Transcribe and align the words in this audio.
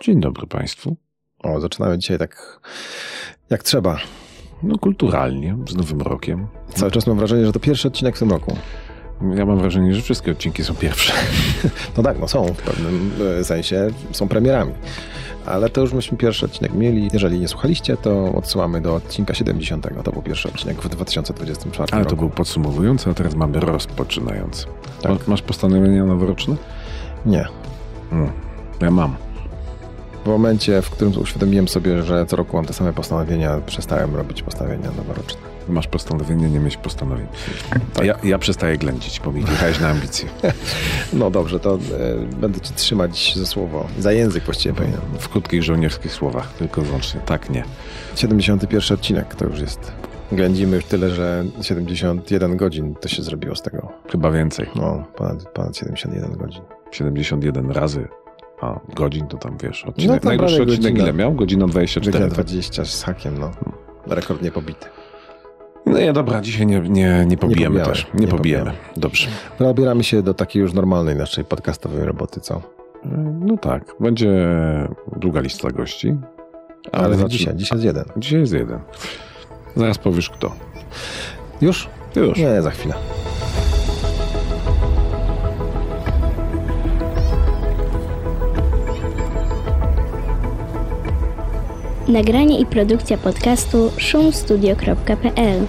Dzień 0.00 0.20
dobry 0.20 0.46
Państwu. 0.46 0.96
O, 1.42 1.60
zaczynamy 1.60 1.98
dzisiaj 1.98 2.18
tak 2.18 2.60
jak 3.50 3.62
trzeba. 3.62 3.96
No 4.62 4.78
kulturalnie, 4.78 5.56
z 5.68 5.74
Nowym 5.76 6.00
Rokiem. 6.02 6.46
Cały 6.74 6.90
czas 6.90 7.06
mam 7.06 7.16
wrażenie, 7.16 7.46
że 7.46 7.52
to 7.52 7.60
pierwszy 7.60 7.88
odcinek 7.88 8.16
w 8.16 8.18
tym 8.18 8.30
roku. 8.30 8.56
Ja 9.34 9.46
mam 9.46 9.58
wrażenie, 9.58 9.94
że 9.94 10.02
wszystkie 10.02 10.32
odcinki 10.32 10.64
są 10.64 10.74
pierwsze. 10.74 11.12
No 11.96 12.02
tak, 12.02 12.18
no 12.20 12.28
są 12.28 12.46
w 12.46 12.62
pewnym 12.62 13.10
e, 13.40 13.44
sensie, 13.44 13.90
są 14.12 14.28
premierami. 14.28 14.72
Ale 15.46 15.68
to 15.68 15.80
już 15.80 15.92
myśmy 15.92 16.18
pierwszy 16.18 16.46
odcinek 16.46 16.74
mieli. 16.74 17.08
Jeżeli 17.12 17.40
nie 17.40 17.48
słuchaliście, 17.48 17.96
to 17.96 18.32
odsyłamy 18.32 18.80
do 18.80 18.94
odcinka 18.94 19.34
70. 19.34 19.86
To 20.04 20.12
był 20.12 20.22
pierwszy 20.22 20.48
odcinek 20.48 20.82
w 20.82 20.88
2024 20.88 21.88
Ale 21.92 22.02
roku. 22.04 22.10
to 22.10 22.16
był 22.16 22.30
podsumowujący, 22.30 23.10
a 23.10 23.14
teraz 23.14 23.34
mamy 23.34 23.60
rozpoczynający. 23.60 24.66
Tak. 25.02 25.12
Ma- 25.12 25.18
Masz 25.26 25.42
postanowienia 25.42 26.04
noworoczne? 26.04 26.56
Nie. 27.26 27.44
Mm. 28.12 28.30
Ja 28.80 28.90
mam. 28.90 29.16
W 30.28 30.30
momencie, 30.30 30.82
w 30.82 30.90
którym 30.90 31.18
uświadomiłem 31.18 31.68
sobie, 31.68 32.02
że 32.02 32.26
co 32.26 32.36
roku 32.36 32.56
mam 32.56 32.66
te 32.66 32.72
same 32.72 32.92
postanowienia, 32.92 33.60
przestałem 33.66 34.16
robić 34.16 34.42
postanowienia 34.42 34.90
noworoczne. 34.96 35.40
Masz 35.68 35.86
postanowienie, 35.86 36.50
nie 36.50 36.60
mieć 36.60 36.76
postanowień. 36.76 37.26
Tak. 37.94 38.06
Ja, 38.06 38.18
ja 38.24 38.38
przestaję 38.38 38.78
ględzić, 38.78 39.20
bo 39.24 39.32
mi 39.32 39.44
wjechałeś 39.44 39.80
na 39.80 39.88
ambicje. 39.88 40.28
No 41.12 41.30
dobrze, 41.30 41.60
to 41.60 41.74
e, 41.74 41.78
będę 42.40 42.60
ci 42.60 42.72
trzymać 42.72 43.34
za 43.36 43.46
słowo. 43.46 43.86
Za 43.98 44.12
język 44.12 44.44
właściwie 44.44 44.74
powinienem. 44.74 45.00
W 45.18 45.28
krótkich 45.28 45.62
żołnierskich 45.62 46.12
słowach, 46.12 46.52
tylko 46.52 46.82
wyłącznie. 46.82 47.20
Tak, 47.20 47.50
nie. 47.50 47.64
71 48.16 48.94
odcinek 48.94 49.34
to 49.34 49.44
już 49.44 49.60
jest. 49.60 49.92
Ględzimy 50.32 50.76
już 50.76 50.84
tyle, 50.84 51.10
że 51.10 51.44
71 51.62 52.56
godzin 52.56 52.94
to 52.94 53.08
się 53.08 53.22
zrobiło 53.22 53.56
z 53.56 53.62
tego. 53.62 53.92
Chyba 54.10 54.30
więcej. 54.30 54.66
No, 54.74 55.04
ponad, 55.16 55.48
ponad 55.52 55.76
71 55.76 56.32
godzin. 56.38 56.62
71 56.90 57.70
razy. 57.70 58.08
A 58.60 58.80
godzin 58.94 59.26
to 59.26 59.36
tam 59.38 59.56
wiesz. 59.62 59.84
Odcinek, 59.84 60.10
No 60.14 60.20
to 60.20 60.28
najdłuższy 60.28 60.62
odcinek 60.62 60.80
godzina. 60.82 61.00
ile 61.04 61.12
miał? 61.12 61.32
Godzina 61.32 61.66
24. 61.66 62.12
Godzina 62.12 62.36
tak? 62.36 62.44
20 62.46 62.84
z 62.84 63.02
hakiem, 63.02 63.38
no. 63.38 63.50
Rekord 64.06 64.42
nie 64.42 64.50
pobity. 64.50 64.86
No 65.86 65.98
nie, 65.98 66.12
dobra, 66.12 66.40
dzisiaj 66.40 66.66
nie, 66.66 66.80
nie, 66.80 67.24
nie 67.26 67.36
pobijemy 67.36 67.78
pobijamy, 67.78 67.92
też. 67.94 68.06
Nie, 68.14 68.20
nie 68.20 68.28
pobijemy. 68.28 68.64
pobijamy. 68.64 68.78
Dobrze. 68.96 69.28
Zabieramy 69.60 70.04
się 70.04 70.22
do 70.22 70.34
takiej 70.34 70.60
już 70.62 70.72
normalnej 70.72 71.16
naszej 71.16 71.44
podcastowej 71.44 72.04
roboty, 72.04 72.40
co? 72.40 72.62
No 73.40 73.56
tak, 73.56 73.94
będzie 74.00 74.30
długa 75.16 75.40
lista 75.40 75.70
gości. 75.70 76.16
Ale, 76.92 77.16
zacznę- 77.16 77.28
dzisiaj, 77.28 77.56
dzisiaj 77.56 77.76
jest 77.78 77.84
jeden. 77.86 78.04
Dzisiaj 78.16 78.40
jest 78.40 78.52
jeden. 78.52 78.78
Zaraz 79.76 79.98
powiesz 79.98 80.30
kto. 80.30 80.52
Już? 81.60 81.88
Już. 82.16 82.38
Nie, 82.38 82.62
za 82.62 82.70
chwilę. 82.70 82.94
Nagranie 92.08 92.60
i 92.60 92.66
produkcja 92.66 93.18
podcastu 93.18 93.92
szumstudio.pl 93.96 95.66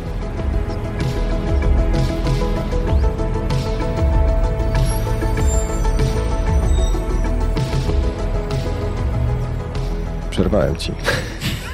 Przerwałem 10.29 10.75
ci. 10.75 10.91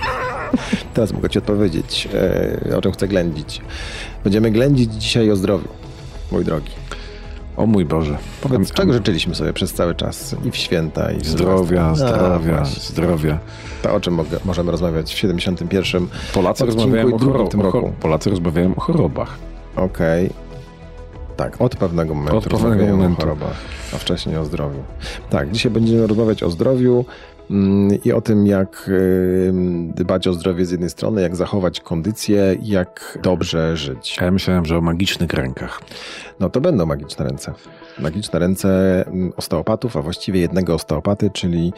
Teraz 0.93 1.11
mogę 1.13 1.29
ci 1.29 1.39
odpowiedzieć, 1.39 2.07
e, 2.71 2.77
o 2.77 2.81
czym 2.81 2.91
chcę 2.91 3.07
ględzić. 3.07 3.61
Będziemy 4.23 4.51
ględzić 4.51 4.93
dzisiaj 4.93 5.31
o 5.31 5.35
zdrowiu, 5.35 5.67
mój 6.31 6.45
drogi. 6.45 6.71
O 7.57 7.65
mój 7.65 7.85
Boże. 7.85 8.17
Powiedz, 8.41 8.71
czego 8.71 8.93
życzyliśmy 8.93 9.35
sobie 9.35 9.53
przez 9.53 9.73
cały 9.73 9.95
czas? 9.95 10.35
I 10.45 10.51
w 10.51 10.55
święta, 10.55 11.11
i 11.11 11.17
w 11.19 11.25
Zdrowia? 11.25 11.85
A, 11.85 11.95
zdrowia, 11.95 12.55
właśnie. 12.55 12.81
zdrowia. 12.83 13.39
To 13.81 13.93
o 13.93 13.99
czym 13.99 14.13
mogę, 14.13 14.37
możemy 14.45 14.71
rozmawiać 14.71 15.13
w 15.13 15.17
71. 15.17 16.07
Polacy 16.33 16.65
rozmawiają 16.65 17.15
o, 17.15 17.17
choro- 17.17 17.47
tym 17.47 17.61
roku. 17.61 17.93
Polacy 18.01 18.29
rozmawiają 18.29 18.75
o 18.75 18.79
chorobach. 18.81 19.37
Okej. 19.75 20.29
Tak, 21.37 21.61
od 21.61 21.75
pewnego 21.75 22.13
momentu 22.15 22.37
Od 22.37 22.43
pewnego 22.43 22.63
rozmawiamy 22.69 22.91
momentu. 22.97 23.17
o 23.21 23.23
chorobach, 23.25 23.55
a 23.95 23.97
wcześniej 23.97 24.37
o 24.37 24.45
zdrowiu. 24.45 24.79
Tak, 25.29 25.51
dzisiaj 25.51 25.71
będziemy 25.71 26.07
rozmawiać 26.07 26.43
o 26.43 26.49
zdrowiu 26.49 27.05
i 28.05 28.11
o 28.13 28.21
tym, 28.21 28.47
jak 28.47 28.91
dbać 29.95 30.27
o 30.27 30.33
zdrowie 30.33 30.65
z 30.65 30.71
jednej 30.71 30.89
strony, 30.89 31.21
jak 31.21 31.35
zachować 31.35 31.79
kondycję 31.79 32.55
jak 32.61 33.19
dobrze 33.23 33.77
żyć. 33.77 34.17
A 34.21 34.25
ja 34.25 34.31
myślałem, 34.31 34.65
że 34.65 34.77
o 34.77 34.81
magicznych 34.81 35.33
rękach. 35.33 35.81
No 36.39 36.49
to 36.49 36.61
będą 36.61 36.85
magiczne 36.85 37.25
ręce. 37.25 37.53
Magiczne 37.99 38.39
ręce 38.39 39.03
mm, 39.07 39.33
osteopatów, 39.37 39.97
a 39.97 40.01
właściwie 40.01 40.39
jednego 40.39 40.73
osteopaty, 40.73 41.29
czyli 41.33 41.73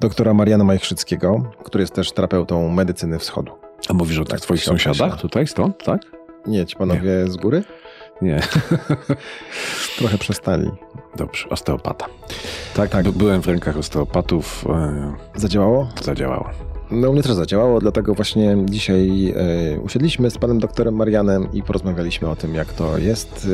doktora 0.00 0.34
Mariana 0.34 0.64
Majchrzyckiego, 0.64 1.52
który 1.64 1.82
jest 1.82 1.94
też 1.94 2.12
terapeutą 2.12 2.70
medycyny 2.70 3.18
wschodu. 3.18 3.52
A 3.88 3.92
mówisz 3.92 4.18
o 4.18 4.24
tych 4.24 4.30
Tak, 4.30 4.40
twoich 4.40 4.62
się 4.62 4.70
określa. 4.70 4.92
sąsiadach 4.94 5.20
tutaj, 5.20 5.46
stąd, 5.46 5.84
tak? 5.84 6.00
Nie, 6.46 6.66
ci 6.66 6.76
panowie 6.76 7.26
z 7.28 7.36
góry? 7.36 7.64
Nie. 8.22 8.40
Trochę 9.98 10.18
przestali. 10.18 10.70
Dobrze, 11.16 11.48
osteopata. 11.48 12.06
Tak, 12.74 12.90
tak. 12.90 13.04
By- 13.04 13.12
Byłem 13.12 13.42
w 13.42 13.46
rękach 13.46 13.76
osteopatów, 13.76 14.64
e, 14.68 15.12
Zadziałało? 15.36 15.88
zadziałało. 16.02 16.50
No 16.90 17.10
u 17.10 17.12
mnie 17.12 17.22
też 17.22 17.32
zadziałało, 17.32 17.80
dlatego 17.80 18.14
właśnie 18.14 18.56
dzisiaj 18.70 19.34
e, 19.76 19.80
usiedliśmy 19.80 20.30
z 20.30 20.38
panem 20.38 20.58
doktorem 20.58 20.94
Marianem 20.96 21.52
i 21.52 21.62
porozmawialiśmy 21.62 22.28
o 22.28 22.36
tym, 22.36 22.54
jak 22.54 22.72
to 22.72 22.98
jest 22.98 23.48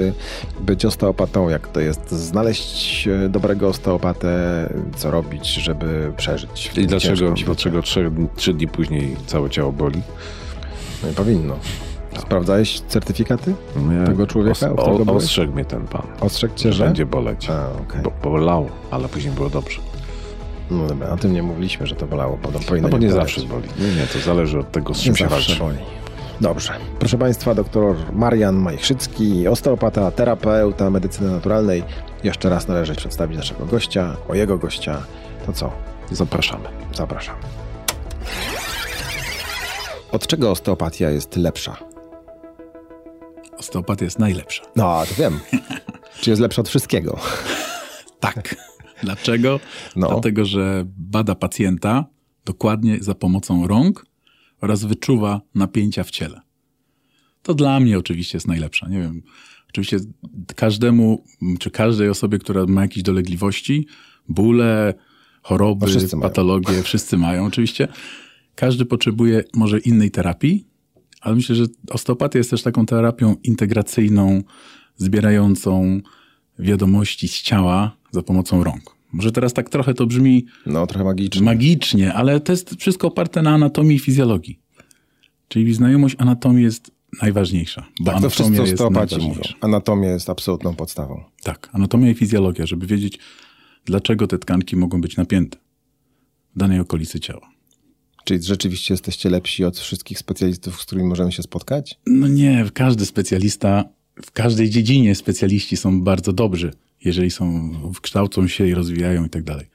e, 0.60 0.62
być 0.62 0.84
osteopatą, 0.84 1.48
jak 1.48 1.68
to 1.68 1.80
jest 1.80 2.10
znaleźć 2.10 3.08
dobrego 3.28 3.68
osteopatę, 3.68 4.30
co 4.96 5.10
robić, 5.10 5.48
żeby 5.54 6.12
przeżyć. 6.16 6.70
I 6.76 6.86
dlaczego, 6.86 7.32
dlaczego 7.46 7.82
trzy, 7.82 8.10
trzy 8.36 8.54
dni 8.54 8.68
później 8.68 9.16
całe 9.26 9.50
ciało 9.50 9.72
boli? 9.72 10.02
No 11.02 11.08
i 11.10 11.14
Sprawdzałeś 12.20 12.80
certyfikaty? 12.80 13.54
Nie, 13.76 14.06
Tego 14.06 14.26
człowieka, 14.26 14.72
os, 14.72 15.08
o, 15.08 15.12
ostrzegł 15.14 15.52
mnie 15.52 15.64
ten 15.64 15.86
pan, 15.86 16.02
Ostrzegł 16.20 16.54
cię, 16.54 16.72
że 16.72 16.84
będzie 16.84 17.06
boleć. 17.06 17.50
A, 17.50 17.82
okej. 17.82 18.02
Bo, 18.02 18.30
bolało, 18.30 18.68
ale 18.90 19.08
później 19.08 19.34
było 19.34 19.50
dobrze. 19.50 19.80
No 20.70 20.86
dobra, 20.86 21.08
o 21.10 21.16
tym 21.16 21.32
nie 21.32 21.42
mówiliśmy, 21.42 21.86
że 21.86 21.94
to 21.96 22.06
bolało. 22.06 22.38
Powinno 22.68 22.88
No 22.88 22.92
bo 22.92 22.98
nie 22.98 23.08
boleć. 23.08 23.22
zawsze 23.34 23.40
boli. 23.48 23.68
Nie, 23.78 23.94
nie, 24.00 24.06
to 24.06 24.18
zależy 24.18 24.58
od 24.58 24.72
tego, 24.72 24.94
z 24.94 24.98
Nie 24.98 25.04
czym 25.04 25.16
się 25.16 25.28
zawsze 25.28 25.36
walczy. 25.48 25.58
boli. 25.64 25.76
Dobrze. 26.40 26.72
Proszę 26.98 27.18
Państwa, 27.18 27.54
doktor 27.54 27.96
Marian 28.12 28.56
Majchrzycki, 28.56 29.48
osteopata, 29.48 30.10
terapeuta 30.10 30.90
medycyny 30.90 31.30
naturalnej. 31.30 31.82
Jeszcze 32.24 32.48
raz 32.48 32.68
należy 32.68 32.94
przedstawić 32.94 33.36
naszego 33.38 33.66
gościa, 33.66 34.16
o 34.28 34.34
jego 34.34 34.58
gościa. 34.58 35.02
To 35.46 35.52
co? 35.52 35.70
Zapraszamy. 36.10 36.64
Zapraszam. 36.94 37.34
Od 40.12 40.26
czego 40.26 40.50
osteopatia 40.50 41.10
jest 41.10 41.36
lepsza? 41.36 41.76
Osteopatia 43.60 44.04
jest 44.04 44.18
najlepsza. 44.18 44.62
No, 44.76 45.02
to 45.08 45.14
wiem. 45.22 45.40
Czy 46.20 46.30
jest 46.30 46.42
lepsza 46.42 46.60
od 46.62 46.68
wszystkiego? 46.68 47.18
Tak. 48.20 48.56
Dlaczego? 49.02 49.60
No. 49.96 50.08
Dlatego, 50.08 50.44
że 50.44 50.84
bada 50.86 51.34
pacjenta 51.34 52.04
dokładnie 52.44 52.98
za 53.00 53.14
pomocą 53.14 53.66
rąk 53.66 54.06
oraz 54.60 54.84
wyczuwa 54.84 55.40
napięcia 55.54 56.04
w 56.04 56.10
ciele. 56.10 56.40
To 57.42 57.54
dla 57.54 57.80
mnie 57.80 57.98
oczywiście 57.98 58.36
jest 58.36 58.48
najlepsza. 58.48 58.88
Nie 58.88 58.98
wiem, 59.00 59.22
oczywiście 59.68 59.98
każdemu, 60.56 61.24
czy 61.58 61.70
każdej 61.70 62.08
osobie, 62.08 62.38
która 62.38 62.66
ma 62.66 62.82
jakieś 62.82 63.02
dolegliwości, 63.02 63.86
bóle, 64.28 64.94
choroby, 65.42 65.86
No 65.86 65.90
wszyscy 65.92 66.16
mają. 66.16 66.28
patologie, 66.28 66.82
wszyscy 66.82 67.16
mają 67.16 67.44
oczywiście. 67.46 67.88
Każdy 68.54 68.84
potrzebuje 68.84 69.44
może 69.54 69.78
innej 69.78 70.10
terapii, 70.10 70.66
ale 71.20 71.34
myślę, 71.34 71.54
że 71.54 71.64
osteopatia 71.90 72.38
jest 72.38 72.50
też 72.50 72.62
taką 72.62 72.86
terapią 72.86 73.36
integracyjną, 73.42 74.42
zbierającą 74.96 76.00
wiadomości 76.58 77.28
z 77.28 77.42
ciała 77.42 77.96
za 78.10 78.22
pomocą 78.22 78.64
rąk. 78.64 78.96
Może 79.12 79.32
teraz 79.32 79.52
tak 79.52 79.68
trochę 79.70 79.94
to 79.94 80.06
brzmi 80.06 80.46
No, 80.66 80.86
trochę 80.86 81.04
magicznie. 81.04 81.42
magicznie, 81.42 82.14
ale 82.14 82.40
to 82.40 82.52
jest 82.52 82.74
wszystko 82.80 83.08
oparte 83.08 83.42
na 83.42 83.50
anatomii 83.50 83.96
i 83.96 83.98
fizjologii. 83.98 84.60
Czyli 85.48 85.74
znajomość 85.74 86.16
anatomii 86.18 86.64
jest 86.64 86.90
najważniejsza. 87.22 87.86
Bo 88.00 88.12
tak, 88.12 88.22
to 88.22 88.30
wszyscy 88.30 88.62
osteopaci 88.62 89.16
mówią. 89.18 89.42
Anatomia 89.60 90.08
jest 90.08 90.30
absolutną 90.30 90.74
podstawą. 90.74 91.24
Tak, 91.42 91.68
anatomia 91.72 92.10
i 92.10 92.14
fizjologia, 92.14 92.66
żeby 92.66 92.86
wiedzieć, 92.86 93.18
dlaczego 93.84 94.26
te 94.26 94.38
tkanki 94.38 94.76
mogą 94.76 95.00
być 95.00 95.16
napięte 95.16 95.58
w 96.56 96.58
danej 96.58 96.80
okolicy 96.80 97.20
ciała. 97.20 97.50
Czyli 98.24 98.42
rzeczywiście 98.42 98.94
jesteście 98.94 99.30
lepsi 99.30 99.64
od 99.64 99.78
wszystkich 99.78 100.18
specjalistów, 100.18 100.82
z 100.82 100.86
którymi 100.86 101.08
możemy 101.08 101.32
się 101.32 101.42
spotkać? 101.42 102.00
No 102.06 102.28
nie, 102.28 102.66
każdy 102.74 103.06
specjalista, 103.06 103.84
w 104.22 104.30
każdej 104.30 104.70
dziedzinie 104.70 105.14
specjaliści 105.14 105.76
są 105.76 106.02
bardzo 106.02 106.32
dobrzy, 106.32 106.72
jeżeli 107.04 107.30
są, 107.30 107.72
kształcą 108.02 108.48
się 108.48 108.66
i 108.66 108.74
rozwijają 108.74 109.24
i 109.24 109.28
tak 109.30 109.42
dalej. 109.42 109.66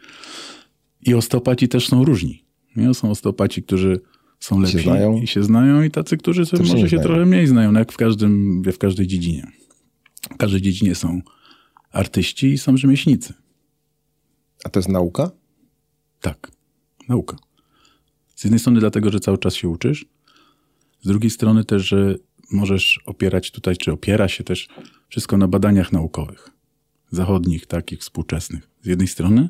I 1.01 1.13
osteopaci 1.13 1.68
też 1.68 1.88
są 1.88 2.06
różni. 2.06 2.44
Nie? 2.75 2.94
Są 2.94 3.12
osteopaci, 3.12 3.63
którzy 3.63 4.01
są 4.39 4.59
lepsi 4.59 4.80
znają? 4.80 5.21
i 5.21 5.27
się 5.27 5.44
znają 5.44 5.83
i 5.83 5.91
tacy, 5.91 6.18
którzy 6.18 6.45
sobie 6.45 6.65
się 6.65 6.74
może 6.74 6.89
się 6.89 6.89
znają. 6.89 7.03
trochę 7.03 7.25
mniej 7.25 7.48
znają, 7.48 7.71
no 7.71 7.80
jak 7.80 7.91
w, 7.91 7.98
każdym, 7.98 8.63
w 8.63 8.77
każdej 8.77 9.07
dziedzinie. 9.07 9.48
W 10.33 10.38
każdej 10.38 10.62
dziedzinie 10.62 10.95
są 10.95 11.21
artyści 11.91 12.48
i 12.48 12.57
są 12.57 12.77
rzemieślnicy. 12.77 13.33
A 14.63 14.69
to 14.69 14.80
jest 14.80 14.89
nauka? 14.89 15.31
Tak. 16.21 16.51
nauka. 17.09 17.38
Jednej 18.45 18.59
strony 18.59 18.80
dlatego, 18.80 19.12
że 19.12 19.19
cały 19.19 19.38
czas 19.38 19.56
się 19.56 19.69
uczysz, 19.69 20.06
z 21.01 21.07
drugiej 21.07 21.30
strony 21.30 21.63
też, 21.63 21.88
że 21.88 22.15
możesz 22.51 23.00
opierać 23.06 23.51
tutaj, 23.51 23.77
czy 23.77 23.92
opiera 23.92 24.27
się 24.27 24.44
też 24.44 24.68
wszystko 25.09 25.38
na 25.38 25.47
badaniach 25.47 25.92
naukowych. 25.92 26.50
Zachodnich, 27.12 27.65
takich 27.65 28.00
współczesnych. 28.00 28.69
Z 28.81 28.88
jednej 28.88 29.07
strony, 29.07 29.50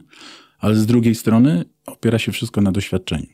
ale 0.59 0.75
z 0.75 0.85
drugiej 0.85 1.15
strony 1.15 1.65
opiera 1.85 2.19
się 2.19 2.31
wszystko 2.31 2.61
na 2.61 2.71
doświadczeniu. 2.71 3.27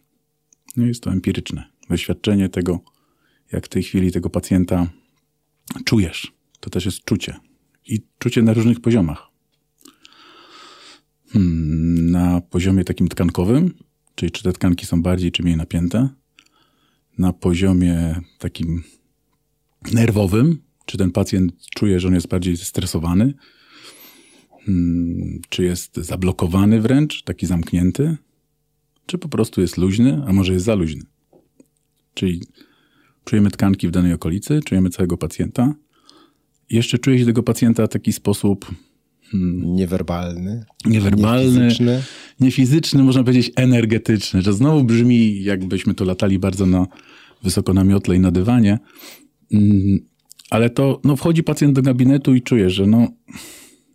No 0.77 0.85
jest 0.85 1.03
to 1.03 1.11
empiryczne. 1.11 1.69
Doświadczenie 1.89 2.49
tego, 2.49 2.79
jak 3.51 3.65
w 3.65 3.69
tej 3.69 3.83
chwili 3.83 4.11
tego 4.11 4.29
pacjenta 4.29 4.87
czujesz. 5.85 6.31
To 6.59 6.69
też 6.69 6.85
jest 6.85 7.03
czucie. 7.03 7.35
I 7.87 8.01
czucie 8.19 8.41
na 8.41 8.53
różnych 8.53 8.79
poziomach. 8.79 9.27
Hmm, 11.29 12.11
na 12.11 12.41
poziomie 12.41 12.83
takim 12.83 13.07
tkankowym, 13.07 13.73
czyli 14.15 14.31
czy 14.31 14.43
te 14.43 14.53
tkanki 14.53 14.85
są 14.85 15.01
bardziej 15.01 15.31
czy 15.31 15.43
mniej 15.43 15.57
napięte. 15.57 16.09
Na 17.17 17.33
poziomie 17.33 18.21
takim 18.39 18.83
nerwowym, 19.93 20.61
czy 20.85 20.97
ten 20.97 21.11
pacjent 21.11 21.53
czuje, 21.75 21.99
że 21.99 22.07
on 22.07 22.13
jest 22.13 22.27
bardziej 22.27 22.55
zestresowany, 22.55 23.33
hmm, 24.65 25.41
czy 25.49 25.63
jest 25.63 25.95
zablokowany 25.95 26.81
wręcz, 26.81 27.23
taki 27.23 27.45
zamknięty, 27.45 28.17
czy 29.05 29.17
po 29.17 29.29
prostu 29.29 29.61
jest 29.61 29.77
luźny, 29.77 30.23
a 30.27 30.33
może 30.33 30.53
jest 30.53 30.65
za 30.65 30.75
luźny. 30.75 31.01
Czyli 32.13 32.41
czujemy 33.25 33.51
tkanki 33.51 33.87
w 33.87 33.91
danej 33.91 34.13
okolicy, 34.13 34.59
czujemy 34.65 34.89
całego 34.89 35.17
pacjenta. 35.17 35.73
Jeszcze 36.69 36.97
czuje 36.97 37.19
się 37.19 37.25
tego 37.25 37.43
pacjenta 37.43 37.87
w 37.87 37.89
taki 37.89 38.13
sposób 38.13 38.75
Niewerbalny. 39.63 40.65
Niewerbalny. 40.85 41.45
Niefizyczny. 41.45 42.03
niefizyczny, 42.39 43.03
można 43.03 43.23
powiedzieć 43.23 43.51
energetyczny, 43.55 44.41
że 44.41 44.53
znowu 44.53 44.83
brzmi, 44.83 45.43
jakbyśmy 45.43 45.93
to 45.93 46.05
latali 46.05 46.39
bardzo 46.39 46.65
na, 46.65 46.87
wysoko 47.43 47.73
na 47.73 47.83
miotle 47.83 48.15
i 48.15 48.19
na 48.19 48.31
dywanie. 48.31 48.79
Mm, 49.53 49.99
Ale 50.49 50.69
to, 50.69 51.01
no 51.03 51.15
wchodzi 51.15 51.43
pacjent 51.43 51.75
do 51.75 51.81
gabinetu 51.81 52.35
i 52.35 52.41
czuje, 52.41 52.69
że 52.69 52.85
no, 52.87 53.07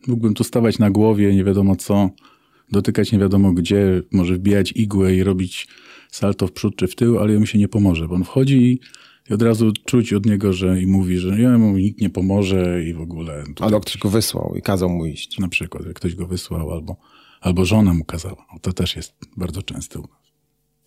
mógłbym 0.07 0.35
tu 0.35 0.45
stawać 0.45 0.79
na 0.79 0.91
głowie, 0.91 1.35
nie 1.35 1.45
wiadomo 1.45 1.77
co, 1.77 2.11
dotykać 2.73 3.13
nie 3.13 3.19
wiadomo 3.19 3.53
gdzie, 3.53 4.03
może 4.13 4.35
wbijać 4.35 4.73
igłę 4.77 5.15
i 5.15 5.23
robić 5.23 5.69
salto 6.11 6.47
w 6.47 6.53
przód 6.53 6.77
czy 6.77 6.87
w 6.87 6.95
tył, 6.95 7.19
ale 7.19 7.39
mu 7.39 7.47
się 7.47 7.59
nie 7.59 7.69
pomoże, 7.69 8.09
bo 8.09 8.15
on 8.15 8.25
wchodzi 8.25 8.57
i, 8.57 8.81
i 9.31 9.35
od 9.35 9.43
razu 9.43 9.73
czuć 9.85 10.13
od 10.13 10.27
niego, 10.27 10.53
że 10.53 10.83
i 10.83 10.87
mówi, 10.87 11.19
że 11.19 11.41
ja 11.41 11.59
mu 11.59 11.77
nikt 11.79 12.01
nie 12.01 12.11
pomoże 12.11 12.85
i 12.85 12.95
w 12.95 13.01
ogóle. 13.01 13.45
A 13.61 13.71
doktor 13.71 13.99
go 13.99 14.09
wysłał 14.11 14.55
i 14.57 14.63
kazał 14.63 14.89
mu 14.91 15.07
iść. 15.07 15.39
Na 15.39 15.49
przykład, 15.49 15.87
jak 15.87 15.95
ktoś 15.97 16.15
go 16.15 16.27
wysłał 16.27 16.73
albo, 16.73 16.97
albo 17.41 17.65
żona 17.65 17.95
mu 17.95 18.05
kazała. 18.05 18.47
O, 18.57 18.59
To 18.61 18.73
też 18.73 18.97
jest 18.97 19.15
bardzo 19.37 19.63
częste 19.63 19.99
u 19.99 20.03
nas. 20.03 20.11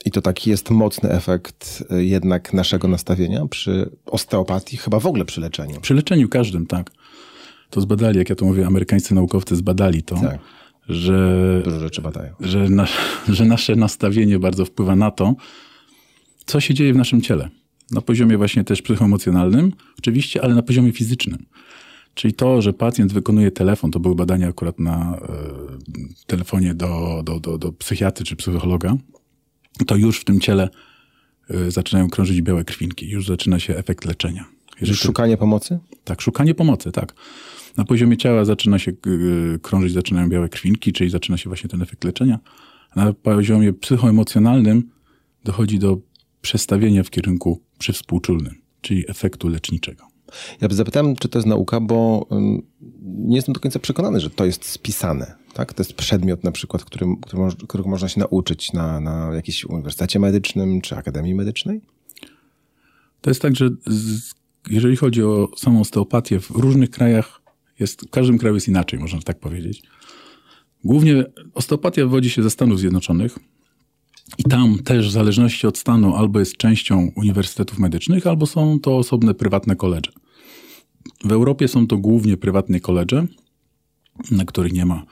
I 0.05 0.11
to 0.11 0.21
taki 0.21 0.49
jest 0.49 0.69
mocny 0.69 1.09
efekt 1.11 1.83
y, 1.91 2.05
jednak 2.05 2.53
naszego 2.53 2.87
nastawienia 2.87 3.45
przy 3.47 3.89
osteopatii, 4.05 4.77
chyba 4.77 4.99
w 4.99 5.05
ogóle 5.05 5.25
przy 5.25 5.41
leczeniu. 5.41 5.81
Przy 5.81 5.93
leczeniu 5.93 6.29
każdym, 6.29 6.65
tak. 6.67 6.91
To 7.69 7.81
zbadali, 7.81 8.17
jak 8.17 8.29
ja 8.29 8.35
to 8.35 8.45
mówię, 8.45 8.67
amerykańscy 8.67 9.15
naukowcy 9.15 9.55
zbadali 9.55 10.03
to, 10.03 10.15
Tak. 10.15 10.39
że, 10.89 11.61
Dużo 11.65 11.79
rzeczy 11.79 12.01
badają. 12.01 12.33
że, 12.39 12.67
że 13.35 13.45
nasze 13.45 13.75
nastawienie 13.75 14.39
bardzo 14.39 14.65
wpływa 14.65 14.95
na 14.95 15.11
to, 15.11 15.35
co 16.45 16.59
się 16.59 16.73
dzieje 16.73 16.93
w 16.93 16.97
naszym 16.97 17.21
ciele. 17.21 17.49
Na 17.91 18.01
poziomie 18.01 18.37
właśnie 18.37 18.63
też 18.63 18.81
psychoemocjonalnym, 18.81 19.71
oczywiście, 19.99 20.41
ale 20.43 20.55
na 20.55 20.61
poziomie 20.61 20.91
fizycznym. 20.91 21.45
Czyli 22.13 22.33
to, 22.33 22.61
że 22.61 22.73
pacjent 22.73 23.13
wykonuje 23.13 23.51
telefon, 23.51 23.91
to 23.91 23.99
były 23.99 24.15
badania 24.15 24.47
akurat 24.47 24.79
na 24.79 25.17
e, 25.17 25.27
telefonie 26.27 26.73
do, 26.73 27.21
do, 27.25 27.39
do, 27.39 27.57
do 27.57 27.71
psychiatry 27.71 28.25
czy 28.25 28.35
psychologa, 28.35 28.95
to 29.87 29.95
już 29.95 30.19
w 30.19 30.23
tym 30.23 30.39
ciele 30.39 30.69
e, 31.49 31.71
zaczynają 31.71 32.09
krążyć 32.09 32.41
białe 32.41 32.63
krwinki. 32.63 33.09
Już 33.09 33.27
zaczyna 33.27 33.59
się 33.59 33.75
efekt 33.75 34.05
leczenia. 34.05 34.45
Jeżeli 34.81 34.99
to- 34.99 35.05
Szukanie 35.05 35.37
pomocy? 35.37 35.79
tak, 36.03 36.21
szukanie 36.21 36.55
pomocy, 36.55 36.91
tak. 36.91 37.13
Na 37.77 37.85
poziomie 37.85 38.17
ciała 38.17 38.45
zaczyna 38.45 38.79
się 38.79 38.91
y, 39.07 39.59
krążyć, 39.61 39.93
zaczynają 39.93 40.29
białe 40.29 40.49
krwinki, 40.49 40.93
czyli 40.93 41.09
zaczyna 41.09 41.37
się 41.37 41.49
właśnie 41.49 41.69
ten 41.69 41.81
efekt 41.81 42.03
leczenia. 42.03 42.39
Na 42.95 43.13
poziomie 43.13 43.73
psychoemocjonalnym 43.73 44.89
dochodzi 45.43 45.79
do 45.79 45.97
przestawienia 46.41 47.03
w 47.03 47.09
kierunku 47.09 47.61
przywspółczulnym, 47.79 48.61
czyli 48.81 49.09
efektu 49.09 49.47
leczniczego. 49.47 50.07
Ja 50.61 50.67
zapytałem, 50.71 51.15
czy 51.15 51.29
to 51.29 51.39
jest 51.39 51.47
nauka, 51.47 51.79
bo 51.81 52.27
nie 53.01 53.35
jestem 53.35 53.53
do 53.53 53.59
końca 53.59 53.79
przekonany, 53.79 54.19
że 54.19 54.29
to 54.29 54.45
jest 54.45 54.65
spisane. 54.65 55.35
Tak? 55.53 55.73
To 55.73 55.83
jest 55.83 55.93
przedmiot 55.93 56.43
na 56.43 56.51
przykład, 56.51 56.83
którym, 56.83 57.17
którego 57.67 57.89
można 57.89 58.09
się 58.09 58.19
nauczyć 58.19 58.73
na, 58.73 58.99
na 58.99 59.31
jakimś 59.35 59.65
uniwersytecie 59.65 60.19
medycznym 60.19 60.81
czy 60.81 60.95
akademii 60.95 61.35
medycznej? 61.35 61.81
To 63.21 63.29
jest 63.29 63.41
tak, 63.41 63.55
że 63.55 63.69
z, 63.87 64.33
jeżeli 64.69 64.95
chodzi 64.95 65.23
o 65.23 65.49
samą 65.57 65.81
osteopatię, 65.81 66.39
w 66.39 66.49
różnych 66.49 66.89
krajach 66.89 67.41
jest, 67.79 68.01
w 68.07 68.09
każdym 68.09 68.37
kraju 68.37 68.55
jest 68.55 68.67
inaczej, 68.67 68.99
można 68.99 69.21
tak 69.21 69.39
powiedzieć. 69.39 69.83
Głównie 70.83 71.25
osteopatia 71.53 72.01
wywodzi 72.01 72.29
się 72.29 72.43
ze 72.43 72.49
Stanów 72.49 72.79
Zjednoczonych 72.79 73.39
i 74.37 74.43
tam 74.43 74.79
też 74.79 75.07
w 75.07 75.11
zależności 75.11 75.67
od 75.67 75.77
stanu 75.77 76.15
albo 76.15 76.39
jest 76.39 76.57
częścią 76.57 77.11
uniwersytetów 77.15 77.79
medycznych, 77.79 78.27
albo 78.27 78.45
są 78.45 78.79
to 78.79 78.97
osobne 78.97 79.33
prywatne 79.33 79.75
koledże. 79.75 80.11
W 81.23 81.31
Europie 81.31 81.67
są 81.67 81.87
to 81.87 81.97
głównie 81.97 82.37
prywatne 82.37 82.79
koledże, 82.79 83.27
na 84.31 84.45
których 84.45 84.73
nie 84.73 84.85
ma, 84.85 85.05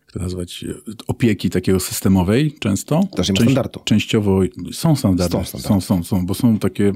jak 0.00 0.12
to 0.12 0.18
nazwać, 0.18 0.64
opieki 1.06 1.50
takiego 1.50 1.80
systemowej 1.80 2.56
często. 2.60 3.08
Też 3.16 3.28
nie 3.28 3.34
ma 3.34 3.40
standardu. 3.40 3.80
Częściowo 3.84 4.40
są 4.72 4.96
standardy. 4.96 5.32
Są 5.32 5.44
Są, 5.44 5.58
standardy. 5.58 5.86
są, 5.86 6.04
są, 6.04 6.26
bo 6.26 6.34
są 6.34 6.58
takie 6.58 6.92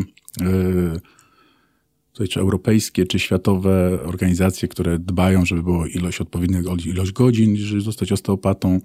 tutaj, 2.12 2.28
czy 2.28 2.40
europejskie, 2.40 3.06
czy 3.06 3.18
światowe 3.18 3.98
organizacje, 4.04 4.68
które 4.68 4.98
dbają, 4.98 5.44
żeby 5.44 5.62
było 5.62 5.86
ilość 5.86 6.20
odpowiedniego 6.20 6.76
ilość 6.86 7.12
godzin, 7.12 7.56
żeby 7.56 7.80
zostać 7.80 8.12
osteopatą, 8.12 8.80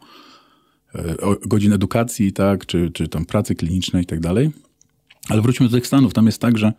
godzin 1.45 1.73
edukacji, 1.73 2.33
tak, 2.33 2.65
czy, 2.65 2.91
czy 2.91 3.07
tam 3.07 3.25
pracy 3.25 3.55
klinicznej 3.55 4.03
i 4.03 4.05
tak 4.05 4.19
dalej. 4.19 4.51
Ale 5.29 5.41
wróćmy 5.41 5.69
do 5.69 5.77
tych 5.77 5.87
Stanów. 5.87 6.13
Tam 6.13 6.25
jest 6.25 6.41
tak, 6.41 6.57
że 6.57 6.73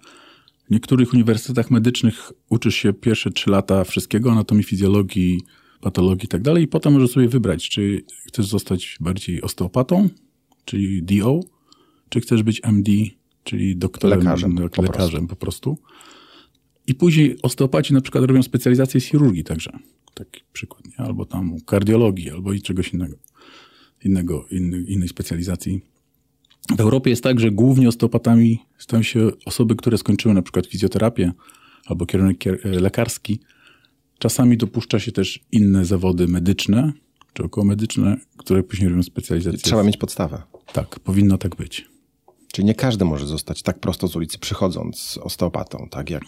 w 0.67 0.71
niektórych 0.71 1.13
uniwersytetach 1.15 1.71
medycznych 1.71 2.33
uczysz 2.49 2.75
się 2.75 2.93
pierwsze 2.93 3.31
trzy 3.31 3.51
lata 3.51 3.85
wszystkiego, 3.85 4.33
anatomii, 4.33 4.65
fizjologii, 4.65 5.41
patologii 5.81 6.25
i 6.25 6.29
tak 6.29 6.43
dalej, 6.43 6.65
i 6.65 6.69
potem 6.69 6.93
możesz 6.93 7.11
sobie 7.11 7.29
wybrać, 7.29 7.69
czy 7.69 8.05
chcesz 8.29 8.47
zostać 8.47 8.97
bardziej 9.01 9.43
osteopatą, 9.43 10.09
czyli 10.65 11.03
DO, 11.03 11.41
czy 12.09 12.21
chcesz 12.21 12.43
być 12.43 12.61
MD, 12.65 12.93
czyli 13.45 13.77
doktorem, 13.77 14.19
Lekarzem, 14.19 14.55
no, 14.55 14.69
po 14.69 14.83
lekarzem 14.83 15.27
po 15.27 15.37
prostu. 15.37 15.79
I 16.87 16.95
później 16.95 17.37
osteopaci 17.43 17.95
na 17.95 18.01
przykład 18.01 18.25
robią 18.25 18.43
specjalizację 18.43 19.01
z 19.01 19.05
chirurgii 19.05 19.45
także. 19.45 19.79
Taki 20.15 20.41
przykład, 20.53 20.85
nie? 20.87 20.97
Albo 21.05 21.25
tam 21.25 21.61
kardiologii, 21.67 22.31
albo 22.31 22.53
i 22.53 22.63
czegoś 22.63 22.93
innego. 22.93 23.17
Innego, 24.05 24.47
inny, 24.51 24.81
innej 24.81 25.09
specjalizacji. 25.09 25.81
W 26.77 26.81
Europie 26.81 27.11
jest 27.11 27.23
tak, 27.23 27.41
że 27.41 27.51
głównie 27.51 27.89
osteopatami 27.89 28.59
stają 28.79 29.03
się 29.03 29.29
osoby, 29.47 29.77
które 29.77 29.99
skończyły 29.99 30.35
na 30.35 30.43
przykład 30.43 30.67
fizjoterapię 30.67 31.33
albo 31.87 32.07
kierunek 32.07 32.39
kier- 32.39 32.67
e, 32.67 32.69
lekarski. 32.81 33.41
Czasami 34.19 34.57
dopuszcza 34.57 34.99
się 34.99 35.13
też 35.13 35.41
inne 35.53 35.85
zawody 35.85 36.29
medyczne 36.29 36.93
czy 37.33 37.43
okołomedyczne, 37.45 38.17
które 38.37 38.63
później 38.63 38.89
robią 38.89 39.03
specjalizację. 39.03 39.59
Trzeba 39.59 39.83
mieć 39.83 39.97
podstawę. 39.97 40.43
Tak, 40.73 41.01
powinno 41.01 41.39
tak 41.39 41.57
być. 41.57 41.89
Czyli 42.53 42.67
nie 42.67 42.75
każdy 42.75 43.05
może 43.05 43.27
zostać 43.27 43.63
tak 43.63 43.79
prosto 43.79 44.09
z 44.09 44.17
ulicy 44.17 44.39
przychodząc 44.39 45.19
osteopatą, 45.23 45.89
tak 45.91 46.11
jak 46.11 46.25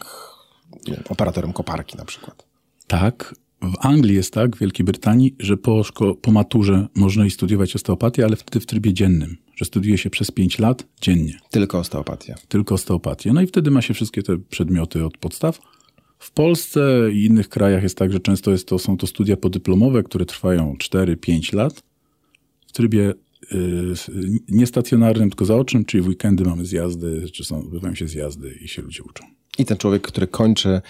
operatorem 1.09 1.53
koparki 1.53 1.97
na 1.97 2.05
przykład. 2.05 2.47
Tak, 2.87 3.35
w 3.63 3.75
Anglii 3.87 4.15
jest 4.15 4.33
tak, 4.35 4.57
w 4.57 4.61
Wielkiej 4.61 4.85
Brytanii, 4.87 5.35
że 5.39 5.57
po, 5.57 5.81
szko- 5.83 6.15
po 6.17 6.33
maturze 6.33 6.87
można 6.95 7.27
i 7.27 7.31
studiować 7.31 7.77
osteopatię, 7.77 8.25
ale 8.25 8.37
wtedy 8.37 8.61
w 8.61 8.67
trybie 8.67 8.93
dziennym, 8.95 9.37
że 9.57 9.65
studiuje 9.65 9.99
się 9.99 10.11
przez 10.11 10.31
5 10.31 10.59
lat 10.59 10.87
dziennie, 11.01 11.39
Tylko 11.51 11.79
osteopatia. 11.79 12.35
tylko 12.49 12.75
osteopatię. 12.75 13.33
No 13.33 13.43
i 13.43 13.47
wtedy 13.47 13.71
ma 13.71 13.83
się 13.83 13.95
wszystkie 13.95 14.23
te 14.23 14.39
przedmioty 14.39 15.05
od 15.05 15.19
podstaw. 15.19 15.61
W 16.19 16.31
Polsce 16.31 17.09
i 17.13 17.25
innych 17.25 17.49
krajach 17.49 17.83
jest 17.83 17.99
tak, 17.99 18.13
że 18.13 18.21
często 18.21 18.51
jest 18.51 18.69
to, 18.69 18.79
są 18.79 18.97
to 18.97 19.07
studia 19.07 19.37
podyplomowe, 19.37 20.03
które 20.03 20.25
trwają 20.27 20.75
4-5 20.85 21.55
lat 21.55 21.83
w 22.67 22.73
trybie 22.73 23.15
y, 23.53 23.57
niestacjonarnym, 24.49 25.31
tylko 25.31 25.45
zaocznym, 25.45 25.85
czyli 25.85 26.03
w 26.03 26.09
weekendy 26.09 26.45
mamy 26.45 26.65
zjazdy, 26.65 27.31
czy 27.33 27.45
są, 27.45 27.59
odbywają 27.59 27.95
się 27.95 28.09
zjazdy 28.09 28.59
i 28.65 28.69
się 28.69 28.83
ludzie 28.83 29.03
uczą. 29.03 29.25
I 29.59 29.65
ten 29.65 29.77
człowiek, 29.77 30.03
który 30.03 30.27
kończy 30.27 30.81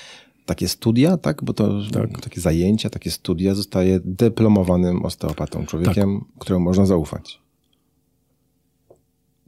takie 0.49 0.69
studia, 0.69 1.17
tak? 1.17 1.45
Bo 1.45 1.53
to 1.53 1.83
takie 2.23 2.41
zajęcia, 2.41 2.91
takie 2.91 3.11
studia, 3.11 3.55
zostaje 3.55 4.01
dyplomowanym 4.05 5.05
osteopatą, 5.05 5.67
człowiekiem, 5.67 6.25
któremu 6.39 6.65
można 6.65 6.87
zaufać. 6.87 7.41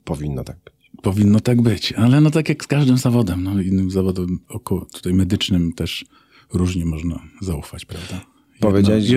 Powinno 0.04 0.45
tak 0.45 0.57
być. 0.64 0.75
Powinno 1.02 1.40
tak 1.40 1.62
być, 1.62 1.92
ale 1.92 2.21
no 2.21 2.30
tak 2.30 2.49
jak 2.49 2.64
z 2.64 2.66
każdym 2.66 2.97
zawodem, 2.99 3.42
no 3.45 3.61
innym 3.61 3.90
zawodom 3.90 4.38
około, 4.49 4.85
tutaj 4.85 5.14
medycznym 5.14 5.73
też 5.73 6.04
różnie 6.52 6.85
można 6.85 7.23
zaufać, 7.40 7.85
prawda? 7.85 8.21
Powiedziałeś, 8.61 9.04
że- 9.04 9.11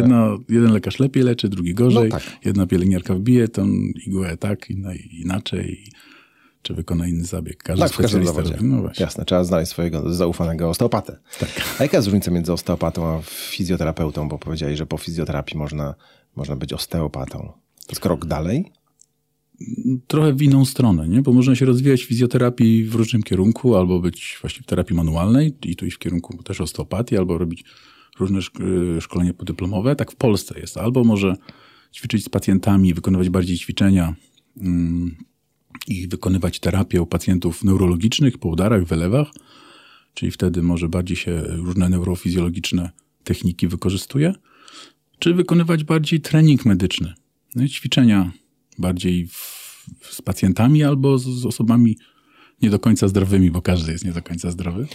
jeden 0.49 0.71
lekarz 0.71 0.99
lepiej 0.99 1.23
leczy, 1.23 1.49
drugi 1.49 1.73
gorzej. 1.73 2.09
No 2.09 2.19
tak. 2.19 2.23
Jedna 2.45 2.67
pielęgniarka 2.67 3.15
wbije 3.15 3.47
tą 3.47 3.67
igłę 4.07 4.37
tak, 4.37 4.69
inna 4.69 4.95
inaczej. 4.95 5.91
Czy 6.63 6.73
wykona 6.73 7.07
inny 7.07 7.25
zabieg. 7.25 7.63
Każdy 7.63 7.83
Tak, 7.83 7.93
w 7.93 7.97
każdym 7.97 8.25
zawodzie. 8.25 8.57
No. 8.61 8.89
Jasne, 8.99 9.25
trzeba 9.25 9.43
znaleźć 9.43 9.71
swojego 9.71 10.13
zaufanego 10.13 10.69
osteopatę. 10.69 11.19
Tak. 11.39 11.49
A 11.79 11.83
jaka 11.83 11.97
jest 11.97 12.07
różnica 12.07 12.31
między 12.31 12.53
osteopatą 12.53 13.07
a 13.07 13.21
fizjoterapeutą? 13.25 14.29
Bo 14.29 14.39
powiedziałeś, 14.39 14.77
że 14.77 14.85
po 14.85 14.97
fizjoterapii 14.97 15.57
można, 15.57 15.95
można 16.35 16.55
być 16.55 16.73
osteopatą. 16.73 17.39
To 17.85 17.89
jest 17.89 18.01
krok 18.01 18.25
dalej? 18.25 18.71
trochę 20.07 20.33
w 20.33 20.41
inną 20.41 20.65
stronę, 20.65 21.07
nie? 21.07 21.21
bo 21.21 21.33
można 21.33 21.55
się 21.55 21.65
rozwijać 21.65 22.03
w 22.03 22.07
fizjoterapii 22.07 22.83
w 22.83 22.95
różnym 22.95 23.23
kierunku, 23.23 23.75
albo 23.75 23.99
być 23.99 24.37
właśnie 24.41 24.63
w 24.63 24.65
terapii 24.65 24.95
manualnej 24.95 25.55
i 25.65 25.75
tu 25.75 25.85
iść 25.85 25.95
w 25.95 25.99
kierunku 25.99 26.43
też 26.43 26.61
osteopatii, 26.61 27.17
albo 27.17 27.37
robić 27.37 27.63
różne 28.19 28.39
y, 28.97 29.01
szkolenia 29.01 29.33
podyplomowe. 29.33 29.95
Tak 29.95 30.11
w 30.11 30.15
Polsce 30.15 30.59
jest. 30.59 30.77
Albo 30.77 31.03
może 31.03 31.35
ćwiczyć 31.93 32.25
z 32.25 32.29
pacjentami, 32.29 32.93
wykonywać 32.93 33.29
bardziej 33.29 33.57
ćwiczenia 33.57 34.15
mm, 34.61 35.15
i 35.87 36.07
wykonywać 36.07 36.59
terapię 36.59 37.01
u 37.01 37.05
pacjentów 37.05 37.63
neurologicznych 37.63 38.37
po 38.37 38.49
udarach, 38.49 38.85
wylewach, 38.85 39.27
czyli 40.13 40.31
wtedy 40.31 40.61
może 40.61 40.89
bardziej 40.89 41.17
się 41.17 41.41
różne 41.47 41.89
neurofizjologiczne 41.89 42.89
techniki 43.23 43.67
wykorzystuje, 43.67 44.33
czy 45.19 45.33
wykonywać 45.33 45.83
bardziej 45.83 46.21
trening 46.21 46.65
medyczny, 46.65 47.13
no 47.55 47.67
ćwiczenia 47.67 48.31
bardziej 48.77 49.27
w, 49.27 49.73
z 50.01 50.21
pacjentami 50.21 50.83
albo 50.83 51.17
z, 51.17 51.23
z 51.23 51.45
osobami 51.45 51.97
nie 52.61 52.69
do 52.69 52.79
końca 52.79 53.07
zdrowymi, 53.07 53.51
bo 53.51 53.61
każdy 53.61 53.91
jest 53.91 54.05
nie 54.05 54.11
do 54.11 54.21
końca 54.21 54.51
zdrowy. 54.51 54.87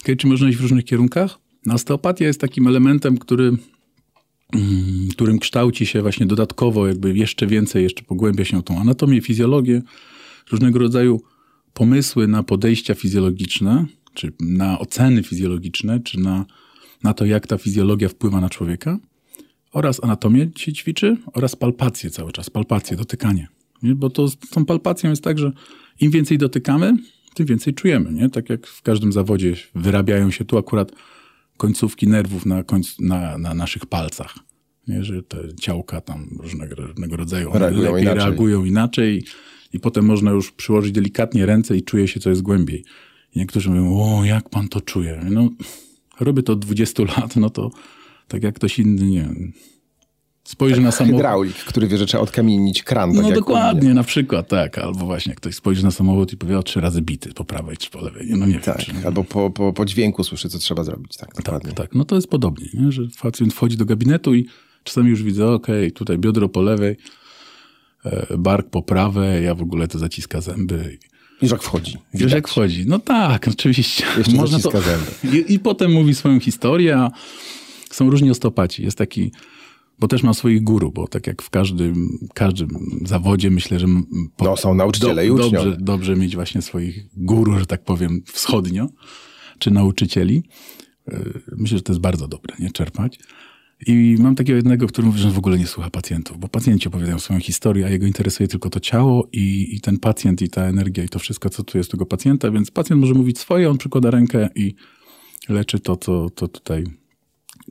Okay, 0.00 0.16
czy 0.16 0.26
można 0.26 0.48
iść 0.48 0.58
w 0.58 0.62
różnych 0.62 0.84
kierunkach? 0.84 1.38
No, 1.66 1.74
osteopatia 1.74 2.26
jest 2.26 2.40
takim 2.40 2.66
elementem, 2.66 3.18
który, 3.18 3.56
mm, 4.52 5.08
którym 5.10 5.38
kształci 5.38 5.86
się 5.86 6.02
właśnie 6.02 6.26
dodatkowo, 6.26 6.86
jakby 6.86 7.16
jeszcze 7.18 7.46
więcej, 7.46 7.82
jeszcze 7.82 8.02
pogłębia 8.02 8.44
się 8.44 8.62
tą 8.62 8.80
anatomię, 8.80 9.20
fizjologię, 9.20 9.82
różnego 10.50 10.78
rodzaju 10.78 11.20
pomysły 11.74 12.28
na 12.28 12.42
podejścia 12.42 12.94
fizjologiczne, 12.94 13.86
czy 14.14 14.32
na 14.40 14.78
oceny 14.78 15.22
fizjologiczne, 15.22 16.00
czy 16.00 16.20
na, 16.20 16.44
na 17.02 17.14
to, 17.14 17.24
jak 17.24 17.46
ta 17.46 17.58
fizjologia 17.58 18.08
wpływa 18.08 18.40
na 18.40 18.50
człowieka 18.50 18.98
oraz 19.72 20.04
anatomię 20.04 20.50
się 20.56 20.72
ćwiczy 20.72 21.16
oraz 21.32 21.56
palpację 21.56 22.10
cały 22.10 22.32
czas, 22.32 22.50
palpację, 22.50 22.96
dotykanie. 22.96 23.48
Nie? 23.82 23.94
Bo 23.94 24.10
to 24.10 24.28
z 24.28 24.36
tą 24.36 24.64
palpacją 24.64 25.10
jest 25.10 25.24
tak, 25.24 25.38
że 25.38 25.52
im 26.00 26.10
więcej 26.10 26.38
dotykamy, 26.38 26.96
tym 27.34 27.46
więcej 27.46 27.74
czujemy. 27.74 28.12
Nie? 28.12 28.30
Tak 28.30 28.50
jak 28.50 28.66
w 28.66 28.82
każdym 28.82 29.12
zawodzie 29.12 29.54
wyrabiają 29.74 30.30
się 30.30 30.44
tu 30.44 30.58
akurat 30.58 30.92
końcówki 31.56 32.08
nerwów 32.08 32.46
na, 32.46 32.64
na, 33.00 33.38
na 33.38 33.54
naszych 33.54 33.86
palcach. 33.86 34.34
Nie? 34.88 35.04
Że 35.04 35.22
te 35.22 35.38
ciałka 35.60 36.00
tam 36.00 36.28
różnego, 36.40 36.74
różnego 36.74 37.16
rodzaju 37.16 37.50
Reagują 37.54 37.82
lepiej 37.82 38.02
inaczej. 38.02 38.24
reagują 38.24 38.64
inaczej 38.64 39.24
i 39.72 39.80
potem 39.80 40.04
można 40.04 40.30
już 40.30 40.52
przyłożyć 40.52 40.92
delikatnie 40.92 41.46
ręce 41.46 41.76
i 41.76 41.82
czuje 41.82 42.08
się, 42.08 42.20
co 42.20 42.30
jest 42.30 42.42
głębiej. 42.42 42.84
I 43.34 43.38
niektórzy 43.38 43.70
mówią, 43.70 44.00
o, 44.00 44.24
jak 44.24 44.48
pan 44.48 44.68
to 44.68 44.80
czuje? 44.80 45.20
No, 45.30 45.48
robię 46.20 46.42
to 46.42 46.52
od 46.52 46.58
20 46.58 47.02
lat, 47.02 47.36
no 47.36 47.50
to 47.50 47.70
tak 48.28 48.42
jak 48.42 48.54
ktoś 48.54 48.78
inny, 48.78 49.06
nie 49.06 49.20
wiem, 49.20 49.52
spojrzy 50.44 50.80
na 50.80 50.92
samochód. 50.92 51.16
Hydraulik, 51.16 51.56
który 51.56 51.88
wie, 51.88 51.98
że 51.98 52.06
trzeba 52.06 52.22
odkamienić 52.22 52.82
kran. 52.82 53.14
Tak 53.14 53.22
No 53.22 53.32
dokładnie, 53.32 53.94
na 53.94 54.02
przykład, 54.02 54.48
tak. 54.48 54.78
Albo 54.78 55.06
właśnie 55.06 55.34
ktoś 55.34 55.54
spojrzy 55.54 55.84
na 55.84 55.90
samochód 55.90 56.32
i 56.32 56.36
powie, 56.36 56.58
o 56.58 56.62
trzy 56.62 56.80
razy 56.80 57.02
bity 57.02 57.34
po 57.34 57.44
prawej 57.44 57.76
czy 57.76 57.90
po 57.90 58.00
lewej. 58.00 58.26
No 58.30 58.46
nie 58.46 58.52
wiem. 58.52 58.62
Tak, 58.62 58.78
Czy, 58.78 58.92
albo 59.04 59.24
po, 59.24 59.50
po, 59.50 59.72
po 59.72 59.84
dźwięku 59.84 60.24
słyszy, 60.24 60.48
co 60.48 60.58
trzeba 60.58 60.84
zrobić. 60.84 61.16
Tak, 61.16 61.34
dokładnie. 61.36 61.72
tak, 61.72 61.78
tak. 61.88 61.94
No 61.94 62.04
to 62.04 62.14
jest 62.14 62.28
podobnie, 62.28 62.66
nie? 62.74 62.92
że 62.92 63.02
pacjent 63.22 63.54
wchodzi 63.54 63.76
do 63.76 63.84
gabinetu 63.84 64.34
i 64.34 64.46
czasami 64.84 65.10
już 65.10 65.22
widzę, 65.22 65.48
okej, 65.48 65.92
tutaj 65.92 66.18
biodro 66.18 66.48
po 66.48 66.62
lewej, 66.62 66.96
bark 68.38 68.70
po 68.70 68.82
prawej, 68.82 69.44
ja 69.44 69.54
w 69.54 69.62
ogóle 69.62 69.88
to 69.88 69.98
zaciska 69.98 70.40
zęby. 70.40 70.98
I 71.42 71.48
jak 71.48 71.62
wchodzi. 71.62 71.98
Widać. 72.14 72.32
jak 72.32 72.48
wchodzi? 72.48 72.84
No 72.86 72.98
tak, 72.98 73.48
oczywiście. 73.48 74.04
Jeszcze 74.18 74.36
zaciska 74.46 74.80
zęby. 74.80 75.38
I, 75.38 75.52
I 75.54 75.58
potem 75.58 75.92
mówi 75.92 76.14
swoją 76.14 76.40
historię, 76.40 76.96
a 76.98 77.10
są 77.90 78.10
różni 78.10 78.30
osteopaci. 78.30 78.82
Jest 78.84 78.98
taki, 78.98 79.32
bo 79.98 80.08
też 80.08 80.22
ma 80.22 80.34
swoich 80.34 80.62
guru, 80.62 80.92
bo 80.92 81.08
tak 81.08 81.26
jak 81.26 81.42
w 81.42 81.50
każdym, 81.50 82.18
każdym 82.34 82.68
zawodzie 83.06 83.50
myślę, 83.50 83.78
że 83.80 83.86
po, 84.36 84.44
No, 84.44 84.56
są 84.56 84.74
nauczyciele 84.74 85.26
i 85.26 85.30
uczniowie. 85.30 85.56
dobrze, 85.56 85.76
dobrze 85.80 86.16
mieć 86.16 86.34
właśnie 86.34 86.62
swoich 86.62 87.04
guru, 87.16 87.58
że 87.58 87.66
tak 87.66 87.84
powiem, 87.84 88.22
wschodnio, 88.32 88.86
czy 89.58 89.70
nauczycieli. 89.70 90.42
Yy, 91.08 91.40
Myślę, 91.56 91.78
że 91.78 91.82
to 91.82 91.92
jest 91.92 92.00
bardzo 92.00 92.28
dobre, 92.28 92.56
nie? 92.58 92.70
Czerpać. 92.70 93.18
I 93.86 94.16
mam 94.18 94.34
takiego 94.34 94.56
jednego, 94.56 94.86
który 94.86 95.06
mówi, 95.06 95.18
że 95.20 95.30
w 95.30 95.38
ogóle 95.38 95.58
nie 95.58 95.66
słucha 95.66 95.90
pacjentów, 95.90 96.38
bo 96.38 96.48
pacjenci 96.48 96.88
opowiadają 96.88 97.18
swoją 97.18 97.40
historię, 97.40 97.86
a 97.86 97.88
jego 97.88 98.06
interesuje 98.06 98.48
tylko 98.48 98.70
to 98.70 98.80
ciało 98.80 99.28
i, 99.32 99.76
i 99.76 99.80
ten 99.80 99.98
pacjent, 99.98 100.42
i 100.42 100.48
ta 100.48 100.62
energia, 100.62 101.04
i 101.04 101.08
to 101.08 101.18
wszystko, 101.18 101.50
co 101.50 101.62
tu 101.62 101.78
jest 101.78 101.90
tego 101.90 102.06
pacjenta, 102.06 102.50
więc 102.50 102.70
pacjent 102.70 103.00
może 103.00 103.14
mówić 103.14 103.38
swoje, 103.38 103.70
on 103.70 103.78
przykłada 103.78 104.10
rękę 104.10 104.48
i 104.54 104.74
leczy 105.48 105.80
to, 105.80 105.96
co 105.96 106.30
to 106.30 106.48
tutaj, 106.48 106.84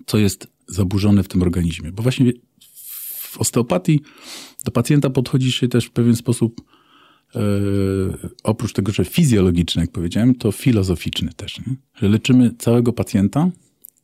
co 0.05 0.17
jest 0.17 0.47
zaburzone 0.67 1.23
w 1.23 1.27
tym 1.27 1.41
organizmie. 1.41 1.91
Bo 1.91 2.03
właśnie 2.03 2.31
w 3.17 3.37
osteopatii 3.37 4.01
do 4.65 4.71
pacjenta 4.71 5.09
podchodzi 5.09 5.51
się 5.51 5.67
też 5.67 5.85
w 5.85 5.91
pewien 5.91 6.15
sposób, 6.15 6.61
e, 7.35 7.39
oprócz 8.43 8.73
tego, 8.73 8.91
że 8.91 9.05
fizjologiczny, 9.05 9.81
jak 9.81 9.91
powiedziałem, 9.91 10.35
to 10.35 10.51
filozoficzny 10.51 11.33
też. 11.33 11.59
Nie? 11.59 11.75
Że 11.95 12.09
leczymy 12.09 12.51
całego 12.57 12.93
pacjenta, 12.93 13.49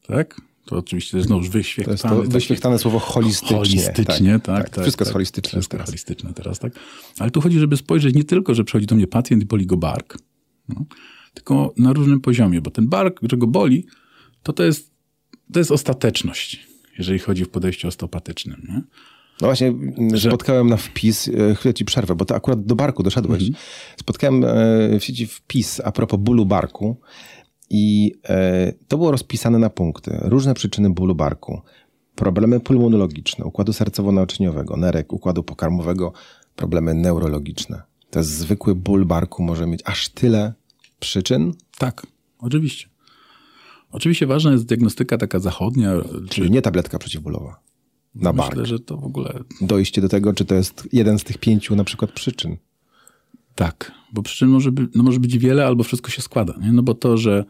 tak? 0.07 0.46
To 0.67 0.77
oczywiście 0.77 1.21
znowu 1.21 1.45
To 1.45 1.51
wyświechtane. 1.51 1.93
jest 1.93 2.03
to 2.03 2.09
takie- 2.17 2.29
wyświechtane 2.29 2.79
słowo 2.79 2.99
holistycznie. 2.99 3.55
Holistycznie, 3.57 4.39
tak. 4.39 4.69
tak, 4.69 4.83
Wszystko 4.83 5.01
jest 5.01 5.09
tak. 5.09 5.13
holistyczne 5.13 5.49
Wszystko 5.51 5.71
teraz. 5.71 5.87
holistyczne 5.89 6.33
teraz, 6.33 6.59
tak. 6.59 6.73
Ale 7.19 7.31
tu 7.31 7.41
chodzi, 7.41 7.59
żeby 7.59 7.77
spojrzeć 7.77 8.15
nie 8.15 8.23
tylko, 8.23 8.55
że 8.55 8.63
przychodzi 8.63 8.85
do 8.87 8.95
mnie 8.95 9.07
pacjent 9.07 9.43
i 9.43 9.45
boli 9.45 9.65
go 9.65 9.77
bark, 9.77 10.17
no, 10.69 10.85
tylko 11.33 11.73
na 11.77 11.93
różnym 11.93 12.21
poziomie, 12.21 12.61
bo 12.61 12.71
ten 12.71 12.87
bark, 12.87 13.19
że 13.31 13.37
go 13.37 13.47
boli, 13.47 13.85
to 14.43 14.53
to 14.53 14.63
jest, 14.63 14.91
to 15.53 15.59
jest 15.59 15.71
ostateczność, 15.71 16.67
jeżeli 16.97 17.19
chodzi 17.19 17.45
w 17.45 17.49
podejściu 17.49 17.87
osteopatycznym. 17.87 18.61
Nie? 18.69 18.81
No 19.41 19.47
właśnie, 19.47 19.67
m, 19.67 19.93
spotkałem 20.19 20.69
na 20.69 20.77
wpis, 20.77 21.27
e, 21.27 21.55
chwilę 21.55 21.73
ci 21.73 21.85
przerwę, 21.85 22.15
bo 22.15 22.25
to 22.25 22.35
akurat 22.35 22.65
do 22.65 22.75
barku 22.75 23.03
doszedłeś. 23.03 23.41
Mhm. 23.43 23.63
Spotkałem 23.99 24.43
e, 24.45 24.99
w 24.99 25.03
sieci 25.03 25.27
wpis 25.27 25.81
a 25.83 25.91
propos 25.91 26.19
bólu 26.19 26.45
barku 26.45 26.97
i 27.69 28.13
e, 28.29 28.73
to 28.87 28.97
było 28.97 29.11
rozpisane 29.11 29.59
na 29.59 29.69
punkty. 29.69 30.17
Różne 30.21 30.53
przyczyny 30.53 30.89
bólu 30.89 31.15
barku. 31.15 31.61
Problemy 32.15 32.59
pulmonologiczne, 32.59 33.45
układu 33.45 33.71
sercowo-naczyniowego, 33.71 34.77
nerek, 34.77 35.13
układu 35.13 35.43
pokarmowego, 35.43 36.13
problemy 36.55 36.93
neurologiczne. 36.93 37.81
To 38.09 38.19
jest 38.19 38.29
zwykły 38.29 38.75
ból 38.75 39.05
barku 39.05 39.43
może 39.43 39.67
mieć 39.67 39.81
aż 39.85 40.09
tyle 40.09 40.53
przyczyn, 40.99 41.53
Tak, 41.77 42.07
oczywiście. 42.39 42.87
Oczywiście 43.91 44.27
ważna 44.27 44.51
jest 44.51 44.65
diagnostyka 44.65 45.17
taka 45.17 45.39
zachodnia, 45.39 45.93
czyli 46.29 46.51
nie 46.51 46.61
tabletka 46.61 46.99
przeciwbólowa 46.99 47.59
na 48.15 48.33
bark. 48.33 48.49
myślę, 48.49 48.65
że 48.65 48.79
to 48.79 48.97
w 48.97 49.03
ogóle 49.03 49.39
Dojście 49.61 50.01
do 50.01 50.09
tego, 50.09 50.33
czy 50.33 50.45
to 50.45 50.55
jest 50.55 50.87
jeden 50.93 51.19
z 51.19 51.23
tych 51.23 51.37
pięciu 51.37 51.75
na 51.75 51.83
przykład 51.83 52.11
przyczyn. 52.11 52.57
Tak, 53.55 53.91
bo 54.13 54.21
przyczyn 54.23 54.49
może, 54.49 54.71
by, 54.71 54.87
no 54.95 55.03
może 55.03 55.19
być 55.19 55.37
wiele, 55.37 55.65
albo 55.65 55.83
wszystko 55.83 56.11
się 56.11 56.21
składa. 56.21 56.53
Nie? 56.61 56.71
No 56.71 56.83
bo 56.83 56.93
to, 56.93 57.17
że 57.17 57.45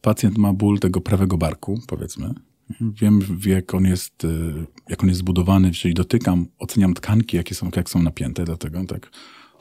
pacjent 0.00 0.38
ma 0.38 0.52
ból 0.52 0.78
tego 0.78 1.00
prawego 1.00 1.38
barku, 1.38 1.80
powiedzmy, 1.86 2.34
wiem 2.80 3.20
jak 3.46 3.74
on 3.74 3.84
jest, 3.84 4.24
y, 4.24 4.66
jak 4.88 5.02
on 5.02 5.08
jest 5.08 5.20
zbudowany, 5.20 5.70
czyli 5.70 5.94
dotykam, 5.94 6.46
oceniam 6.58 6.94
tkanki, 6.94 7.36
jakie 7.36 7.54
są, 7.54 7.70
jak 7.76 7.90
są 7.90 8.02
napięte, 8.02 8.44
dlatego 8.44 8.84
tak 8.84 9.10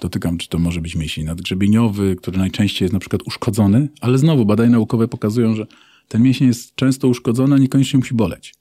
dotykam, 0.01 0.37
czy 0.37 0.49
to 0.49 0.59
może 0.59 0.81
być 0.81 0.95
mięsień 0.95 1.25
nadgrzebieniowy, 1.25 2.15
który 2.15 2.37
najczęściej 2.37 2.85
jest 2.85 2.93
na 2.93 2.99
przykład 2.99 3.21
uszkodzony, 3.25 3.89
ale 4.01 4.17
znowu 4.17 4.45
badania 4.45 4.69
naukowe 4.69 5.07
pokazują, 5.07 5.55
że 5.55 5.67
ten 6.07 6.21
mięsień 6.21 6.47
jest 6.47 6.75
często 6.75 7.07
uszkodzony, 7.07 7.55
a 7.55 7.57
niekoniecznie 7.57 7.97
musi 7.97 8.13
boleć, 8.13 8.53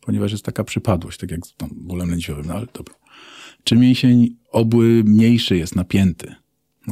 ponieważ 0.00 0.32
jest 0.32 0.44
taka 0.44 0.64
przypadłość, 0.64 1.18
tak 1.18 1.30
jak 1.30 1.46
z 1.46 1.54
tą 1.54 1.68
bólem 1.72 2.10
lędźwiowym, 2.10 2.46
no 2.46 2.54
ale 2.54 2.66
dobra. 2.74 2.94
Czy 3.64 3.76
mięsień 3.76 4.36
obły 4.52 5.04
mniejszy 5.04 5.56
jest 5.56 5.76
napięty? 5.76 6.34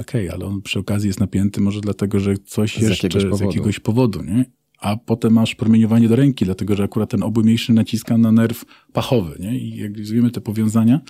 Okej, 0.00 0.30
ale 0.30 0.44
on 0.44 0.62
przy 0.62 0.78
okazji 0.78 1.06
jest 1.06 1.20
napięty 1.20 1.61
może 1.61 1.80
dlatego, 1.80 2.20
że 2.20 2.34
coś 2.38 2.76
Z 2.76 2.88
jeszcze 2.88 3.06
jakiegoś 3.06 3.38
z 3.38 3.40
jakiegoś 3.40 3.80
powodu, 3.80 4.22
nie? 4.22 4.44
A 4.78 4.96
potem 4.96 5.32
masz 5.32 5.54
promieniowanie 5.54 6.08
do 6.08 6.16
ręki, 6.16 6.44
dlatego 6.44 6.76
że 6.76 6.82
akurat 6.82 7.11
ten 7.11 7.22
obły 7.22 7.44
mniejszy 7.44 7.72
naciska 7.72 8.18
na 8.18 8.32
nerw 8.32 8.64
pachowy, 8.92 9.37
nie? 9.40 9.58
I 9.58 9.76
jak 9.76 9.96
widzimy 9.96 10.30
te 10.30 10.40
powiązania, 10.40 11.00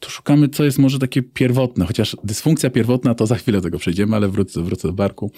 to 0.00 0.10
szukamy, 0.10 0.48
co 0.48 0.64
jest 0.64 0.78
może 0.78 0.98
takie 0.98 1.22
pierwotne, 1.22 1.86
chociaż 1.86 2.16
dysfunkcja 2.24 2.70
pierwotna, 2.70 3.14
to 3.14 3.26
za 3.26 3.36
chwilę 3.36 3.58
do 3.58 3.62
tego 3.62 3.78
przejdziemy, 3.78 4.16
ale 4.16 4.28
wrócę, 4.28 4.62
wrócę 4.62 4.88
do 4.88 4.94
barku. 4.94 5.32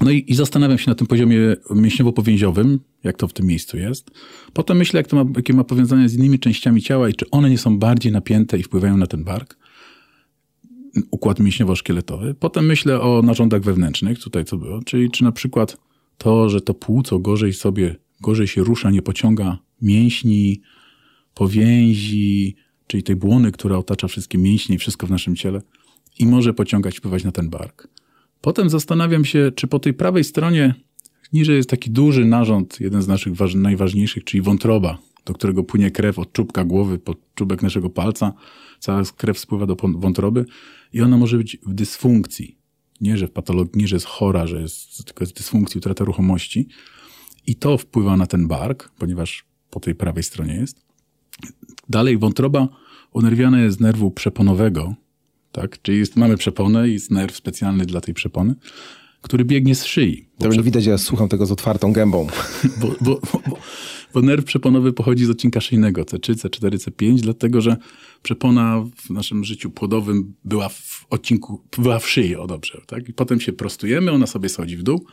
No 0.00 0.10
i, 0.10 0.24
i 0.28 0.34
zastanawiam 0.34 0.78
się 0.78 0.90
na 0.90 0.94
tym 0.94 1.06
poziomie 1.06 1.38
mięśniowo-powięziowym, 1.70 2.78
jak 3.04 3.16
to 3.16 3.28
w 3.28 3.32
tym 3.32 3.46
miejscu 3.46 3.78
jest. 3.78 4.10
Potem 4.52 4.76
myślę, 4.76 5.00
jak 5.00 5.06
to 5.06 5.24
ma, 5.24 5.30
jakie 5.36 5.52
ma 5.52 5.64
powiązania 5.64 6.08
z 6.08 6.14
innymi 6.14 6.38
częściami 6.38 6.82
ciała 6.82 7.08
i 7.08 7.14
czy 7.14 7.30
one 7.30 7.50
nie 7.50 7.58
są 7.58 7.78
bardziej 7.78 8.12
napięte 8.12 8.58
i 8.58 8.62
wpływają 8.62 8.96
na 8.96 9.06
ten 9.06 9.24
bark. 9.24 9.56
Układ 11.10 11.40
mięśniowo-szkieletowy. 11.40 12.34
Potem 12.34 12.66
myślę 12.66 13.00
o 13.00 13.22
narządach 13.22 13.62
wewnętrznych, 13.62 14.18
tutaj 14.18 14.44
co 14.44 14.56
było, 14.56 14.82
czyli 14.82 15.10
czy 15.10 15.24
na 15.24 15.32
przykład 15.32 15.76
to, 16.18 16.48
że 16.48 16.60
to 16.60 16.74
płuco 16.74 17.18
gorzej 17.18 17.52
sobie, 17.52 17.96
gorzej 18.20 18.46
się 18.46 18.64
rusza, 18.64 18.90
nie 18.90 19.02
pociąga 19.02 19.58
mięśni, 19.82 20.60
powięzi, 21.34 22.56
czyli 22.86 23.02
tej 23.02 23.16
błony, 23.16 23.52
która 23.52 23.76
otacza 23.78 24.08
wszystkie 24.08 24.38
mięśnie 24.38 24.76
i 24.76 24.78
wszystko 24.78 25.06
w 25.06 25.10
naszym 25.10 25.36
ciele 25.36 25.62
i 26.18 26.26
może 26.26 26.54
pociągać, 26.54 26.98
wpływać 26.98 27.24
na 27.24 27.32
ten 27.32 27.50
bark. 27.50 27.88
Potem 28.40 28.70
zastanawiam 28.70 29.24
się, 29.24 29.52
czy 29.54 29.66
po 29.66 29.78
tej 29.78 29.94
prawej 29.94 30.24
stronie 30.24 30.74
niżej 31.32 31.56
jest 31.56 31.70
taki 31.70 31.90
duży 31.90 32.24
narząd, 32.24 32.80
jeden 32.80 33.02
z 33.02 33.08
naszych 33.08 33.36
waż, 33.36 33.54
najważniejszych, 33.54 34.24
czyli 34.24 34.42
wątroba, 34.42 34.98
do 35.24 35.34
którego 35.34 35.64
płynie 35.64 35.90
krew 35.90 36.18
od 36.18 36.32
czubka 36.32 36.64
głowy 36.64 36.98
pod 36.98 37.18
czubek 37.34 37.62
naszego 37.62 37.90
palca. 37.90 38.32
Cała 38.78 39.02
krew 39.16 39.38
spływa 39.38 39.66
do 39.66 39.76
wątroby 39.94 40.44
i 40.94 41.02
ona 41.02 41.16
może 41.16 41.36
być 41.36 41.56
w 41.66 41.74
dysfunkcji. 41.74 42.58
Nie, 43.00 43.18
że 43.18 43.26
w 43.26 43.30
patologii, 43.30 43.72
nie, 43.82 43.88
że 43.88 43.96
jest 43.96 44.06
chora, 44.06 44.46
że 44.46 44.62
jest 44.62 45.04
tylko 45.06 45.24
jest 45.24 45.36
dysfunkcji, 45.36 45.78
utrata 45.78 46.04
ruchomości. 46.04 46.68
I 47.46 47.56
to 47.56 47.78
wpływa 47.78 48.16
na 48.16 48.26
ten 48.26 48.48
bark, 48.48 48.90
ponieważ 48.98 49.44
po 49.70 49.80
tej 49.80 49.94
prawej 49.94 50.22
stronie 50.22 50.54
jest. 50.54 50.84
Dalej 51.88 52.18
wątroba 52.18 52.68
unerwiana 53.12 53.60
jest 53.60 53.76
z 53.76 53.80
nerwu 53.80 54.10
przeponowego, 54.10 54.94
tak? 55.52 55.82
Czyli 55.82 55.98
jest, 55.98 56.16
mamy 56.16 56.36
przeponę 56.36 56.88
i 56.88 56.92
jest 56.92 57.10
nerw 57.10 57.36
specjalny 57.36 57.86
dla 57.86 58.00
tej 58.00 58.14
przepony, 58.14 58.54
który 59.20 59.44
biegnie 59.44 59.74
z 59.74 59.84
szyi. 59.84 60.28
To 60.38 60.48
nie 60.48 60.62
widać, 60.62 60.86
ja 60.86 60.98
słucham 60.98 61.28
tego 61.28 61.46
z 61.46 61.52
otwartą 61.52 61.92
gębą. 61.92 62.26
Bo, 62.80 62.88
bo, 63.00 63.20
bo, 63.48 63.58
bo, 64.14 64.22
nerw 64.22 64.44
przeponowy 64.44 64.92
pochodzi 64.92 65.24
z 65.24 65.30
odcinka 65.30 65.60
szyjnego 65.60 66.02
C3, 66.02 66.34
C4, 66.34 66.70
C5, 66.70 67.20
dlatego 67.20 67.60
że 67.60 67.76
przepona 68.22 68.84
w 68.96 69.10
naszym 69.10 69.44
życiu 69.44 69.70
płodowym 69.70 70.34
była 70.44 70.68
w 70.68 71.06
odcinku, 71.10 71.62
była 71.78 71.98
w 71.98 72.08
szyi, 72.08 72.36
o 72.36 72.46
dobrze. 72.46 72.80
Tak? 72.86 73.08
I 73.08 73.12
potem 73.12 73.40
się 73.40 73.52
prostujemy, 73.52 74.12
ona 74.12 74.26
sobie 74.26 74.48
schodzi 74.48 74.76
w 74.76 74.82
dół. 74.82 75.06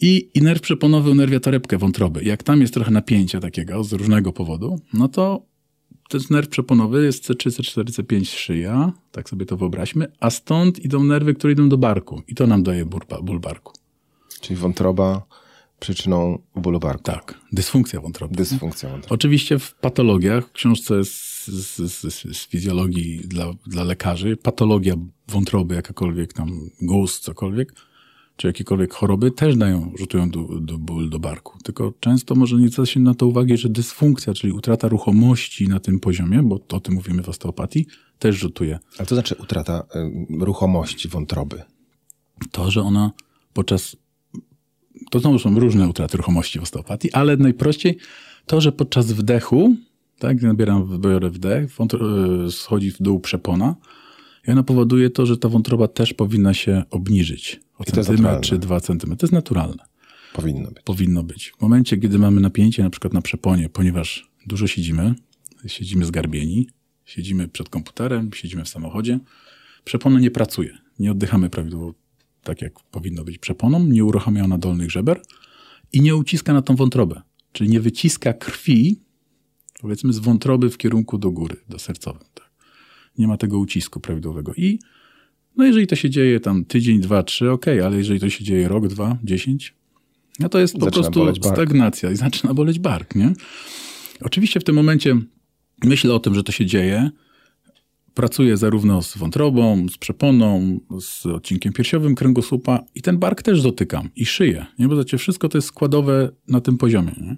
I, 0.00 0.30
I 0.34 0.42
nerw 0.42 0.60
przeponowy 0.60 1.10
unerwia 1.10 1.40
torebkę 1.40 1.78
wątroby. 1.78 2.24
Jak 2.24 2.42
tam 2.42 2.60
jest 2.60 2.74
trochę 2.74 2.90
napięcia 2.90 3.40
takiego 3.40 3.84
z 3.84 3.92
różnego 3.92 4.32
powodu, 4.32 4.80
no 4.94 5.08
to 5.08 5.46
ten 6.08 6.20
nerw 6.30 6.48
przeponowy 6.48 7.04
jest 7.04 7.30
C3, 7.30 7.50
C4, 7.50 7.84
C5 7.84 8.24
szyja, 8.24 8.92
tak 9.12 9.28
sobie 9.28 9.46
to 9.46 9.56
wyobraźmy, 9.56 10.06
a 10.20 10.30
stąd 10.30 10.84
idą 10.84 11.04
nerwy, 11.04 11.34
które 11.34 11.52
idą 11.52 11.68
do 11.68 11.78
barku 11.78 12.22
i 12.28 12.34
to 12.34 12.46
nam 12.46 12.62
daje 12.62 12.84
ból, 12.84 13.00
ból 13.22 13.40
barku. 13.40 13.72
Czyli 14.40 14.56
wątroba 14.56 15.22
przyczyną 15.82 16.38
bólu 16.56 16.80
barku. 16.80 17.02
Tak, 17.02 17.40
dysfunkcja 17.52 18.00
wątroby. 18.00 18.36
Dysfunkcja 18.36 18.90
wątroby. 18.90 19.14
Oczywiście 19.14 19.58
w 19.58 19.74
patologiach, 19.74 20.48
w 20.48 20.52
książce 20.52 21.04
z, 21.04 21.46
z, 21.46 21.76
z, 21.76 22.36
z 22.36 22.46
fizjologii 22.46 23.20
dla, 23.24 23.52
dla 23.66 23.84
lekarzy, 23.84 24.36
patologia 24.36 24.94
wątroby, 25.28 25.74
jakakolwiek 25.74 26.32
tam 26.32 26.70
guz, 26.82 27.20
cokolwiek, 27.20 27.74
czy 28.36 28.46
jakiekolwiek 28.46 28.94
choroby 28.94 29.30
też 29.30 29.56
dają, 29.56 29.92
rzutują 29.98 30.30
do, 30.30 30.42
do 30.60 30.78
ból 30.78 31.10
do 31.10 31.18
barku. 31.18 31.58
Tylko 31.64 31.92
często 32.00 32.34
może 32.34 32.56
nie 32.56 32.68
zwraca 32.68 32.90
się 32.92 33.00
na 33.00 33.14
to 33.14 33.26
uwagi, 33.26 33.56
że 33.56 33.68
dysfunkcja, 33.68 34.34
czyli 34.34 34.52
utrata 34.52 34.88
ruchomości 34.88 35.68
na 35.68 35.80
tym 35.80 36.00
poziomie, 36.00 36.42
bo 36.42 36.58
to 36.58 36.76
o 36.76 36.80
tym 36.80 36.94
mówimy 36.94 37.22
w 37.22 37.28
osteopatii, 37.28 37.86
też 38.18 38.36
rzutuje. 38.36 38.78
A 38.98 39.04
to 39.04 39.14
znaczy 39.14 39.34
utrata 39.34 39.82
y, 40.40 40.44
ruchomości 40.44 41.08
wątroby? 41.08 41.62
To, 42.50 42.70
że 42.70 42.82
ona 42.82 43.12
podczas 43.52 43.96
to 45.12 45.20
znowu 45.20 45.38
są 45.38 45.60
różne 45.60 45.88
utraty 45.88 46.16
ruchomości 46.16 46.58
w 46.58 46.62
osteopatii, 46.62 47.12
ale 47.12 47.36
najprościej 47.36 47.98
to, 48.46 48.60
że 48.60 48.72
podczas 48.72 49.12
wdechu, 49.12 49.76
tak, 50.18 50.42
nabieram, 50.42 51.00
biorę 51.00 51.30
wdech, 51.30 51.70
y, 52.46 52.52
schodzi 52.52 52.90
w 52.90 53.02
dół 53.02 53.20
przepona 53.20 53.74
i 54.48 54.50
ona 54.50 54.62
powoduje 54.62 55.10
to, 55.10 55.26
że 55.26 55.36
ta 55.36 55.48
wątroba 55.48 55.88
też 55.88 56.14
powinna 56.14 56.54
się 56.54 56.82
obniżyć 56.90 57.60
o 57.78 57.84
centymetr 57.84 58.40
czy 58.40 58.58
dwa 58.58 58.80
centymetry. 58.80 59.20
To 59.20 59.26
jest 59.26 59.32
naturalne. 59.32 59.84
Powinno 60.34 60.70
być. 60.70 60.82
Powinno 60.84 61.22
być. 61.22 61.52
W 61.58 61.62
momencie, 61.62 61.96
kiedy 61.96 62.18
mamy 62.18 62.40
napięcie 62.40 62.82
na 62.82 62.90
przykład 62.90 63.12
na 63.12 63.22
przeponie, 63.22 63.68
ponieważ 63.68 64.30
dużo 64.46 64.66
siedzimy, 64.66 65.14
siedzimy 65.66 66.04
zgarbieni, 66.04 66.68
siedzimy 67.04 67.48
przed 67.48 67.68
komputerem, 67.68 68.30
siedzimy 68.34 68.64
w 68.64 68.68
samochodzie, 68.68 69.18
przepona 69.84 70.20
nie 70.20 70.30
pracuje. 70.30 70.78
Nie 70.98 71.10
oddychamy 71.10 71.50
prawidłowo 71.50 71.94
tak, 72.42 72.62
jak 72.62 72.80
powinno 72.80 73.24
być 73.24 73.38
przeponą, 73.38 73.86
nie 73.86 74.04
uruchamia 74.04 74.44
ona 74.44 74.58
dolnych 74.58 74.90
żeber 74.90 75.22
i 75.92 76.00
nie 76.00 76.16
uciska 76.16 76.52
na 76.52 76.62
tą 76.62 76.76
wątrobę. 76.76 77.22
Czyli 77.52 77.70
nie 77.70 77.80
wyciska 77.80 78.32
krwi, 78.32 79.00
powiedzmy, 79.80 80.12
z 80.12 80.18
wątroby 80.18 80.70
w 80.70 80.78
kierunku 80.78 81.18
do 81.18 81.30
góry, 81.30 81.56
do 81.68 81.78
sercowym. 81.78 82.22
Tak. 82.34 82.50
Nie 83.18 83.28
ma 83.28 83.36
tego 83.36 83.58
ucisku 83.58 84.00
prawidłowego. 84.00 84.54
I 84.54 84.78
no 85.56 85.64
jeżeli 85.64 85.86
to 85.86 85.96
się 85.96 86.10
dzieje 86.10 86.40
tam 86.40 86.64
tydzień, 86.64 87.00
dwa, 87.00 87.22
trzy, 87.22 87.50
ok, 87.50 87.66
ale 87.84 87.96
jeżeli 87.96 88.20
to 88.20 88.30
się 88.30 88.44
dzieje 88.44 88.68
rok, 88.68 88.88
dwa, 88.88 89.18
dziesięć, 89.24 89.74
no 90.38 90.48
to 90.48 90.58
jest 90.58 90.74
po 90.74 90.84
zaczyna 90.84 91.10
prostu 91.10 91.48
stagnacja 91.48 92.10
i 92.10 92.16
zaczyna 92.16 92.54
boleć 92.54 92.78
bark, 92.78 93.14
nie? 93.14 93.32
Oczywiście 94.20 94.60
w 94.60 94.64
tym 94.64 94.74
momencie 94.74 95.16
myślę 95.84 96.14
o 96.14 96.18
tym, 96.18 96.34
że 96.34 96.42
to 96.42 96.52
się 96.52 96.66
dzieje. 96.66 97.10
Pracuję 98.14 98.56
zarówno 98.56 99.02
z 99.02 99.16
wątrobą, 99.16 99.88
z 99.88 99.98
przeponą, 99.98 100.80
z 101.00 101.26
odcinkiem 101.26 101.72
piersiowym 101.72 102.14
kręgosłupa 102.14 102.80
i 102.94 103.02
ten 103.02 103.18
bark 103.18 103.42
też 103.42 103.62
dotykam 103.62 104.08
i 104.16 104.26
szyję, 104.26 104.66
nie? 104.78 104.88
Bo 104.88 104.94
znaczy 104.94 105.18
wszystko 105.18 105.48
to 105.48 105.58
jest 105.58 105.68
składowe 105.68 106.30
na 106.48 106.60
tym 106.60 106.78
poziomie, 106.78 107.12
nie? 107.20 107.36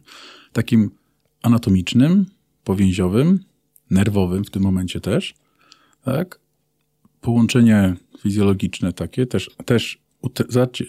Takim 0.52 0.90
anatomicznym, 1.42 2.26
powięziowym, 2.64 3.40
nerwowym 3.90 4.44
w 4.44 4.50
tym 4.50 4.62
momencie 4.62 5.00
też, 5.00 5.34
tak? 6.04 6.40
Połączenie 7.20 7.96
fizjologiczne 8.20 8.92
takie 8.92 9.26
też, 9.26 9.50
też 9.64 10.03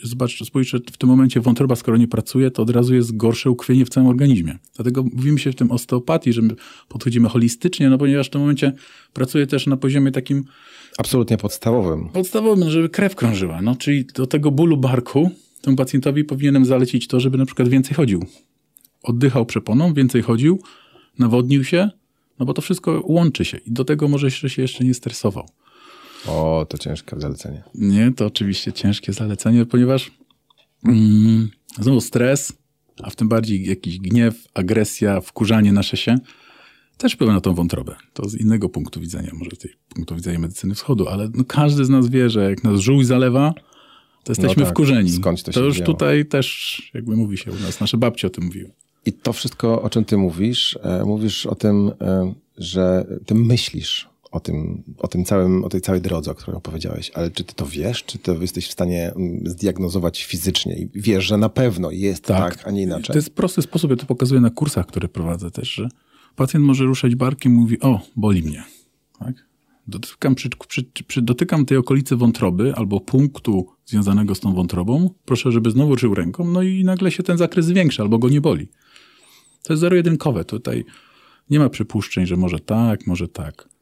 zobacz, 0.03 0.43
spójrz, 0.45 0.69
że 0.69 0.77
w 0.77 0.97
tym 0.97 1.09
momencie 1.09 1.41
wątroba, 1.41 1.75
skoro 1.75 1.97
nie 1.97 2.07
pracuje, 2.07 2.51
to 2.51 2.61
od 2.61 2.69
razu 2.69 2.95
jest 2.95 3.17
gorsze 3.17 3.49
ukrwienie 3.49 3.85
w 3.85 3.89
całym 3.89 4.09
organizmie. 4.09 4.57
Dlatego 4.75 5.03
mówimy 5.03 5.39
się 5.39 5.51
w 5.51 5.55
tym 5.55 5.71
osteopatii, 5.71 6.33
że 6.33 6.41
my 6.41 6.55
podchodzimy 6.89 7.29
holistycznie, 7.29 7.89
no 7.89 7.97
ponieważ 7.97 8.27
w 8.27 8.29
tym 8.29 8.41
momencie 8.41 8.73
pracuje 9.13 9.47
też 9.47 9.67
na 9.67 9.77
poziomie 9.77 10.11
takim... 10.11 10.43
Absolutnie 10.97 11.37
podstawowym. 11.37 12.09
Podstawowym, 12.09 12.69
żeby 12.69 12.89
krew 12.89 13.15
krążyła. 13.15 13.61
No, 13.61 13.75
czyli 13.75 14.05
do 14.05 14.27
tego 14.27 14.51
bólu 14.51 14.77
barku 14.77 15.31
temu 15.61 15.77
pacjentowi 15.77 16.23
powinienem 16.23 16.65
zalecić 16.65 17.07
to, 17.07 17.19
żeby 17.19 17.37
na 17.37 17.45
przykład 17.45 17.69
więcej 17.69 17.95
chodził. 17.95 18.25
Oddychał 19.03 19.45
przeponą, 19.45 19.93
więcej 19.93 20.21
chodził, 20.21 20.61
nawodnił 21.19 21.63
się, 21.63 21.89
no 22.39 22.45
bo 22.45 22.53
to 22.53 22.61
wszystko 22.61 23.03
łączy 23.05 23.45
się 23.45 23.57
i 23.57 23.71
do 23.71 23.85
tego 23.85 24.07
może 24.07 24.27
jeszcze 24.27 24.49
się 24.49 24.61
jeszcze 24.61 24.83
nie 24.83 24.93
stresował. 24.93 25.49
O, 26.27 26.65
to 26.69 26.77
ciężkie 26.77 27.15
zalecenie. 27.19 27.63
Nie, 27.75 28.11
to 28.11 28.25
oczywiście 28.25 28.73
ciężkie 28.73 29.13
zalecenie, 29.13 29.65
ponieważ 29.65 30.11
mm, 30.85 31.49
znowu 31.79 32.01
stres, 32.01 32.53
a 33.03 33.09
w 33.09 33.15
tym 33.15 33.29
bardziej 33.29 33.65
jakiś 33.65 33.99
gniew, 33.99 34.47
agresja, 34.53 35.21
wkurzanie 35.21 35.73
nasze 35.73 35.97
się, 35.97 36.17
też 36.97 37.13
wpływa 37.13 37.33
na 37.33 37.41
tą 37.41 37.53
wątrobę. 37.53 37.95
To 38.13 38.29
z 38.29 38.35
innego 38.35 38.69
punktu 38.69 38.99
widzenia, 38.99 39.31
może 39.33 39.51
z 39.55 39.59
tej 39.59 39.71
punktu 39.89 40.15
widzenia 40.15 40.39
medycyny 40.39 40.75
wschodu, 40.75 41.07
ale 41.07 41.29
no 41.33 41.43
każdy 41.43 41.85
z 41.85 41.89
nas 41.89 42.09
wie, 42.09 42.29
że 42.29 42.49
jak 42.49 42.63
nas 42.63 42.79
żółć 42.79 43.07
zalewa, 43.07 43.53
to 44.23 44.31
jesteśmy 44.31 44.61
no 44.61 44.65
tak, 44.65 44.73
wkurzeni. 44.73 45.11
Skądś 45.11 45.43
to, 45.43 45.51
to 45.51 45.63
już 45.63 45.77
działo. 45.77 45.85
tutaj 45.85 46.25
też, 46.25 46.81
jakby 46.93 47.15
mówi 47.15 47.37
się 47.37 47.51
u 47.51 47.55
nas, 47.55 47.79
nasze 47.79 47.97
babcie 47.97 48.27
o 48.27 48.29
tym 48.29 48.43
mówiły. 48.43 48.71
I 49.05 49.13
to 49.13 49.33
wszystko, 49.33 49.81
o 49.81 49.89
czym 49.89 50.05
ty 50.05 50.17
mówisz, 50.17 50.79
e, 50.83 51.05
mówisz 51.05 51.45
o 51.45 51.55
tym, 51.55 51.91
e, 52.01 52.33
że 52.57 53.05
ty 53.25 53.35
myślisz 53.35 54.09
o 54.35 54.39
tym, 54.39 54.83
o 54.97 55.07
tym 55.07 55.25
całym, 55.25 55.63
o 55.63 55.69
tej 55.69 55.81
całej 55.81 56.01
drodze, 56.01 56.31
o 56.31 56.35
której 56.35 56.57
opowiedziałeś, 56.57 57.11
ale 57.13 57.31
czy 57.31 57.43
ty 57.43 57.55
to 57.55 57.65
wiesz, 57.65 58.03
czy 58.03 58.17
to 58.17 58.41
jesteś 58.41 58.67
w 58.67 58.71
stanie 58.71 59.13
mm, 59.15 59.41
zdiagnozować 59.45 60.23
fizycznie 60.23 60.75
i 60.75 60.89
wiesz, 60.93 61.25
że 61.25 61.37
na 61.37 61.49
pewno 61.49 61.91
jest 61.91 62.23
tak, 62.23 62.55
tak 62.55 62.67
a 62.67 62.71
nie 62.71 62.81
inaczej? 62.81 63.13
To 63.13 63.17
jest 63.17 63.35
prosty 63.35 63.61
sposób, 63.61 63.91
ja 63.91 63.97
to 63.97 64.05
pokazuję 64.05 64.41
na 64.41 64.49
kursach, 64.49 64.85
które 64.85 65.07
prowadzę 65.07 65.51
też, 65.51 65.69
że 65.69 65.87
pacjent 66.35 66.65
może 66.65 66.83
ruszać 66.83 67.15
barkiem 67.15 67.53
i 67.53 67.55
mówi, 67.55 67.79
o, 67.79 68.01
boli 68.15 68.43
mnie. 68.43 68.63
Tak? 69.19 69.45
Dotykam, 69.87 70.35
przy, 70.35 70.49
przy, 70.67 70.83
przy, 71.07 71.21
dotykam 71.21 71.65
tej 71.65 71.77
okolicy 71.77 72.15
wątroby 72.15 72.73
albo 72.75 72.99
punktu 72.99 73.67
związanego 73.85 74.35
z 74.35 74.39
tą 74.39 74.53
wątrobą, 74.53 75.09
proszę, 75.25 75.51
żeby 75.51 75.71
znowu 75.71 75.91
ruszył 75.91 76.15
ręką, 76.15 76.45
no 76.45 76.61
i 76.61 76.83
nagle 76.83 77.11
się 77.11 77.23
ten 77.23 77.37
zakres 77.37 77.65
zwiększa 77.65 78.03
albo 78.03 78.17
go 78.19 78.29
nie 78.29 78.41
boli. 78.41 78.67
To 79.63 79.73
jest 79.73 79.81
zero-jedynkowe. 79.81 80.45
Tutaj 80.45 80.85
nie 81.49 81.59
ma 81.59 81.69
przypuszczeń, 81.69 82.25
że 82.25 82.37
może 82.37 82.59
tak, 82.59 83.07
może 83.07 83.27
tak. 83.27 83.74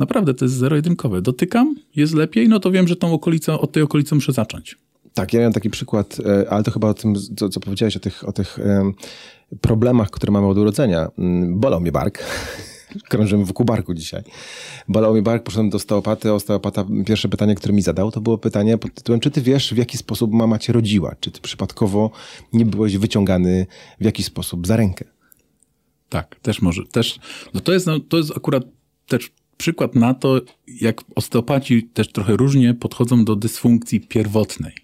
Naprawdę 0.00 0.34
to 0.34 0.44
jest 0.44 0.54
zero-jedynkowe. 0.54 1.22
Dotykam, 1.22 1.76
jest 1.96 2.14
lepiej, 2.14 2.48
no 2.48 2.60
to 2.60 2.70
wiem, 2.70 2.88
że 2.88 2.96
tą 2.96 3.12
okolicę, 3.12 3.60
od 3.60 3.72
tej 3.72 3.82
okolicy 3.82 4.14
muszę 4.14 4.32
zacząć. 4.32 4.78
Tak, 5.14 5.32
ja 5.32 5.38
miałem 5.38 5.52
taki 5.52 5.70
przykład, 5.70 6.16
e, 6.26 6.50
ale 6.50 6.64
to 6.64 6.70
chyba 6.70 6.88
o 6.88 6.94
tym, 6.94 7.14
co, 7.36 7.48
co 7.48 7.60
powiedziałeś, 7.60 7.96
o 7.96 8.00
tych, 8.00 8.28
o 8.28 8.32
tych 8.32 8.58
problemach, 9.60 10.10
które 10.10 10.32
mamy 10.32 10.46
od 10.46 10.58
urodzenia. 10.58 11.08
Mm, 11.18 11.60
bolał 11.60 11.80
mnie 11.80 11.92
bark. 11.92 12.18
Krążymy 13.08 13.44
wokół 13.44 13.66
barku 13.66 13.94
dzisiaj. 13.94 14.22
Bolał 14.88 15.12
mnie 15.12 15.22
bark, 15.22 15.42
poszedłem 15.42 15.70
do 15.70 15.76
osteopaty. 15.76 16.32
Osteopata, 16.32 16.84
pierwsze 17.06 17.28
pytanie, 17.28 17.54
które 17.54 17.74
mi 17.74 17.82
zadał, 17.82 18.10
to 18.10 18.20
było 18.20 18.38
pytanie 18.38 18.78
pod 18.78 18.94
tytułem, 18.94 19.20
czy 19.20 19.30
ty 19.30 19.42
wiesz, 19.42 19.74
w 19.74 19.76
jaki 19.76 19.98
sposób 19.98 20.32
mama 20.32 20.58
cię 20.58 20.72
rodziła? 20.72 21.14
Czy 21.20 21.30
ty 21.30 21.40
przypadkowo 21.40 22.10
nie 22.52 22.66
byłeś 22.66 22.98
wyciągany 22.98 23.66
w 24.00 24.04
jakiś 24.04 24.26
sposób 24.26 24.66
za 24.66 24.76
rękę? 24.76 25.04
Tak, 26.08 26.36
też 26.40 26.62
może. 26.62 26.82
Też, 26.84 27.18
no 27.54 27.60
to, 27.60 27.72
jest, 27.72 27.86
no, 27.86 28.00
to 28.00 28.16
jest 28.16 28.36
akurat 28.36 28.64
też 29.06 29.30
przykład 29.56 29.94
na 29.94 30.14
to, 30.14 30.40
jak 30.80 31.00
osteopaci 31.14 31.82
też 31.82 32.12
trochę 32.12 32.36
różnie 32.36 32.74
podchodzą 32.74 33.24
do 33.24 33.36
dysfunkcji 33.36 34.00
pierwotnej. 34.00 34.74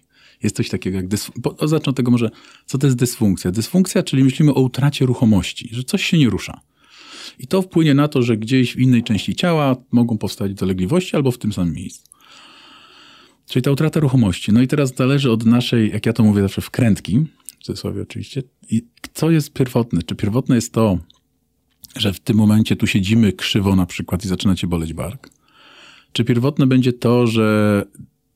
jest 0.43 0.55
coś 0.55 0.69
takiego 0.69 0.97
jak 0.97 1.07
dysfunkcja. 1.07 1.67
Zacznę 1.67 1.89
od 1.89 1.95
tego 1.95 2.11
może, 2.11 2.29
co 2.65 2.77
to 2.77 2.87
jest 2.87 2.97
dysfunkcja. 2.97 3.51
Dysfunkcja, 3.51 4.03
czyli 4.03 4.23
myślimy 4.23 4.53
o 4.53 4.61
utracie 4.61 5.05
ruchomości, 5.05 5.69
że 5.71 5.83
coś 5.83 6.03
się 6.05 6.17
nie 6.17 6.29
rusza. 6.29 6.61
I 7.39 7.47
to 7.47 7.61
wpłynie 7.61 7.93
na 7.93 8.07
to, 8.07 8.21
że 8.21 8.37
gdzieś 8.37 8.75
w 8.75 8.79
innej 8.79 9.03
części 9.03 9.35
ciała 9.35 9.75
mogą 9.91 10.17
powstać 10.17 10.53
dolegliwości 10.53 11.15
albo 11.15 11.31
w 11.31 11.37
tym 11.37 11.53
samym 11.53 11.73
miejscu. 11.73 12.11
Czyli 13.47 13.63
ta 13.63 13.71
utrata 13.71 13.99
ruchomości. 13.99 14.51
No 14.51 14.61
i 14.61 14.67
teraz 14.67 14.95
zależy 14.95 15.31
od 15.31 15.45
naszej, 15.45 15.91
jak 15.91 16.05
ja 16.05 16.13
to 16.13 16.23
mówię 16.23 16.41
zawsze, 16.41 16.61
wkrętki, 16.61 17.19
w 17.59 17.63
cudzysłowie 17.63 18.01
oczywiście, 18.01 18.43
i 18.69 18.85
co 19.13 19.31
jest 19.31 19.53
pierwotne? 19.53 20.03
Czy 20.03 20.15
pierwotne 20.15 20.55
jest 20.55 20.73
to, 20.73 20.97
że 21.95 22.13
w 22.13 22.19
tym 22.19 22.37
momencie 22.37 22.75
tu 22.75 22.87
siedzimy 22.87 23.33
krzywo 23.33 23.75
na 23.75 23.85
przykład 23.85 24.25
i 24.25 24.27
zaczyna 24.27 24.55
cię 24.55 24.67
boleć 24.67 24.93
bark? 24.93 25.29
Czy 26.11 26.23
pierwotne 26.23 26.67
będzie 26.67 26.93
to, 26.93 27.27
że 27.27 27.85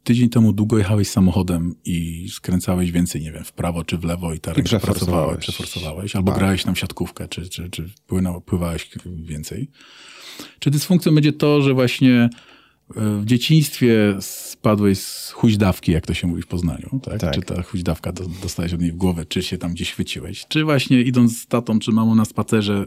tydzień 0.03 0.29
temu 0.29 0.53
długo 0.53 0.77
jechałeś 0.77 1.07
samochodem 1.07 1.75
i 1.85 2.27
skręcałeś 2.31 2.91
więcej, 2.91 3.21
nie 3.21 3.31
wiem, 3.31 3.43
w 3.43 3.51
prawo 3.51 3.83
czy 3.83 3.97
w 3.97 4.03
lewo 4.03 4.33
i 4.33 4.39
ta 4.39 4.53
ręka 4.53 4.67
przeforsowałeś. 4.67 4.99
pracowała, 4.99 5.37
przeforsowałeś, 5.37 6.15
albo 6.15 6.31
Tak. 6.31 6.39
grałeś 6.39 6.63
tam 6.63 6.75
w 6.75 6.79
siatkówkę, 6.79 7.27
czy, 7.27 7.49
czy, 7.49 7.69
czy 7.69 7.89
płynął, 8.07 8.41
pływałeś 8.41 8.89
więcej. 9.23 9.69
Czy 10.59 10.71
dysfunkcją 10.71 11.15
będzie 11.15 11.33
to, 11.33 11.61
że 11.61 11.73
właśnie 11.73 12.29
e, 12.95 13.19
w 13.21 13.25
dzieciństwie 13.25 14.17
spadłeś 14.19 14.99
z 14.99 15.31
huźdawki, 15.31 15.91
jak 15.91 16.05
to 16.05 16.13
się 16.13 16.27
mówi 16.27 16.41
w 16.41 16.47
Poznaniu, 16.47 16.99
tak? 17.03 17.19
Tak. 17.19 17.33
Czy 17.33 17.41
ta 17.41 17.61
huźdawka 17.61 18.11
do, 18.11 18.23
dostałeś 18.41 18.73
od 18.73 18.81
niej 18.81 18.91
w 18.91 18.95
głowę, 18.95 19.25
czy 19.25 19.43
się 19.43 19.57
tam 19.57 19.73
gdzieś 19.73 19.91
chwyciłeś? 19.91 20.45
Czy 20.47 20.63
właśnie 20.63 21.01
idąc 21.01 21.39
z 21.41 21.47
tatą 21.47 21.79
czy 21.79 21.91
mamą 21.91 22.15
na 22.15 22.25
spacerze, 22.25 22.85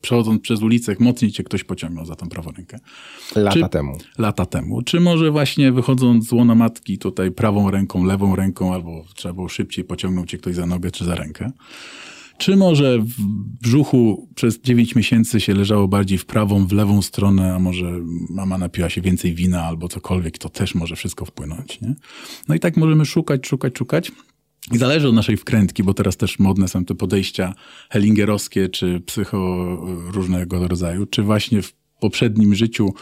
przechodząc 0.00 0.42
przez 0.42 0.62
ulicę, 0.62 0.96
mocniej 1.00 1.32
cię 1.32 1.44
ktoś 1.44 1.64
pociągnął 1.64 2.06
za 2.06 2.16
tą 2.16 2.28
prawą 2.28 2.50
rękę? 2.50 2.78
Lata 3.36 3.60
Czy- 3.60 3.68
temu. 3.68 3.98
lata 4.18 4.46
temu. 4.46 4.82
Czy 4.82 5.00
może 5.00 5.30
właśnie 5.30 5.72
wychodząc 5.72 6.28
z 6.28 6.32
łona 6.32 6.54
matki 6.54 6.98
tutaj 6.98 7.30
prawą 7.30 7.70
ręką, 7.70 8.04
lewą 8.04 8.36
ręką, 8.36 8.74
albo 8.74 9.04
trzeba 9.14 9.34
było 9.34 9.48
szybciej 9.48 9.84
pociągnął 9.84 10.26
cię 10.26 10.38
ktoś 10.38 10.54
za 10.54 10.66
nogę 10.66 10.90
czy 10.90 11.04
za 11.04 11.14
rękę? 11.14 11.52
Czy 12.38 12.56
może 12.56 12.98
w 12.98 13.14
brzuchu 13.62 14.28
przez 14.34 14.60
9 14.60 14.94
miesięcy 14.94 15.40
się 15.40 15.54
leżało 15.54 15.88
bardziej 15.88 16.18
w 16.18 16.26
prawą, 16.26 16.66
w 16.66 16.72
lewą 16.72 17.02
stronę, 17.02 17.54
a 17.54 17.58
może 17.58 17.84
mama 18.30 18.58
napiła 18.58 18.90
się 18.90 19.00
więcej 19.00 19.34
wina 19.34 19.64
albo 19.64 19.88
cokolwiek, 19.88 20.38
to 20.38 20.48
też 20.48 20.74
może 20.74 20.96
wszystko 20.96 21.24
wpłynąć. 21.24 21.80
Nie? 21.80 21.94
No 22.48 22.54
i 22.54 22.60
tak 22.60 22.76
możemy 22.76 23.06
szukać, 23.06 23.46
szukać, 23.46 23.78
szukać. 23.78 24.12
I 24.72 24.78
zależy 24.78 25.08
od 25.08 25.14
naszej 25.14 25.36
wkrętki, 25.36 25.82
bo 25.82 25.94
teraz 25.94 26.16
też 26.16 26.38
modne 26.38 26.68
są 26.68 26.84
te 26.84 26.94
podejścia 26.94 27.54
hellingerowskie, 27.90 28.68
czy 28.68 29.00
psycho 29.06 29.66
różnego 30.12 30.68
rodzaju, 30.68 31.06
czy 31.06 31.22
właśnie 31.22 31.62
w 31.62 31.72
poprzednim 32.00 32.54
życiu 32.54 32.94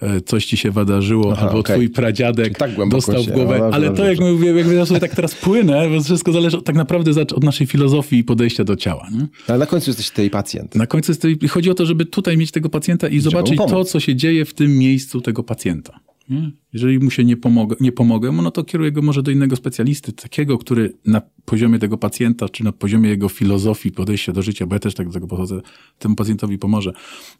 e, 0.00 0.20
coś 0.20 0.46
ci 0.46 0.56
się 0.56 0.70
wydarzyło, 0.70 1.32
Aha, 1.32 1.46
albo 1.46 1.58
okej. 1.58 1.76
twój 1.76 1.88
pradziadek 1.88 2.58
tak 2.58 2.70
dostał 2.88 3.22
w 3.22 3.26
głowę. 3.26 3.58
no 3.58 3.64
dobrze, 3.64 3.76
ale 3.76 3.90
to, 3.90 4.06
jak 4.06 4.20
mówię, 4.20 4.52
jakby 4.52 4.74
ja 4.74 4.86
sobie 4.86 5.00
tak 5.00 5.14
teraz 5.14 5.34
płynę, 5.34 5.88
bo 5.90 6.02
wszystko 6.02 6.32
zależy 6.32 6.62
tak 6.62 6.76
naprawdę 6.76 7.10
od 7.20 7.44
naszej 7.44 7.66
filozofii 7.66 8.18
i 8.18 8.24
podejścia 8.24 8.64
do 8.64 8.76
ciała. 8.76 9.08
Nie? 9.12 9.26
Ale 9.48 9.58
na 9.58 9.66
końcu 9.66 9.90
jesteś 9.90 10.10
tej 10.10 10.30
pacjent. 10.30 10.74
Na 10.74 10.86
końcu 10.86 11.10
jest 11.12 11.22
to, 11.22 11.28
chodzi 11.48 11.70
o 11.70 11.74
to, 11.74 11.86
żeby 11.86 12.04
tutaj 12.04 12.36
mieć 12.36 12.50
tego 12.50 12.68
pacjenta 12.68 13.08
i 13.08 13.20
zobaczyć 13.20 13.58
to, 13.58 13.84
co 13.84 14.00
się 14.00 14.16
dzieje 14.16 14.44
w 14.44 14.54
tym 14.54 14.78
miejscu 14.78 15.20
tego 15.20 15.42
pacjenta. 15.42 16.00
Nie? 16.30 16.52
Jeżeli 16.72 16.98
mu 16.98 17.10
się 17.10 17.24
nie 17.24 17.36
pomogę, 17.36 17.76
nie 17.80 17.92
pomogę 17.92 18.32
no 18.32 18.50
to 18.50 18.64
kieruję 18.64 18.92
go 18.92 19.02
może 19.02 19.22
do 19.22 19.30
innego 19.30 19.56
specjalisty, 19.56 20.12
takiego, 20.12 20.58
który 20.58 20.98
na 21.06 21.22
poziomie 21.44 21.78
tego 21.78 21.98
pacjenta, 21.98 22.48
czy 22.48 22.64
na 22.64 22.72
poziomie 22.72 23.10
jego 23.10 23.28
filozofii, 23.28 23.92
podejścia 23.92 24.32
do 24.32 24.42
życia, 24.42 24.66
bo 24.66 24.74
ja 24.74 24.78
też 24.78 24.94
tak 24.94 25.06
do 25.06 25.12
tego 25.12 25.26
podchodzę, 25.26 25.60
temu 25.98 26.14
pacjentowi 26.14 26.58
pomoże. 26.58 26.92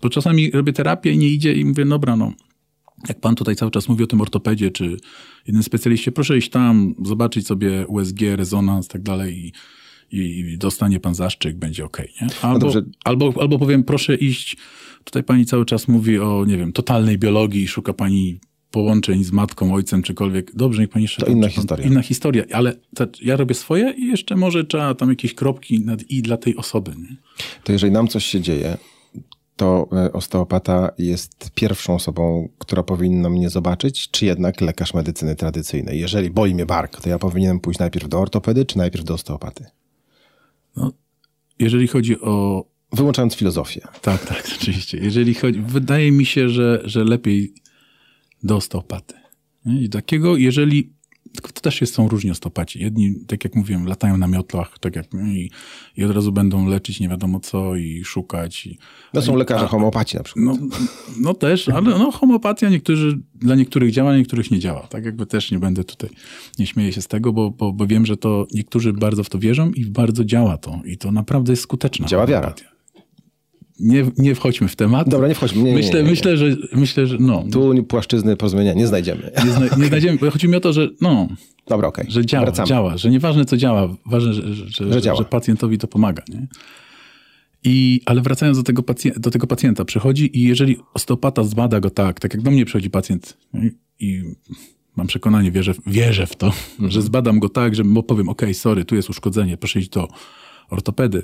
Bo 0.03 0.11
czasami 0.11 0.51
robię 0.51 0.73
terapię 0.73 1.13
i 1.13 1.19
nie 1.19 1.29
idzie 1.29 1.55
i 1.55 1.65
mówię, 1.65 1.87
dobra, 1.87 2.17
no, 2.17 2.33
jak 3.09 3.21
pan 3.21 3.35
tutaj 3.35 3.57
cały 3.57 3.71
czas 3.71 3.89
mówi 3.89 4.05
o 4.05 4.07
tym 4.07 4.21
ortopedzie, 4.21 4.71
czy 4.71 4.97
innym 5.47 5.63
specjaliście, 5.63 6.13
proszę 6.13 6.39
iść 6.39 6.51
tam, 6.51 6.95
zobaczyć 7.05 7.47
sobie 7.47 7.87
USG, 7.87 8.21
rezonans, 8.37 8.89
tak 8.89 9.03
dalej 9.03 9.53
i, 10.13 10.19
i, 10.19 10.59
dostanie 10.59 11.01
pan 11.01 11.15
zaszczyt, 11.15 11.57
będzie 11.57 11.85
okej, 11.85 12.13
nie? 12.23 12.29
Albo, 12.43 12.59
dobrze. 12.59 12.83
albo, 13.05 13.33
albo 13.41 13.59
powiem, 13.59 13.85
proszę 13.85 14.15
iść, 14.15 14.57
tutaj 15.05 15.25
pani 15.25 15.47
cały 15.47 15.65
czas 15.65 15.89
mówi 15.89 16.19
o, 16.19 16.45
nie 16.45 16.57
wiem, 16.57 16.73
totalnej 16.73 17.19
biologii 17.19 17.69
szuka 17.69 17.93
pani 17.93 18.41
połączeń 18.71 19.25
z 19.25 19.33
matką, 19.33 19.75
ojcem, 19.75 20.03
czykolwiek. 20.03 20.55
Dobrze, 20.55 20.83
niech 20.83 20.91
pani 20.91 21.03
jeszcze... 21.03 21.27
To 21.27 21.33
inna 21.33 21.47
pan- 21.47 21.51
historia. 21.51 21.87
Inna 21.87 22.03
historia, 22.03 22.45
ale 22.53 22.77
te, 22.95 23.07
ja 23.23 23.37
robię 23.37 23.55
swoje 23.55 23.95
i 23.97 24.07
jeszcze 24.07 24.37
może 24.37 24.65
trzeba 24.65 24.95
tam 24.95 25.11
jakieś 25.11 25.35
kropki 25.35 25.81
nad 25.81 26.03
i 26.11 26.23
dla 26.23 26.37
tej 26.37 26.57
osoby, 26.57 26.91
nie? 26.99 27.17
To 27.65 27.73
jeżeli 27.73 27.93
nam 27.93 28.09
coś 28.09 28.25
się 28.25 28.41
dzieje, 28.41 28.77
to 29.57 29.89
e, 29.93 30.13
osteopata 30.13 30.91
jest 30.99 31.51
pierwszą 31.55 31.95
osobą, 31.95 32.49
która 32.59 32.83
powinna 32.83 33.31
mnie 33.31 33.51
zobaczyć, 33.51 34.11
czy 34.11 34.27
jednak 34.27 34.61
lekarz 34.61 34.95
medycyny 34.95 35.37
tradycyjnej. 35.37 36.01
Jeżeli 36.01 36.31
boli 36.31 36.55
mnie 36.55 36.67
bark, 36.67 37.01
to 37.01 37.09
ja 37.09 37.19
powinienem 37.19 37.61
pójść 37.61 37.81
najpierw 37.81 38.09
do 38.09 38.21
ortopedy, 38.21 38.65
czy 38.65 38.79
najpierw 38.79 39.05
do 39.05 39.15
osteopaty? 39.15 39.65
No, 40.77 40.93
jeżeli 41.59 41.89
chodzi 41.89 42.21
o 42.21 42.65
Wyłączając 42.93 43.35
filozofię. 43.35 43.81
Tak, 44.03 44.27
tak, 44.27 44.49
oczywiście. 44.61 44.99
Jeżeli 44.99 45.35
chodzi, 45.35 45.61
wydaje 45.61 46.13
mi 46.13 46.27
się, 46.27 46.49
że, 46.49 46.81
że 46.85 47.05
lepiej 47.05 47.55
do 48.43 48.57
osteopaty. 48.57 49.15
Nie? 49.67 49.83
I 49.83 49.89
takiego, 49.89 50.37
jeżeli, 50.37 50.93
to 51.43 51.61
też 51.61 51.81
jest, 51.81 51.95
są 51.95 52.09
różni 52.09 52.31
osteopaci. 52.31 52.81
Jedni, 52.83 53.15
tak 53.27 53.45
jak 53.45 53.55
mówiłem, 53.55 53.87
latają 53.87 54.17
na 54.17 54.27
miotlach, 54.27 54.79
tak 54.79 54.97
jak 54.97 55.07
i, 55.15 55.51
i 55.97 56.05
od 56.05 56.11
razu 56.11 56.33
będą 56.33 56.67
leczyć 56.69 57.01
nie 57.01 57.09
wiadomo 57.09 57.41
co 57.41 57.77
i 57.77 58.05
szukać. 58.05 58.67
I, 58.67 58.79
No 59.15 59.23
są 59.23 59.35
i- 59.35 59.39
lekarze 59.39 59.65
a- 59.65 59.69
homeopaci 59.69 60.17
na 60.17 60.23
przykład. 60.23 60.45
No, 60.61 60.69
no 61.21 61.35
też, 61.35 61.69
ale 61.69 61.83
no, 61.99 62.11
homeopatia 62.13 62.69
niektórzy, 62.71 63.19
dla 63.35 63.55
niektórych 63.55 63.91
działa, 63.93 64.17
niektórych 64.17 64.51
nie 64.51 64.59
działa. 64.59 64.87
Tak 64.87 65.05
jakby 65.05 65.27
też 65.27 65.51
nie 65.51 65.59
będę 65.59 65.85
tutaj, 65.85 66.11
nie 66.59 66.67
śmieję 66.67 66.93
się 66.93 67.03
z 67.03 67.07
tego, 67.09 67.33
bo, 67.33 67.51
bo, 67.51 67.73
bo 67.73 67.87
wiem, 67.87 68.07
że 68.07 68.17
to 68.17 68.47
niektórzy 68.55 68.93
bardzo 68.93 69.25
w 69.25 69.29
to 69.31 69.39
wierzą 69.39 69.71
i 69.71 69.87
bardzo 69.87 70.25
działa 70.25 70.57
to. 70.57 70.81
I 70.85 70.97
to 70.99 71.13
naprawdę 71.13 71.53
jest 71.53 71.63
skuteczne. 71.63 72.07
Działa 72.07 72.27
wiara. 72.27 72.55
Nie, 73.81 74.05
nie 74.19 74.35
wchodźmy 74.35 74.69
w 74.69 74.77
temat. 74.77 75.09
Dobra, 75.09 75.29
nie 75.29 75.35
wchodźmy. 75.35 75.63
Nie, 75.63 75.75
myślę, 75.75 75.99
nie, 75.99 76.03
nie. 76.05 76.11
myślę, 76.11 76.37
że 76.37 76.57
myślę, 76.73 77.07
że 77.07 77.17
no. 77.21 77.45
Tu 77.53 77.85
płaszczyzny 77.85 78.37
porozumienia 78.37 78.73
nie 78.73 78.87
znajdziemy. 78.87 79.31
Nie, 79.45 79.51
zna, 79.51 79.69
znajdziemy, 79.89 80.19
bo 80.19 80.31
chodzi 80.31 80.49
mi 80.49 80.57
o 80.57 80.61
to, 80.61 80.73
że 80.73 80.89
no, 81.01 81.29
Dobra, 81.69 81.89
okej. 81.89 82.07
że 82.09 82.27
działa, 82.27 82.45
Wracamy. 82.47 82.69
działa, 82.69 82.97
że 82.97 83.11
nieważne 83.11 83.45
co 83.45 83.57
działa, 83.57 83.97
ważne, 84.07 84.35
że, 84.35 84.55
że, 84.55 84.93
że, 84.93 85.03
działa. 85.03 85.19
że 85.19 85.25
pacjentowi 85.25 85.79
to 85.79 85.89
pomaga. 85.89 86.23
Nie? 86.29 86.47
I, 87.65 88.01
ale 88.07 88.21
wracając 88.21 88.59
do 88.59 88.65
tego, 88.65 88.83
pacjenta, 88.83 89.21
do 89.21 89.31
tego 89.31 89.47
pacjenta, 89.47 89.85
przychodzi 89.85 90.39
i 90.39 90.43
jeżeli 90.43 90.77
osteopata 90.95 91.45
zbada 91.45 91.81
go 91.81 91.91
tak, 91.91 92.21
tak 92.21 92.35
jak 92.35 92.43
do 92.43 92.51
mnie 92.51 92.65
przychodzi 92.65 92.91
pacjent 92.91 93.37
nie? 93.55 93.71
i 94.01 94.23
mam 94.97 95.07
przekonanie, 95.07 95.51
wierzę, 95.53 95.75
wierzę 95.87 96.27
w 96.27 96.37
to, 96.37 96.47
Mhm. 96.47 96.91
że 96.91 97.03
zbadam 97.03 97.39
go 97.39 97.49
tak, 97.49 97.75
że 97.75 97.85
mu 97.85 98.03
powiem, 98.03 98.29
ok, 98.29 98.43
sorry, 98.53 98.85
tu 98.85 98.95
jest 98.95 99.11
uszkodzenie, 99.11 99.57
proszę 99.57 99.79
iść 99.81 99.89
do 99.89 100.09
ortopedy. 100.71 101.23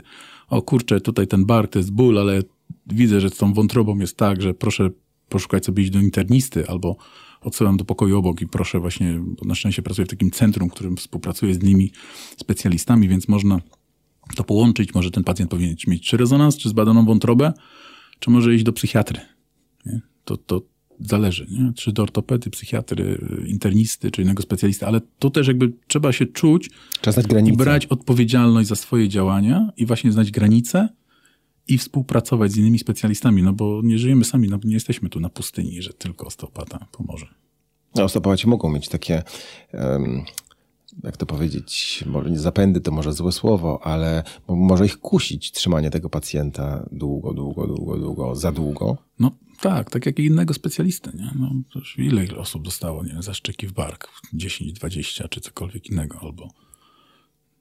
O 0.49 0.63
kurczę, 0.63 1.01
tutaj 1.01 1.27
ten 1.27 1.45
bark 1.45 1.73
to 1.73 1.79
jest 1.79 1.93
ból, 1.93 2.19
ale 2.19 2.43
widzę, 2.87 3.21
że 3.21 3.31
z 3.31 3.37
tą 3.37 3.55
wątrobą 3.55 3.99
jest 3.99 4.17
tak, 4.17 4.43
że 4.43 4.55
proszę 4.55 4.91
poszukać 5.29 5.65
sobie 5.65 5.83
iść 5.83 5.93
do 5.93 6.01
internisty 6.01 6.69
albo 6.69 6.97
odsyłam 7.41 7.77
do 7.77 7.85
pokoju 7.85 8.19
obok 8.19 8.41
i 8.41 8.47
proszę 8.47 8.81
właśnie, 8.81 9.21
na 9.45 9.55
szczęście 9.55 9.83
pracuję 9.83 10.07
w 10.07 10.11
takim 10.11 10.31
centrum, 10.31 10.69
w 10.69 10.73
którym 10.73 10.97
współpracuję 10.97 11.55
z 11.55 11.63
innymi 11.63 11.93
specjalistami, 12.37 13.09
więc 13.09 13.29
można 13.29 13.61
to 14.37 14.45
połączyć. 14.45 14.95
Może 14.95 15.11
ten 15.11 15.25
pacjent 15.25 15.51
powinien 15.51 15.77
mieć 15.87 16.09
czy 16.09 16.17
rezonans, 16.17 16.57
czy 16.57 16.69
zbadaną 16.69 17.05
wątrobę, 17.05 17.53
czy 18.19 18.31
może 18.31 18.55
iść 18.55 18.65
do 18.65 18.73
psychiatry. 18.73 19.21
Nie? 19.87 20.01
To, 20.25 20.37
to 20.37 20.63
zależy, 21.01 21.47
nie? 21.51 21.73
czy 21.73 21.93
do 21.93 22.03
ortopedy, 22.03 22.51
psychiatry, 22.51 23.19
internisty, 23.47 24.11
czy 24.11 24.23
innego 24.23 24.43
specjalisty, 24.43 24.87
ale 24.87 25.01
to 25.19 25.31
też 25.31 25.49
jakby 25.49 25.73
trzeba 25.87 26.13
się 26.13 26.27
czuć 26.27 26.71
i 27.47 27.53
brać 27.57 27.87
odpowiedzialność 27.87 28.69
za 28.69 28.77
swoje 28.77 29.09
działania 29.09 29.73
i 29.77 29.87
właśnie 29.87 30.13
znać 30.13 30.31
granice 30.31 30.89
i 31.69 31.79
współpracować 31.79 32.53
z 32.53 32.57
innymi 32.57 32.79
specjalistami, 32.79 33.43
no 33.43 33.53
bo 33.53 33.81
nie 33.85 33.99
żyjemy 33.99 34.25
sami, 34.25 34.49
no, 34.49 34.59
nie 34.65 34.75
jesteśmy 34.75 35.09
tu 35.09 35.21
na 35.21 35.29
pustyni, 35.29 35.83
że 35.83 35.93
tylko 35.93 36.27
osteopata 36.27 36.87
pomoże. 36.93 37.27
No, 37.95 38.05
Osteopaci 38.05 38.49
mogą 38.49 38.71
mieć 38.71 38.89
takie, 38.89 39.23
jak 41.03 41.17
to 41.17 41.27
powiedzieć, 41.27 42.05
może 42.07 42.31
nie 42.31 42.39
zapędy 42.39 42.81
to 42.81 42.91
może 42.91 43.13
złe 43.13 43.33
słowo, 43.33 43.81
ale 43.83 44.23
mo- 44.49 44.57
może 44.57 44.87
ich 44.87 44.99
kusić 44.99 45.53
trzymanie 45.53 45.91
tego 45.91 46.11
pacjenta 46.11 46.89
długo, 46.93 47.33
długo, 47.33 47.67
długo, 47.67 47.97
długo, 47.97 48.37
za 48.37 48.53
długo. 48.53 48.97
No 49.19 49.31
tak, 49.57 49.91
tak 49.91 50.07
jak 50.07 50.19
i 50.19 50.25
innego 50.25 50.55
specjalisty, 50.55 51.11
nie? 51.15 51.31
No, 51.39 51.51
ile, 51.99 52.25
ile 52.25 52.37
osób 52.37 52.65
dostało, 52.65 53.05
nie 53.05 53.13
wiem, 53.13 53.23
zaszczyki 53.23 53.67
w 53.67 53.73
bark, 53.73 54.09
10, 54.33 54.73
20 54.73 55.29
czy 55.29 55.41
cokolwiek 55.41 55.91
innego, 55.91 56.19
albo 56.23 56.49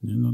nie, 0.03 0.15
no, 0.15 0.33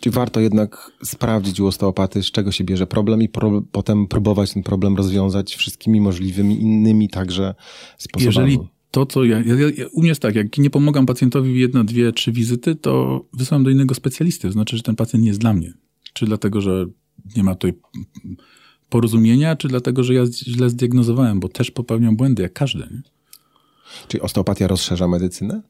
Czy 0.00 0.10
warto 0.10 0.40
jednak 0.40 0.92
sprawdzić 1.04 1.60
u 1.60 1.66
osteopaty, 1.66 2.22
z 2.22 2.30
czego 2.30 2.52
się 2.52 2.64
bierze 2.64 2.86
problem 2.86 3.22
i 3.22 3.28
pro, 3.28 3.62
potem 3.72 4.06
próbować 4.06 4.52
ten 4.52 4.62
problem 4.62 4.96
rozwiązać 4.96 5.54
wszystkimi 5.54 6.00
możliwymi 6.00 6.60
innymi 6.60 7.08
także 7.08 7.54
sposobami? 7.98 8.52
Jeżeli 8.52 8.68
to, 8.90 9.06
co 9.06 9.24
ja, 9.24 9.38
ja, 9.40 9.54
ja, 9.76 9.86
u 9.92 10.00
mnie 10.00 10.08
jest 10.08 10.22
tak, 10.22 10.34
jak 10.34 10.58
nie 10.58 10.70
pomagam 10.70 11.06
pacjentowi 11.06 11.60
jedna, 11.60 11.84
dwie, 11.84 12.12
trzy 12.12 12.32
wizyty, 12.32 12.74
to 12.74 13.24
wysyłam 13.32 13.64
do 13.64 13.70
innego 13.70 13.94
specjalisty. 13.94 14.48
To 14.48 14.52
znaczy, 14.52 14.76
że 14.76 14.82
ten 14.82 14.96
pacjent 14.96 15.22
nie 15.22 15.28
jest 15.28 15.40
dla 15.40 15.52
mnie. 15.52 15.72
Czy 16.12 16.26
dlatego, 16.26 16.60
że 16.60 16.86
nie 17.36 17.42
ma 17.42 17.54
tutaj 17.54 17.80
porozumienia, 18.88 19.56
czy 19.56 19.68
dlatego, 19.68 20.04
że 20.04 20.14
ja 20.14 20.26
źle 20.26 20.70
zdiagnozowałem, 20.70 21.40
bo 21.40 21.48
też 21.48 21.70
popełniam 21.70 22.16
błędy, 22.16 22.42
jak 22.42 22.52
każdy. 22.52 22.78
Nie? 22.78 23.02
Czyli 24.08 24.20
osteopatia 24.20 24.66
rozszerza 24.66 25.08
medycynę? 25.08 25.62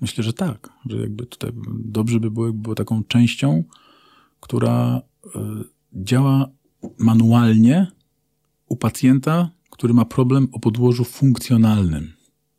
Myślę, 0.00 0.24
że 0.24 0.32
tak, 0.32 0.68
że 0.86 0.96
jakby 0.96 1.26
tutaj 1.26 1.50
dobrze 1.84 2.20
by 2.20 2.30
było, 2.30 2.46
jakby 2.46 2.62
było 2.62 2.74
taką 2.74 3.04
częścią, 3.04 3.64
która 4.40 5.02
y, 5.26 5.30
działa 5.92 6.48
manualnie 6.98 7.86
u 8.68 8.76
pacjenta, 8.76 9.50
który 9.70 9.94
ma 9.94 10.04
problem 10.04 10.48
o 10.52 10.60
podłożu 10.60 11.04
funkcjonalnym. 11.04 12.12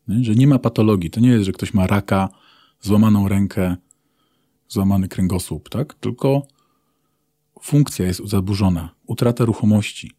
Nie? 0.08 0.24
Że 0.24 0.34
nie 0.34 0.46
ma 0.46 0.58
patologii. 0.58 1.10
To 1.10 1.20
nie 1.20 1.28
jest, 1.28 1.44
że 1.44 1.52
ktoś 1.52 1.74
ma 1.74 1.86
raka, 1.86 2.28
złamaną 2.80 3.28
rękę, 3.28 3.76
złamany 4.68 5.08
kręgosłup, 5.08 5.68
tak? 5.68 5.94
Tylko 5.94 6.46
funkcja 7.66 8.06
jest 8.06 8.28
zaburzona, 8.28 8.94
utrata 9.06 9.44
ruchomości. 9.44 10.10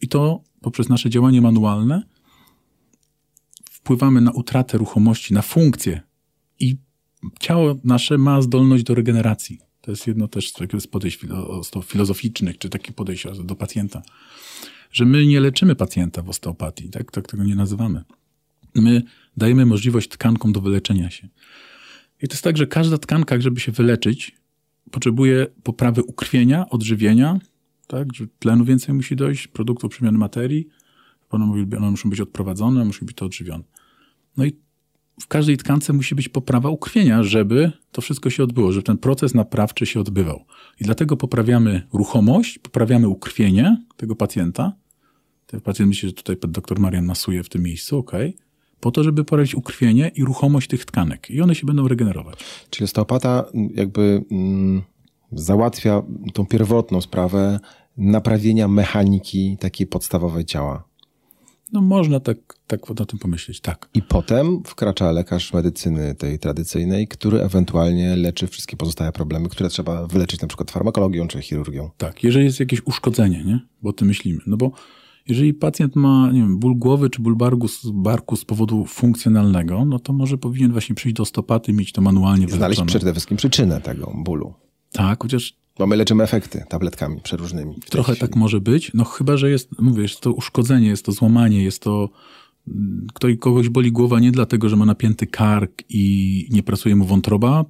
I 0.00 0.08
to 0.08 0.42
poprzez 0.60 0.88
nasze 0.88 1.10
działanie 1.10 1.40
manualne 1.40 2.02
wpływamy 3.70 4.20
na 4.20 4.30
utratę 4.30 4.78
ruchomości, 4.78 5.34
na 5.34 5.42
funkcję. 5.42 6.00
I 6.58 6.76
ciało 7.40 7.76
nasze 7.84 8.18
ma 8.18 8.42
zdolność 8.42 8.84
do 8.84 8.94
regeneracji. 8.94 9.58
To 9.80 9.90
jest 9.90 10.06
jedno 10.06 10.28
też 10.28 10.52
z 10.80 10.86
podejść 10.86 11.18
filozoficznych, 11.84 12.58
czy 12.58 12.68
takich 12.68 12.94
podejść 12.94 13.26
do 13.44 13.54
pacjenta. 13.54 14.02
Że 14.92 15.04
my 15.04 15.26
nie 15.26 15.40
leczymy 15.40 15.76
pacjenta 15.76 16.22
w 16.22 16.28
osteopatii, 16.28 16.90
tak, 16.90 17.12
tak 17.12 17.28
tego 17.28 17.44
nie 17.44 17.54
nazywamy. 17.54 18.04
My 18.74 19.02
dajemy 19.36 19.66
możliwość 19.66 20.08
tkankom 20.08 20.52
do 20.52 20.60
wyleczenia 20.60 21.10
się. 21.10 21.28
I 22.22 22.28
to 22.28 22.34
jest 22.34 22.44
tak, 22.44 22.56
że 22.56 22.66
każda 22.66 22.98
tkanka, 22.98 23.40
żeby 23.40 23.60
się 23.60 23.72
wyleczyć, 23.72 24.39
potrzebuje 24.90 25.46
poprawy 25.62 26.02
ukrwienia, 26.02 26.68
odżywienia, 26.68 27.38
tak, 27.86 28.14
że 28.14 28.26
tlenu 28.38 28.64
więcej 28.64 28.94
musi 28.94 29.16
dojść, 29.16 29.46
produktów 29.46 29.90
przemiany 29.90 30.18
materii, 30.18 30.68
one, 31.30 31.66
one 31.76 31.90
muszą 31.90 32.10
być 32.10 32.20
odprowadzone, 32.20 32.84
musi 32.84 33.04
być 33.04 33.16
to 33.16 33.26
odżywione. 33.26 33.64
No 34.36 34.44
i 34.44 34.52
w 35.20 35.26
każdej 35.26 35.56
tkance 35.56 35.92
musi 35.92 36.14
być 36.14 36.28
poprawa 36.28 36.70
ukrwienia, 36.70 37.22
żeby 37.22 37.72
to 37.92 38.02
wszystko 38.02 38.30
się 38.30 38.44
odbyło, 38.44 38.72
żeby 38.72 38.82
ten 38.82 38.98
proces 38.98 39.34
naprawczy 39.34 39.86
się 39.86 40.00
odbywał. 40.00 40.44
I 40.80 40.84
dlatego 40.84 41.16
poprawiamy 41.16 41.86
ruchomość, 41.92 42.58
poprawiamy 42.58 43.08
ukrwienie 43.08 43.84
tego 43.96 44.16
pacjenta. 44.16 44.72
Ten 45.46 45.60
pacjent 45.60 45.88
myśli, 45.88 46.08
że 46.08 46.14
tutaj 46.14 46.36
doktor 46.48 46.80
Marian 46.80 47.04
masuje 47.04 47.42
w 47.42 47.48
tym 47.48 47.62
miejscu, 47.62 47.98
ok, 47.98 48.12
po 48.80 48.90
to, 48.90 49.04
żeby 49.04 49.24
poprawić 49.24 49.54
ukrwienie 49.54 50.10
i 50.14 50.24
ruchomość 50.24 50.68
tych 50.68 50.84
tkanek. 50.84 51.30
I 51.30 51.40
one 51.40 51.54
się 51.54 51.66
będą 51.66 51.88
regenerować. 51.88 52.38
Czyli 52.70 52.84
osteopata 52.84 53.44
jakby 53.74 54.24
mm, 54.30 54.82
załatwia 55.32 56.02
tą 56.32 56.46
pierwotną 56.46 57.00
sprawę 57.00 57.60
naprawienia 57.96 58.68
mechaniki 58.68 59.56
takiej 59.60 59.86
podstawowej 59.86 60.44
ciała. 60.44 60.90
No 61.72 61.80
można 61.80 62.20
tak, 62.20 62.38
tak 62.66 62.98
na 62.98 63.06
tym 63.06 63.18
pomyśleć, 63.18 63.60
tak. 63.60 63.88
I 63.94 64.02
potem 64.02 64.62
wkracza 64.64 65.12
lekarz 65.12 65.52
medycyny 65.52 66.14
tej 66.14 66.38
tradycyjnej, 66.38 67.08
który 67.08 67.42
ewentualnie 67.42 68.16
leczy 68.16 68.46
wszystkie 68.46 68.76
pozostałe 68.76 69.12
problemy, 69.12 69.48
które 69.48 69.68
trzeba 69.68 70.06
wyleczyć 70.06 70.40
na 70.40 70.48
przykład 70.48 70.70
farmakologią 70.70 71.28
czy 71.28 71.42
chirurgią. 71.42 71.90
Tak, 71.98 72.24
jeżeli 72.24 72.44
jest 72.44 72.60
jakieś 72.60 72.82
uszkodzenie, 72.84 73.44
nie? 73.44 73.60
bo 73.82 73.90
o 73.90 73.92
tym 73.92 74.08
myślimy. 74.08 74.40
No 74.46 74.56
bo 74.56 74.72
jeżeli 75.30 75.54
pacjent 75.54 75.96
ma, 75.96 76.30
nie 76.32 76.40
wiem, 76.40 76.58
ból 76.58 76.74
głowy 76.76 77.10
czy 77.10 77.22
ból 77.22 77.36
barku, 77.36 77.66
barku 77.92 78.36
z 78.36 78.44
powodu 78.44 78.84
funkcjonalnego, 78.84 79.84
no 79.84 79.98
to 79.98 80.12
może 80.12 80.38
powinien 80.38 80.72
właśnie 80.72 80.94
przyjść 80.94 81.16
do 81.16 81.24
stopaty, 81.24 81.72
mieć 81.72 81.92
to 81.92 82.00
manualnie 82.00 82.48
Znaleźć 82.48 82.82
przede 82.86 83.12
wszystkim 83.12 83.36
przyczynę 83.36 83.80
tego 83.80 84.12
bólu. 84.24 84.54
Tak, 84.92 85.22
chociaż 85.22 85.60
bo 85.78 85.86
my 85.86 85.96
leczymy 85.96 86.24
efekty 86.24 86.64
tabletkami 86.68 87.20
przeróżnymi. 87.20 87.74
Trochę 87.90 88.16
tak 88.16 88.36
może 88.36 88.60
być. 88.60 88.90
No 88.94 89.04
chyba, 89.04 89.36
że 89.36 89.50
jest, 89.50 89.80
mówię, 89.80 90.02
jest 90.02 90.20
to 90.20 90.32
uszkodzenie, 90.32 90.88
jest 90.88 91.04
to 91.04 91.12
złamanie, 91.12 91.62
jest 91.62 91.82
to 91.82 92.08
mm, 92.68 93.06
ktoś, 93.14 93.36
kogoś 93.38 93.68
boli 93.68 93.92
głowa 93.92 94.20
nie 94.20 94.32
dlatego, 94.32 94.68
że 94.68 94.76
ma 94.76 94.86
napięty 94.86 95.26
kark 95.26 95.82
i 95.88 96.48
nie 96.50 96.62
pracuje 96.62 96.96
mu 96.96 97.04
wątroba, 97.04 97.64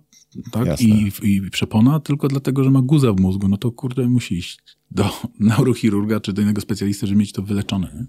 tak? 0.52 0.80
I, 0.80 1.12
I 1.22 1.50
przepona, 1.50 2.00
tylko 2.00 2.28
dlatego, 2.28 2.64
że 2.64 2.70
ma 2.70 2.82
guza 2.82 3.12
w 3.12 3.20
mózgu. 3.20 3.48
No 3.48 3.56
to 3.56 3.70
kurde, 3.72 4.08
musi 4.08 4.34
iść 4.34 4.58
do 4.90 5.10
neurochirurga 5.40 6.20
czy 6.20 6.32
do 6.32 6.42
innego 6.42 6.60
specjalisty, 6.60 7.06
żeby 7.06 7.18
mieć 7.18 7.32
to 7.32 7.42
wyleczone. 7.42 7.92
Nie? 7.94 8.06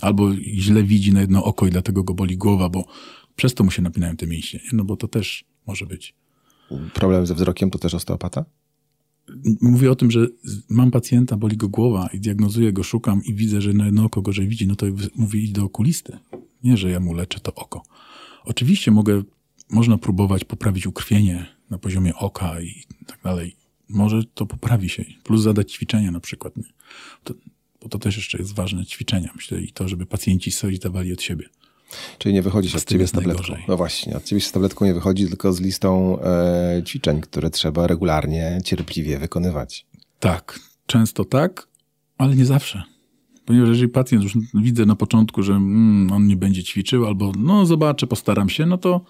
Albo 0.00 0.34
źle 0.34 0.82
widzi 0.82 1.12
na 1.12 1.20
jedno 1.20 1.44
oko 1.44 1.66
i 1.66 1.70
dlatego 1.70 2.04
go 2.04 2.14
boli 2.14 2.36
głowa, 2.36 2.68
bo 2.68 2.84
przez 3.36 3.54
to 3.54 3.64
mu 3.64 3.70
się 3.70 3.82
napinają 3.82 4.16
te 4.16 4.26
mięśnie. 4.26 4.60
Nie? 4.64 4.76
No 4.76 4.84
bo 4.84 4.96
to 4.96 5.08
też 5.08 5.44
może 5.66 5.86
być. 5.86 6.14
Problem 6.94 7.26
ze 7.26 7.34
wzrokiem 7.34 7.70
to 7.70 7.78
też 7.78 7.94
osteopata? 7.94 8.44
mówię 9.60 9.90
o 9.90 9.94
tym, 9.94 10.10
że 10.10 10.26
mam 10.68 10.90
pacjenta, 10.90 11.36
boli 11.36 11.56
go 11.56 11.68
głowa 11.68 12.08
i 12.12 12.20
diagnozuję 12.20 12.72
go, 12.72 12.82
szukam 12.82 13.24
i 13.24 13.34
widzę, 13.34 13.60
że 13.60 13.72
na 13.72 13.86
jedno 13.86 14.04
oko 14.04 14.22
gorzej 14.22 14.48
widzi, 14.48 14.66
no 14.66 14.76
to 14.76 14.86
mówię 15.16 15.40
idź 15.40 15.52
do 15.52 15.64
okulisty. 15.64 16.18
Nie, 16.64 16.76
że 16.76 16.90
ja 16.90 17.00
mu 17.00 17.14
leczę 17.14 17.40
to 17.40 17.54
oko. 17.54 17.82
Oczywiście 18.44 18.90
mogę, 18.90 19.22
można 19.72 19.98
próbować 19.98 20.44
poprawić 20.44 20.86
ukrwienie 20.86 21.46
na 21.70 21.78
poziomie 21.78 22.14
oka 22.14 22.60
i 22.60 22.84
tak 23.06 23.18
dalej. 23.24 23.56
Może 23.88 24.24
to 24.34 24.46
poprawi 24.46 24.88
się. 24.88 25.04
Plus 25.24 25.42
zadać 25.42 25.72
ćwiczenia 25.72 26.10
na 26.10 26.20
przykład. 26.20 26.56
Nie? 26.56 26.64
To, 27.24 27.34
bo 27.82 27.88
to 27.88 27.98
też 27.98 28.16
jeszcze 28.16 28.38
jest 28.38 28.54
ważne, 28.54 28.86
ćwiczenia. 28.86 29.32
Myślę 29.36 29.60
i 29.60 29.72
to, 29.72 29.88
żeby 29.88 30.06
pacjenci 30.06 30.52
coś 30.52 30.78
dawali 30.78 31.12
od 31.12 31.22
siebie. 31.22 31.48
Czyli 32.18 32.34
nie 32.34 32.42
wychodzisz 32.42 32.74
od 32.74 32.84
ciebie 32.84 33.06
z 33.06 33.12
tabletką. 33.12 33.42
Najgorzej. 33.42 33.64
No 33.68 33.76
właśnie, 33.76 34.16
od 34.16 34.24
ciebie 34.24 34.40
z 34.40 34.52
tabletką 34.52 34.84
nie 34.84 34.94
wychodzi, 34.94 35.28
tylko 35.28 35.52
z 35.52 35.60
listą 35.60 36.18
e, 36.22 36.82
ćwiczeń, 36.86 37.20
które 37.20 37.50
trzeba 37.50 37.86
regularnie, 37.86 38.60
cierpliwie 38.64 39.18
wykonywać. 39.18 39.86
Tak, 40.20 40.60
często 40.86 41.24
tak, 41.24 41.68
ale 42.18 42.36
nie 42.36 42.44
zawsze. 42.44 42.82
Ponieważ 43.44 43.68
jeżeli 43.68 43.88
pacjent 43.88 44.24
już 44.24 44.38
widzę 44.54 44.86
na 44.86 44.96
początku, 44.96 45.42
że 45.42 45.52
mm, 45.52 46.12
on 46.12 46.26
nie 46.26 46.36
będzie 46.36 46.62
ćwiczył, 46.62 47.06
albo 47.06 47.32
no 47.38 47.66
zobaczę, 47.66 48.06
postaram 48.06 48.48
się, 48.48 48.66
no 48.66 48.78
to 48.78 49.04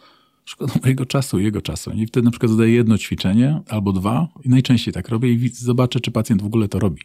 szkoda 0.44 0.74
mojego 0.82 1.06
czasu, 1.06 1.38
jego 1.38 1.62
czasu. 1.62 1.90
I 1.90 2.06
wtedy 2.06 2.24
na 2.24 2.30
przykład 2.30 2.52
zadaję 2.52 2.72
jedno 2.72 2.98
ćwiczenie 2.98 3.60
albo 3.68 3.92
dwa 3.92 4.28
i 4.44 4.48
najczęściej 4.48 4.94
tak 4.94 5.08
robię 5.08 5.32
i 5.32 5.48
zobaczę, 5.48 6.00
czy 6.00 6.10
pacjent 6.10 6.42
w 6.42 6.46
ogóle 6.46 6.68
to 6.68 6.78
robi. 6.78 7.02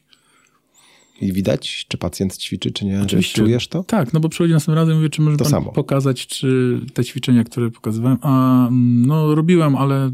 I 1.21 1.33
widać, 1.33 1.85
czy 1.87 1.97
pacjent 1.97 2.37
ćwiczy, 2.37 2.71
czy 2.71 2.85
nie? 2.85 3.01
Oczywiście. 3.01 3.41
Czujesz 3.41 3.67
to? 3.67 3.83
Tak, 3.83 4.13
no 4.13 4.19
bo 4.19 4.29
przychodzi 4.29 4.53
następnym 4.53 4.75
razem 4.75 4.93
i 4.93 4.97
mówię, 4.97 5.09
czy 5.09 5.21
może 5.21 5.37
to 5.37 5.43
pan 5.43 5.51
samo. 5.51 5.71
pokazać, 5.71 6.27
czy 6.27 6.79
te 6.93 7.05
ćwiczenia, 7.05 7.43
które 7.43 7.71
pokazywałem, 7.71 8.17
a 8.21 8.67
no 8.71 9.35
robiłem, 9.35 9.75
ale 9.75 10.11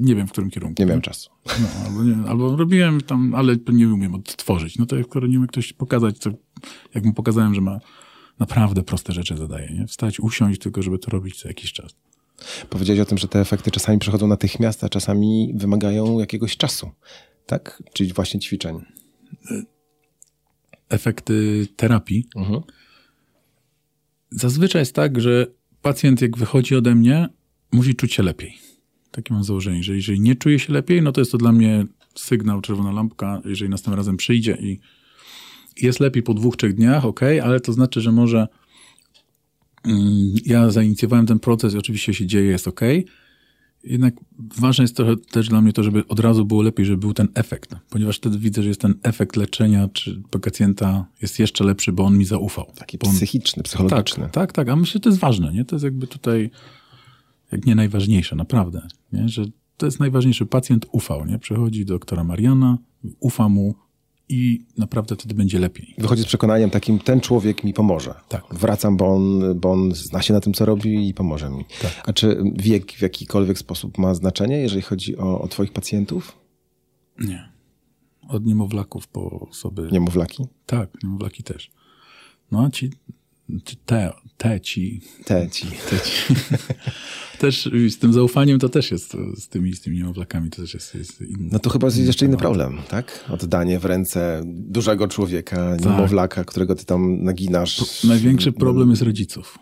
nie 0.00 0.14
wiem, 0.14 0.26
w 0.26 0.32
którym 0.32 0.50
kierunku. 0.50 0.82
Nie 0.82 0.86
miałem 0.86 1.02
czasu. 1.02 1.30
No, 1.46 1.68
albo, 1.86 2.04
nie, 2.04 2.28
albo 2.28 2.56
robiłem 2.56 3.00
tam, 3.00 3.34
ale 3.34 3.56
nie 3.72 3.88
umiem 3.88 4.14
odtworzyć. 4.14 4.78
No 4.78 4.86
to 4.86 5.02
skoro 5.02 5.26
nie 5.26 5.38
umie 5.38 5.46
ktoś 5.46 5.72
pokazać, 5.72 6.18
to 6.18 6.30
jak 6.94 7.04
mu 7.04 7.12
pokazałem, 7.12 7.54
że 7.54 7.60
ma 7.60 7.78
naprawdę 8.38 8.82
proste 8.82 9.12
rzeczy 9.12 9.36
zadaje, 9.36 9.74
nie? 9.74 9.86
Wstać, 9.86 10.20
usiąść 10.20 10.60
tylko, 10.60 10.82
żeby 10.82 10.98
to 10.98 11.10
robić 11.10 11.36
co 11.36 11.48
jakiś 11.48 11.72
czas. 11.72 11.94
Powiedziałeś 12.70 13.00
o 13.00 13.04
tym, 13.04 13.18
że 13.18 13.28
te 13.28 13.40
efekty 13.40 13.70
czasami 13.70 13.98
przychodzą 13.98 14.26
natychmiast, 14.26 14.84
a 14.84 14.88
czasami 14.88 15.52
wymagają 15.54 16.18
jakiegoś 16.18 16.56
czasu, 16.56 16.90
tak? 17.46 17.82
Czyli 17.92 18.12
właśnie 18.12 18.40
ćwiczeń 18.40 18.80
efekty 20.92 21.66
terapii. 21.76 22.28
Mhm. 22.36 22.60
Zazwyczaj 24.30 24.82
jest 24.82 24.94
tak, 24.94 25.20
że 25.20 25.46
pacjent 25.82 26.22
jak 26.22 26.38
wychodzi 26.38 26.76
ode 26.76 26.94
mnie, 26.94 27.28
musi 27.72 27.94
czuć 27.94 28.14
się 28.14 28.22
lepiej. 28.22 28.58
Takie 29.10 29.34
mam 29.34 29.44
założenie, 29.44 29.82
że 29.82 29.94
jeżeli 29.94 30.20
nie 30.20 30.36
czuje 30.36 30.58
się 30.58 30.72
lepiej, 30.72 31.02
no 31.02 31.12
to 31.12 31.20
jest 31.20 31.32
to 31.32 31.38
dla 31.38 31.52
mnie 31.52 31.86
sygnał, 32.14 32.60
czerwona 32.60 32.92
lampka, 32.92 33.42
jeżeli 33.44 33.70
następnym 33.70 33.96
razem 33.96 34.16
przyjdzie 34.16 34.58
i 34.60 34.80
jest 35.76 36.00
lepiej 36.00 36.22
po 36.22 36.34
dwóch, 36.34 36.56
trzech 36.56 36.74
dniach, 36.74 37.04
ok, 37.04 37.20
ale 37.42 37.60
to 37.60 37.72
znaczy, 37.72 38.00
że 38.00 38.12
może 38.12 38.48
ja 40.46 40.70
zainicjowałem 40.70 41.26
ten 41.26 41.38
proces 41.38 41.74
i 41.74 41.78
oczywiście 41.78 42.14
się 42.14 42.26
dzieje, 42.26 42.50
jest 42.50 42.68
ok, 42.68 42.80
jednak 43.84 44.14
ważne 44.58 44.84
jest 44.84 44.96
trochę 44.96 45.16
też 45.16 45.48
dla 45.48 45.60
mnie 45.60 45.72
to, 45.72 45.82
żeby 45.82 46.06
od 46.08 46.20
razu 46.20 46.44
było 46.44 46.62
lepiej, 46.62 46.86
żeby 46.86 46.98
był 46.98 47.14
ten 47.14 47.28
efekt, 47.34 47.74
ponieważ 47.90 48.16
wtedy 48.16 48.38
widzę, 48.38 48.62
że 48.62 48.68
jest 48.68 48.80
ten 48.80 48.94
efekt 49.02 49.36
leczenia 49.36 49.88
czy 49.92 50.22
pacjenta 50.42 51.06
jest 51.22 51.38
jeszcze 51.38 51.64
lepszy, 51.64 51.92
bo 51.92 52.04
on 52.04 52.18
mi 52.18 52.24
zaufał. 52.24 52.72
Taki 52.74 52.98
on... 53.06 53.12
psychiczny, 53.14 53.62
psychologiczny. 53.62 54.22
Tak, 54.22 54.32
tak, 54.32 54.52
tak, 54.52 54.68
a 54.68 54.76
myślę, 54.76 54.92
że 54.92 55.00
to 55.00 55.08
jest 55.08 55.20
ważne, 55.20 55.52
nie? 55.52 55.64
To 55.64 55.76
jest 55.76 55.84
jakby 55.84 56.06
tutaj, 56.06 56.50
jak 57.52 57.66
nie 57.66 57.74
najważniejsze, 57.74 58.36
naprawdę, 58.36 58.88
nie? 59.12 59.28
Że 59.28 59.44
to 59.76 59.86
jest 59.86 60.00
najważniejsze. 60.00 60.46
Pacjent 60.46 60.86
ufał, 60.92 61.26
nie? 61.26 61.38
Przychodzi 61.38 61.84
do 61.84 61.94
doktora 61.94 62.24
Mariana, 62.24 62.78
ufa 63.20 63.48
mu, 63.48 63.74
i 64.32 64.66
naprawdę 64.78 65.16
wtedy 65.16 65.34
będzie 65.34 65.58
lepiej. 65.58 65.94
Wychodzi 65.98 66.22
z 66.22 66.26
przekonaniem 66.26 66.70
takim, 66.70 66.98
ten 66.98 67.20
człowiek 67.20 67.64
mi 67.64 67.74
pomoże. 67.74 68.14
Tak. 68.28 68.44
Wracam, 68.50 68.96
bo 68.96 69.14
on, 69.14 69.54
bo 69.60 69.72
on 69.72 69.94
zna 69.94 70.22
się 70.22 70.34
na 70.34 70.40
tym, 70.40 70.52
co 70.52 70.64
robi 70.64 71.08
i 71.08 71.14
pomoże 71.14 71.50
mi. 71.50 71.64
Tak. 71.82 72.02
A 72.04 72.12
czy 72.12 72.42
wiek 72.56 72.92
w 72.92 73.02
jakikolwiek 73.02 73.58
sposób 73.58 73.98
ma 73.98 74.14
znaczenie, 74.14 74.58
jeżeli 74.58 74.82
chodzi 74.82 75.16
o, 75.16 75.40
o 75.40 75.48
twoich 75.48 75.72
pacjentów? 75.72 76.38
Nie. 77.18 77.52
Od 78.28 78.46
niemowlaków 78.46 79.08
po 79.08 79.48
osoby... 79.50 79.88
Niemowlaki? 79.92 80.46
Tak, 80.66 81.02
niemowlaki 81.02 81.42
też. 81.42 81.70
No, 82.52 82.70
ci 82.70 82.90
te, 83.86 84.12
te 84.36 84.60
ci. 84.60 85.00
Te 85.24 85.48
ci. 85.50 85.66
Te 85.66 85.98
ci. 86.00 86.34
też 87.38 87.70
z 87.90 87.98
tym 87.98 88.12
zaufaniem 88.12 88.58
to 88.58 88.68
też 88.68 88.90
jest, 88.90 89.16
z 89.36 89.48
tymi, 89.48 89.74
z 89.74 89.80
tymi 89.80 89.96
niemowlakami 89.96 90.50
to 90.50 90.62
też 90.62 90.74
jest, 90.74 90.94
jest 90.94 91.20
inny, 91.20 91.48
No 91.52 91.58
to 91.58 91.70
chyba 91.70 91.86
jest 91.86 91.98
jeszcze 91.98 92.26
inny 92.26 92.36
problem, 92.36 92.78
tak? 92.88 93.24
Oddanie 93.28 93.78
w 93.78 93.84
ręce 93.84 94.42
dużego 94.46 95.08
człowieka, 95.08 95.76
tak. 95.76 95.84
niemowlaka, 95.84 96.44
którego 96.44 96.74
ty 96.74 96.84
tam 96.84 97.22
naginasz. 97.24 98.04
największy 98.04 98.52
problem 98.52 98.90
jest 98.90 99.02
rodziców. 99.02 99.58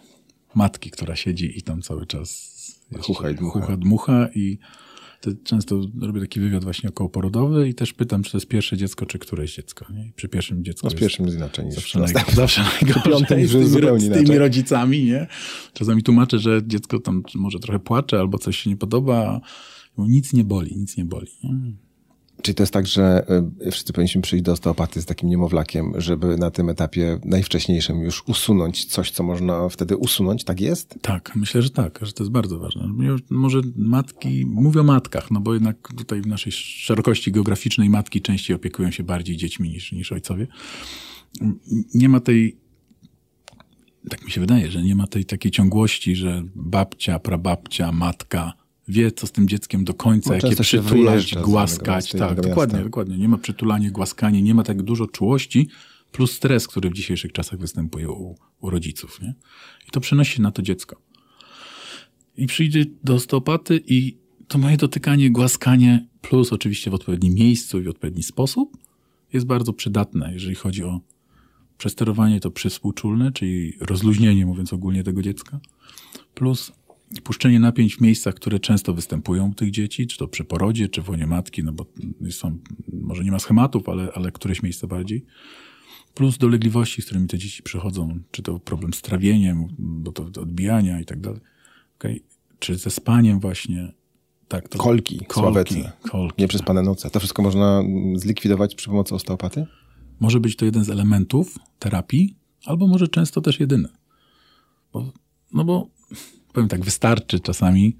Matki, 0.54 0.90
która 0.90 1.16
siedzi 1.16 1.58
i 1.58 1.62
tam 1.62 1.82
cały 1.82 2.06
czas 2.06 2.50
Chucha 3.02 3.30
i 3.30 3.34
dmucha. 3.34 3.60
Chucha, 3.60 3.76
dmucha 3.76 4.28
i 4.34 4.58
to 5.20 5.30
często 5.44 5.80
robię 6.00 6.20
taki 6.20 6.40
wywiad 6.40 6.64
właśnie 6.64 6.88
okołoporodowy 6.88 7.68
i 7.68 7.74
też 7.74 7.92
pytam, 7.92 8.22
czy 8.22 8.32
to 8.32 8.36
jest 8.36 8.48
pierwsze 8.48 8.76
dziecko, 8.76 9.06
czy 9.06 9.18
któreś 9.18 9.56
dziecko. 9.56 9.86
Nie? 9.92 10.12
Przy 10.16 10.28
pierwszym 10.28 10.64
dziecku 10.64 10.86
No 10.86 10.90
z 10.90 10.94
pierwszym 10.94 11.24
jest 11.24 11.36
inaczej 11.36 11.64
niż 11.64 11.74
zawsze, 11.74 11.98
naj, 11.98 12.14
zawsze 12.32 12.62
najgorzej 12.82 13.46
z, 13.46 13.50
tymi, 13.52 14.00
z 14.00 14.12
tymi 14.12 14.38
rodzicami. 14.38 15.04
Nie? 15.04 15.26
Czasami 15.72 16.02
tłumaczę, 16.02 16.38
że 16.38 16.60
dziecko 16.66 16.98
tam 16.98 17.22
może 17.34 17.58
trochę 17.58 17.78
płacze 17.78 18.18
albo 18.18 18.38
coś 18.38 18.58
się 18.58 18.70
nie 18.70 18.76
podoba. 18.76 19.40
Nic 19.98 20.32
nie 20.32 20.44
boli, 20.44 20.76
nic 20.76 20.96
nie 20.96 21.04
boli. 21.04 21.28
Nie? 21.44 21.89
Czyli 22.42 22.54
to 22.54 22.62
jest 22.62 22.72
tak, 22.72 22.86
że 22.86 23.26
y, 23.66 23.70
wszyscy 23.70 23.92
powinniśmy 23.92 24.22
przyjść 24.22 24.44
do 24.44 24.52
osteopaty 24.52 25.02
z 25.02 25.06
takim 25.06 25.28
niemowlakiem, 25.28 25.92
żeby 25.96 26.36
na 26.36 26.50
tym 26.50 26.68
etapie 26.68 27.18
najwcześniejszym 27.24 28.00
już 28.00 28.28
usunąć 28.28 28.84
coś, 28.84 29.10
co 29.10 29.22
można 29.22 29.68
wtedy 29.68 29.96
usunąć, 29.96 30.44
tak 30.44 30.60
jest? 30.60 30.98
Tak, 31.02 31.36
myślę, 31.36 31.62
że 31.62 31.70
tak, 31.70 31.98
że 32.02 32.12
to 32.12 32.22
jest 32.22 32.32
bardzo 32.32 32.58
ważne. 32.58 32.88
Może 33.30 33.60
matki, 33.76 34.46
mówię 34.46 34.80
o 34.80 34.84
matkach, 34.84 35.30
no 35.30 35.40
bo 35.40 35.54
jednak 35.54 35.88
tutaj 35.96 36.20
w 36.20 36.26
naszej 36.26 36.52
szerokości 36.52 37.32
geograficznej 37.32 37.90
matki 37.90 38.22
częściej 38.22 38.56
opiekują 38.56 38.90
się 38.90 39.02
bardziej 39.02 39.36
dziećmi 39.36 39.68
niż, 39.68 39.92
niż 39.92 40.12
ojcowie. 40.12 40.46
Nie 41.94 42.08
ma 42.08 42.20
tej, 42.20 42.56
tak 44.10 44.24
mi 44.24 44.30
się 44.30 44.40
wydaje, 44.40 44.70
że 44.70 44.82
nie 44.82 44.94
ma 44.94 45.06
tej 45.06 45.24
takiej 45.24 45.50
ciągłości, 45.50 46.16
że 46.16 46.42
babcia, 46.54 47.18
prababcia, 47.18 47.92
matka 47.92 48.59
wie, 48.90 49.12
co 49.12 49.26
z 49.26 49.32
tym 49.32 49.48
dzieckiem 49.48 49.84
do 49.84 49.94
końca, 49.94 50.30
No, 50.30 50.48
jakie 50.48 50.62
przytulać, 50.62 51.34
głaskać. 51.34 52.12
Tak, 52.12 52.40
dokładnie, 52.40 52.72
miasta. 52.74 52.84
dokładnie. 52.84 53.18
Nie 53.18 53.28
ma 53.28 53.38
przytulanie, 53.38 53.90
głaskanie, 53.90 54.42
nie 54.42 54.54
ma 54.54 54.62
tak 54.62 54.82
dużo 54.82 55.06
czułości, 55.06 55.68
plus 56.12 56.32
stres, 56.32 56.68
który 56.68 56.90
w 56.90 56.92
dzisiejszych 56.92 57.32
czasach 57.32 57.58
występuje 57.58 58.10
u, 58.10 58.36
u 58.60 58.70
rodziców. 58.70 59.20
Nie? 59.22 59.34
I 59.88 59.90
to 59.90 60.00
przenosi 60.00 60.36
się 60.36 60.42
na 60.42 60.50
to 60.50 60.62
dziecko. 60.62 60.96
I 62.36 62.46
przyjdzie 62.46 62.86
do 63.04 63.14
osteopaty 63.14 63.80
i 63.86 64.16
to 64.48 64.58
moje 64.58 64.76
dotykanie, 64.76 65.30
głaskanie, 65.30 66.06
plus 66.22 66.52
oczywiście 66.52 66.90
w 66.90 66.94
odpowiednim 66.94 67.34
miejscu 67.34 67.80
i 67.80 67.82
w 67.82 67.88
odpowiedni 67.88 68.22
sposób, 68.22 68.76
jest 69.32 69.46
bardzo 69.46 69.72
przydatne, 69.72 70.32
jeżeli 70.32 70.54
chodzi 70.54 70.84
o 70.84 71.00
przesterowanie 71.78 72.40
to 72.40 72.50
przyspółczulne, 72.50 73.32
czyli 73.32 73.72
rozluźnienie, 73.80 74.46
mówiąc 74.46 74.72
ogólnie, 74.72 75.04
tego 75.04 75.22
dziecka, 75.22 75.60
plus 76.34 76.72
puszczenie 77.24 77.60
napięć 77.60 77.96
w 77.96 78.00
miejscach, 78.00 78.34
które 78.34 78.60
często 78.60 78.94
występują 78.94 79.50
u 79.50 79.54
tych 79.54 79.70
dzieci, 79.70 80.06
czy 80.06 80.18
to 80.18 80.28
przy 80.28 80.44
porodzie, 80.44 80.88
czy 80.88 81.02
w 81.02 81.08
łonie 81.08 81.26
matki, 81.26 81.64
no 81.64 81.72
bo 81.72 81.86
są, 82.30 82.58
może 82.92 83.24
nie 83.24 83.30
ma 83.30 83.38
schematów, 83.38 83.88
ale, 83.88 84.12
ale 84.14 84.32
któreś 84.32 84.62
miejsce 84.62 84.86
bardziej. 84.86 85.24
Plus 86.14 86.38
dolegliwości, 86.38 87.02
z 87.02 87.04
którymi 87.04 87.26
te 87.26 87.38
dzieci 87.38 87.62
przychodzą, 87.62 88.18
czy 88.30 88.42
to 88.42 88.58
problem 88.58 88.94
z 88.94 89.02
trawieniem, 89.02 89.66
bo 89.78 90.12
to 90.12 90.22
odbijania 90.22 91.00
i 91.00 91.04
tak 91.04 91.20
dalej. 91.20 91.40
Okay? 91.98 92.20
Czy 92.58 92.76
ze 92.76 92.90
spaniem 92.90 93.40
właśnie. 93.40 93.92
Tak, 94.48 94.68
to, 94.68 94.78
Kolki, 94.78 95.18
kolki, 95.18 95.34
sławetne, 95.34 95.92
kolki. 96.10 96.42
nieprzespane 96.42 96.82
noce. 96.82 97.10
To 97.10 97.18
wszystko 97.18 97.42
można 97.42 97.82
zlikwidować 98.14 98.74
przy 98.74 98.88
pomocy 98.88 99.14
osteopaty? 99.14 99.66
Może 100.20 100.40
być 100.40 100.56
to 100.56 100.64
jeden 100.64 100.84
z 100.84 100.90
elementów 100.90 101.58
terapii, 101.78 102.34
albo 102.64 102.86
może 102.86 103.08
często 103.08 103.40
też 103.40 103.60
jedyny. 103.60 103.88
Bo, 104.92 105.12
no 105.52 105.64
bo, 105.64 105.88
powiem 106.52 106.68
tak, 106.68 106.84
wystarczy 106.84 107.40
czasami 107.40 107.96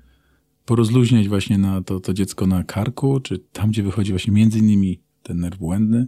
porozluźniać 0.65 1.29
właśnie 1.29 1.59
na 1.59 1.83
to, 1.83 2.01
to 2.01 2.15
dziecko 2.15 2.47
na 2.47 2.65
karku, 2.65 3.21
czy 3.21 3.39
tam, 3.39 3.71
gdzie 3.71 3.83
wychodzi 3.83 4.13
właśnie 4.13 4.33
między 4.33 4.59
innymi 4.59 5.01
ten 5.23 5.41
nerw 5.41 5.59
błędny 5.59 6.07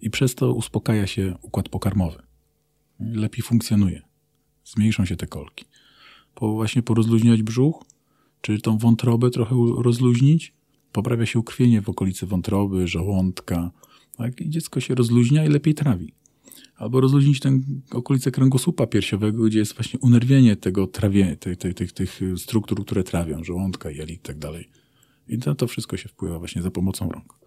i 0.00 0.10
przez 0.10 0.34
to 0.34 0.54
uspokaja 0.54 1.06
się 1.06 1.34
układ 1.42 1.68
pokarmowy. 1.68 2.22
Lepiej 3.00 3.42
funkcjonuje. 3.42 4.02
Zmniejszą 4.64 5.04
się 5.04 5.16
te 5.16 5.26
kolki. 5.26 5.64
Po 6.34 6.52
właśnie 6.52 6.82
porozluźniać 6.82 7.42
brzuch, 7.42 7.84
czy 8.40 8.60
tą 8.60 8.78
wątrobę 8.78 9.30
trochę 9.30 9.56
rozluźnić, 9.78 10.54
poprawia 10.92 11.26
się 11.26 11.38
ukrwienie 11.38 11.82
w 11.82 11.88
okolicy 11.88 12.26
wątroby, 12.26 12.88
żołądka, 12.88 13.70
tak? 14.16 14.40
I 14.40 14.50
dziecko 14.50 14.80
się 14.80 14.94
rozluźnia 14.94 15.44
i 15.44 15.48
lepiej 15.48 15.74
trawi. 15.74 16.12
Albo 16.78 17.00
rozluźnić 17.00 17.40
tę 17.40 17.58
okolicę 17.90 18.30
kręgosłupa 18.30 18.86
piersiowego, 18.86 19.44
gdzie 19.44 19.58
jest 19.58 19.74
właśnie 19.74 20.00
unerwienie 20.00 20.56
tego 20.56 20.86
trawie, 20.86 21.36
tych, 21.36 21.58
tych, 21.58 21.74
tych, 21.74 21.92
tych 21.92 22.20
struktur, 22.36 22.84
które 22.84 23.04
trawią, 23.04 23.44
żołądka, 23.44 23.90
jelit 23.90 24.16
i 24.16 24.22
tak 24.22 24.38
dalej. 24.38 24.68
I 25.28 25.38
to, 25.38 25.54
to 25.54 25.66
wszystko 25.66 25.96
się 25.96 26.08
wpływa 26.08 26.38
właśnie 26.38 26.62
za 26.62 26.70
pomocą 26.70 27.08
rąk. 27.08 27.38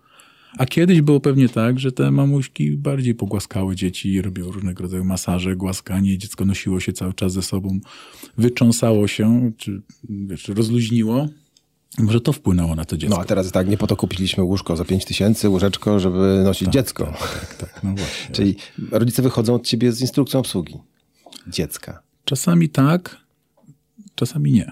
A 0.58 0.66
kiedyś 0.66 1.02
było 1.02 1.20
pewnie 1.20 1.50
tak, 1.50 1.80
że 1.80 1.92
te 1.92 2.12
mamuśki 2.12 2.78
bardziej 2.78 3.16
pogłaskały 3.16 3.76
dzieci, 3.76 4.22
robiły 4.22 4.52
różnego 4.52 4.84
rodzaju 4.84 5.04
masaże, 5.06 5.56
głaskanie, 5.56 6.18
dziecko 6.18 6.46
nosiło 6.46 6.80
się 6.80 6.94
cały 6.94 7.14
czas 7.14 7.34
ze 7.34 7.42
sobą, 7.42 7.80
wycząsało 8.38 9.08
się, 9.08 9.52
czy 9.58 9.82
wiesz, 10.10 10.48
rozluźniło. 10.48 11.28
Może 11.98 12.22
to 12.22 12.34
wpłynęło 12.34 12.76
na 12.76 12.86
to 12.86 12.98
dziecko. 12.98 13.16
No 13.16 13.22
a 13.22 13.26
teraz 13.26 13.52
tak, 13.52 13.68
nie 13.68 13.78
po 13.78 13.88
to 13.88 13.96
kupiliśmy 13.96 14.44
łóżko 14.44 14.76
za 14.76 14.86
5 14.86 15.06
tysięcy, 15.06 15.50
łóżeczko, 15.50 16.00
żeby 16.00 16.42
nosić 16.44 16.70
dziecko. 16.70 17.06
Tak, 17.06 17.56
tak, 17.56 17.84
no 17.84 17.90
właśnie. 17.96 18.32
Czyli 18.36 18.56
rodzice 18.92 19.22
wychodzą 19.22 19.56
od 19.56 19.68
ciebie 19.68 19.92
z 19.92 20.02
instrukcją 20.02 20.40
obsługi 20.40 20.78
dziecka. 21.48 22.04
Czasami 22.26 22.70
tak, 22.70 23.18
czasami 24.16 24.52
nie. 24.52 24.72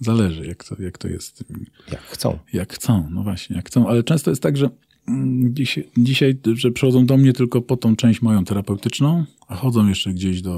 Zależy, 0.00 0.46
jak 0.46 0.64
to, 0.64 0.82
jak 0.82 0.98
to 0.98 1.08
jest. 1.08 1.44
Jak 1.92 2.02
chcą. 2.02 2.38
Jak 2.52 2.72
chcą, 2.72 3.08
no 3.10 3.22
właśnie, 3.22 3.56
jak 3.56 3.66
chcą. 3.66 3.88
Ale 3.88 4.02
często 4.02 4.30
jest 4.30 4.42
tak, 4.42 4.56
że 4.56 4.70
mm, 5.08 5.54
dzisiaj, 5.54 5.90
dzisiaj 5.96 6.38
że 6.54 6.70
przychodzą 6.70 7.06
do 7.06 7.16
mnie 7.16 7.32
tylko 7.32 7.62
po 7.62 7.76
tą 7.76 7.96
część 7.96 8.22
moją 8.22 8.44
terapeutyczną, 8.44 9.24
a 9.48 9.56
chodzą 9.56 9.88
jeszcze 9.88 10.10
gdzieś 10.10 10.42
do, 10.42 10.56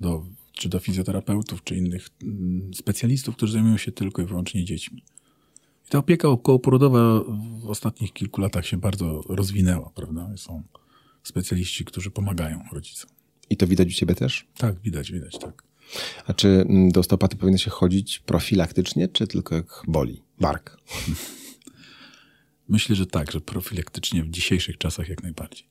do 0.00 0.24
czy 0.52 0.68
do 0.68 0.78
fizjoterapeutów, 0.78 1.64
czy 1.64 1.76
innych 1.76 2.08
mm, 2.22 2.74
specjalistów, 2.74 3.36
którzy 3.36 3.52
zajmują 3.52 3.76
się 3.76 3.92
tylko 3.92 4.22
i 4.22 4.24
wyłącznie 4.24 4.64
dziećmi. 4.64 5.02
I 5.86 5.90
ta 5.90 5.98
opieka 5.98 6.28
okołoporodowa 6.28 7.20
w 7.60 7.66
ostatnich 7.70 8.12
kilku 8.12 8.40
latach 8.40 8.66
się 8.66 8.76
bardzo 8.76 9.22
rozwinęła, 9.28 9.90
prawda? 9.94 10.36
Są 10.36 10.62
specjaliści, 11.22 11.84
którzy 11.84 12.10
pomagają 12.10 12.62
rodzicom. 12.72 13.10
I 13.50 13.56
to 13.56 13.66
widać 13.66 13.88
u 13.88 13.92
ciebie 13.92 14.14
też? 14.14 14.46
Tak, 14.56 14.80
widać, 14.80 15.12
widać, 15.12 15.38
tak. 15.38 15.62
A 16.26 16.34
czy 16.34 16.48
mm, 16.48 16.88
do 16.88 17.00
osteopaty 17.00 17.36
powinno 17.36 17.58
się 17.58 17.70
chodzić 17.70 18.18
profilaktycznie, 18.18 19.08
czy 19.08 19.26
tylko 19.26 19.54
jak 19.54 19.82
boli? 19.88 20.22
Bark. 20.40 20.76
Myślę, 22.68 22.96
że 22.96 23.06
tak, 23.06 23.32
że 23.32 23.40
profilaktycznie 23.40 24.22
w 24.22 24.30
dzisiejszych 24.30 24.78
czasach 24.78 25.08
jak 25.08 25.22
najbardziej. 25.22 25.68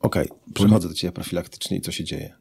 Okej, 0.00 0.28
przychodzę 0.54 0.88
do 0.88 0.94
ciebie 0.94 1.12
profilaktycznie 1.12 1.76
i 1.76 1.80
co 1.80 1.92
się 1.92 2.04
dzieje? 2.04 2.36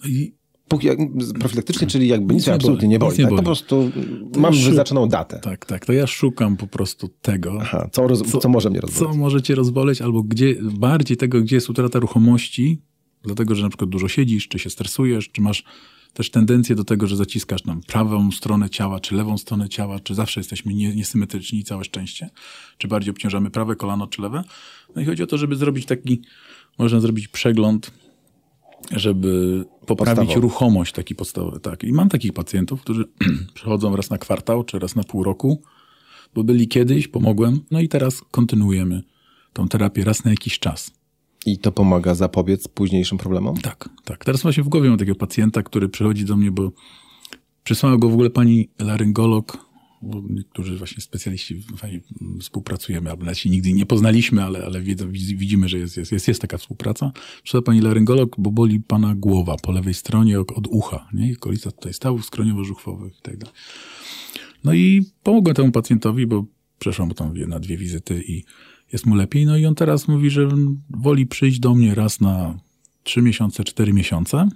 No 0.00 0.08
i 0.08 0.34
Póki, 0.68 0.86
jak, 0.86 0.98
profilaktycznie, 1.38 1.86
czyli 1.86 2.08
jakby 2.08 2.34
nic, 2.34 2.40
Nic 2.42 2.46
nie 2.46 2.54
absolutnie 2.54 2.88
boli, 2.88 2.92
nie 2.92 2.98
boli. 2.98 3.18
nie 3.18 3.24
tak? 3.24 3.30
boli. 3.30 3.38
Po 3.42 3.44
prostu 3.44 3.90
To 4.32 4.40
mam 4.40 4.52
szuk- 4.54 4.64
wyznaczoną 4.68 5.08
datę. 5.08 5.40
tak, 5.42 5.66
tak, 5.66 5.86
to 5.86 5.92
ja 5.92 6.06
szukam 6.06 6.56
po 6.56 6.66
prostu 6.66 7.08
tego, 7.08 7.58
Aha, 7.60 7.88
co, 7.92 8.06
roz, 8.08 8.22
co, 8.42 8.48
może 8.48 8.70
mnie 8.70 8.80
rozboleć? 8.80 9.12
co 9.12 9.18
może 9.18 9.42
cię 9.42 9.54
rozboleć, 9.54 10.02
albo 10.02 10.22
gdzie, 10.22 10.54
bardziej 10.62 11.16
tego, 11.16 11.40
gdzie 11.40 11.56
jest 11.56 11.70
utrata 11.70 11.98
ruchomości, 11.98 12.82
dlatego, 13.22 13.54
że 13.54 13.62
na 13.62 13.68
przykład 13.68 13.90
dużo 13.90 14.08
siedzisz, 14.08 14.48
czy 14.48 14.58
się 14.58 14.70
stresujesz, 14.70 15.28
czy 15.32 15.40
masz 15.40 15.64
też 16.12 16.30
tendencję 16.30 16.76
do 16.76 16.84
tego, 16.84 17.06
że 17.06 17.16
zaciskasz 17.16 17.64
nam 17.64 17.80
prawą 17.80 18.30
stronę 18.32 18.70
ciała, 18.70 19.00
czy 19.00 19.14
lewą 19.14 19.38
stronę 19.38 19.68
ciała, 19.68 20.00
czy 20.00 20.14
zawsze 20.14 20.40
jesteśmy 20.40 20.74
nie, 20.74 20.94
niesymetryczni, 20.94 21.64
całe 21.64 21.84
szczęście, 21.84 22.30
czy 22.78 22.88
bardziej 22.88 23.10
obciążamy 23.10 23.50
prawe 23.50 23.76
kolano, 23.76 24.06
czy 24.06 24.22
lewe. 24.22 24.44
No 24.96 25.02
i 25.02 25.04
chodzi 25.04 25.22
o 25.22 25.26
to, 25.26 25.38
żeby 25.38 25.56
zrobić 25.56 25.86
taki, 25.86 26.22
można 26.78 27.00
zrobić 27.00 27.28
przegląd, 27.28 27.90
żeby 28.90 29.64
poprawić 29.86 30.16
Podstawowy. 30.16 30.40
ruchomość 30.40 30.92
taki 30.92 31.14
podstawowy. 31.14 31.60
Tak. 31.60 31.84
I 31.84 31.92
mam 31.92 32.08
takich 32.08 32.32
pacjentów, 32.32 32.80
którzy 32.80 33.04
przychodzą 33.54 33.96
raz 33.96 34.10
na 34.10 34.18
kwartał, 34.18 34.64
czy 34.64 34.78
raz 34.78 34.96
na 34.96 35.04
pół 35.04 35.24
roku, 35.24 35.62
bo 36.34 36.44
byli 36.44 36.68
kiedyś, 36.68 37.08
pomogłem, 37.08 37.60
no 37.70 37.80
i 37.80 37.88
teraz 37.88 38.22
kontynuujemy 38.30 39.02
tą 39.52 39.68
terapię 39.68 40.04
raz 40.04 40.24
na 40.24 40.30
jakiś 40.30 40.58
czas. 40.58 40.90
I 41.46 41.58
to 41.58 41.72
pomaga 41.72 42.14
zapobiec 42.14 42.68
późniejszym 42.68 43.18
problemom? 43.18 43.56
Tak, 43.56 43.88
tak. 44.04 44.24
Teraz 44.24 44.42
właśnie 44.42 44.62
w 44.62 44.68
głowie 44.68 44.88
mam 44.88 44.98
takiego 44.98 45.18
pacjenta, 45.18 45.62
który 45.62 45.88
przychodzi 45.88 46.24
do 46.24 46.36
mnie, 46.36 46.50
bo 46.50 46.72
przysłała 47.64 47.96
go 47.96 48.08
w 48.08 48.12
ogóle 48.12 48.30
pani 48.30 48.68
laryngolog, 48.78 49.65
bo 50.02 50.22
niektórzy 50.30 50.76
właśnie 50.76 51.02
specjaliści 51.02 51.62
współpracujemy, 52.40 53.10
albo 53.10 53.24
nawet 53.24 53.38
się 53.38 53.50
nigdy 53.50 53.72
nie 53.72 53.86
poznaliśmy, 53.86 54.44
ale, 54.44 54.64
ale 54.64 54.80
wiedzą, 54.80 55.12
widzimy, 55.12 55.68
że 55.68 55.78
jest, 55.78 55.96
jest, 55.96 56.12
jest, 56.12 56.28
jest 56.28 56.40
taka 56.40 56.58
współpraca. 56.58 57.12
Przysłała 57.42 57.62
pani 57.62 57.80
laryngolog, 57.80 58.36
bo 58.38 58.50
boli 58.50 58.80
pana 58.80 59.14
głowa 59.14 59.56
po 59.62 59.72
lewej 59.72 59.94
stronie 59.94 60.40
od, 60.40 60.52
od 60.52 60.66
ucha, 60.66 61.08
nie? 61.12 61.30
I 61.30 61.36
okolica 61.36 61.70
tutaj 61.70 61.94
stawów 61.94 62.30
skroniowo-żuchwowych 62.30 63.18
i 63.18 63.22
tak 63.22 63.36
dalej. 63.36 63.54
No 64.64 64.74
i 64.74 65.02
pomogłem 65.22 65.54
temu 65.54 65.72
pacjentowi, 65.72 66.26
bo 66.26 66.44
przeszłam 66.78 67.10
tam 67.10 67.34
na 67.48 67.60
dwie 67.60 67.76
wizyty 67.76 68.24
i 68.28 68.44
jest 68.92 69.06
mu 69.06 69.14
lepiej. 69.14 69.46
No 69.46 69.56
i 69.56 69.66
on 69.66 69.74
teraz 69.74 70.08
mówi, 70.08 70.30
że 70.30 70.48
woli 70.90 71.26
przyjść 71.26 71.58
do 71.58 71.74
mnie 71.74 71.94
raz 71.94 72.20
na 72.20 72.58
trzy 73.02 73.22
miesiące, 73.22 73.64
cztery 73.64 73.92
miesiące. 73.92 74.48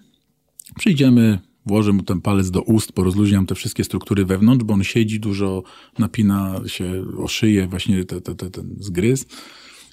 Przyjdziemy, 0.79 1.39
włożę 1.67 1.93
mu 1.93 2.03
ten 2.03 2.21
palec 2.21 2.51
do 2.51 2.63
ust, 2.63 2.93
porozluźniam 2.93 3.47
te 3.47 3.55
wszystkie 3.55 3.85
struktury 3.85 4.25
wewnątrz, 4.25 4.65
bo 4.65 4.75
on 4.75 4.85
siedzi 4.85 5.21
dużo, 5.21 5.63
napina 5.99 6.61
się 6.67 7.05
o 7.19 7.29
szyję, 7.29 7.67
właśnie 7.67 8.05
te, 8.05 8.21
te, 8.21 8.35
te, 8.35 8.51
ten 8.51 8.77
zgryz. 8.79 9.27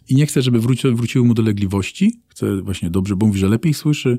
I 0.10 0.16
nie 0.16 0.26
chcę, 0.26 0.42
żeby 0.42 0.60
wróci, 0.60 0.92
wróciły 0.92 1.26
mu 1.26 1.34
dolegliwości. 1.34 2.22
Chcę 2.28 2.62
właśnie 2.62 2.90
dobrze, 2.90 3.16
bo 3.16 3.26
mówi, 3.26 3.40
że 3.40 3.50
lepiej 3.50 3.74
słyszy, 3.74 4.18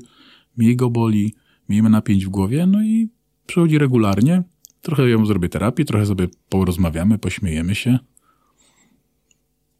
mniej 0.57 0.75
go 0.75 0.89
boli, 0.89 1.33
miejmy 1.69 1.89
napięć 1.89 2.25
w 2.25 2.29
głowie, 2.29 2.65
no 2.65 2.83
i 2.83 3.09
przychodzi 3.47 3.77
regularnie, 3.77 4.43
trochę 4.81 5.09
ją 5.09 5.25
zrobię 5.25 5.49
terapii, 5.49 5.85
trochę 5.85 6.05
sobie 6.05 6.27
porozmawiamy, 6.49 7.17
pośmiejemy 7.17 7.75
się 7.75 7.99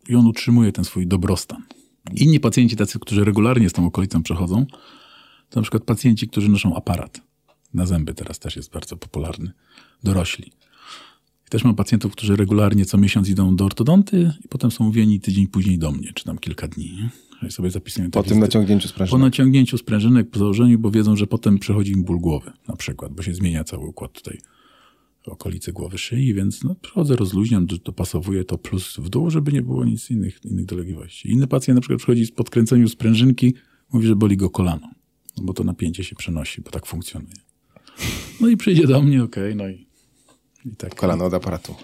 i 0.09 0.15
on 0.15 0.27
utrzymuje 0.27 0.71
ten 0.71 0.85
swój 0.85 1.07
dobrostan. 1.07 1.63
Inni 2.15 2.39
pacjenci, 2.39 2.75
tacy, 2.75 2.99
którzy 2.99 3.25
regularnie 3.25 3.69
z 3.69 3.73
tą 3.73 3.85
okolicą 3.85 4.23
przechodzą, 4.23 4.65
to 5.49 5.59
na 5.59 5.61
przykład 5.61 5.83
pacjenci, 5.83 6.27
którzy 6.27 6.49
noszą 6.49 6.75
aparat 6.75 7.28
na 7.73 7.85
zęby, 7.85 8.13
teraz 8.13 8.39
też 8.39 8.55
jest 8.55 8.71
bardzo 8.71 8.97
popularny, 8.97 9.51
dorośli. 10.03 10.51
Też 11.49 11.63
mam 11.63 11.75
pacjentów, 11.75 12.11
którzy 12.11 12.35
regularnie 12.35 12.85
co 12.85 12.97
miesiąc 12.97 13.29
idą 13.29 13.55
do 13.55 13.65
ortodonty 13.65 14.33
i 14.45 14.47
potem 14.47 14.71
są 14.71 14.83
mówieni 14.83 15.19
tydzień 15.19 15.47
później 15.47 15.79
do 15.79 15.91
mnie, 15.91 16.11
czy 16.13 16.23
tam 16.23 16.37
kilka 16.37 16.67
dni. 16.67 16.91
nie? 16.91 17.09
I 17.47 17.51
sobie 17.51 17.71
zapisują 17.71 18.11
Po 18.11 18.23
tym 18.23 18.39
naciągnięciu 18.39 18.87
Po 18.87 18.93
sprężynek. 18.93 19.21
naciągnięciu 19.21 19.77
sprężynek, 19.77 20.29
po 20.29 20.39
założeniu, 20.39 20.79
bo 20.79 20.91
wiedzą, 20.91 21.15
że 21.15 21.27
potem 21.27 21.59
przychodzi 21.59 21.91
im 21.91 22.03
ból 22.03 22.19
głowy, 22.19 22.51
na 22.67 22.75
przykład, 22.75 23.13
bo 23.13 23.23
się 23.23 23.33
zmienia 23.33 23.63
cały 23.63 23.85
układ 23.87 24.11
tutaj 24.13 24.41
okolicy 25.25 25.73
głowy, 25.73 25.97
szyi, 25.97 26.33
więc 26.33 26.63
no, 26.63 26.75
przychodzę, 26.75 27.15
rozluźniam, 27.15 27.65
do- 27.65 27.77
dopasowuję 27.77 28.43
to 28.43 28.57
plus 28.57 28.97
w 28.97 29.09
dół, 29.09 29.29
żeby 29.29 29.51
nie 29.51 29.61
było 29.61 29.85
nic 29.85 30.09
innych, 30.11 30.45
innych 30.45 30.65
dolegliwości. 30.65 31.31
Inny 31.31 31.47
pacjent 31.47 31.75
na 31.75 31.81
przykład 31.81 31.97
przychodzi 31.99 32.25
z 32.25 32.31
podkręceniu 32.31 32.87
sprężynki, 32.89 33.53
mówi, 33.93 34.07
że 34.07 34.15
boli 34.15 34.37
go 34.37 34.49
kolano, 34.49 34.89
no 35.37 35.43
bo 35.43 35.53
to 35.53 35.63
napięcie 35.63 36.03
się 36.03 36.15
przenosi, 36.15 36.61
bo 36.61 36.71
tak 36.71 36.85
funkcjonuje. 36.85 37.33
No 38.41 38.47
i 38.47 38.57
przyjdzie 38.57 38.87
do 38.87 39.01
mnie, 39.01 39.23
okej, 39.23 39.55
no 39.55 39.67
i, 39.67 39.87
i 40.65 40.75
tak. 40.75 40.95
Kolano 40.95 41.25
od 41.25 41.33
aparatu. 41.33 41.75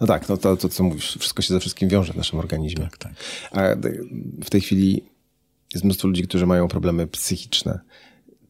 No 0.00 0.06
tak, 0.06 0.28
no 0.28 0.36
to, 0.36 0.56
to 0.56 0.68
co 0.68 0.82
mówisz, 0.82 1.16
wszystko 1.20 1.42
się 1.42 1.54
ze 1.54 1.60
wszystkim 1.60 1.88
wiąże 1.88 2.12
w 2.12 2.16
naszym 2.16 2.38
organizmie. 2.38 2.84
Tak, 2.84 2.98
tak. 2.98 3.12
A 3.50 3.60
w 4.44 4.50
tej 4.50 4.60
chwili 4.60 5.02
jest 5.74 5.84
mnóstwo 5.84 6.08
ludzi, 6.08 6.22
którzy 6.22 6.46
mają 6.46 6.68
problemy 6.68 7.06
psychiczne. 7.06 7.80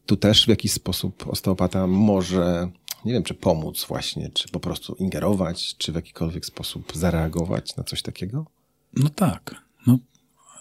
Tu 0.06 0.16
też 0.16 0.44
w 0.44 0.48
jakiś 0.48 0.72
sposób 0.72 1.28
osteopata 1.28 1.86
może, 1.86 2.70
nie 3.04 3.12
wiem, 3.12 3.22
czy 3.22 3.34
pomóc 3.34 3.84
właśnie, 3.88 4.30
czy 4.34 4.48
po 4.48 4.60
prostu 4.60 4.94
ingerować, 4.94 5.76
czy 5.76 5.92
w 5.92 5.94
jakikolwiek 5.94 6.46
sposób 6.46 6.92
zareagować 6.94 7.76
na 7.76 7.84
coś 7.84 8.02
takiego? 8.02 8.46
No 8.94 9.08
tak. 9.08 9.54
No, 9.86 9.98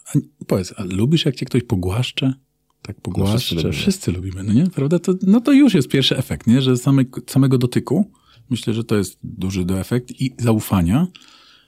a 0.06 0.12
powiedz, 0.48 0.74
a 0.78 0.84
lubisz 0.84 1.26
jak 1.26 1.36
cię 1.36 1.46
ktoś 1.46 1.64
pogłaszcze? 1.64 2.34
Tak 2.82 3.02
pogłaszcze. 3.02 3.38
wszyscy 3.38 3.56
lubimy. 3.56 3.74
wszyscy 3.74 4.12
lubimy, 4.12 4.44
no 4.44 4.54
nie? 4.54 4.68
Prawda? 4.70 5.00
To, 5.00 5.14
no 5.28 5.42
to 5.42 5.52
już 5.52 5.74
jest 5.74 5.88
pierwszy 5.88 6.18
efekt, 6.18 6.48
nie? 6.48 6.62
Że 6.62 6.78
same, 6.78 7.04
samego 7.28 7.58
dotyku, 7.58 8.12
myślę, 8.50 8.74
że 8.74 8.84
to 8.84 8.98
jest 8.98 9.20
duży 9.24 9.66
do 9.66 9.80
efekt 9.80 10.22
i 10.22 10.34
zaufania, 10.38 11.08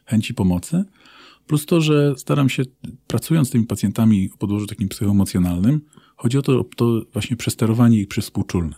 chęci 0.06 0.34
pomocy. 0.34 0.84
Plus 1.48 1.66
to, 1.66 1.82
że 1.82 2.14
staram 2.18 2.50
się, 2.50 2.64
pracując 3.08 3.48
z 3.48 3.52
tymi 3.52 3.66
pacjentami 3.66 4.30
o 4.34 4.38
podłożu 4.38 4.68
takim 4.68 4.90
psychoemocjonalnym, 4.90 5.82
chodzi 6.16 6.38
o 6.38 6.42
to, 6.42 6.60
o 6.60 6.64
to 6.64 7.02
właśnie 7.14 7.38
przesterowanie 7.38 8.00
ich 8.00 8.08
przez 8.08 8.26
współczulne. 8.26 8.76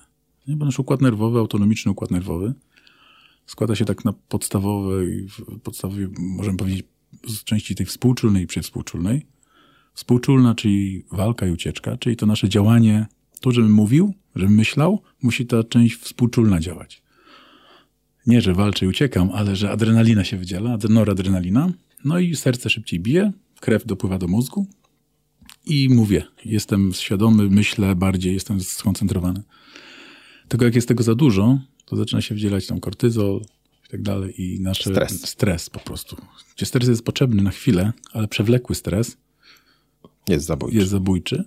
Nie? 0.48 0.56
Bo 0.56 0.66
nasz 0.66 0.80
układ 0.80 1.02
nerwowy, 1.02 1.40
autonomiczny 1.40 1.92
układ 1.92 2.12
nerwowy, 2.12 2.54
składa 3.46 3.76
się 3.76 3.86
tak 3.86 4.06
na 4.06 4.14
podstawowej, 4.14 5.28
podstawowej, 5.64 6.08
możemy 6.20 6.58
powiedzieć, 6.58 6.86
z 7.28 7.44
części 7.44 7.76
tej 7.76 7.86
współczulnej 7.86 8.44
i 8.44 8.48
przywspółczulnej. 8.48 9.26
Współczulna, 9.96 10.56
czyli 10.56 11.06
walka 11.12 11.48
i 11.48 11.52
ucieczka, 11.52 11.98
czyli 11.98 12.16
to 12.16 12.26
nasze 12.26 12.50
działanie, 12.50 13.06
to, 13.42 13.52
żebym 13.52 13.72
mówił, 13.72 14.14
żebym 14.36 14.56
myślał, 14.56 15.02
musi 15.22 15.46
ta 15.46 15.64
część 15.64 15.96
współczulna 15.96 16.60
działać. 16.60 17.02
Nie, 18.28 18.42
że 18.42 18.54
walczę 18.54 18.86
i 18.86 18.90
uciekam, 18.90 19.30
ale 19.34 19.56
że 19.56 19.72
adrenalina 19.72 20.24
się 20.24 20.38
wydziela, 20.38 20.78
adre- 20.78 20.90
noradrenalina, 20.90 21.74
no 22.06 22.20
i 22.20 22.36
serce 22.36 22.70
szybciej 22.70 23.00
bije, 23.00 23.32
krew 23.60 23.86
dopływa 23.86 24.18
do 24.18 24.28
mózgu 24.28 24.68
i 25.66 25.90
mówię, 25.90 26.24
jestem 26.46 26.94
świadomy, 26.94 27.50
myślę 27.50 27.96
bardziej, 27.96 28.34
jestem 28.34 28.62
skoncentrowany. 28.62 29.42
Tylko 30.48 30.66
jak 30.66 30.76
jest 30.76 30.88
tego 30.88 31.04
za 31.04 31.16
dużo, 31.16 31.60
to 31.86 31.96
zaczyna 31.96 32.22
się 32.22 32.36
wydzielać 32.36 32.68
tam 32.68 32.80
kortyzol 32.80 33.42
i 33.88 33.92
tak 33.92 34.02
dalej 34.02 34.42
i 34.42 34.60
nasz 34.60 34.82
Stres. 34.82 35.28
stres 35.30 35.70
po 35.70 35.80
prostu. 35.80 36.16
Gdzie 36.56 36.66
stres 36.66 36.88
jest 36.90 37.04
potrzebny 37.04 37.44
na 37.44 37.52
chwilę, 37.52 37.94
ale 38.14 38.28
przewlekły 38.28 38.76
stres 38.76 39.18
Jest 40.30 40.46
zabójczy. 40.46 40.78
jest 40.78 40.90
zabójczy. 40.90 41.44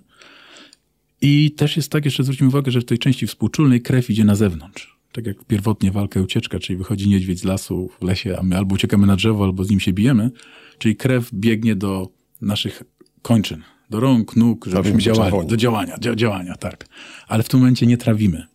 I 1.21 1.51
też 1.51 1.77
jest 1.77 1.91
tak, 1.91 2.05
jeszcze 2.05 2.23
zwróćmy 2.23 2.47
uwagę, 2.47 2.71
że 2.71 2.81
w 2.81 2.85
tej 2.85 2.97
części 2.97 3.27
współczulnej 3.27 3.81
krew 3.81 4.09
idzie 4.09 4.23
na 4.23 4.35
zewnątrz. 4.35 4.99
Tak 5.11 5.25
jak 5.25 5.43
pierwotnie 5.45 5.91
walka 5.91 6.19
i 6.19 6.23
ucieczka, 6.23 6.59
czyli 6.59 6.77
wychodzi 6.77 7.09
niedźwiedź 7.09 7.39
z 7.39 7.43
lasu 7.43 7.89
w 7.99 8.03
lesie, 8.03 8.37
a 8.39 8.43
my 8.43 8.57
albo 8.57 8.75
uciekamy 8.75 9.07
na 9.07 9.15
drzewo, 9.15 9.43
albo 9.43 9.63
z 9.63 9.69
nim 9.69 9.79
się 9.79 9.93
bijemy. 9.93 10.31
Czyli 10.77 10.95
krew 10.95 11.29
biegnie 11.33 11.75
do 11.75 12.09
naszych 12.41 12.83
kończyn, 13.21 13.63
do 13.89 13.99
rąk, 13.99 14.35
nóg, 14.35 14.65
żebyśmy 14.65 14.99
działali. 14.99 15.47
Do 15.47 15.57
działania, 15.57 15.97
dzia- 15.97 16.15
działania, 16.15 16.55
tak. 16.55 16.85
Ale 17.27 17.43
w 17.43 17.49
tym 17.49 17.59
momencie 17.59 17.85
nie 17.85 17.97
trawimy. 17.97 18.47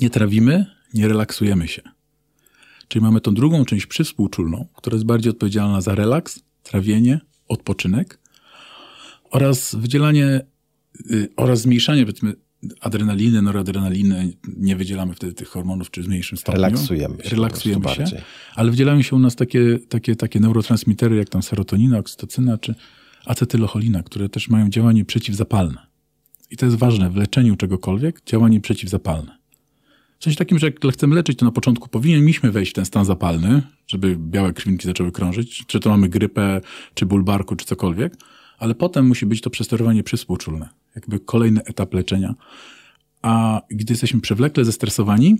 Nie 0.00 0.10
trawimy, 0.10 0.66
nie 0.94 1.08
relaksujemy 1.08 1.68
się. 1.68 1.82
Czyli 2.88 3.04
mamy 3.04 3.20
tą 3.20 3.34
drugą 3.34 3.64
część 3.64 3.86
przywspółczulną, 3.86 4.66
która 4.74 4.94
jest 4.94 5.06
bardziej 5.06 5.30
odpowiedzialna 5.30 5.80
za 5.80 5.94
relaks, 5.94 6.40
trawienie, 6.62 7.20
odpoczynek 7.48 8.18
oraz 9.34 9.74
wydzielanie 9.74 10.40
y, 11.10 11.28
oraz 11.36 11.60
zmniejszanie 11.60 12.02
powiedzmy 12.02 12.34
adrenaliny, 12.80 13.42
noradrenaliny, 13.42 14.32
nie 14.56 14.76
wydzielamy 14.76 15.14
wtedy 15.14 15.32
tych 15.32 15.48
hormonów, 15.48 15.90
czy 15.90 16.02
w 16.02 16.08
mniejszym 16.08 16.38
stopniu. 16.38 16.62
Relaksujemy 16.62 17.16
się 17.24 17.30
Relaksujemy 17.30 17.88
się, 17.88 18.00
bardziej. 18.00 18.20
ale 18.54 18.70
wydzielają 18.70 19.02
się 19.02 19.16
u 19.16 19.18
nas 19.18 19.36
takie, 19.36 19.78
takie, 19.88 20.16
takie 20.16 20.40
neurotransmitery, 20.40 21.16
jak 21.16 21.28
tam 21.28 21.42
serotonina, 21.42 21.98
oksytocyna, 21.98 22.58
czy 22.58 22.74
acetylocholina, 23.26 24.02
które 24.02 24.28
też 24.28 24.48
mają 24.48 24.70
działanie 24.70 25.04
przeciwzapalne. 25.04 25.86
I 26.50 26.56
to 26.56 26.66
jest 26.66 26.78
ważne 26.78 27.10
w 27.10 27.16
leczeniu 27.16 27.56
czegokolwiek, 27.56 28.22
działanie 28.26 28.60
przeciwzapalne. 28.60 29.38
W 30.18 30.24
sensie 30.24 30.38
takim, 30.38 30.58
że 30.58 30.66
jak 30.66 30.92
chcemy 30.92 31.14
leczyć, 31.14 31.38
to 31.38 31.44
na 31.44 31.52
początku 31.52 31.88
powinniśmy 31.88 32.52
wejść 32.52 32.72
w 32.72 32.74
ten 32.74 32.84
stan 32.84 33.04
zapalny, 33.04 33.62
żeby 33.86 34.16
białe 34.18 34.52
krwinki 34.52 34.86
zaczęły 34.86 35.12
krążyć, 35.12 35.64
czy 35.66 35.80
to 35.80 35.90
mamy 35.90 36.08
grypę, 36.08 36.60
czy 36.94 37.06
ból 37.06 37.24
barku, 37.24 37.56
czy 37.56 37.66
cokolwiek, 37.66 38.16
ale 38.58 38.74
potem 38.74 39.06
musi 39.06 39.26
być 39.26 39.40
to 39.40 39.50
przesterowanie 39.50 40.02
przyspółczulne, 40.02 40.68
jakby 40.94 41.20
kolejny 41.20 41.64
etap 41.64 41.94
leczenia. 41.94 42.34
A 43.22 43.62
gdy 43.70 43.92
jesteśmy 43.92 44.20
przewlekle 44.20 44.64
zestresowani, 44.64 45.36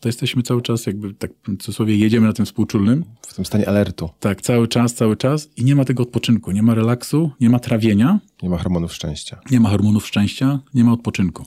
to 0.00 0.08
jesteśmy 0.08 0.42
cały 0.42 0.62
czas 0.62 0.86
jakby 0.86 1.14
tak 1.14 1.30
w 1.48 1.56
cudzysłowie 1.56 1.96
jedziemy 1.96 2.26
na 2.26 2.32
tym 2.32 2.46
współczulnym, 2.46 3.04
W 3.26 3.34
tym 3.34 3.44
stanie 3.44 3.68
alertu. 3.68 4.10
tak, 4.20 4.42
cały 4.42 4.68
czas, 4.68 4.94
cały 4.94 5.16
czas 5.16 5.48
i 5.56 5.64
nie 5.64 5.76
ma 5.76 5.84
tego 5.84 6.02
odpoczynku, 6.02 6.50
nie 6.50 6.62
ma 6.62 6.74
relaksu, 6.74 7.30
nie 7.40 7.50
ma 7.50 7.58
trawienia, 7.58 8.20
Nie 8.42 8.48
ma 8.50 8.58
hormonów 8.58 8.94
szczęścia. 8.94 9.40
nie 9.50 9.60
ma 9.60 9.70
hormonów 9.70 10.06
szczęścia, 10.06 10.60
nie 10.74 10.84
ma 10.84 10.92
odpoczynku. 10.92 11.46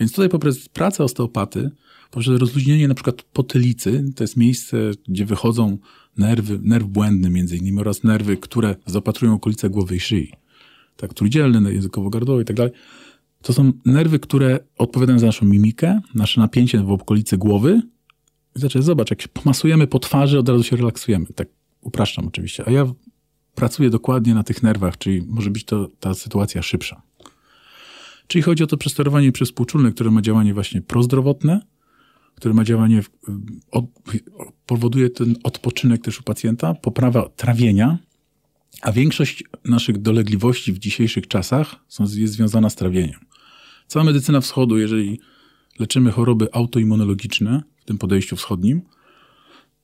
Więc 0.00 0.12
tutaj 0.12 0.28
poprzez 0.28 0.68
pracę 0.68 1.04
osteopaty, 1.04 1.70
poprzez 2.10 2.40
rozluźnienie 2.40 2.88
na 2.88 2.94
przykład 2.94 3.22
potylicy, 3.22 4.04
to 4.16 4.24
jest 4.24 4.36
miejsce, 4.36 4.76
gdzie 5.08 5.26
wychodzą 5.26 5.78
nerwy, 6.16 6.58
nerw 6.62 6.86
błędny 6.86 7.30
między 7.30 7.56
innymi 7.56 7.80
oraz 7.80 8.04
nerwy, 8.04 8.36
które 8.36 8.76
zapatrują 8.86 9.34
okolice 9.34 9.70
głowy 9.70 9.96
i 9.96 10.00
szyi. 10.00 10.32
Tak, 11.00 11.14
trójdzielny, 11.14 11.74
językowo-gardłowy 11.74 12.42
i 12.42 12.44
tak 12.44 12.56
dalej. 12.56 12.72
To 13.42 13.52
są 13.52 13.72
nerwy, 13.84 14.18
które 14.18 14.58
odpowiadają 14.78 15.18
za 15.18 15.26
naszą 15.26 15.46
mimikę, 15.46 16.00
nasze 16.14 16.40
napięcie 16.40 16.78
w 16.78 16.90
okolicy 16.90 17.38
głowy. 17.38 17.82
Znaczy, 18.54 18.82
zobacz, 18.82 19.10
jak 19.10 19.22
się 19.22 19.28
pomasujemy 19.28 19.86
po 19.86 19.98
twarzy, 19.98 20.38
od 20.38 20.48
razu 20.48 20.62
się 20.62 20.76
relaksujemy. 20.76 21.26
Tak 21.34 21.48
upraszczam 21.80 22.26
oczywiście. 22.26 22.64
A 22.66 22.70
ja 22.70 22.92
pracuję 23.54 23.90
dokładnie 23.90 24.34
na 24.34 24.42
tych 24.42 24.62
nerwach, 24.62 24.98
czyli 24.98 25.22
może 25.28 25.50
być 25.50 25.64
to 25.64 25.90
ta 26.00 26.14
sytuacja 26.14 26.62
szybsza. 26.62 27.02
Czyli 28.26 28.42
chodzi 28.42 28.64
o 28.64 28.66
to 28.66 28.76
przesterowanie 28.76 29.32
przyspółczulne, 29.32 29.92
które 29.92 30.10
ma 30.10 30.22
działanie 30.22 30.54
właśnie 30.54 30.82
prozdrowotne, 30.82 31.60
które 32.34 32.54
ma 32.54 32.64
działanie, 32.64 33.02
od, 33.70 33.84
powoduje 34.66 35.10
ten 35.10 35.36
odpoczynek 35.42 36.02
też 36.02 36.20
u 36.20 36.22
pacjenta, 36.22 36.74
poprawa 36.74 37.28
trawienia, 37.28 37.98
a 38.80 38.92
większość 38.92 39.44
naszych 39.64 39.98
dolegliwości 39.98 40.72
w 40.72 40.78
dzisiejszych 40.78 41.28
czasach 41.28 41.76
są, 41.88 42.04
jest 42.14 42.32
związana 42.32 42.70
z 42.70 42.74
trawieniem. 42.76 43.20
Cała 43.86 44.04
medycyna 44.04 44.40
wschodu, 44.40 44.78
jeżeli 44.78 45.20
leczymy 45.78 46.10
choroby 46.10 46.48
autoimmunologiczne 46.52 47.62
w 47.76 47.84
tym 47.84 47.98
podejściu 47.98 48.36
wschodnim, 48.36 48.82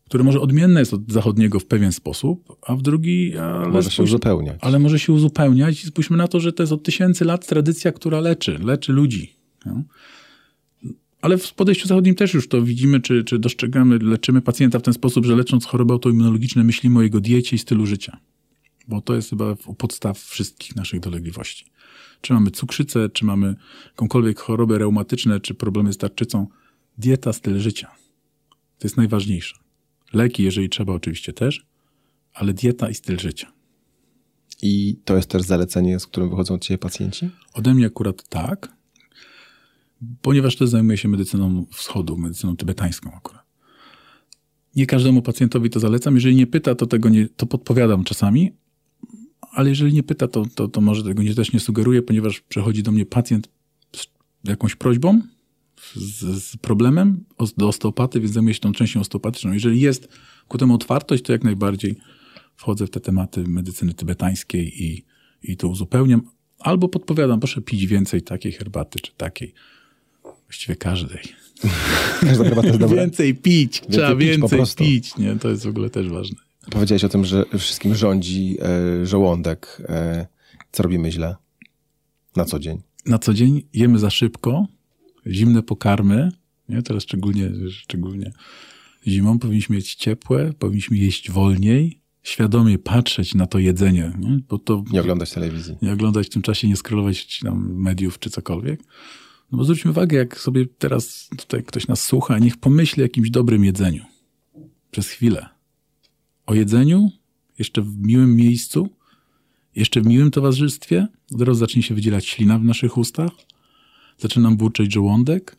które 0.04 0.24
może 0.24 0.40
odmienne 0.40 0.80
jest 0.80 0.94
od 0.94 1.12
zachodniego 1.12 1.60
w 1.60 1.64
pewien 1.64 1.92
sposób, 1.92 2.56
a 2.66 2.76
w 2.76 2.82
drugi... 2.82 3.36
Ale 3.38 3.68
Może 3.68 3.90
się 3.90 4.02
uzupełniać. 4.02 4.58
ale 4.60 4.78
może 4.78 4.98
się 4.98 5.12
uzupełniać 5.12 5.84
i 5.84 5.86
spójrzmy 5.86 6.16
na 6.16 6.28
to, 6.28 6.40
że 6.40 6.52
to 6.52 6.62
jest 6.62 6.72
od 6.72 6.82
tysięcy 6.82 7.24
lat 7.24 7.46
tradycja, 7.46 7.92
która 7.92 8.20
leczy, 8.20 8.58
leczy 8.58 8.92
ludzi. 8.92 9.32
No. 9.66 9.82
Ale 11.20 11.38
w 11.38 11.54
podejściu 11.54 11.88
zachodnim 11.88 12.14
też 12.14 12.34
już 12.34 12.48
to 12.48 12.62
widzimy, 12.62 13.00
czy, 13.00 13.24
czy 13.24 13.38
dostrzegamy, 13.38 13.98
leczymy 13.98 14.42
pacjenta 14.42 14.78
w 14.78 14.82
ten 14.82 14.94
sposób, 14.94 15.26
że 15.26 15.36
lecząc 15.36 15.64
choroby 15.66 15.92
autoimmunologiczne 15.92 16.64
myślimy 16.64 16.98
o 16.98 17.02
jego 17.02 17.20
diecie 17.20 17.56
i 17.56 17.58
stylu 17.58 17.86
życia. 17.86 18.18
Bo 18.88 19.00
to 19.00 19.14
jest 19.14 19.30
chyba 19.30 19.56
u 19.66 19.74
podstaw 19.74 20.18
wszystkich 20.18 20.76
naszych 20.76 21.00
dolegliwości. 21.00 21.66
Czy 22.20 22.32
mamy 22.32 22.50
cukrzycę, 22.50 23.08
czy 23.08 23.24
mamy 23.24 23.54
jakąkolwiek 23.86 24.40
chorobę 24.40 24.78
reumatyczne, 24.78 25.40
czy 25.40 25.54
problemy 25.54 25.92
z 25.92 25.96
tarczycą. 25.96 26.46
Dieta, 26.98 27.32
styl 27.32 27.58
życia. 27.58 27.90
To 28.78 28.86
jest 28.86 28.96
najważniejsze. 28.96 29.56
Leki, 30.12 30.42
jeżeli 30.42 30.68
trzeba, 30.68 30.92
oczywiście 30.92 31.32
też, 31.32 31.66
ale 32.34 32.54
dieta 32.54 32.90
i 32.90 32.94
styl 32.94 33.18
życia. 33.18 33.52
I 34.62 35.00
to 35.04 35.16
jest 35.16 35.30
też 35.30 35.42
zalecenie, 35.42 36.00
z 36.00 36.06
którym 36.06 36.30
wychodzą 36.30 36.58
ci 36.58 36.78
pacjenci? 36.78 37.30
Ode 37.54 37.74
mnie 37.74 37.86
akurat 37.86 38.28
tak. 38.28 38.76
ponieważ 40.22 40.56
też 40.56 40.68
zajmuję 40.68 40.96
się 40.96 41.08
medycyną 41.08 41.66
wschodu, 41.72 42.16
medycyną 42.16 42.56
tybetańską 42.56 43.12
akurat. 43.12 43.46
Nie 44.76 44.86
każdemu 44.86 45.22
pacjentowi 45.22 45.70
to 45.70 45.80
zalecam. 45.80 46.14
Jeżeli 46.14 46.36
nie 46.36 46.46
pyta, 46.46 46.74
to 46.74 46.86
tego 46.86 47.08
nie, 47.08 47.28
to 47.28 47.46
podpowiadam 47.46 48.04
czasami, 48.04 48.52
ale 49.56 49.68
jeżeli 49.68 49.94
nie 49.94 50.02
pyta, 50.02 50.28
to, 50.28 50.46
to, 50.54 50.68
to 50.68 50.80
może 50.80 51.04
tego 51.04 51.22
nie, 51.22 51.34
też 51.34 51.52
nie 51.52 51.60
sugeruję, 51.60 52.02
ponieważ 52.02 52.40
przychodzi 52.40 52.82
do 52.82 52.92
mnie 52.92 53.06
pacjent 53.06 53.48
z 53.92 54.08
jakąś 54.48 54.74
prośbą, 54.74 55.22
z, 55.94 56.42
z 56.44 56.56
problemem 56.56 57.24
do 57.56 57.68
osteopaty, 57.68 58.20
więc 58.20 58.32
zajmuję 58.32 58.54
się 58.54 58.60
tą 58.60 58.72
częścią 58.72 59.00
osteopatyczną. 59.00 59.52
Jeżeli 59.52 59.80
jest 59.80 60.08
ku 60.48 60.58
temu 60.58 60.74
otwartość, 60.74 61.22
to 61.22 61.32
jak 61.32 61.44
najbardziej 61.44 61.96
wchodzę 62.56 62.86
w 62.86 62.90
te 62.90 63.00
tematy 63.00 63.44
medycyny 63.48 63.94
tybetańskiej 63.94 64.84
i, 64.84 65.04
i 65.42 65.56
to 65.56 65.68
uzupełniam. 65.68 66.22
Albo 66.58 66.88
podpowiadam, 66.88 67.40
proszę 67.40 67.62
pić 67.62 67.86
więcej 67.86 68.22
takiej 68.22 68.52
herbaty 68.52 68.98
czy 68.98 69.12
takiej. 69.16 69.54
Właściwie 70.46 70.76
każdej. 70.76 71.22
Każda 72.20 72.44
herbata 72.44 72.68
jest 72.68 72.80
dobra. 72.80 72.96
Więcej 73.02 73.34
pić, 73.34 73.82
trzeba 73.90 74.16
pić 74.16 74.28
więcej 74.28 74.60
pić. 74.76 75.16
Nie? 75.16 75.36
To 75.36 75.50
jest 75.50 75.64
w 75.64 75.68
ogóle 75.68 75.90
też 75.90 76.08
ważne. 76.08 76.45
Powiedziałeś 76.70 77.04
o 77.04 77.08
tym, 77.08 77.24
że 77.24 77.44
wszystkim 77.58 77.94
rządzi 77.94 78.56
e, 79.02 79.06
żołądek. 79.06 79.82
E, 79.88 80.26
co 80.72 80.82
robimy 80.82 81.12
źle 81.12 81.36
na 82.36 82.44
co 82.44 82.58
dzień? 82.58 82.82
Na 83.06 83.18
co 83.18 83.34
dzień 83.34 83.62
jemy 83.72 83.98
za 83.98 84.10
szybko, 84.10 84.66
zimne 85.26 85.62
pokarmy. 85.62 86.28
Nie? 86.68 86.82
Teraz 86.82 87.02
szczególnie, 87.02 87.50
szczególnie 87.70 88.32
zimą 89.06 89.38
powinniśmy 89.38 89.76
jeść 89.76 89.94
ciepłe, 89.94 90.52
powinniśmy 90.58 90.96
jeść 90.96 91.30
wolniej, 91.30 92.00
świadomie 92.22 92.78
patrzeć 92.78 93.34
na 93.34 93.46
to 93.46 93.58
jedzenie, 93.58 94.12
nie? 94.18 94.38
bo 94.48 94.58
to 94.58 94.84
Nie 94.92 95.00
oglądać 95.00 95.32
telewizji. 95.32 95.76
nie 95.82 95.92
oglądać 95.92 96.26
w 96.26 96.30
tym 96.30 96.42
czasie, 96.42 96.68
nie 96.68 96.76
scrollować 96.76 97.40
tam 97.40 97.74
mediów 97.74 98.18
czy 98.18 98.30
cokolwiek. 98.30 98.80
No 99.52 99.58
bo 99.58 99.64
zwróćmy 99.64 99.90
uwagę, 99.90 100.16
jak 100.16 100.40
sobie 100.40 100.66
teraz 100.78 101.28
tutaj 101.38 101.62
ktoś 101.64 101.88
nas 101.88 102.02
słucha, 102.02 102.38
niech 102.38 102.56
pomyśli 102.56 103.02
o 103.02 103.04
jakimś 103.04 103.30
dobrym 103.30 103.64
jedzeniu. 103.64 104.04
Przez 104.90 105.08
chwilę. 105.08 105.48
O 106.46 106.54
jedzeniu, 106.54 107.10
jeszcze 107.58 107.82
w 107.82 107.98
miłym 107.98 108.36
miejscu, 108.36 108.88
jeszcze 109.76 110.00
w 110.00 110.06
miłym 110.06 110.30
towarzystwie. 110.30 111.06
Od 111.34 111.40
razu 111.40 111.60
zacznie 111.60 111.82
się 111.82 111.94
wydzielać 111.94 112.26
ślina 112.26 112.58
w 112.58 112.64
naszych 112.64 112.98
ustach. 112.98 113.32
Zaczyna 114.18 114.50
burczeć 114.50 114.92
żołądek. 114.92 115.56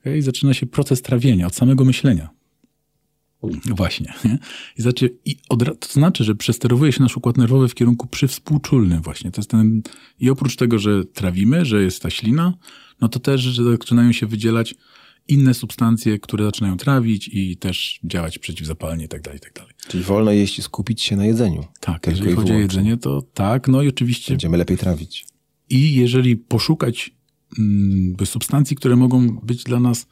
Okay? 0.00 0.22
Zaczyna 0.22 0.54
się 0.54 0.66
proces 0.66 1.02
trawienia 1.02 1.46
od 1.46 1.54
samego 1.54 1.84
myślenia. 1.84 2.30
Właśnie. 3.66 4.14
Nie? 4.24 4.38
I, 4.78 4.82
znaczy, 4.82 5.18
i 5.24 5.36
od, 5.48 5.64
to 5.80 5.92
znaczy, 5.92 6.24
że 6.24 6.34
przesterowuje 6.34 6.92
się 6.92 7.02
nasz 7.02 7.16
układ 7.16 7.36
nerwowy 7.36 7.68
w 7.68 7.74
kierunku 7.74 8.06
przywspółczulnym 8.06 9.02
właśnie. 9.02 9.30
To 9.30 9.40
jest 9.40 9.50
ten, 9.50 9.82
I 10.20 10.30
oprócz 10.30 10.56
tego, 10.56 10.78
że 10.78 11.04
trawimy, 11.04 11.64
że 11.64 11.82
jest 11.82 12.02
ta 12.02 12.10
ślina, 12.10 12.54
no 13.00 13.08
to 13.08 13.18
też, 13.18 13.40
że 13.40 13.64
zaczynają 13.64 14.12
się 14.12 14.26
wydzielać 14.26 14.74
inne 15.28 15.54
substancje, 15.54 16.18
które 16.18 16.44
zaczynają 16.44 16.76
trawić 16.76 17.30
i 17.32 17.56
też 17.56 18.00
działać 18.04 18.38
przeciwzapalnie 18.38 19.04
i 19.04 19.08
tak 19.08 19.22
Czyli 19.88 20.04
wolno 20.04 20.30
jeść 20.30 20.58
i 20.58 20.62
skupić 20.62 21.02
się 21.02 21.16
na 21.16 21.26
jedzeniu. 21.26 21.64
Tak, 21.80 22.02
Tylko 22.02 22.10
jeżeli 22.10 22.36
chodzi 22.36 22.52
o 22.52 22.58
jedzenie, 22.58 22.96
to 22.96 23.22
tak, 23.22 23.68
no 23.68 23.82
i 23.82 23.88
oczywiście 23.88 24.32
Będziemy 24.32 24.56
lepiej 24.56 24.78
trawić. 24.78 25.26
i 25.70 25.94
jeżeli 25.94 26.36
poszukać 26.36 27.10
mm, 27.58 28.16
substancji, 28.26 28.76
które 28.76 28.96
mogą 28.96 29.36
być 29.36 29.64
dla 29.64 29.80
nas 29.80 30.06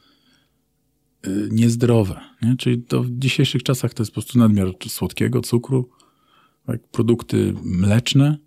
y, 1.27 1.49
niezdrowe, 1.51 2.19
nie? 2.41 2.55
czyli 2.57 2.81
to 2.81 3.03
w 3.03 3.09
dzisiejszych 3.11 3.63
czasach 3.63 3.93
to 3.93 4.03
jest 4.03 4.11
po 4.11 4.13
prostu 4.13 4.39
nadmiar 4.39 4.67
słodkiego, 4.87 5.41
cukru, 5.41 5.89
tak? 6.65 6.87
produkty 6.87 7.53
mleczne, 7.63 8.37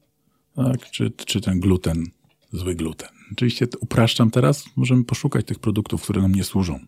tak? 0.57 0.91
czy, 0.91 1.11
czy 1.11 1.41
ten 1.41 1.61
gluten, 1.61 2.07
zły 2.53 2.75
gluten. 2.75 3.09
Oczywiście 3.33 3.67
upraszczam 3.81 4.31
teraz, 4.31 4.65
możemy 4.77 5.05
poszukać 5.05 5.47
tych 5.47 5.59
produktów, 5.59 6.03
które 6.03 6.23
nam 6.23 6.35
nie 6.35 6.45
służą, 6.45 6.79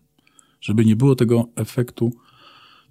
żeby 0.61 0.85
nie 0.85 0.95
było 0.95 1.15
tego 1.15 1.45
efektu, 1.55 2.13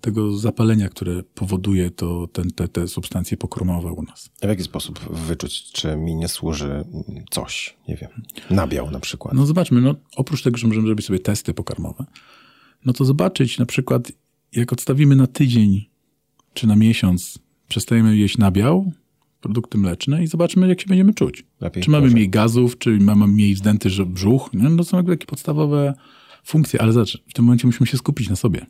tego 0.01 0.37
zapalenia, 0.37 0.89
które 0.89 1.23
powoduje 1.23 1.91
to, 1.91 2.29
ten, 2.33 2.51
te, 2.51 2.69
te 2.69 2.89
substancje 2.89 3.37
pokrmowe 3.37 3.93
u 3.93 4.03
nas. 4.03 4.31
A 4.43 4.47
w 4.47 4.49
jaki 4.49 4.63
sposób 4.63 4.99
wyczuć, 5.11 5.73
czy 5.73 5.97
mi 5.97 6.15
nie 6.15 6.29
służy 6.29 6.85
coś? 7.31 7.77
Nie 7.89 7.97
wiem. 7.97 8.11
Nabiał 8.51 8.91
na 8.91 9.01
przykład. 9.01 9.35
No 9.35 9.47
zobaczmy, 9.47 9.81
no 9.81 9.95
oprócz 10.17 10.43
tego, 10.43 10.59
że 10.59 10.67
możemy 10.67 10.87
zrobić 10.87 11.07
sobie 11.07 11.19
testy 11.19 11.55
pokarmowe, 11.55 12.05
no 12.85 12.93
to 12.93 13.05
zobaczyć 13.05 13.59
na 13.59 13.67
przykład, 13.67 14.13
jak 14.53 14.73
odstawimy 14.73 15.17
na 15.17 15.27
tydzień 15.27 15.89
czy 16.55 16.67
na 16.67 16.77
miesiąc, 16.77 17.39
przestajemy 17.69 18.17
jeść 18.17 18.39
nabiał, 18.39 18.93
produkty 19.41 19.79
mleczne 19.79 20.23
i 20.23 20.27
zobaczmy, 20.27 20.69
jak 20.69 20.81
się 20.81 20.87
będziemy 20.87 21.15
czuć. 21.15 21.45
Lepiej, 21.61 21.83
czy 21.83 21.91
mamy 21.91 22.11
mniej 22.11 22.29
gazów, 22.31 22.79
czy 22.79 22.91
mamy 22.91 23.27
mniej 23.27 23.55
wzdęty 23.55 23.91
że- 23.91 24.07
brzuch. 24.07 24.51
Nie? 24.55 24.69
No 24.69 24.77
to 24.77 24.85
są 24.85 24.97
jakby 24.97 25.17
takie 25.17 25.27
podstawowe 25.27 25.95
funkcje, 26.45 26.83
ale 26.83 26.93
zobacz, 26.93 27.23
w 27.29 27.33
tym 27.33 27.45
momencie 27.45 27.67
musimy 27.67 27.87
się 27.87 27.97
skupić 27.97 28.29
na 28.29 28.37
sobie. 28.37 28.67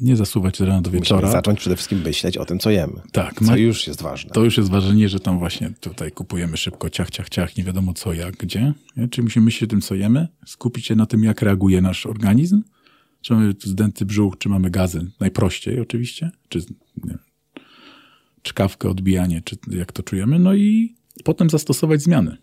Nie 0.00 0.16
zasuwać 0.16 0.56
z 0.56 0.60
rana 0.60 0.80
do 0.82 0.90
Musimy 0.90 1.00
wieczora. 1.00 1.30
zacząć 1.30 1.58
przede 1.60 1.76
wszystkim 1.76 2.02
myśleć 2.02 2.36
o 2.38 2.44
tym, 2.44 2.58
co 2.58 2.70
jemy. 2.70 2.92
Tak, 3.12 3.34
Co 3.34 3.44
ma- 3.44 3.56
już 3.56 3.86
jest 3.86 4.02
ważne. 4.02 4.30
To 4.30 4.44
już 4.44 4.56
jest 4.56 4.70
ważenie, 4.70 5.08
że 5.08 5.20
tam 5.20 5.38
właśnie 5.38 5.70
tutaj 5.80 6.12
kupujemy 6.12 6.56
szybko 6.56 6.90
ciach, 6.90 7.10
ciach, 7.10 7.28
ciach, 7.28 7.56
nie 7.56 7.64
wiadomo 7.64 7.94
co, 7.94 8.12
jak, 8.12 8.36
gdzie. 8.36 8.72
Nie? 8.96 9.08
Czyli 9.08 9.24
musimy 9.24 9.44
myśleć 9.44 9.68
o 9.68 9.70
tym, 9.70 9.80
co 9.80 9.94
jemy, 9.94 10.28
skupić 10.46 10.86
się 10.86 10.94
na 10.96 11.06
tym, 11.06 11.24
jak 11.24 11.42
reaguje 11.42 11.80
nasz 11.80 12.06
organizm. 12.06 12.62
Czy 13.20 13.34
mamy 13.34 13.54
zdęty 13.64 14.04
brzuch, 14.04 14.38
czy 14.38 14.48
mamy 14.48 14.70
gazy. 14.70 15.10
Najprościej 15.20 15.80
oczywiście. 15.80 16.30
Czy 16.48 16.58
nie 17.04 17.18
czkawkę, 18.42 18.88
odbijanie, 18.88 19.42
czy 19.44 19.56
jak 19.70 19.92
to 19.92 20.02
czujemy. 20.02 20.38
No 20.38 20.54
i 20.54 20.94
potem 21.24 21.50
zastosować 21.50 22.02
zmiany. 22.02 22.36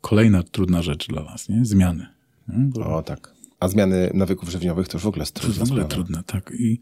Kolejna 0.00 0.42
trudna 0.42 0.82
rzecz 0.82 1.06
dla 1.08 1.22
nas, 1.24 1.48
nie? 1.48 1.64
Zmiany. 1.64 2.06
Nie? 2.48 2.84
O 2.84 3.02
tak. 3.02 3.34
A 3.60 3.68
zmiany 3.68 4.10
nawyków 4.14 4.48
żywieniowych 4.48 4.88
to 4.88 4.96
już 4.96 5.02
w 5.02 5.06
ogóle 5.06 5.22
jest 5.22 5.34
to 5.34 5.46
jest 5.46 5.58
trudna 5.58 5.64
w 5.64 5.68
ogóle 5.68 5.84
sprawa. 5.84 6.04
trudne, 6.04 6.22
tak. 6.26 6.52
I, 6.58 6.80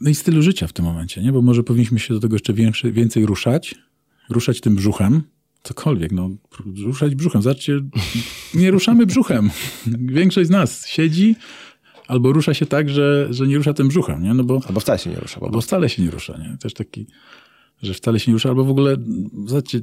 no 0.00 0.10
i 0.10 0.14
stylu 0.14 0.42
życia 0.42 0.66
w 0.66 0.72
tym 0.72 0.84
momencie, 0.84 1.22
nie? 1.22 1.32
Bo 1.32 1.42
może 1.42 1.62
powinniśmy 1.62 1.98
się 1.98 2.14
do 2.14 2.20
tego 2.20 2.34
jeszcze 2.34 2.52
większy, 2.52 2.92
więcej 2.92 3.26
ruszać, 3.26 3.74
ruszać 4.30 4.60
tym 4.60 4.74
brzuchem, 4.76 5.22
cokolwiek, 5.62 6.12
no, 6.12 6.30
ruszać 6.84 7.14
brzuchem. 7.14 7.42
Zobaczcie, 7.42 7.80
nie 8.54 8.70
ruszamy 8.70 9.06
brzuchem. 9.06 9.50
Większość 10.20 10.46
z 10.46 10.50
nas 10.50 10.86
siedzi 10.86 11.36
albo 12.08 12.32
rusza 12.32 12.54
się 12.54 12.66
tak, 12.66 12.88
że, 12.88 13.26
że 13.30 13.46
nie 13.46 13.56
rusza 13.56 13.74
tym 13.74 13.88
brzuchem, 13.88 14.22
nie? 14.22 14.34
No 14.34 14.44
bo, 14.44 14.60
Albo 14.66 14.80
wcale 14.80 14.98
się 14.98 15.10
nie 15.10 15.16
rusza. 15.16 15.40
Bo 15.40 15.46
albo 15.46 15.60
wcale 15.60 15.88
się 15.88 16.02
nie 16.02 16.10
rusza, 16.10 16.38
nie? 16.38 16.56
Też 16.58 16.74
taki, 16.74 17.06
że 17.82 17.94
wcale 17.94 18.20
się 18.20 18.30
nie 18.30 18.34
rusza, 18.34 18.48
albo 18.48 18.64
w 18.64 18.70
ogóle, 18.70 18.96
zobaczcie, 19.46 19.80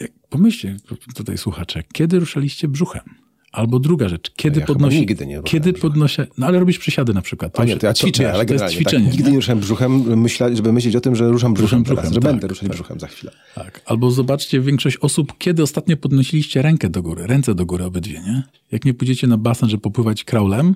jak, 0.00 0.12
pomyślcie 0.28 0.76
tutaj 1.14 1.38
słuchacze, 1.38 1.82
kiedy 1.92 2.18
ruszaliście 2.20 2.68
brzuchem? 2.68 3.25
Albo 3.56 3.78
druga 3.78 4.08
rzecz, 4.08 4.30
kiedy 4.36 4.60
Ja 4.60 4.66
chyba 4.66 4.74
podnosi, 4.74 5.00
nigdy 5.00 5.26
nie 5.26 5.40
ruszałem 5.40 5.64
kiedy 5.64 5.78
podnosi, 5.78 6.22
no 6.38 6.46
ale 6.46 6.58
robisz 6.58 6.78
przysiady 6.78 7.14
na 7.14 7.22
przykład. 7.22 7.60
A 7.60 7.64
nie, 7.64 7.76
to 7.76 7.86
ja 7.86 7.94
ćwiczę, 7.94 8.22
wiesz, 8.22 8.34
ale 8.34 8.46
to 8.46 8.52
jest 8.52 8.64
generalnie 8.64 8.76
ćwiczenie. 8.76 9.04
tak, 9.04 9.14
nigdy 9.14 9.30
nie 9.30 9.36
ruszałem 9.36 9.60
brzuchem, 9.60 10.20
myśla, 10.20 10.54
żeby 10.54 10.72
myśleć 10.72 10.96
o 10.96 11.00
tym, 11.00 11.16
że 11.16 11.28
ruszam 11.28 11.54
brzuchem, 11.54 11.78
Ruszam 11.78 11.84
teraz, 11.84 12.04
brzuchem, 12.04 12.14
że 12.14 12.20
tak, 12.20 12.32
będę 12.32 12.46
ruszać 12.46 12.68
tak. 12.68 12.72
brzuchem 12.72 13.00
za 13.00 13.06
chwilę. 13.06 13.32
Tak. 13.54 13.82
Albo 13.86 14.10
zobaczcie 14.10 14.60
większość 14.60 14.96
osób, 14.96 15.38
kiedy 15.38 15.62
ostatnio 15.62 15.96
podnosiliście 15.96 16.62
rękę 16.62 16.88
do 16.88 17.02
góry, 17.02 17.26
ręce 17.26 17.54
do 17.54 17.66
góry 17.66 17.84
obydwie, 17.84 18.20
nie? 18.26 18.42
Jak 18.72 18.84
nie 18.84 18.94
pójdziecie 18.94 19.26
na 19.26 19.38
basen, 19.38 19.68
żeby 19.68 19.82
popływać 19.82 20.24
kraulem, 20.24 20.74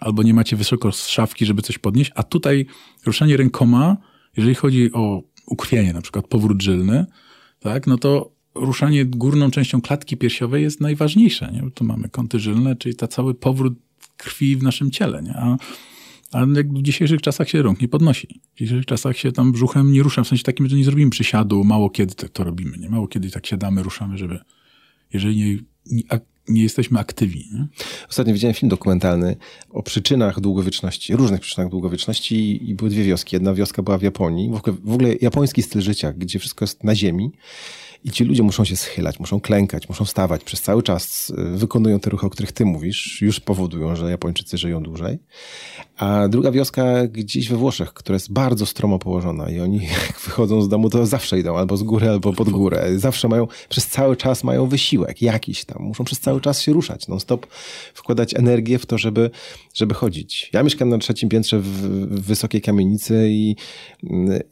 albo 0.00 0.22
nie 0.22 0.34
macie 0.34 0.56
wysoko 0.56 0.92
z 0.92 1.08
szafki, 1.08 1.46
żeby 1.46 1.62
coś 1.62 1.78
podnieść, 1.78 2.12
a 2.14 2.22
tutaj 2.22 2.66
ruszanie 3.06 3.36
rękoma, 3.36 3.96
jeżeli 4.36 4.54
chodzi 4.54 4.92
o 4.92 5.22
ukrwienie, 5.46 5.92
na 5.92 6.00
przykład 6.00 6.26
powrót 6.26 6.62
żylny, 6.62 7.06
tak, 7.60 7.86
no 7.86 7.98
to 7.98 8.35
ruszanie 8.56 9.04
górną 9.04 9.50
częścią 9.50 9.80
klatki 9.80 10.16
piersiowej 10.16 10.62
jest 10.62 10.80
najważniejsze, 10.80 11.50
nie? 11.52 11.62
Bo 11.62 11.70
tu 11.70 11.84
mamy 11.84 12.08
kąty 12.08 12.38
żylne, 12.38 12.76
czyli 12.76 12.94
ta 12.94 13.08
cały 13.08 13.34
powrót 13.34 13.74
krwi 14.16 14.56
w 14.56 14.62
naszym 14.62 14.90
ciele, 14.90 15.22
nie? 15.22 15.34
A, 15.34 15.56
a 16.32 16.46
w 16.46 16.82
dzisiejszych 16.82 17.20
czasach 17.20 17.48
się 17.48 17.62
rąk 17.62 17.80
nie 17.80 17.88
podnosi. 17.88 18.40
W 18.54 18.58
dzisiejszych 18.58 18.86
czasach 18.86 19.18
się 19.18 19.32
tam 19.32 19.52
brzuchem 19.52 19.92
nie 19.92 20.02
ruszam, 20.02 20.24
w 20.24 20.28
sensie 20.28 20.44
takim, 20.44 20.68
że 20.68 20.76
nie 20.76 20.84
zrobimy 20.84 21.10
przysiadu, 21.10 21.64
mało 21.64 21.90
kiedy 21.90 22.14
to, 22.14 22.28
to 22.28 22.44
robimy, 22.44 22.78
nie? 22.78 22.88
Mało 22.88 23.08
kiedy 23.08 23.30
tak 23.30 23.46
siadamy, 23.46 23.82
ruszamy, 23.82 24.18
żeby, 24.18 24.38
jeżeli 25.12 25.36
nie, 25.36 25.58
nie, 25.86 26.02
nie 26.48 26.62
jesteśmy 26.62 26.98
aktywni, 26.98 27.44
nie? 27.52 27.66
Ostatnio 28.10 28.34
widziałem 28.34 28.54
film 28.54 28.70
dokumentalny 28.70 29.36
o 29.70 29.82
przyczynach 29.82 30.40
długowieczności, 30.40 31.16
różnych 31.16 31.40
przyczynach 31.40 31.70
długowieczności 31.70 32.70
i 32.70 32.74
były 32.74 32.90
dwie 32.90 33.04
wioski. 33.04 33.36
Jedna 33.36 33.54
wioska 33.54 33.82
była 33.82 33.98
w 33.98 34.02
Japonii, 34.02 34.50
w 34.50 34.54
ogóle, 34.54 34.76
w 34.84 34.92
ogóle 34.92 35.14
japoński 35.20 35.62
styl 35.62 35.82
życia, 35.82 36.12
gdzie 36.12 36.38
wszystko 36.38 36.64
jest 36.64 36.84
na 36.84 36.94
ziemi 36.94 37.30
i 38.06 38.10
ci 38.10 38.24
ludzie 38.24 38.42
muszą 38.42 38.64
się 38.64 38.76
schylać, 38.76 39.20
muszą 39.20 39.40
klękać, 39.40 39.88
muszą 39.88 40.04
wstawać 40.04 40.44
przez 40.44 40.60
cały 40.60 40.82
czas, 40.82 41.30
y, 41.30 41.58
wykonują 41.58 42.00
te 42.00 42.10
ruchy, 42.10 42.26
o 42.26 42.30
których 42.30 42.52
ty 42.52 42.64
mówisz, 42.64 43.22
już 43.22 43.40
powodują, 43.40 43.96
że 43.96 44.10
Japończycy 44.10 44.58
żyją 44.58 44.82
dłużej. 44.82 45.18
A 45.96 46.28
druga 46.28 46.50
wioska 46.50 47.06
gdzieś 47.06 47.48
we 47.48 47.56
Włoszech, 47.56 47.92
która 47.92 48.14
jest 48.14 48.32
bardzo 48.32 48.66
stromo 48.66 48.98
położona 48.98 49.50
i 49.50 49.60
oni 49.60 49.84
jak 50.08 50.20
wychodzą 50.24 50.62
z 50.62 50.68
domu, 50.68 50.90
to 50.90 51.06
zawsze 51.06 51.38
idą 51.38 51.56
albo 51.56 51.76
z 51.76 51.82
góry, 51.82 52.08
albo 52.08 52.32
pod 52.32 52.50
górę. 52.50 52.98
Zawsze 52.98 53.28
mają, 53.28 53.46
przez 53.68 53.86
cały 53.86 54.16
czas 54.16 54.44
mają 54.44 54.66
wysiłek 54.66 55.22
jakiś 55.22 55.64
tam. 55.64 55.82
Muszą 55.82 56.04
przez 56.04 56.20
cały 56.20 56.40
czas 56.40 56.60
się 56.60 56.72
ruszać, 56.72 57.08
non 57.08 57.20
stop 57.20 57.46
wkładać 57.94 58.34
energię 58.34 58.78
w 58.78 58.86
to, 58.86 58.98
żeby, 58.98 59.30
żeby 59.74 59.94
chodzić. 59.94 60.50
Ja 60.52 60.62
mieszkam 60.62 60.88
na 60.88 60.98
trzecim 60.98 61.28
piętrze 61.28 61.58
w, 61.58 61.66
w 61.66 62.26
wysokiej 62.26 62.60
kamienicy 62.60 63.28
i, 63.30 63.56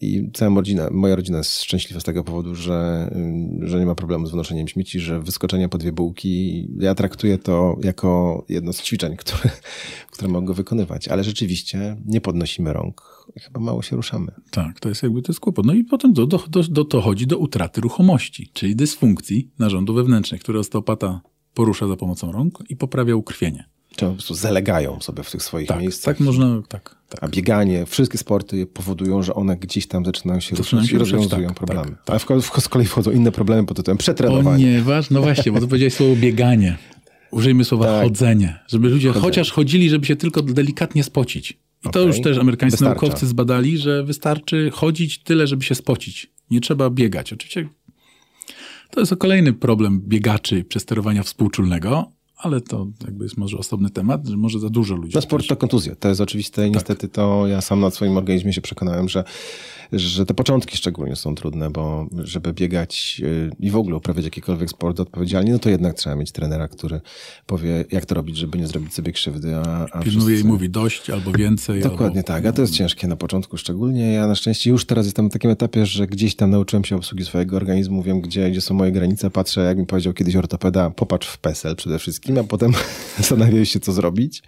i 0.00 0.30
cała 0.32 0.56
rodzina, 0.56 0.88
moja 0.90 1.16
rodzina 1.16 1.38
jest 1.38 1.62
szczęśliwa 1.62 2.00
z 2.00 2.04
tego 2.04 2.24
powodu, 2.24 2.54
że 2.54 3.10
ym, 3.16 3.43
że 3.60 3.78
nie 3.78 3.86
ma 3.86 3.94
problemu 3.94 4.26
z 4.26 4.30
wnoszeniem 4.30 4.68
śmieci, 4.68 5.00
że 5.00 5.20
wyskoczenie 5.20 5.68
po 5.68 5.78
dwie 5.78 5.92
bułki, 5.92 6.68
ja 6.78 6.94
traktuję 6.94 7.38
to 7.38 7.76
jako 7.82 8.44
jedno 8.48 8.72
z 8.72 8.82
ćwiczeń, 8.82 9.16
które, 9.16 9.50
które 10.12 10.28
mogę 10.28 10.54
wykonywać, 10.54 11.08
ale 11.08 11.24
rzeczywiście 11.24 11.96
nie 12.06 12.20
podnosimy 12.20 12.72
rąk, 12.72 13.24
chyba 13.40 13.60
mało 13.60 13.82
się 13.82 13.96
ruszamy. 13.96 14.32
Tak, 14.50 14.80
to 14.80 14.88
jest 14.88 15.02
jakby 15.02 15.22
to 15.22 15.32
jest 15.32 15.40
kłopot. 15.40 15.66
No 15.66 15.74
i 15.74 15.84
potem 15.84 16.12
do, 16.12 16.26
do, 16.26 16.44
do, 16.48 16.62
do, 16.62 16.84
dochodzi 16.84 17.26
do 17.26 17.38
utraty 17.38 17.80
ruchomości, 17.80 18.50
czyli 18.52 18.76
dysfunkcji 18.76 19.50
narządu 19.58 19.94
wewnętrznych, 19.94 20.40
które 20.40 20.58
osteopata 20.58 21.20
porusza 21.54 21.88
za 21.88 21.96
pomocą 21.96 22.32
rąk 22.32 22.64
i 22.68 22.76
poprawia 22.76 23.16
ukrwienie. 23.16 23.73
Czy 23.96 24.04
po 24.06 24.12
prostu 24.12 24.34
zalegają 24.34 25.00
sobie 25.00 25.22
w 25.22 25.30
tych 25.30 25.42
swoich 25.42 25.68
Tak, 25.68 25.80
miejscach. 25.80 26.16
tak 26.16 26.26
można, 26.26 26.62
tak, 26.68 26.96
tak. 27.08 27.24
A 27.24 27.28
bieganie, 27.28 27.86
wszystkie 27.86 28.18
sporty 28.18 28.66
powodują, 28.66 29.22
że 29.22 29.34
one 29.34 29.56
gdzieś 29.56 29.86
tam 29.86 30.04
zaczynają 30.04 30.40
się 30.40 30.56
Zaczynają 30.56 30.82
ruszać 30.82 30.90
się 30.90 30.96
i 30.96 30.98
rozwiązują 30.98 31.48
tak, 31.48 31.56
problemy. 31.56 31.90
tak, 31.90 32.10
Ale 32.10 32.18
w, 32.18 32.50
w, 32.50 32.60
z 32.60 32.68
kolei 32.68 32.86
wchodzą 32.86 33.10
inne 33.10 33.32
problemy 33.32 33.66
pod 33.66 33.76
tytułem 33.76 33.98
przetrenowanie. 33.98 34.64
Ponieważ, 34.64 35.10
no 35.10 35.22
właśnie, 35.22 35.52
bo 35.52 35.60
to 35.60 35.66
powiedziałeś 35.66 35.94
słowo 35.94 36.16
bieganie. 36.16 36.76
Użyjmy 37.30 37.64
słowa 37.64 37.84
Tak. 37.84 38.02
chodzenie, 38.04 38.58
żeby 38.68 38.88
ludzie 38.88 39.12
chociaż 39.12 39.50
chodzili, 39.52 39.90
żeby 39.90 40.06
się 40.06 40.16
tylko 40.16 40.42
delikatnie 40.42 41.04
spocić. 41.04 41.50
I 41.50 41.56
to 41.82 41.88
Okej. 41.90 42.06
już 42.06 42.20
też 42.20 42.38
amerykańscy 42.38 42.76
Wystarcza. 42.78 43.02
naukowcy 43.02 43.26
zbadali, 43.26 43.78
że 43.78 44.04
wystarczy 44.04 44.70
chodzić 44.74 45.18
tyle, 45.18 45.46
żeby 45.46 45.64
się 45.64 45.74
spocić. 45.74 46.30
Nie 46.50 46.60
trzeba 46.60 46.90
biegać. 46.90 47.32
Oczywiście 47.32 47.68
to 48.90 49.00
jest 49.00 49.14
kolejny 49.18 49.52
problem 49.52 50.00
biegaczy 50.00 50.64
przesterowania 50.64 51.22
współczulnego, 51.22 52.10
ale 52.36 52.60
to 52.60 52.86
jakby 53.04 53.24
jest 53.24 53.36
może 53.36 53.58
osobny 53.58 53.90
temat, 53.90 54.26
że 54.26 54.36
może 54.36 54.58
za 54.58 54.70
dużo 54.70 54.94
ludzi. 54.94 55.12
No 55.14 55.20
sport 55.20 55.46
to 55.46 55.56
kontuzja, 55.56 55.94
to 55.94 56.08
jest 56.08 56.20
oczywiste 56.20 56.68
i 56.68 56.70
niestety 56.70 57.08
to 57.08 57.46
ja 57.46 57.60
sam 57.60 57.80
na 57.80 57.90
swoim 57.90 58.16
organizmie 58.16 58.52
się 58.52 58.60
przekonałem, 58.60 59.08
że, 59.08 59.24
że 59.96 60.26
te 60.26 60.34
początki 60.34 60.76
szczególnie 60.76 61.16
są 61.16 61.34
trudne, 61.34 61.70
bo 61.70 62.06
żeby 62.18 62.52
biegać 62.52 63.18
yy, 63.18 63.50
i 63.60 63.70
w 63.70 63.76
ogóle 63.76 63.96
uprawiać 63.96 64.24
jakikolwiek 64.24 64.70
sport 64.70 65.00
odpowiedzialnie, 65.00 65.52
no 65.52 65.58
to 65.58 65.70
jednak 65.70 65.94
trzeba 65.94 66.16
mieć 66.16 66.32
trenera, 66.32 66.68
który 66.68 67.00
powie, 67.46 67.84
jak 67.92 68.06
to 68.06 68.14
robić, 68.14 68.36
żeby 68.36 68.58
nie 68.58 68.66
zrobić 68.66 68.94
sobie 68.94 69.12
krzywdy, 69.12 69.56
a, 69.56 69.86
a 69.92 70.02
Pilnuje 70.02 70.34
i 70.34 70.36
wszyscy- 70.36 70.48
mówi 70.48 70.70
dość 70.70 71.10
albo 71.10 71.32
więcej. 71.32 71.82
Dokładnie 71.82 72.20
albo... 72.20 72.26
tak, 72.26 72.46
a 72.46 72.52
to 72.52 72.62
jest 72.62 72.74
ciężkie 72.74 73.08
na 73.08 73.16
początku 73.16 73.56
szczególnie. 73.56 74.12
Ja 74.12 74.26
na 74.26 74.34
szczęście 74.34 74.70
już 74.70 74.86
teraz 74.86 75.06
jestem 75.06 75.24
na 75.24 75.30
takim 75.30 75.50
etapie, 75.50 75.86
że 75.86 76.06
gdzieś 76.06 76.36
tam 76.36 76.50
nauczyłem 76.50 76.84
się 76.84 76.96
obsługi 76.96 77.24
swojego 77.24 77.56
organizmu, 77.56 78.02
wiem 78.02 78.20
gdzie, 78.20 78.50
gdzie 78.50 78.60
są 78.60 78.74
moje 78.74 78.92
granice, 78.92 79.30
patrzę, 79.30 79.60
jak 79.60 79.78
mi 79.78 79.86
powiedział 79.86 80.12
kiedyś 80.12 80.36
ortopeda, 80.36 80.90
popatrz 80.90 81.28
w 81.28 81.38
PESEL 81.38 81.76
przede 81.76 81.98
wszystkim, 81.98 82.38
a 82.38 82.44
potem 82.44 82.72
zastanawiam 83.18 83.64
się, 83.64 83.80
co 83.80 83.92
zrobić. 83.92 84.42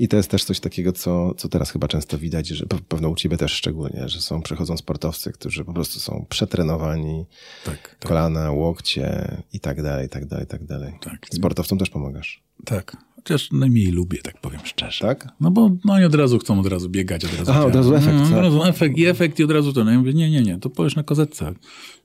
I 0.00 0.08
to 0.08 0.16
jest 0.16 0.30
też 0.30 0.44
coś 0.44 0.60
takiego, 0.60 0.92
co, 0.92 1.34
co 1.34 1.48
teraz 1.48 1.70
chyba 1.70 1.88
często 1.88 2.18
widać, 2.18 2.48
że 2.48 2.64
pe- 2.66 2.80
pewno 2.88 3.08
u 3.08 3.14
ciebie 3.14 3.36
też 3.36 3.52
szczególnie, 3.52 4.08
że 4.08 4.20
są, 4.20 4.42
przychodzą 4.42 4.76
sportowcy, 4.76 5.32
którzy 5.32 5.64
po 5.64 5.72
prostu 5.72 6.00
są 6.00 6.26
przetrenowani, 6.28 7.24
Tak, 7.64 7.96
tak, 7.98 8.08
kolana, 8.08 8.50
łokcie 8.52 9.36
i 9.52 9.60
tak 9.60 9.82
dalej, 9.82 10.06
i 10.06 10.08
tak 10.08 10.26
dalej, 10.26 10.44
i 10.44 10.48
tak 10.48 10.64
dalej. 10.64 10.92
tak. 11.02 11.26
Sportowcom 11.32 11.78
też 11.78 11.90
pomagasz, 11.90 12.42
tak. 12.64 12.96
Chociaż 13.16 13.52
najmniej 13.52 13.86
lubię, 13.86 14.18
tak 14.22 14.40
powiem 14.40 14.60
szczerze. 14.64 15.00
tak? 15.04 15.28
No 15.40 15.50
bo 15.50 15.70
no 15.84 15.92
oni 15.94 16.04
od 16.04 16.14
razu 16.14 16.38
chcą 16.38 16.60
od 16.60 16.66
razu 16.66 16.88
biegać, 16.88 17.24
od 17.24 17.38
razu. 17.38 17.50
Aha, 17.50 17.64
od 17.66 17.74
razu 17.74 17.94
efekt, 17.94 18.16
No, 18.16 18.24
od 18.36 18.42
razu 18.42 18.64
efekt 18.64 18.98
i 18.98 19.06
efekt 19.06 19.38
i 19.38 19.44
od 19.44 19.50
razu 19.50 19.72
to. 19.72 19.84
No 19.84 19.90
ja 19.90 19.98
mówię, 19.98 20.14
nie, 20.14 20.30
nie, 20.30 20.42
nie, 20.42 20.58
to 20.58 20.70
poleż 20.70 20.96
na 20.96 21.02
kozetce. 21.02 21.52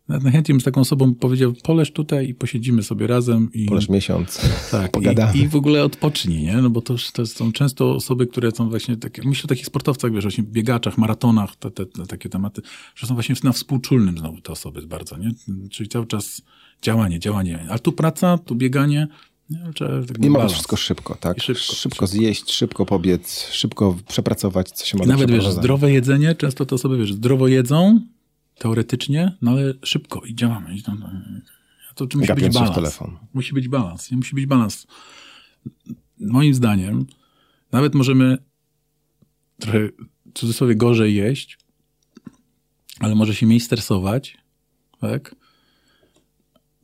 Nawet 0.10 0.24
najchętniej 0.24 0.54
bym 0.54 0.62
z 0.62 0.64
taką 0.64 0.82
osobą 0.82 1.16
powiedział, 1.16 1.54
poleż 1.64 1.92
tutaj 1.92 2.30
i 2.30 2.34
posiedzimy 2.34 2.84
sobie 2.84 3.08
razem 3.08 3.50
i, 3.54 3.66
Poleż 3.66 3.90
miesiąc, 3.90 4.42
tak, 4.72 4.92
pogadamy. 4.98 5.38
i, 5.38 5.42
i 5.42 5.48
w 5.48 5.56
ogóle 5.56 5.84
odpocznij, 5.84 6.44
nie? 6.44 6.58
No 6.58 6.70
bo 6.70 6.82
to, 6.82 6.96
to 7.14 7.26
są 7.26 7.52
często 7.52 7.96
osoby, 7.96 8.28
które 8.28 8.52
są 8.52 8.70
właśnie 8.70 8.98
takie, 8.98 9.22
myślę 9.26 9.44
o 9.44 9.48
takich 9.48 9.66
sportowcach, 9.66 10.12
wiesz, 10.12 10.24
właśnie 10.24 10.44
biegaczach, 10.44 10.98
maratonach, 10.98 11.56
te, 11.56 11.72
te, 11.72 11.86
te, 11.86 12.06
takie 12.06 12.30
tematy, 12.30 12.62
że 12.96 13.08
są 13.08 13.14
właśnie 13.14 13.36
na 13.44 13.52
współczulnym 13.52 14.18
znowu 14.18 14.42
te 14.42 14.52
osoby 14.52 14.88
bardzo, 14.88 15.18
nie? 15.18 15.32
Czyli 15.72 15.90
cały 15.90 16.08
czas 16.08 16.42
działanie, 16.82 17.20
działanie. 17.20 17.66
A 17.70 17.80
tu 17.80 17.92
praca, 17.92 18.38
tu 18.38 18.56
bieganie, 18.56 19.08
nie? 19.50 19.60
Tak 20.08 20.20
Nie 20.20 20.30
ma 20.30 20.48
wszystko 20.48 20.76
szybko, 20.76 21.16
tak? 21.16 21.38
I 21.38 21.42
szybko, 21.42 21.62
szybko 21.62 22.08
zjeść, 22.08 22.52
szybko 22.52 22.86
pobiec, 22.86 23.50
szybko 23.52 23.96
przepracować, 24.08 24.72
co 24.72 24.86
się 24.86 24.98
ma 24.98 25.04
I 25.04 25.08
do 25.08 25.14
nawet 25.14 25.32
wiesz, 25.32 25.48
zdrowe 25.48 25.92
jedzenie, 25.92 26.36
często 26.36 26.66
te 26.66 26.76
osoby 26.76 26.98
wiesz, 26.98 27.14
zdrowo 27.14 27.48
jedzą, 27.48 28.00
teoretycznie, 28.60 29.38
no 29.42 29.52
ale 29.52 29.74
szybko 29.84 30.22
i 30.26 30.36
działamy. 30.36 30.76
I 30.76 30.84
to, 30.84 30.96
no, 30.96 31.10
to 31.96 32.06
musi 32.18 32.28
Gapiąc 32.28 32.48
być 32.48 32.54
balans. 32.54 32.76
telefon. 32.76 33.18
Musi 33.34 33.54
być 33.54 33.68
balans. 33.68 34.12
Nie 34.12 34.18
musi 34.18 34.36
być 34.36 34.46
balans. 34.46 34.88
Moim 36.20 36.54
zdaniem, 36.54 37.06
nawet 37.72 37.96
możemy 37.96 38.38
trochę 39.60 39.80
w 39.88 40.34
cudzysłowie 40.34 40.76
gorzej 40.76 41.16
jeść, 41.16 41.58
ale 43.00 43.16
może 43.16 43.36
się 43.36 43.46
mniej 43.46 43.60
stresować, 43.60 44.38
tak? 45.02 45.36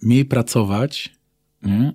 Mniej 0.01 0.25
pracować, 0.25 1.15
nie? 1.63 1.93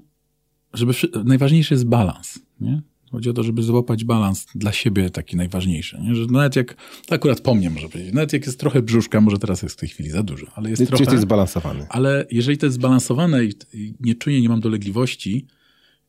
Żeby, 0.75 0.93
najważniejszy 1.25 1.75
jest 1.75 1.87
balans, 1.87 2.39
nie? 2.61 2.83
Chodzi 3.11 3.31
o 3.31 3.33
to, 3.33 3.43
żeby 3.43 3.63
złapać 3.63 4.05
balans 4.05 4.47
dla 4.55 4.73
siebie 4.73 5.11
taki 5.11 5.37
najważniejszy, 5.37 6.01
nie? 6.01 6.15
Że 6.15 6.27
nawet 6.27 6.57
jak, 6.57 6.77
to 7.07 7.15
akurat 7.15 7.41
po 7.41 7.55
mnie 7.55 7.71
może 7.71 7.89
powiedzieć, 7.89 8.15
nawet 8.15 8.33
jak 8.33 8.47
jest 8.47 8.61
trochę 8.61 8.83
brzuszka, 8.83 9.21
może 9.21 9.39
teraz 9.39 9.63
jest 9.63 9.75
w 9.75 9.79
tej 9.79 9.89
chwili 9.89 10.11
za 10.11 10.23
dużo, 10.23 10.47
ale 10.55 10.71
jest 10.71 10.83
Czy 10.83 10.87
trochę... 10.87 11.03
jesteś 11.03 11.21
zbalansowany? 11.21 11.87
Ale 11.89 12.27
jeżeli 12.31 12.59
to 12.59 12.67
jest 12.67 12.75
zbalansowane 12.75 13.45
i, 13.45 13.53
i 13.75 13.95
nie 14.01 14.15
czuję, 14.15 14.41
nie 14.41 14.49
mam 14.49 14.61
dolegliwości 14.61 15.47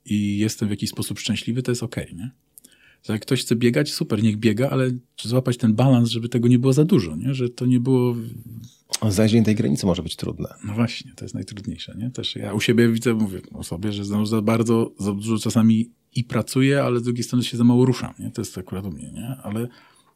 i 0.05 0.37
jestem 0.37 0.67
w 0.67 0.71
jakiś 0.71 0.89
sposób 0.89 1.19
szczęśliwy, 1.19 1.63
to 1.63 1.71
jest 1.71 1.83
okej, 1.83 2.15
nie? 2.15 2.31
Że 3.03 3.13
jak 3.13 3.21
ktoś 3.21 3.41
chce 3.41 3.55
biegać, 3.55 3.91
super, 3.91 4.23
niech 4.23 4.37
biega, 4.37 4.69
ale 4.69 4.91
złapać 5.21 5.57
ten 5.57 5.73
balans, 5.73 6.09
żeby 6.09 6.29
tego 6.29 6.47
nie 6.47 6.59
było 6.59 6.73
za 6.73 6.85
dużo, 6.85 7.15
nie? 7.15 7.33
Że 7.33 7.49
to 7.49 7.65
nie 7.65 7.79
było... 7.79 8.15
Zajrzenie 9.09 9.43
tej 9.43 9.55
granicy 9.55 9.85
może 9.85 10.03
być 10.03 10.15
trudne. 10.15 10.53
No 10.65 10.73
właśnie, 10.73 11.11
to 11.15 11.25
jest 11.25 11.35
najtrudniejsze, 11.35 11.95
nie? 11.97 12.09
Też 12.09 12.35
ja 12.35 12.53
u 12.53 12.59
siebie 12.59 12.89
widzę, 12.89 13.13
mówię 13.13 13.41
o 13.53 13.63
sobie, 13.63 13.91
że 13.91 14.05
za 14.05 14.41
bardzo, 14.41 14.93
za 14.99 15.13
dużo 15.13 15.37
czasami 15.37 15.89
i 16.15 16.23
pracuję, 16.23 16.83
ale 16.83 16.99
z 16.99 17.03
drugiej 17.03 17.23
strony 17.23 17.43
się 17.43 17.57
za 17.57 17.63
mało 17.63 17.85
ruszam, 17.85 18.13
nie? 18.19 18.31
To 18.31 18.41
jest 18.41 18.57
akurat 18.57 18.85
u 18.85 18.91
mnie, 18.91 19.11
nie? 19.11 19.37
Ale 19.43 19.67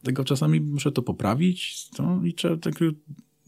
tego 0.02 0.24
czasami 0.24 0.60
muszę 0.60 0.92
to 0.92 1.02
poprawić 1.02 1.88
to 1.88 2.20
i 2.24 2.34
trzeba 2.34 2.56
tak... 2.56 2.74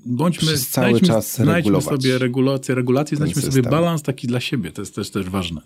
Bądźmy, 0.06 0.48
Przez 0.48 0.68
cały 0.68 0.88
znajdźmy, 0.88 1.08
czas 1.08 1.34
znajdźmy 1.36 1.82
sobie 1.82 2.18
regulację, 2.18 2.74
regulację, 2.74 3.16
znajdźmy 3.16 3.42
sobie 3.42 3.52
system. 3.52 3.70
balans 3.70 4.02
taki 4.02 4.26
dla 4.26 4.40
siebie, 4.40 4.72
to 4.72 4.82
jest 4.82 4.94
też, 4.94 5.10
też 5.10 5.30
ważne. 5.30 5.60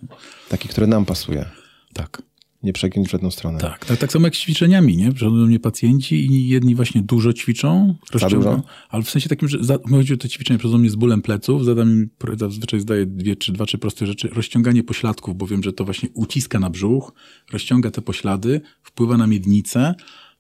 Taki, 0.49 0.69
który 0.69 0.87
nam 0.87 1.05
pasuje. 1.05 1.51
Tak. 1.93 2.23
Nie 2.63 2.73
przegiąć 2.73 3.09
w 3.09 3.11
żadną 3.11 3.31
stronę. 3.31 3.59
Tak, 3.59 3.85
tak, 3.85 3.99
tak 3.99 4.13
samo 4.13 4.27
jak 4.27 4.37
z 4.37 4.39
ćwiczeniami, 4.39 4.97
nie? 4.97 5.13
Przychodzą 5.13 5.37
do 5.37 5.47
mnie 5.47 5.61
pacjenci 5.61 6.27
i 6.27 6.49
jedni 6.49 6.75
właśnie 6.75 7.03
dużo 7.03 7.33
ćwiczą, 7.33 7.95
dużo? 8.37 8.63
ale 8.89 9.03
w 9.03 9.11
sensie 9.11 9.29
takim, 9.29 9.49
że 9.49 9.65
za, 9.65 9.79
chodzi 9.91 10.15
o 10.15 10.17
te 10.17 10.29
ćwiczenia, 10.29 10.59
przychodzą 10.59 10.79
mnie 10.79 10.91
z 10.91 10.97
bólem 10.97 11.23
pleców, 11.23 11.65
zadam 11.65 11.91
im, 11.91 12.11
zazwyczaj 12.37 12.81
zdaję 12.81 13.07
dwie, 13.07 13.37
czy 13.37 13.53
dwa, 13.53 13.67
trzy 13.67 13.79
proste 13.79 14.07
rzeczy, 14.07 14.29
rozciąganie 14.29 14.83
pośladków, 14.83 15.37
bo 15.37 15.47
wiem, 15.47 15.63
że 15.63 15.73
to 15.73 15.85
właśnie 15.85 16.09
uciska 16.15 16.59
na 16.59 16.71
brzuch, 16.71 17.13
rozciąga 17.53 17.91
te 17.91 18.03
poślady, 18.03 18.61
wpływa 18.83 19.17
na 19.17 19.27
miednicę, 19.27 19.95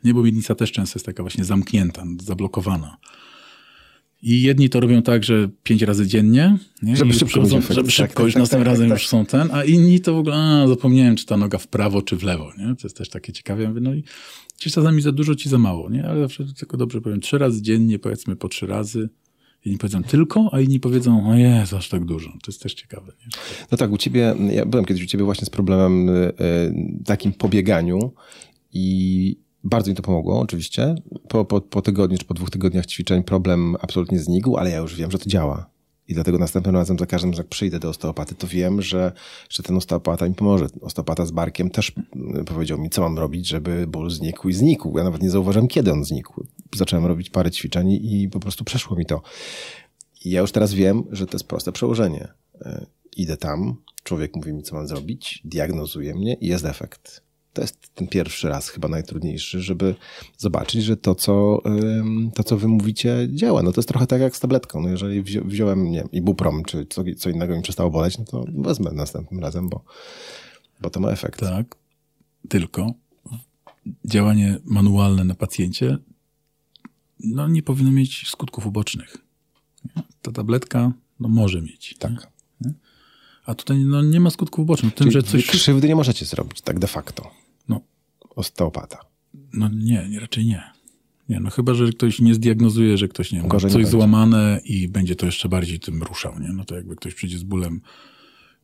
nie, 0.05 0.15
bo 0.15 0.23
miednica 0.23 0.55
też 0.55 0.73
często 0.73 0.99
jest 0.99 1.07
taka 1.07 1.23
właśnie 1.23 1.45
zamknięta, 1.45 2.05
zablokowana. 2.23 2.97
I 4.23 4.43
jedni 4.43 4.69
to 4.69 4.81
robią 4.81 5.03
tak, 5.03 5.25
że 5.25 5.49
pięć 5.63 5.83
razy 5.83 6.07
dziennie, 6.07 6.59
nie? 6.83 6.97
Żeby 6.97 7.11
I 7.11 7.15
szybko 7.15 7.27
przychodzą- 7.27 7.59
efekt. 7.59 7.75
żeby 7.75 7.89
Tak, 7.89 7.95
szybko, 7.95 8.15
tak, 8.15 8.25
już 8.25 8.35
tak, 8.35 8.41
następnym 8.41 8.65
tak, 8.65 8.73
razem 8.73 8.89
tak, 8.89 8.99
już 8.99 9.09
są 9.09 9.27
ten, 9.27 9.49
a 9.53 9.65
inni 9.65 10.01
to 10.01 10.15
w 10.15 10.19
ogóle, 10.19 10.37
a, 10.37 10.69
zapomniałem, 10.69 11.17
czy 11.17 11.27
ta 11.27 11.37
noga 11.37 11.59
w 11.59 11.67
prawo, 11.69 12.03
czy 12.03 12.17
w 12.17 12.23
lewo, 12.23 12.53
nie? 12.59 12.67
To 12.67 12.81
jest 12.85 12.97
też 12.97 13.09
takie 13.09 13.33
ciekawe. 13.33 13.63
Ja 13.63 13.69
mówię, 13.69 13.81
no 13.81 13.95
i 13.95 14.05
ci 14.57 14.71
czasami 14.71 15.03
za 15.03 15.13
dużo, 15.13 15.35
ci 15.35 15.49
za 15.49 15.59
mało, 15.59 15.91
nie? 15.91 16.05
Ale 16.05 16.21
zawsze 16.21 16.45
tylko 16.59 16.77
dobrze 16.77 17.01
powiem, 17.01 17.21
trzy 17.21 17.39
razy 17.39 17.63
dziennie, 17.63 17.99
powiedzmy 17.99 18.37
po 18.37 18.49
trzy 18.49 18.67
razy. 18.67 19.09
Inni 19.65 19.79
powiedzą 19.79 20.03
tylko, 20.03 20.51
a 20.53 20.61
inni 20.61 20.81
powiedzą, 20.81 21.31
o 21.31 21.35
jest, 21.35 21.73
aż 21.75 21.89
tak 21.89 22.05
dużo. 22.05 22.29
To 22.31 22.51
jest 22.51 22.63
też 22.63 22.75
ciekawe, 22.75 23.13
nie? 23.21 23.27
No 23.71 23.79
tak, 23.79 23.93
u 23.93 23.99
ciebie, 23.99 24.35
ja 24.51 24.67
byłem 24.67 24.85
kiedyś 24.85 25.03
u 25.03 25.07
ciebie 25.07 25.25
właśnie 25.25 25.47
z 25.47 25.51
problemem 25.51 26.09
y, 26.09 26.13
y, 26.13 27.05
takim 27.05 27.33
po 27.33 27.49
bieganiu 27.49 28.13
i 28.73 29.37
bardzo 29.65 29.91
mi 29.91 29.97
to 29.97 30.03
pomogło 30.03 30.41
oczywiście. 30.41 30.95
Po, 31.33 31.45
po, 31.45 31.61
po 31.61 31.83
tygodniu 31.83 32.19
czy 32.19 32.25
po 32.25 32.35
dwóch 32.35 32.51
tygodniach 32.51 32.87
ćwiczeń 32.87 33.23
problem 33.23 33.77
absolutnie 33.81 34.19
znikł, 34.19 34.57
ale 34.57 34.71
ja 34.71 34.77
już 34.77 34.97
wiem, 34.97 35.11
że 35.11 35.19
to 35.19 35.31
działa. 35.31 35.67
I 36.09 36.15
dlatego 36.15 36.39
następnym 36.39 36.75
razem 36.75 36.99
za 36.99 37.07
każdym, 37.07 37.31
razem, 37.31 37.43
jak 37.43 37.49
przyjdę 37.49 37.79
do 37.79 37.89
osteopaty, 37.89 38.35
to 38.35 38.47
wiem, 38.47 38.83
że, 38.83 39.13
że 39.49 39.63
ten 39.63 39.77
osteopata 39.77 40.29
mi 40.29 40.35
pomoże. 40.35 40.67
Osteopata 40.81 41.27
z 41.27 41.31
barkiem 41.31 41.71
też 41.71 41.93
y, 42.41 42.45
powiedział 42.45 42.79
mi, 42.79 42.91
co 42.91 43.03
mam 43.03 43.19
robić, 43.19 43.49
żeby 43.49 43.87
ból 43.87 44.11
znikł 44.11 44.49
i 44.49 44.53
znikł. 44.53 44.99
Ja 44.99 45.05
nawet 45.05 45.23
nie 45.23 45.31
zauważyłem, 45.31 45.69
kiedy 45.69 45.93
on 45.93 46.05
znikł. 46.05 46.45
Zacząłem 46.77 47.07
robić 47.07 47.31
parę 47.31 47.51
ćwiczeń 47.51 47.93
i 47.93 48.29
po 48.33 48.41
prostu 48.41 48.65
przeszło 48.65 48.97
mi 48.97 49.07
to. 49.07 49.23
I 50.25 50.31
ja 50.31 50.41
już 50.41 50.53
teraz 50.53 50.75
wiem, 50.75 51.05
że 51.11 51.27
to 51.27 51.37
jest 51.37 51.49
proste 51.49 51.73
przełożenie. 51.73 52.29
Y, 52.67 52.87
Idę 53.17 53.37
tam, 53.37 53.77
człowiek 54.03 54.37
mówi 54.37 54.53
mi, 54.53 54.63
co 54.63 54.75
mam 54.75 54.89
zrobić, 54.89 55.41
diagnozuje 55.45 56.15
mnie 56.15 56.35
i 56.35 56.47
jest 56.47 56.65
efekt. 56.65 57.23
To 57.53 57.63
jest 57.63 57.95
ten 57.95 58.09
pierwszy 58.09 58.49
raz 58.49 58.69
chyba 58.69 58.89
najtrudniejszy, 58.89 59.61
żeby 59.61 59.95
zobaczyć, 60.39 60.85
że 60.85 60.97
to, 60.97 61.15
co, 61.15 61.63
to, 62.35 62.45
co 62.45 62.57
wy 62.57 62.69
mówicie, 62.69 63.29
działa. 63.35 63.63
No 63.63 63.73
to 63.73 63.81
jest 63.81 63.89
trochę 63.89 64.07
tak 64.07 64.21
jak 64.21 64.37
z 64.37 64.41
tabletką. 64.41 64.81
No 64.81 64.89
jeżeli 64.89 65.23
wzi- 65.23 65.41
wziąłem, 65.45 65.91
nie 65.91 65.99
wiem, 65.99 66.11
ibuprom, 66.13 66.65
czy 66.65 66.87
co, 66.87 67.05
co 67.19 67.31
innego 67.31 67.57
mi 67.57 67.63
przestało 67.63 67.91
boleć, 67.91 68.19
no 68.19 68.25
to 68.25 68.45
wezmę 68.49 68.91
następnym 68.93 69.41
razem, 69.41 69.69
bo, 69.69 69.85
bo 70.81 70.91
to 70.91 71.01
ma 71.01 71.11
efekt. 71.11 71.41
Tak, 71.41 71.77
tylko 72.49 72.95
działanie 74.05 74.59
manualne 74.65 75.25
na 75.25 75.35
pacjencie 75.35 75.99
no, 77.25 77.49
nie 77.49 77.63
powinno 77.63 77.93
mieć 77.93 78.29
skutków 78.29 78.67
ubocznych. 78.67 79.17
Ta 80.23 80.33
tabletka 80.33 80.93
no 81.21 81.29
może 81.29 81.63
mieć. 81.63 81.97
Tak. 81.99 82.13
Nie? 82.61 82.73
A 83.47 83.55
tutaj 83.55 83.79
no, 83.79 84.03
nie 84.03 84.21
ma 84.21 84.31
skutków 84.31 84.63
ubocznych. 84.63 84.95
Tym, 84.95 85.05
Czyli 85.05 85.13
że 85.13 85.23
coś... 85.23 85.47
krzywdy 85.47 85.89
nie 85.89 85.97
możecie 85.97 86.25
zrobić, 86.25 86.61
tak 86.61 86.79
de 86.79 86.87
facto. 86.87 87.31
Osteopata. 88.37 88.99
no 89.53 89.69
nie, 89.69 90.09
nie, 90.09 90.21
raczej 90.21 90.47
nie. 90.47 90.63
Nie, 91.29 91.41
no 91.41 91.51
chyba, 91.51 91.75
że 91.75 91.93
ktoś 91.93 92.21
nie 92.21 92.35
zdiagnozuje, 92.35 92.99
że 92.99 93.09
ktoś 93.09 93.33
nie 93.33 93.39
wiem, 93.39 93.47
ma 93.47 93.53
Gorzej 93.53 93.71
coś 93.71 93.87
złamane 93.87 94.61
i 94.65 94.89
będzie 94.89 95.17
to 95.17 95.27
jeszcze 95.27 95.49
bardziej 95.49 95.81
tym 95.81 96.03
ruszał, 96.03 96.39
nie? 96.41 96.49
No 96.53 96.65
to 96.65 96.75
jakby 96.75 96.97
ktoś 96.97 97.15
przyjdzie 97.15 97.39
z 97.39 97.43
bólem 97.43 97.81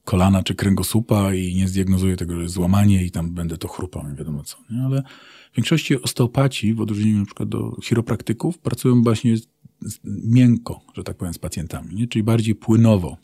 kolana 0.05 0.43
czy 0.43 0.55
kręgosłupa 0.55 1.35
i 1.35 1.55
nie 1.55 1.69
zdiagnozuje 1.69 2.17
tego, 2.17 2.37
że 2.37 2.43
jest 2.43 2.55
złamanie 2.55 3.05
i 3.05 3.11
tam 3.11 3.31
będę 3.31 3.59
to 3.59 3.69
chrupał, 3.69 4.09
nie 4.09 4.15
wiadomo 4.15 4.43
co, 4.43 4.57
nie? 4.71 4.83
Ale 4.83 5.03
w 5.53 5.57
większości 5.57 6.03
osteopaci, 6.03 6.75
w 6.75 6.81
odróżnieniu 6.81 7.19
na 7.19 7.25
przykład 7.25 7.49
do 7.49 7.77
chiropraktyków, 7.83 8.59
pracują 8.59 9.03
właśnie 9.03 9.37
miękko, 10.05 10.81
że 10.97 11.05
tak 11.05 11.17
powiem, 11.17 11.35
z 11.35 11.39
pacjentami, 11.39 11.95
nie? 11.95 12.07
Czyli 12.07 12.23
bardziej 12.23 12.55
płynowo. 12.55 13.17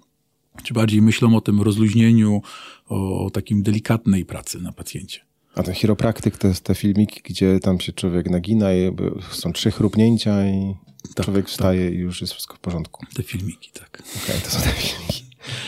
Czy 0.62 0.74
bardziej 0.74 1.02
myślą 1.02 1.36
o 1.36 1.40
tym 1.40 1.62
rozluźnieniu, 1.62 2.42
o, 2.88 3.26
o 3.26 3.30
takim 3.30 3.62
delikatnej 3.62 4.24
pracy 4.24 4.60
na 4.60 4.72
pacjencie. 4.72 5.20
A 5.54 5.62
ten 5.62 5.74
chiropraktyk 5.74 6.38
to 6.38 6.48
jest 6.48 6.64
te 6.64 6.74
filmiki, 6.74 7.20
gdzie 7.24 7.60
tam 7.60 7.80
się 7.80 7.92
człowiek 7.92 8.30
nagina 8.30 8.74
i 8.74 8.96
są 9.30 9.52
trzy 9.52 9.70
chrupnięcia 9.70 10.46
i 10.46 10.74
Tak, 11.14 11.24
człowiek 11.24 11.48
wstaje 11.48 11.90
i 11.90 11.98
już 11.98 12.20
jest 12.20 12.32
wszystko 12.32 12.56
w 12.56 12.58
porządku. 12.58 13.06
Te 13.14 13.22
filmiki, 13.22 13.70
tak. 13.72 14.02
Okej, 14.24 14.40
to 14.40 14.50
są 14.50 14.60
te 14.60 14.70
filmiki. 14.70 15.24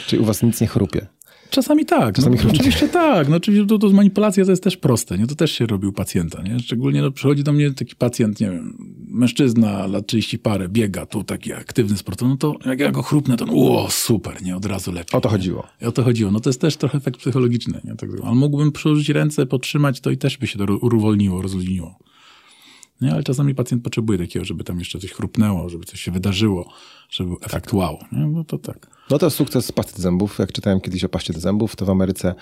Czyli 0.06 0.22
u 0.22 0.24
was 0.24 0.42
nic 0.42 0.60
nie 0.60 0.66
chrupie. 0.66 1.06
Czasami 1.50 1.86
tak. 1.86 2.14
Czasami 2.14 2.36
no, 2.44 2.50
oczywiście 2.50 2.88
tak. 2.88 3.28
No, 3.28 3.36
oczywiście 3.36 3.66
to, 3.66 3.78
to 3.78 3.90
manipulacja 3.90 4.44
to 4.44 4.50
jest 4.50 4.62
też 4.62 4.76
proste. 4.76 5.18
Nie? 5.18 5.26
To 5.26 5.34
też 5.34 5.52
się 5.52 5.66
robi 5.66 5.86
u 5.86 5.92
pacjenta. 5.92 6.42
Nie? 6.42 6.60
Szczególnie 6.60 7.02
no, 7.02 7.10
przychodzi 7.10 7.44
do 7.44 7.52
mnie 7.52 7.70
taki 7.70 7.96
pacjent, 7.96 8.40
nie 8.40 8.50
wiem, 8.50 8.76
mężczyzna, 9.08 9.86
lat 9.86 10.06
30 10.06 10.38
parę, 10.38 10.68
biega 10.68 11.06
tu, 11.06 11.24
taki 11.24 11.52
aktywny 11.52 11.96
sportowy, 11.96 12.30
no 12.30 12.36
to 12.36 12.54
jak 12.66 12.80
ja 12.80 12.90
go 12.90 13.02
chrupnę, 13.02 13.36
to 13.36 13.44
o, 13.44 13.90
super, 13.90 14.42
nie? 14.42 14.56
Od 14.56 14.66
razu 14.66 14.92
lepiej. 14.92 15.18
O 15.18 15.20
to 15.20 15.28
chodziło. 15.28 15.66
O 15.82 15.92
to 15.92 16.02
chodziło. 16.02 16.30
No 16.30 16.40
to 16.40 16.48
jest 16.48 16.60
też 16.60 16.76
trochę 16.76 16.98
efekt 16.98 17.20
psychologiczny. 17.20 17.80
Nie? 17.84 17.94
Tak, 17.94 18.10
ale 18.24 18.34
mógłbym 18.34 18.72
przyłożyć 18.72 19.08
ręce, 19.08 19.46
podtrzymać 19.46 20.00
to 20.00 20.10
i 20.10 20.16
też 20.16 20.38
by 20.38 20.46
się 20.46 20.58
to 20.58 20.76
uwolniło, 20.76 21.42
rozluźniło. 21.42 21.98
Nie? 23.00 23.12
Ale 23.12 23.22
czasami 23.22 23.54
pacjent 23.54 23.84
potrzebuje 23.84 24.18
takiego, 24.18 24.44
żeby 24.44 24.64
tam 24.64 24.78
jeszcze 24.78 24.98
coś 24.98 25.12
chrupnęło, 25.12 25.68
żeby 25.68 25.84
coś 25.84 26.00
się 26.00 26.10
wydarzyło, 26.10 26.72
żeby 27.10 27.30
był 27.30 27.38
efekt 27.42 27.72
wow. 27.72 27.98
Nie? 28.12 28.26
No 28.26 28.44
to 28.44 28.58
tak. 28.58 28.95
No 29.10 29.18
to 29.18 29.30
sukces 29.30 29.72
pasty 29.72 29.96
do 29.96 30.02
zębów. 30.02 30.38
Jak 30.38 30.52
czytałem 30.52 30.80
kiedyś 30.80 31.04
o 31.04 31.08
paście 31.08 31.32
do 31.32 31.40
zębów, 31.40 31.76
to 31.76 31.84
w 31.84 31.90
Ameryce 31.90 32.34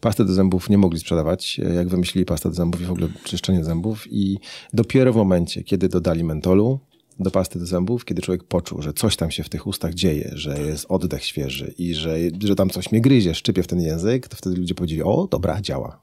pastę 0.00 0.24
do 0.24 0.32
zębów 0.32 0.70
nie 0.70 0.78
mogli 0.78 1.00
sprzedawać, 1.00 1.58
jak 1.74 1.88
wymyślili 1.88 2.24
pastę 2.24 2.48
do 2.48 2.54
zębów 2.54 2.80
i 2.80 2.84
w 2.84 2.90
ogóle 2.90 3.08
czyszczenie 3.24 3.64
zębów. 3.64 4.06
I 4.10 4.38
dopiero 4.72 5.12
w 5.12 5.16
momencie, 5.16 5.64
kiedy 5.64 5.88
dodali 5.88 6.24
mentolu 6.24 6.80
do 7.20 7.30
pasty 7.30 7.58
do 7.58 7.66
zębów, 7.66 8.04
kiedy 8.04 8.22
człowiek 8.22 8.44
poczuł, 8.44 8.82
że 8.82 8.92
coś 8.92 9.16
tam 9.16 9.30
się 9.30 9.42
w 9.42 9.48
tych 9.48 9.66
ustach 9.66 9.94
dzieje, 9.94 10.30
że 10.34 10.60
jest 10.60 10.86
oddech 10.88 11.24
świeży 11.24 11.74
i 11.78 11.94
że, 11.94 12.16
że 12.44 12.54
tam 12.54 12.70
coś 12.70 12.92
mnie 12.92 13.00
gryzie, 13.00 13.34
szczypie 13.34 13.62
w 13.62 13.66
ten 13.66 13.80
język, 13.80 14.28
to 14.28 14.36
wtedy 14.36 14.56
ludzie 14.56 14.74
powiedzieli, 14.74 15.02
o 15.02 15.28
dobra, 15.30 15.60
działa. 15.60 16.00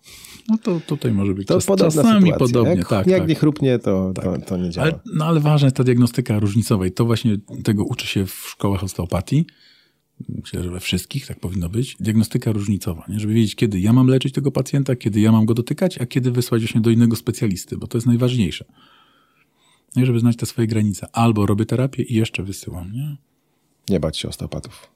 No 0.50 0.58
to 0.58 0.80
tutaj 0.88 1.12
może 1.12 1.34
być 1.34 1.48
To 1.48 1.62
czas, 1.62 1.66
czasami 1.66 2.32
sytuacja. 2.32 2.38
podobnie. 2.38 2.76
Jak, 2.76 2.90
tak, 2.90 3.08
jak 3.08 3.20
tak. 3.20 3.30
nie 3.30 3.36
chrupnie, 3.36 3.80
to, 3.80 4.12
to, 4.16 4.38
to 4.46 4.58
nie 4.58 4.70
działa. 4.70 4.88
Ale, 4.88 5.00
no 5.14 5.26
ale 5.26 5.40
ważna 5.40 5.66
jest 5.66 5.76
ta 5.76 5.84
diagnostyka 5.84 6.40
różnicowa 6.40 6.88
i 6.88 6.92
to 6.92 7.06
właśnie 7.06 7.38
tego 7.64 7.84
uczy 7.84 8.08
się 8.08 8.26
w 8.26 8.46
szkołach 8.50 8.84
osteopatii. 8.84 9.46
Myślę, 10.30 10.64
że 10.64 10.70
we 10.70 10.80
wszystkich 10.80 11.28
tak 11.28 11.40
powinno 11.40 11.70
być. 11.70 11.96
Diagnostyka 12.00 12.52
różnicowa, 12.52 13.06
nie? 13.10 13.20
żeby 13.20 13.34
wiedzieć, 13.34 13.56
kiedy 13.56 13.80
ja 13.80 13.94
mam 13.94 14.08
leczyć 14.08 14.34
tego 14.34 14.52
pacjenta, 14.52 14.96
kiedy 14.96 15.20
ja 15.20 15.32
mam 15.32 15.46
go 15.46 15.54
dotykać, 15.54 15.98
a 16.02 16.06
kiedy 16.06 16.32
wysłać 16.32 16.62
właśnie 16.62 16.82
do 16.82 16.90
innego 16.90 17.16
specjalisty, 17.16 17.78
bo 17.78 17.88
to 17.88 17.98
jest 17.98 18.08
najważniejsze. 18.08 18.66
No 19.96 20.02
i 20.02 20.06
żeby 20.06 20.20
znać 20.20 20.36
te 20.36 20.46
swoje 20.46 20.68
granice. 20.68 21.08
Albo 21.14 21.46
robię 21.46 21.66
terapię 21.66 22.04
i 22.04 22.14
jeszcze 22.14 22.44
wysyłam, 22.44 22.92
nie? 22.94 23.18
Nie 23.90 24.00
bać 24.00 24.18
się 24.18 24.28
osteopatów. 24.30 24.88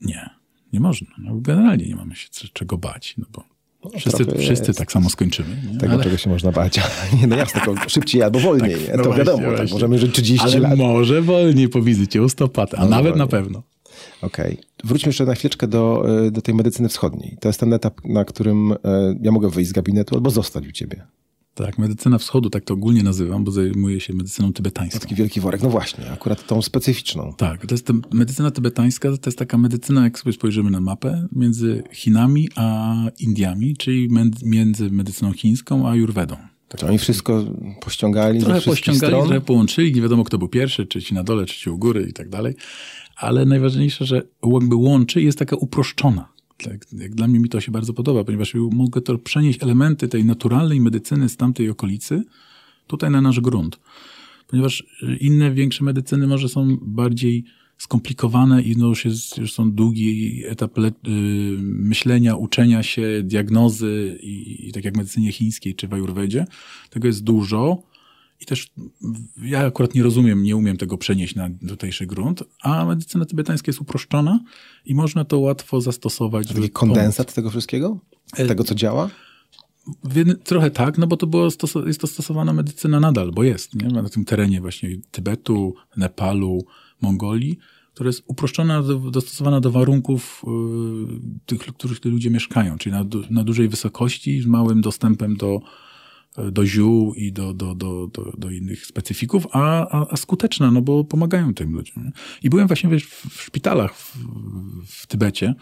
Nie, 0.00 0.30
nie 0.72 0.80
można. 0.80 1.08
No, 1.18 1.34
generalnie 1.34 1.86
nie 1.86 1.96
mamy 1.96 2.16
się 2.16 2.28
czego 2.52 2.78
bać, 2.78 3.14
no 3.18 3.26
bo 3.32 3.44
wszyscy, 3.98 4.24
trochę 4.24 4.40
wszyscy 4.42 4.66
jest. 4.66 4.78
tak 4.78 4.92
samo 4.92 5.10
skończymy. 5.10 5.62
Nie? 5.72 5.78
Tego, 5.78 6.02
czego 6.02 6.16
się 6.16 6.30
można 6.30 6.52
bać. 6.52 6.80
nie, 7.20 7.26
no 7.26 7.36
jasne, 7.36 7.60
tylko 7.60 7.88
szybciej 7.88 8.22
albo 8.22 8.40
wolniej. 8.40 8.74
Tak, 8.74 8.88
nie? 8.88 8.96
no 8.96 9.02
to 9.02 9.02
właśnie, 9.04 9.18
wiadomo, 9.24 9.42
tak, 9.46 9.56
właśnie. 9.56 9.74
możemy 9.74 9.98
żyć 9.98 10.14
30 10.14 10.46
Ale 10.46 10.58
lat. 10.58 10.78
może 10.78 11.22
wolniej 11.22 11.68
po 11.68 11.82
wizycie 11.82 12.22
u 12.22 12.28
stopata, 12.28 12.76
a 12.76 12.80
Może 12.80 12.90
nawet 12.90 13.16
na 13.16 13.26
wolniej. 13.26 13.44
pewno. 13.44 13.62
Okej. 14.22 14.58
Wróćmy 14.84 15.08
jeszcze 15.08 15.24
na 15.24 15.34
chwileczkę 15.34 15.68
do, 15.68 16.04
y, 16.26 16.30
do 16.30 16.42
tej 16.42 16.54
medycyny 16.54 16.88
wschodniej. 16.88 17.36
To 17.40 17.48
jest 17.48 17.60
ten 17.60 17.72
etap, 17.72 18.04
na 18.04 18.24
którym 18.24 18.72
y, 18.72 18.76
ja 19.22 19.32
mogę 19.32 19.50
wyjść 19.50 19.70
z 19.70 19.72
gabinetu 19.72 20.14
albo 20.14 20.30
zostać 20.30 20.68
u 20.68 20.72
ciebie. 20.72 21.06
Tak, 21.54 21.78
medycyna 21.78 22.18
wschodu, 22.18 22.50
tak 22.50 22.64
to 22.64 22.74
ogólnie 22.74 23.02
nazywam, 23.02 23.44
bo 23.44 23.50
zajmuję 23.52 24.00
się 24.00 24.14
medycyną 24.14 24.52
tybetańską. 24.52 25.00
Taki 25.00 25.14
wielki 25.14 25.40
worek. 25.40 25.62
No 25.62 25.70
właśnie, 25.70 26.10
akurat 26.12 26.46
tą 26.46 26.62
specyficzną. 26.62 27.34
Tak, 27.36 27.66
to 27.66 27.74
jest 27.74 27.86
ta 27.86 27.92
medycyna 28.12 28.50
tybetańska, 28.50 29.08
to 29.16 29.30
jest 29.30 29.38
taka 29.38 29.58
medycyna, 29.58 30.04
jak 30.04 30.18
sobie 30.18 30.32
spojrzymy 30.32 30.70
na 30.70 30.80
mapę, 30.80 31.26
między 31.32 31.82
Chinami 31.92 32.48
a 32.56 32.94
Indiami, 33.18 33.76
czyli 33.76 34.08
między 34.44 34.90
medycyną 34.90 35.32
chińską 35.32 35.88
a 35.88 35.90
Ayurvedą. 35.90 36.36
Tak. 36.68 36.80
To 36.80 36.86
oni 36.86 36.98
wszystko 36.98 37.44
pościągali 37.80 38.40
Trochę 38.40 38.60
pościągali, 38.60 39.06
stron. 39.06 39.28
trochę 39.28 39.40
połączyli, 39.40 39.94
nie 39.94 40.02
wiadomo 40.02 40.24
kto 40.24 40.38
był 40.38 40.48
pierwszy, 40.48 40.86
czy 40.86 41.02
ci 41.02 41.14
na 41.14 41.24
dole, 41.24 41.46
czy 41.46 41.58
ci 41.58 41.70
u 41.70 41.78
góry 41.78 42.06
i 42.10 42.12
tak 42.12 42.28
dalej. 42.28 42.54
Ale 43.16 43.44
najważniejsze, 43.44 44.06
że 44.06 44.22
jakby 44.52 44.74
łączy 44.74 45.22
jest 45.22 45.38
taka 45.38 45.56
uproszczona. 45.56 46.28
Tak, 46.64 46.86
jak 46.92 47.14
dla 47.14 47.28
mnie 47.28 47.40
mi 47.40 47.48
to 47.48 47.60
się 47.60 47.72
bardzo 47.72 47.94
podoba, 47.94 48.24
ponieważ 48.24 48.54
mogę 48.70 49.00
to 49.00 49.18
przenieść 49.18 49.62
elementy 49.62 50.08
tej 50.08 50.24
naturalnej 50.24 50.80
medycyny 50.80 51.28
z 51.28 51.36
tamtej 51.36 51.70
okolicy 51.70 52.22
tutaj 52.86 53.10
na 53.10 53.20
nasz 53.20 53.40
grunt. 53.40 53.78
Ponieważ 54.46 54.84
y, 55.02 55.16
inne, 55.16 55.52
większe 55.52 55.84
medycyny 55.84 56.26
może 56.26 56.48
są 56.48 56.76
bardziej 56.82 57.44
skomplikowane 57.78 58.62
i 58.62 58.76
no 58.76 58.86
już, 58.86 59.04
jest, 59.04 59.38
już 59.38 59.52
są 59.52 59.72
długi 59.72 60.42
etap 60.46 60.78
le, 60.78 60.88
y, 60.88 60.92
myślenia, 61.60 62.36
uczenia 62.36 62.82
się, 62.82 63.22
diagnozy 63.24 64.18
i, 64.22 64.68
i 64.68 64.72
tak 64.72 64.84
jak 64.84 64.94
w 64.94 64.96
medycynie 64.96 65.32
chińskiej 65.32 65.74
czy 65.74 65.88
w 65.88 65.94
ajurwedzie. 65.94 66.46
Tego 66.90 67.06
jest 67.06 67.24
dużo 67.24 67.82
i 68.44 68.46
też 68.46 68.72
ja 69.42 69.66
akurat 69.66 69.94
nie 69.94 70.02
rozumiem, 70.02 70.42
nie 70.42 70.56
umiem 70.56 70.76
tego 70.76 70.98
przenieść 70.98 71.34
na 71.34 71.50
tutejszy 71.68 72.06
grunt, 72.06 72.42
a 72.62 72.84
medycyna 72.84 73.24
tybetańska 73.24 73.68
jest 73.68 73.80
uproszczona 73.80 74.40
i 74.84 74.94
można 74.94 75.24
to 75.24 75.38
łatwo 75.38 75.80
zastosować. 75.80 76.48
Taki 76.48 76.70
kondensat 76.70 77.34
tego 77.34 77.50
wszystkiego? 77.50 77.98
E, 78.36 78.46
Tego, 78.46 78.64
co 78.64 78.74
działa? 78.74 79.10
trochę 80.44 80.70
tak, 80.70 80.98
no 80.98 81.06
bo 81.06 81.16
to 81.16 81.26
było 81.26 81.48
jest 81.86 82.00
to 82.00 82.06
stosowana 82.06 82.52
medycyna 82.52 83.00
nadal, 83.00 83.32
bo 83.32 83.42
jest, 83.42 83.74
nie? 83.74 83.88
Na 83.88 84.08
tym 84.08 84.24
terenie 84.24 84.60
właśnie 84.60 84.90
Tybetu, 85.10 85.74
Nepalu, 85.96 86.64
Mongolii, 87.00 87.58
która 87.94 88.08
jest 88.08 88.22
uproszczona, 88.26 88.82
do, 88.82 88.98
dostosowana 88.98 89.60
do 89.60 89.70
warunków 89.70 90.44
y, 90.44 91.46
tych, 91.46 91.62
w 91.62 91.72
których 91.72 92.00
te 92.00 92.08
ludzie 92.08 92.30
mieszkają, 92.30 92.78
czyli 92.78 92.92
na, 92.92 93.04
na 93.30 93.44
dużej 93.44 93.68
wysokości, 93.68 94.40
z 94.40 94.46
małym 94.46 94.80
dostępem 94.80 95.36
do, 95.36 95.60
do 96.52 96.66
ziół 96.66 97.14
i 97.14 97.32
do, 97.32 97.54
do, 97.54 97.74
do, 97.74 98.06
do, 98.06 98.32
do 98.38 98.50
innych 98.50 98.86
specyfików, 98.86 99.46
a, 99.52 99.88
a, 99.88 100.06
a 100.10 100.16
skuteczna, 100.16 100.70
no 100.70 100.82
bo 100.82 101.04
pomagają 101.04 101.54
tym 101.54 101.72
ludziom. 101.72 102.12
I 102.42 102.50
byłem 102.50 102.66
właśnie 102.66 102.90
wiesz, 102.90 103.04
w, 103.04 103.42
szpitalach 103.42 103.96
w, 103.96 104.16
w 104.86 105.06
Tybecie, 105.06 105.54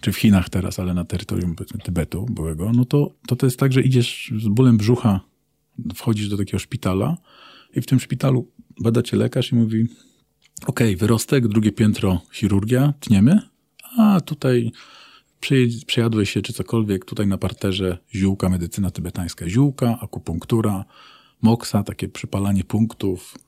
czy 0.00 0.12
w 0.12 0.16
Chinach 0.16 0.48
teraz, 0.48 0.78
ale 0.78 0.94
na 0.94 1.04
terytorium 1.04 1.56
Tybetu 1.84 2.26
byłego, 2.30 2.72
no 2.72 2.84
to, 2.84 3.14
to 3.26 3.36
to 3.36 3.46
jest 3.46 3.58
tak, 3.58 3.72
że 3.72 3.82
idziesz 3.82 4.32
z 4.38 4.48
bólem 4.48 4.76
brzucha, 4.76 5.20
wchodzisz 5.94 6.28
do 6.28 6.36
takiego 6.36 6.58
szpitala 6.58 7.16
i 7.76 7.80
w 7.80 7.86
tym 7.86 8.00
szpitalu 8.00 8.52
bada 8.80 9.02
cię 9.02 9.16
lekarz 9.16 9.52
i 9.52 9.54
mówi 9.54 9.86
okej, 10.66 10.96
wyrostek, 10.96 11.48
drugie 11.48 11.72
piętro 11.72 12.20
chirurgia, 12.32 12.94
tniemy, 13.00 13.40
a 13.98 14.20
tutaj 14.20 14.72
przejadłeś 15.86 16.30
się 16.30 16.42
czy 16.42 16.52
cokolwiek, 16.52 17.04
tutaj 17.04 17.26
na 17.26 17.38
parterze 17.38 17.98
ziółka, 18.14 18.48
medycyna 18.48 18.90
tybetańska, 18.90 19.48
ziółka, 19.48 19.98
akupunktura, 20.02 20.84
moksa, 21.42 21.82
takie 21.82 22.08
przypalanie 22.08 22.64
punktów 22.64 23.38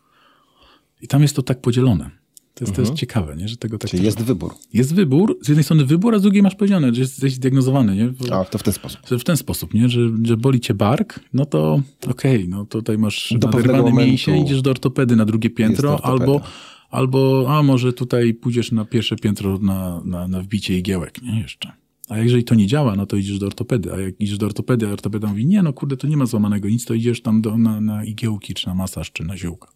i 1.03 1.09
tam 1.09 1.23
jest 1.23 1.37
to 1.37 1.43
tak 1.43 1.61
podzielone. 1.61 2.11
To 2.55 2.65
jest, 2.65 2.75
to 2.77 2.81
jest 2.81 2.95
ciekawe, 2.95 3.37
nie? 3.37 3.49
że 3.49 3.57
tego 3.57 3.79
tak 3.79 3.91
Czyli 3.91 4.05
jest 4.05 4.23
wybór. 4.23 4.55
jest 4.73 4.95
wybór, 4.95 5.39
z 5.43 5.49
jednej 5.49 5.65
strony 5.65 5.85
wybór, 5.85 6.15
a 6.15 6.19
z 6.19 6.23
drugiej 6.23 6.43
masz 6.43 6.55
powiedziane, 6.55 6.95
że 6.95 7.01
jesteś 7.01 7.33
zdiagnozowany, 7.33 7.97
nie? 7.97 8.09
W, 8.09 8.33
A, 8.33 8.45
to 8.45 8.59
w 8.59 8.63
ten 8.63 8.75
sposób. 8.75 9.01
że 9.11 9.19
w 9.19 9.25
ten 9.25 9.37
sposób, 9.37 9.75
nie? 9.75 9.89
Że, 9.89 10.01
że 10.23 10.37
boli 10.37 10.61
cię 10.61 10.75
bark, 10.75 11.21
no 11.33 11.47
to 11.47 11.83
okej, 12.11 12.49
no 12.49 12.65
tutaj 12.65 12.99
masz 12.99 13.35
Do 13.39 13.49
naderwane 13.49 13.93
mięsie, 13.93 14.37
idziesz 14.37 14.63
do 14.63 14.71
ortopedy 14.71 15.17
na 15.17 15.25
drugie 15.25 15.51
piętro, 15.51 16.05
albo, 16.05 16.41
albo 16.89 17.47
a 17.49 17.63
może 17.63 17.93
tutaj 17.93 18.35
pójdziesz 18.35 18.73
na 18.73 18.85
pierwsze 18.85 19.17
piętro 19.17 19.59
na, 19.59 20.03
na, 20.05 20.29
na 20.29 20.43
wbicie 20.43 20.79
igiełek, 20.79 21.23
nie? 21.23 21.41
Jeszcze. 21.41 21.73
A 22.09 22.19
jeżeli 22.19 22.45
to 22.45 22.55
nie 22.55 22.67
działa, 22.67 22.97
no 22.97 23.07
to 23.07 23.17
idziesz 23.17 23.39
do 23.39 23.47
ortopedy. 23.47 23.93
A 23.93 24.01
jak 24.01 24.21
idziesz 24.21 24.39
do 24.39 24.47
ortopedy, 24.47 24.89
a 24.89 24.91
ortopeda 24.91 25.29
mówi, 25.29 25.47
nie, 25.47 25.63
no 25.63 25.73
kurde, 25.73 25.97
to 25.97 26.07
nie 26.07 26.17
ma 26.17 26.27
złamanego 26.27 26.69
nic, 26.69 26.85
to 26.85 26.95
idziesz 26.95 27.23
tam 27.23 27.43
do, 27.43 27.59
na, 27.59 27.81
na 27.81 28.05
igiełki, 28.05 28.55
czy 28.55 28.67
na 28.67 28.75
masaż, 28.75 29.13
czy 29.13 29.25
na 29.25 29.37
ziółka. 29.37 29.69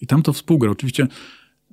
I 0.00 0.06
tam 0.06 0.22
to 0.22 0.32
współgra. 0.32 0.70
Oczywiście 0.70 1.06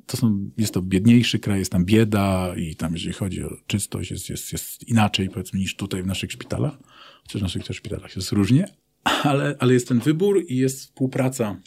to 0.05 0.17
są, 0.17 0.49
jest 0.57 0.74
to 0.74 0.82
biedniejszy 0.82 1.39
kraj, 1.39 1.59
jest 1.59 1.72
tam 1.72 1.86
bieda 1.86 2.55
i 2.57 2.76
tam 2.76 2.93
jeżeli 2.93 3.13
chodzi 3.13 3.43
o 3.43 3.49
czystość 3.67 4.11
jest, 4.11 4.30
jest, 4.30 4.51
jest 4.51 4.88
inaczej 4.88 5.30
powiedzmy 5.30 5.59
niż 5.59 5.76
tutaj 5.76 6.03
w 6.03 6.07
naszych 6.07 6.32
szpitalach. 6.32 6.78
Chociaż 7.22 7.41
w 7.41 7.43
naszych 7.43 7.63
też 7.63 7.78
szpitalach 7.78 8.15
jest 8.15 8.32
różnie, 8.32 8.65
ale, 9.03 9.55
ale 9.59 9.74
jest 9.74 9.88
ten 9.88 9.99
wybór 9.99 10.43
i 10.47 10.57
jest 10.57 10.80
współpraca 10.80 11.61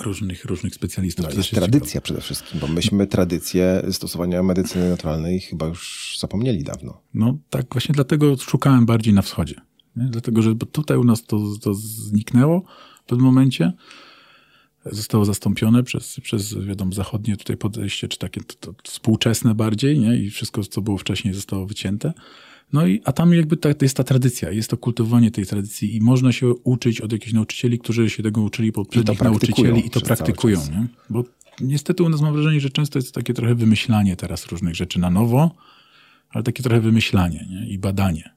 różnych, 0.00 0.44
różnych 0.44 0.74
specjalistów. 0.74 1.24
No, 1.24 1.30
To 1.30 1.36
jest 1.36 1.50
tradycja 1.50 1.86
ciekawe. 1.86 2.00
przede 2.02 2.20
wszystkim, 2.20 2.60
bo 2.60 2.68
myśmy 2.68 3.06
tradycję 3.06 3.82
stosowania 3.90 4.42
medycyny 4.42 4.90
naturalnej 4.90 5.40
chyba 5.40 5.66
już 5.66 6.16
zapomnieli 6.20 6.64
dawno. 6.64 7.00
No 7.14 7.38
tak, 7.50 7.66
właśnie 7.72 7.92
dlatego 7.92 8.36
szukałem 8.36 8.86
bardziej 8.86 9.14
na 9.14 9.22
wschodzie. 9.22 9.54
Nie? 9.96 10.04
Dlatego, 10.04 10.42
że 10.42 10.54
tutaj 10.54 10.96
u 10.96 11.04
nas 11.04 11.24
to, 11.24 11.40
to 11.62 11.74
zniknęło 11.74 12.64
w 13.04 13.04
pewnym 13.06 13.26
momencie. 13.26 13.72
Zostało 14.86 15.24
zastąpione 15.24 15.82
przez, 15.82 16.20
przez 16.22 16.58
wiadomo, 16.66 16.92
zachodnie 16.92 17.36
tutaj 17.36 17.56
podejście, 17.56 18.08
czy 18.08 18.18
takie 18.18 18.40
to, 18.40 18.54
to 18.54 18.74
współczesne 18.84 19.54
bardziej, 19.54 19.98
nie? 20.00 20.16
I 20.16 20.30
wszystko, 20.30 20.62
co 20.62 20.82
było 20.82 20.98
wcześniej, 20.98 21.34
zostało 21.34 21.66
wycięte. 21.66 22.12
No 22.72 22.86
i, 22.86 23.00
a 23.04 23.12
tam 23.12 23.32
jakby 23.32 23.56
ta, 23.56 23.74
to 23.74 23.84
jest 23.84 23.96
ta 23.96 24.04
tradycja, 24.04 24.50
jest 24.50 24.70
to 24.70 24.76
kultywowanie 24.76 25.30
tej 25.30 25.46
tradycji 25.46 25.96
i 25.96 26.00
można 26.00 26.32
się 26.32 26.48
uczyć 26.48 27.00
od 27.00 27.12
jakichś 27.12 27.32
nauczycieli, 27.32 27.78
którzy 27.78 28.10
się 28.10 28.22
tego 28.22 28.42
uczyli 28.42 28.72
poprzednich 28.72 29.20
nauczycieli 29.20 29.86
i 29.86 29.90
to 29.90 30.00
praktykują, 30.00 30.60
nie? 30.70 30.86
Bo 31.10 31.24
niestety 31.60 32.02
u 32.02 32.08
nas 32.08 32.20
mam 32.20 32.32
wrażenie, 32.32 32.60
że 32.60 32.70
często 32.70 32.98
jest 32.98 33.14
takie 33.14 33.34
trochę 33.34 33.54
wymyślanie 33.54 34.16
teraz 34.16 34.46
różnych 34.46 34.74
rzeczy 34.74 34.98
na 34.98 35.10
nowo, 35.10 35.54
ale 36.30 36.44
takie 36.44 36.62
trochę 36.62 36.80
wymyślanie 36.80 37.46
nie? 37.50 37.68
i 37.68 37.78
badanie. 37.78 38.33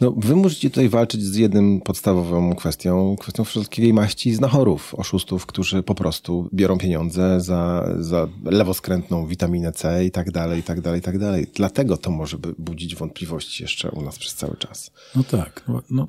No, 0.00 0.14
wy 0.16 0.36
musicie 0.36 0.70
tutaj 0.70 0.88
walczyć 0.88 1.22
z 1.22 1.36
jednym 1.36 1.80
podstawową 1.80 2.54
kwestią, 2.54 3.16
kwestią 3.20 3.44
wszelkiej 3.44 3.94
maści 3.94 4.34
znachorów, 4.34 4.94
oszustów, 4.94 5.46
którzy 5.46 5.82
po 5.82 5.94
prostu 5.94 6.48
biorą 6.54 6.78
pieniądze 6.78 7.40
za, 7.40 7.94
za 7.98 8.28
lewoskrętną 8.44 9.26
witaminę 9.26 9.72
C 9.72 10.04
i 10.04 10.10
tak 10.10 10.30
dalej, 10.30 10.60
i 10.60 10.62
tak 10.62 10.80
dalej, 10.80 11.00
i 11.00 11.02
tak 11.02 11.18
dalej. 11.18 11.46
Dlatego 11.54 11.96
to 11.96 12.10
może 12.10 12.38
budzić 12.58 12.96
wątpliwości 12.96 13.62
jeszcze 13.62 13.90
u 13.90 14.02
nas 14.02 14.18
przez 14.18 14.34
cały 14.34 14.56
czas. 14.56 14.90
No 15.16 15.24
tak, 15.24 15.64
no, 15.68 15.82
no, 15.90 16.08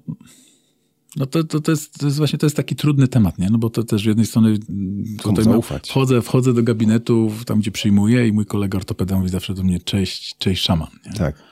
no 1.16 1.26
to, 1.26 1.44
to, 1.44 1.62
to, 1.62 1.72
jest, 1.72 2.00
to 2.00 2.06
jest 2.06 2.18
właśnie 2.18 2.40
to 2.40 2.46
jest 2.46 2.56
taki 2.56 2.76
trudny 2.76 3.08
temat, 3.08 3.38
nie? 3.38 3.50
No 3.50 3.58
bo 3.58 3.70
to 3.70 3.84
też 3.84 4.02
z 4.02 4.06
jednej 4.06 4.26
strony 4.26 4.50
mm, 4.70 5.04
tutaj 5.24 5.46
wchodzę, 5.86 6.22
wchodzę 6.22 6.54
do 6.54 6.64
gabinetu, 6.64 7.32
tam 7.46 7.60
gdzie 7.60 7.72
przyjmuję 7.72 8.28
i 8.28 8.32
mój 8.32 8.46
kolega 8.46 8.78
ortopeda 8.78 9.18
mówi 9.18 9.30
zawsze 9.30 9.54
do 9.54 9.64
mnie 9.64 9.80
cześć, 9.80 10.38
cześć 10.38 10.64
szaman. 10.64 10.88
Nie? 11.06 11.14
Tak. 11.14 11.51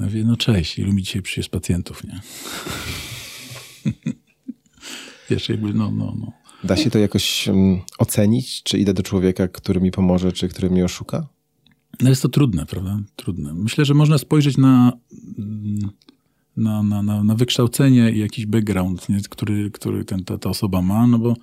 Ja 0.00 0.06
mówię, 0.06 0.24
no 0.24 0.36
cześć, 0.36 0.78
ilu 0.78 0.92
mi 0.92 1.02
dzisiaj 1.02 1.22
przyjdzie 1.22 1.50
pacjentów, 1.50 2.04
nie? 2.04 2.20
Wiesz, 5.30 5.48
jakby, 5.48 5.74
no, 5.74 5.90
no, 5.90 6.14
no. 6.20 6.32
Da 6.64 6.76
się 6.76 6.90
to 6.90 6.98
jakoś 6.98 7.48
um, 7.48 7.80
ocenić, 7.98 8.62
czy 8.62 8.78
idę 8.78 8.94
do 8.94 9.02
człowieka, 9.02 9.48
który 9.48 9.80
mi 9.80 9.90
pomoże, 9.90 10.32
czy 10.32 10.48
który 10.48 10.70
mnie 10.70 10.84
oszuka? 10.84 11.28
No 12.00 12.08
jest 12.08 12.22
to 12.22 12.28
trudne, 12.28 12.66
prawda? 12.66 12.98
Trudne. 13.16 13.54
Myślę, 13.54 13.84
że 13.84 13.94
można 13.94 14.18
spojrzeć 14.18 14.56
na, 14.56 14.92
na, 16.56 16.82
na, 16.82 17.02
na, 17.02 17.24
na 17.24 17.34
wykształcenie 17.34 18.10
i 18.10 18.18
jakiś 18.18 18.46
background, 18.46 19.08
nie? 19.08 19.20
który, 19.20 19.70
który 19.70 20.04
ten, 20.04 20.24
ta, 20.24 20.38
ta 20.38 20.50
osoba 20.50 20.82
ma, 20.82 21.06
no 21.06 21.18
bo 21.18 21.36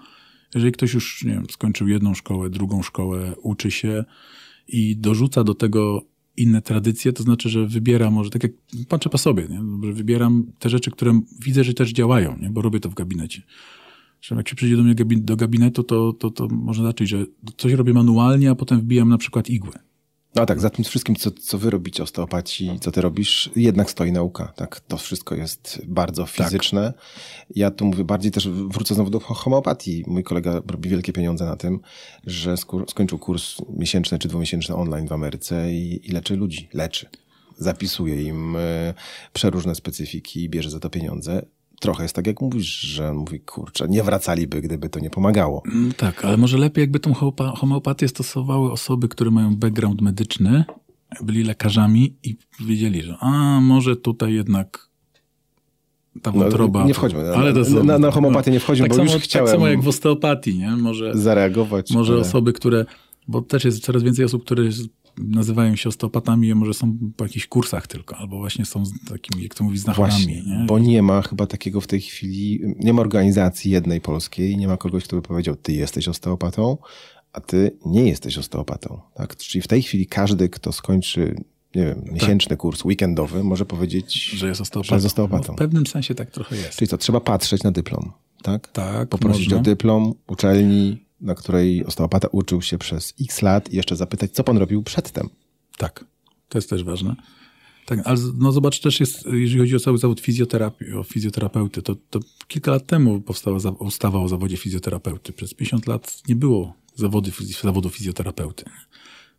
jeżeli 0.56 0.72
ktoś 0.72 0.94
już, 0.94 1.24
nie 1.24 1.34
wiem, 1.34 1.46
skończył 1.52 1.88
jedną 1.88 2.14
szkołę, 2.14 2.50
drugą 2.50 2.84
szkołę, 2.84 3.36
uczy 3.42 3.72
się 3.72 4.06
i 4.68 4.98
dorzuca 4.98 5.44
do 5.44 5.54
tego 5.54 6.02
inne 6.38 6.62
tradycje, 6.62 7.14
to 7.14 7.24
znaczy, 7.24 7.50
że 7.50 7.68
wybiera 7.68 8.12
może, 8.12 8.30
tak 8.30 8.44
jak 8.44 8.52
patrzę 8.88 9.10
po 9.10 9.18
sobie, 9.18 9.48
nie? 9.50 9.88
że 9.88 9.94
wybieram 9.94 10.44
te 10.60 10.70
rzeczy, 10.70 10.92
które 10.92 11.22
widzę, 11.40 11.64
że 11.64 11.74
też 11.74 11.92
działają, 11.92 12.38
nie? 12.42 12.50
bo 12.50 12.62
robię 12.62 12.80
to 12.80 12.90
w 12.90 12.94
gabinecie. 12.94 13.42
Że 14.22 14.36
jak 14.36 14.50
się 14.50 14.56
przyjdzie 14.56 14.78
do 14.78 14.84
mnie 14.84 14.96
do 15.18 15.36
gabinetu, 15.36 15.84
to, 15.84 16.14
to, 16.14 16.32
to 16.32 16.48
można 16.48 16.84
zacząć, 16.84 17.10
że 17.10 17.26
coś 17.58 17.74
robię 17.74 17.94
manualnie, 17.94 18.50
a 18.50 18.56
potem 18.56 18.80
wbijam 18.80 19.10
na 19.10 19.18
przykład 19.18 19.50
igłę. 19.50 19.80
No 20.38 20.46
tak, 20.46 20.60
za 20.60 20.70
tym 20.70 20.86
wszystkim, 20.86 21.16
co, 21.16 21.32
co 21.32 21.58
wy 21.58 21.70
robicie, 21.70 22.04
osteopaci, 22.04 22.80
co 22.82 22.92
ty 22.92 23.02
robisz, 23.02 23.50
jednak 23.56 23.92
stoi 23.92 24.12
nauka. 24.12 24.54
Tak, 24.56 24.80
to 24.80 24.98
wszystko 24.98 25.36
jest 25.36 25.82
bardzo 25.88 26.26
fizyczne. 26.26 26.94
Ja 27.56 27.72
tu 27.72 27.86
mówię 27.86 28.04
bardziej 28.04 28.32
też, 28.32 28.50
wrócę 28.50 28.96
znowu 28.96 29.10
do 29.10 29.20
homeopatii. 29.20 30.04
Mój 30.08 30.24
kolega 30.24 30.62
robi 30.68 30.90
wielkie 30.90 31.14
pieniądze 31.14 31.46
na 31.46 31.56
tym, 31.56 31.80
że 32.24 32.56
skończył 32.88 33.20
kurs 33.20 33.56
miesięczny 33.70 34.20
czy 34.20 34.28
dwumiesięczny 34.28 34.76
online 34.76 35.08
w 35.08 35.12
Ameryce 35.12 35.74
i, 35.74 36.10
i 36.10 36.12
leczy 36.12 36.36
ludzi. 36.36 36.70
Leczy. 36.74 37.10
Zapisuje 37.58 38.22
im 38.22 38.56
e, 38.56 38.94
przeróżne 39.34 39.76
specyfiki 39.76 40.44
i 40.44 40.50
bierze 40.50 40.70
za 40.70 40.80
to 40.80 40.90
pieniądze. 40.90 41.46
Trochę 41.80 42.04
jest 42.04 42.16
tak, 42.16 42.28
jak 42.28 42.42
mówisz, 42.42 42.80
że 42.80 43.14
mówi, 43.14 43.40
kurczę, 43.40 43.88
nie 43.90 44.04
wracaliby, 44.04 44.62
gdyby 44.62 44.90
to 44.90 45.00
nie 45.00 45.10
pomagało. 45.10 45.64
Mm, 45.74 45.92
Tak, 45.94 46.26
ale 46.26 46.38
może 46.38 46.58
lepiej 46.58 46.82
jakby 46.82 47.00
tą 47.00 47.12
homeopa- 47.14 47.58
homeopatię 47.58 48.08
stosowały 48.08 48.72
osoby, 48.72 49.08
które 49.08 49.32
mają 49.32 49.56
background 49.56 50.02
medyczny, 50.02 50.64
byli 51.22 51.44
lekarzami 51.44 52.16
i 52.24 52.38
wiedzieli, 52.60 53.02
że 53.04 53.18
a 53.20 53.60
może 53.62 53.96
tutaj 53.96 54.34
jednak 54.34 54.88
ta 56.22 56.32
No, 56.32 56.40
wątroba... 56.40 56.86
nie 56.86 56.94
wchodźmy. 56.94 57.24
Na- 57.24 57.34
ale 57.36 57.54
to 57.54 57.84
na- 57.84 58.00
na- 58.00 58.12
homeopatię 58.12 58.52
nie 58.52 58.60
wchodźmy, 58.60 58.84
tak 58.88 58.98
bo 58.98 59.04
samo, 59.04 59.14
już 59.14 59.24
chciałem- 59.24 59.46
Tak 59.48 59.56
samo 59.56 59.68
jak 59.68 59.82
w 59.82 59.88
osteopatii, 59.88 60.58
nie? 60.58 60.72
Może, 60.76 61.12
Zareagować. 61.16 61.92
może 61.92 62.14
ale- 62.14 62.22
osoby, 62.22 62.54
które... 62.54 62.86
Bo 63.28 63.42
też 63.42 63.66
jest 63.66 63.84
coraz 63.84 64.04
więcej 64.04 64.26
osób, 64.26 64.44
które 64.46 64.64
nazywają 65.18 65.76
się 65.76 65.90
osteopatami, 65.90 66.52
a 66.52 66.56
może 66.56 66.74
są 66.74 66.98
po 67.18 67.26
jakichś 67.26 67.48
kursach 67.48 67.88
tylko, 67.88 68.18
albo 68.18 68.38
właśnie 68.38 68.66
są 68.66 68.86
z 68.86 68.92
takimi, 69.10 69.44
jak 69.44 69.56
to 69.56 69.64
mówi, 69.64 69.78
znachorami, 69.78 70.14
Właśnie, 70.14 70.42
nie? 70.42 70.66
bo 70.66 70.80
nie 70.80 71.02
ma 71.02 71.22
chyba 71.22 71.48
takiego 71.48 71.82
w 71.82 71.88
tej 71.88 72.02
chwili, 72.02 72.62
nie 72.80 72.94
ma 72.94 73.02
organizacji 73.02 73.72
jednej 73.72 74.02
polskiej, 74.02 74.58
nie 74.58 74.68
ma 74.68 74.78
kogoś, 74.78 75.04
kto 75.04 75.16
by 75.16 75.22
powiedział, 75.22 75.56
ty 75.56 75.74
jesteś 75.74 76.08
osteopatą, 76.08 76.78
a 77.34 77.42
ty 77.42 77.78
nie 77.86 78.08
jesteś 78.08 78.38
osteopatą. 78.38 79.00
Tak? 79.14 79.36
Czyli 79.36 79.62
w 79.62 79.68
tej 79.68 79.82
chwili 79.84 80.06
każdy, 80.08 80.50
kto 80.50 80.72
skończy, 80.72 81.36
nie 81.76 81.86
wiem, 81.86 82.02
miesięczny 82.12 82.58
kurs 82.58 82.86
weekendowy, 82.86 83.44
może 83.44 83.66
powiedzieć, 83.66 84.24
Że 84.24 84.48
jest 84.48 84.62
osteopatą. 84.62 84.90
Że 84.90 84.96
jest 84.96 85.06
osteopatą. 85.06 85.54
W 85.54 85.58
pewnym 85.58 85.88
sensie 85.88 86.16
tak 86.16 86.32
trochę 86.32 86.56
jest. 86.56 86.76
Czyli 86.76 86.88
co, 86.88 86.98
trzeba 86.98 87.20
patrzeć 87.20 87.64
na 87.64 87.72
dyplom, 87.72 88.12
tak? 88.42 88.68
Tak, 88.72 89.10
Poprosić 89.10 89.46
można. 89.46 89.58
o 89.58 89.62
dyplom 89.62 90.14
uczelni, 90.28 91.07
której 91.36 91.86
osteopata 91.86 92.28
uczył 92.32 92.62
się 92.62 92.78
przez 92.78 93.14
x 93.22 93.42
lat 93.42 93.74
i 93.74 93.76
jeszcze 93.76 93.96
zapytać, 93.96 94.32
co 94.32 94.44
pan 94.44 94.58
robił 94.58 94.84
przedtem. 94.84 95.30
Tak, 95.78 96.06
to 96.50 96.58
jest 96.58 96.70
też 96.70 96.84
ważne. 96.84 97.16
Tak, 97.86 98.00
ale 98.06 98.18
no 98.38 98.52
zobacz, 98.52 98.80
też 98.80 99.00
jest, 99.00 99.26
jeżeli 99.26 99.60
chodzi 99.60 99.76
o 99.76 99.80
cały 99.80 99.98
zawód 99.98 100.20
fizjoterapii, 100.20 100.94
o 100.94 101.04
fizjoterapeuty, 101.04 101.82
to, 101.82 101.96
to 102.10 102.20
kilka 102.48 102.72
lat 102.72 102.86
temu 102.86 103.22
powstała 103.22 103.60
za, 103.60 103.70
ustawa 103.70 104.20
o 104.20 104.28
zawodzie 104.28 104.58
fizjoterapeuty. 104.58 105.34
Przez 105.34 105.54
50 105.54 105.88
lat 105.88 106.22
nie 106.28 106.36
było 106.36 106.74
zawody, 106.96 107.32
zawodu 107.62 107.90
fizjoterapeuty. 107.90 108.66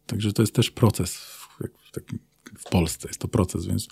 Także 0.06 0.32
to 0.32 0.42
jest 0.42 0.54
też 0.54 0.70
proces 0.70 1.16
w, 1.16 1.48
w, 1.88 1.92
takim, 1.92 2.18
w 2.58 2.70
Polsce, 2.70 3.08
jest 3.08 3.20
to 3.20 3.28
proces, 3.28 3.66
więc 3.66 3.88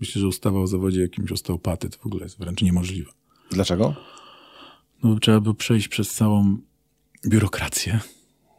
myślę, 0.00 0.20
że 0.20 0.28
ustawa 0.28 0.60
o 0.60 0.66
zawodzie 0.66 1.00
jakimś 1.00 1.32
osteopaty 1.32 1.90
to 1.90 1.98
w 1.98 2.06
ogóle 2.06 2.24
jest 2.24 2.38
wręcz 2.38 2.62
niemożliwe. 2.62 3.10
Dlaczego? 3.50 3.94
No, 5.02 5.18
trzeba 5.18 5.40
by 5.40 5.54
przejść 5.54 5.88
przez 5.88 6.14
całą 6.14 6.58
biurokrację, 7.26 8.00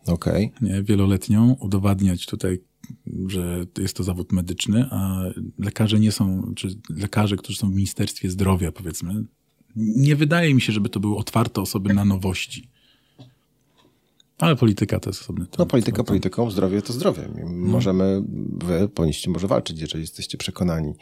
Okej. 0.08 0.52
nie, 0.62 0.84
wieloletnią, 0.84 1.56
udowadniać 1.60 2.26
tutaj, 2.26 2.60
że 3.28 3.66
jest 3.78 3.98
to 3.98 4.04
zawód 4.04 4.32
medyczny, 4.32 4.88
a 4.92 5.24
lekarze 5.60 6.00
nie 6.00 6.12
są, 6.12 6.54
czy 6.56 6.68
lekarze, 6.90 7.36
którzy 7.36 7.58
są 7.58 7.72
w 7.72 7.76
Ministerstwie 7.76 8.30
Zdrowia, 8.30 8.72
powiedzmy, 8.72 9.24
nie 9.76 10.16
wydaje 10.16 10.54
mi 10.54 10.62
się, 10.62 10.74
żeby 10.74 10.90
to 10.90 11.00
były 11.00 11.18
otwarte 11.18 11.62
osoby 11.62 11.94
na 11.94 12.06
nowości. 12.06 12.70
Ale 14.42 14.56
polityka 14.56 15.00
to 15.00 15.10
jest 15.10 15.22
osobny 15.22 15.46
temat. 15.46 15.60
No 15.60 15.66
polityka 15.66 16.04
polityką, 16.04 16.52
zdrowie 16.52 16.82
to 16.82 16.94
zdrowie. 16.94 17.30
Możemy, 17.46 18.24
wy 18.64 18.90
powinniście 18.90 19.30
może 19.30 19.48
walczyć, 19.48 19.82
jeżeli 19.82 20.04
jesteście 20.04 20.38
przekonani, 20.38 20.94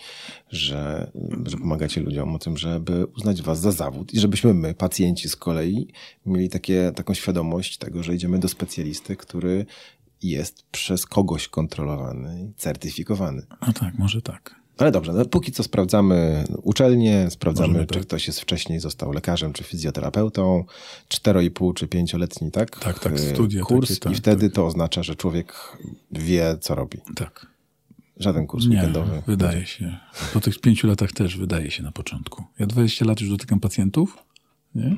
że, 0.49 1.11
że 1.45 1.57
pomagacie 1.57 2.01
ludziom 2.01 2.35
o 2.35 2.39
tym, 2.39 2.57
żeby 2.57 3.05
uznać 3.05 3.41
was 3.41 3.59
za 3.59 3.71
zawód 3.71 4.13
i 4.13 4.19
żebyśmy 4.19 4.53
my, 4.53 4.73
pacjenci 4.73 5.29
z 5.29 5.35
kolei, 5.35 5.87
mieli 6.25 6.49
takie, 6.49 6.91
taką 6.95 7.13
świadomość 7.13 7.77
tego, 7.77 8.03
że 8.03 8.15
idziemy 8.15 8.39
do 8.39 8.47
specjalisty, 8.47 9.15
który 9.15 9.65
jest 10.21 10.63
przez 10.71 11.05
kogoś 11.05 11.47
kontrolowany 11.47 12.43
i 12.43 12.53
certyfikowany. 12.53 13.45
No 13.67 13.73
tak, 13.73 13.97
może 13.97 14.21
tak. 14.21 14.58
Ale 14.79 14.91
dobrze, 14.91 15.13
no, 15.13 15.25
póki 15.25 15.51
co 15.51 15.63
sprawdzamy 15.63 16.43
uczelnię, 16.63 17.27
sprawdzamy, 17.29 17.67
Możemy 17.67 17.87
czy 17.87 17.93
tak. 17.93 18.03
ktoś 18.03 18.27
jest 18.27 18.39
wcześniej 18.41 18.79
został 18.79 19.11
lekarzem, 19.11 19.53
czy 19.53 19.63
fizjoterapeutą, 19.63 20.63
4,5 21.09 21.73
czy 21.73 21.87
5-letni, 21.87 22.51
tak? 22.51 22.79
Tak, 22.79 22.99
tak, 22.99 23.13
E, 23.13 23.17
studia 23.17 23.61
Kurs 23.63 23.89
takie, 23.89 23.99
tak, 23.99 24.11
i 24.13 24.15
wtedy 24.15 24.49
to 24.49 24.65
oznacza, 24.65 25.03
że 25.03 25.15
człowiek 25.15 25.53
wie, 26.11 26.57
co 26.61 26.75
robi. 26.75 26.97
Tak. 27.15 27.47
Żaden 28.17 28.47
kurs 28.47 28.65
Nie, 28.65 28.75
weekendowy. 28.75 29.21
wydaje 29.27 29.65
się. 29.65 29.97
Po 30.33 30.39
tych 30.39 30.59
pięciu 30.61 30.87
latach 30.87 31.11
też 31.11 31.37
wydaje 31.37 31.71
się 31.71 31.83
na 31.83 31.91
początku. 31.91 32.43
Ja 32.59 32.65
20 32.65 33.05
lat 33.05 33.21
już 33.21 33.29
dotykam 33.29 33.59
pacjentów, 33.59 34.17
nie? 34.75 34.95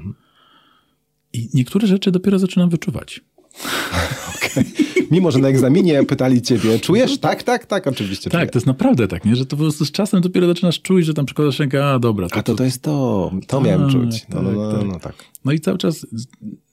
I 1.34 1.50
niektóre 1.54 1.88
rzeczy 1.88 2.12
dopiero 2.12 2.40
zaczynam 2.40 2.70
wyczuwać. 2.70 3.22
Mimo, 5.12 5.32
że 5.32 5.40
na 5.40 5.48
egzaminie 5.48 6.04
pytali 6.04 6.42
ciebie, 6.42 6.80
czujesz? 6.80 7.20
Tak, 7.20 7.44
tak, 7.44 7.66
tak, 7.66 7.88
oczywiście 7.88 8.30
Tak, 8.30 8.42
czuję. 8.42 8.52
to 8.52 8.58
jest 8.58 8.68
naprawdę 8.68 9.08
tak, 9.08 9.26
nie? 9.26 9.36
Że 9.36 9.46
to 9.46 9.58
po 9.58 9.64
prostu 9.64 9.86
z 9.86 9.92
czasem 9.92 10.22
dopiero 10.22 10.48
zaczynasz 10.48 10.82
czuć, 10.82 11.06
że 11.06 11.14
tam 11.14 11.26
przykładasz 11.26 11.60
rękę, 11.60 11.86
a 11.86 12.00
dobra. 12.00 12.28
A 12.32 12.44
to 12.44 12.56
to 12.56 12.64
jest 12.64 12.82
to, 12.82 13.32
to 13.48 13.62
miałem 13.62 13.82
Tak, 13.82 13.92
czuć. 13.92 14.26
No, 14.30 14.42
no, 14.42 14.52
no, 14.52 14.72
tak, 14.72 14.88
no, 14.88 15.00
tak. 15.00 15.16
No 15.46 15.52
i 15.52 15.60
cały 15.60 15.78
czas, 15.78 16.06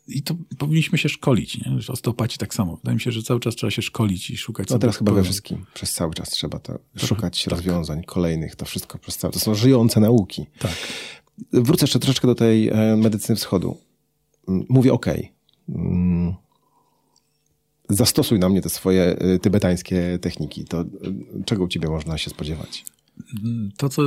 i 0.09 0.23
to 0.23 0.35
powinniśmy 0.59 0.99
się 0.99 1.09
szkolić, 1.09 1.59
nie? 1.59 1.73
Osteopaci 1.89 2.39
tak 2.39 2.55
samo. 2.55 2.77
Wydaje 2.77 2.95
mi 2.95 3.01
się, 3.01 3.13
że 3.13 3.23
cały 3.23 3.41
czas 3.41 3.55
trzeba 3.55 3.71
się 3.71 3.83
szkolić 3.83 4.31
i 4.31 4.37
szukać 4.37 4.69
No 4.71 4.79
teraz 4.79 4.97
chyba 4.97 5.13
we 5.13 5.23
wszystkim. 5.23 5.65
Przez 5.75 5.93
cały 5.93 6.15
czas 6.15 6.31
trzeba 6.31 6.59
to 6.59 6.79
szukać 6.97 7.47
rozwiązań 7.47 8.03
kolejnych. 8.05 8.57
To 8.57 8.65
wszystko 8.65 8.99
przez 8.99 9.17
cały 9.17 9.33
To 9.33 9.41
są 9.41 9.55
żyjące 9.55 10.01
nauki. 10.01 10.47
Tak. 10.59 10.73
Wrócę 11.53 11.85
jeszcze 11.85 11.99
troszeczkę 11.99 12.27
do 12.29 12.35
tej 12.35 12.69
e, 12.69 12.97
medycyny 12.97 13.37
wschodu. 13.37 13.77
Mm, 14.49 14.67
Mówię 14.69 14.93
OK. 14.93 15.07
Zastosuj 17.89 18.39
na 18.39 18.49
mnie 18.49 18.63
te 18.63 18.69
swoje 18.69 19.17
y, 19.35 19.39
tybetańskie 19.39 20.19
techniki, 20.21 20.65
to 20.65 20.81
y, 20.83 20.87
czego 21.45 21.65
u 21.65 21.69
ciebie 21.69 21.89
można 21.89 22.19
się 22.19 22.31
spodziewać? 22.31 22.85
To, 23.77 23.89
co, 23.89 24.03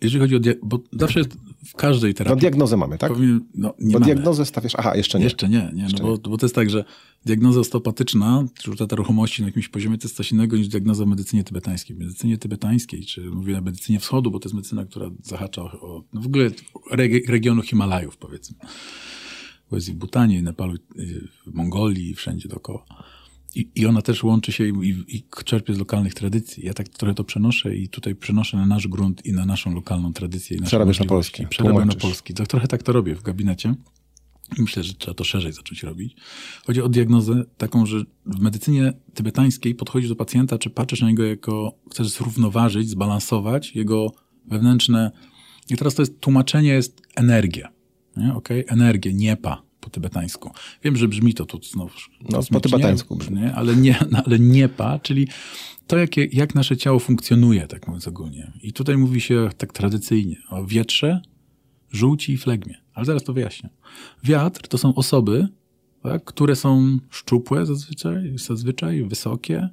jeżeli 0.00 0.20
chodzi 0.20 0.36
o, 0.36 0.54
bo 0.62 0.80
zawsze 0.92 1.20
w 1.66 1.74
każdej 1.74 2.10
No 2.10 2.14
terapii 2.14 2.40
diagnozę 2.40 2.76
mamy, 2.76 2.98
tak? 2.98 3.12
powinien, 3.12 3.40
no, 3.54 3.74
nie 3.78 3.92
Bo 3.92 3.98
mamy. 4.00 4.04
diagnozę 4.14 4.46
stawiasz, 4.46 4.72
aha, 4.78 4.96
jeszcze 4.96 5.18
nie. 5.18 5.24
Jeszcze 5.24 5.48
nie, 5.48 5.70
nie, 5.74 5.86
no 5.92 5.98
bo, 5.98 6.18
bo 6.30 6.38
to 6.38 6.46
jest 6.46 6.54
tak, 6.54 6.70
że 6.70 6.84
diagnoza 7.26 7.60
osteopatyczna, 7.60 8.44
czy 8.62 8.70
utrata 8.70 8.96
ruchomości 8.96 9.42
na 9.42 9.48
jakimś 9.48 9.68
poziomie, 9.68 9.98
to 9.98 10.04
jest 10.08 10.16
coś 10.16 10.32
innego 10.32 10.56
niż 10.56 10.68
diagnoza 10.68 11.04
w 11.04 11.08
medycynie 11.08 11.44
tybetańskiej. 11.44 11.96
W 11.96 11.98
medycynie 11.98 12.38
tybetańskiej, 12.38 13.04
czy 13.04 13.20
mówię 13.30 13.58
o 13.58 13.60
medycynie 13.60 14.00
wschodu, 14.00 14.30
bo 14.30 14.38
to 14.38 14.48
jest 14.48 14.54
medycyna, 14.54 14.84
która 14.84 15.10
zahacza 15.22 15.62
o, 15.62 16.04
no 16.12 16.20
w 16.20 16.26
ogóle 16.26 16.50
regi- 16.92 17.28
regionu 17.28 17.62
Himalajów, 17.62 18.16
powiedzmy. 18.16 18.56
Bo 19.70 19.76
jest 19.76 19.88
i 19.88 19.92
w 19.92 19.96
Butanie, 19.96 20.38
i 20.38 20.42
Nepalu, 20.42 20.74
i 20.74 21.06
w 21.46 21.54
Mongolii, 21.54 22.10
i 22.10 22.14
wszędzie 22.14 22.48
dookoła. 22.48 22.84
I, 23.54 23.68
I 23.74 23.86
ona 23.86 24.02
też 24.02 24.24
łączy 24.24 24.52
się 24.52 24.68
i, 24.68 25.04
i, 25.08 25.22
czerpie 25.44 25.74
z 25.74 25.78
lokalnych 25.78 26.14
tradycji. 26.14 26.66
Ja 26.66 26.74
tak 26.74 26.88
trochę 26.88 27.14
to 27.14 27.24
przenoszę 27.24 27.76
i 27.76 27.88
tutaj 27.88 28.14
przenoszę 28.14 28.56
na 28.56 28.66
nasz 28.66 28.88
grunt 28.88 29.26
i 29.26 29.32
na 29.32 29.46
naszą 29.46 29.74
lokalną 29.74 30.12
tradycję. 30.12 30.56
I 30.56 30.62
Przerabiasz 30.62 31.00
na 31.00 31.06
polski, 31.06 31.46
Przerabiam 31.46 31.88
na 31.88 31.94
polski. 31.94 32.34
To, 32.34 32.46
trochę 32.46 32.68
tak 32.68 32.82
to 32.82 32.92
robię 32.92 33.14
w 33.14 33.22
gabinecie. 33.22 33.74
Myślę, 34.58 34.82
że 34.82 34.94
trzeba 34.94 35.14
to 35.14 35.24
szerzej 35.24 35.52
zacząć 35.52 35.82
robić. 35.82 36.16
Chodzi 36.66 36.82
o 36.82 36.88
diagnozę 36.88 37.44
taką, 37.58 37.86
że 37.86 38.04
w 38.26 38.40
medycynie 38.40 38.92
tybetańskiej 39.14 39.74
podchodzisz 39.74 40.08
do 40.08 40.16
pacjenta, 40.16 40.58
czy 40.58 40.70
patrzysz 40.70 41.00
na 41.00 41.08
niego 41.08 41.24
jako, 41.24 41.78
chcesz 41.90 42.08
zrównoważyć, 42.08 42.88
zbalansować 42.88 43.76
jego 43.76 44.12
wewnętrzne... 44.46 45.10
I 45.70 45.76
teraz 45.76 45.94
to 45.94 46.02
jest, 46.02 46.20
tłumaczenie 46.20 46.68
jest 46.68 47.02
energia. 47.16 47.68
Nie? 48.16 48.34
Okay? 48.34 48.64
Energię, 48.68 49.12
niepa 49.12 49.62
po 49.80 49.90
tybetańsku. 49.90 50.50
Wiem, 50.84 50.96
że 50.96 51.08
brzmi 51.08 51.34
to 51.34 51.46
tu 51.46 51.62
znowu 51.62 51.90
po 52.26 52.32
kosmicznie, 52.32 52.60
tybetańsku 52.60 53.16
brzmi. 53.16 53.40
Nie? 53.40 53.54
Ale, 53.54 53.76
nie, 53.76 53.98
no, 54.10 54.22
ale 54.26 54.38
niepa, 54.38 54.98
czyli 54.98 55.28
to, 55.86 55.98
jakie, 55.98 56.24
jak 56.24 56.54
nasze 56.54 56.76
ciało 56.76 56.98
funkcjonuje, 56.98 57.66
tak 57.66 57.86
mówiąc 57.86 58.08
ogólnie. 58.08 58.52
I 58.62 58.72
tutaj 58.72 58.96
mówi 58.96 59.20
się 59.20 59.48
tak 59.56 59.72
tradycyjnie 59.72 60.36
o 60.50 60.66
wietrze, 60.66 61.20
żółci 61.90 62.32
i 62.32 62.38
flegmie. 62.38 62.74
Ale 62.94 63.06
zaraz 63.06 63.24
to 63.24 63.32
wyjaśnię. 63.32 63.70
Wiatr 64.24 64.68
to 64.68 64.78
są 64.78 64.94
osoby, 64.94 65.48
tak, 66.02 66.24
które 66.24 66.56
są 66.56 66.98
szczupłe 67.10 67.66
zazwyczaj, 67.66 68.32
zazwyczaj 68.38 69.04
wysokie, 69.04 69.68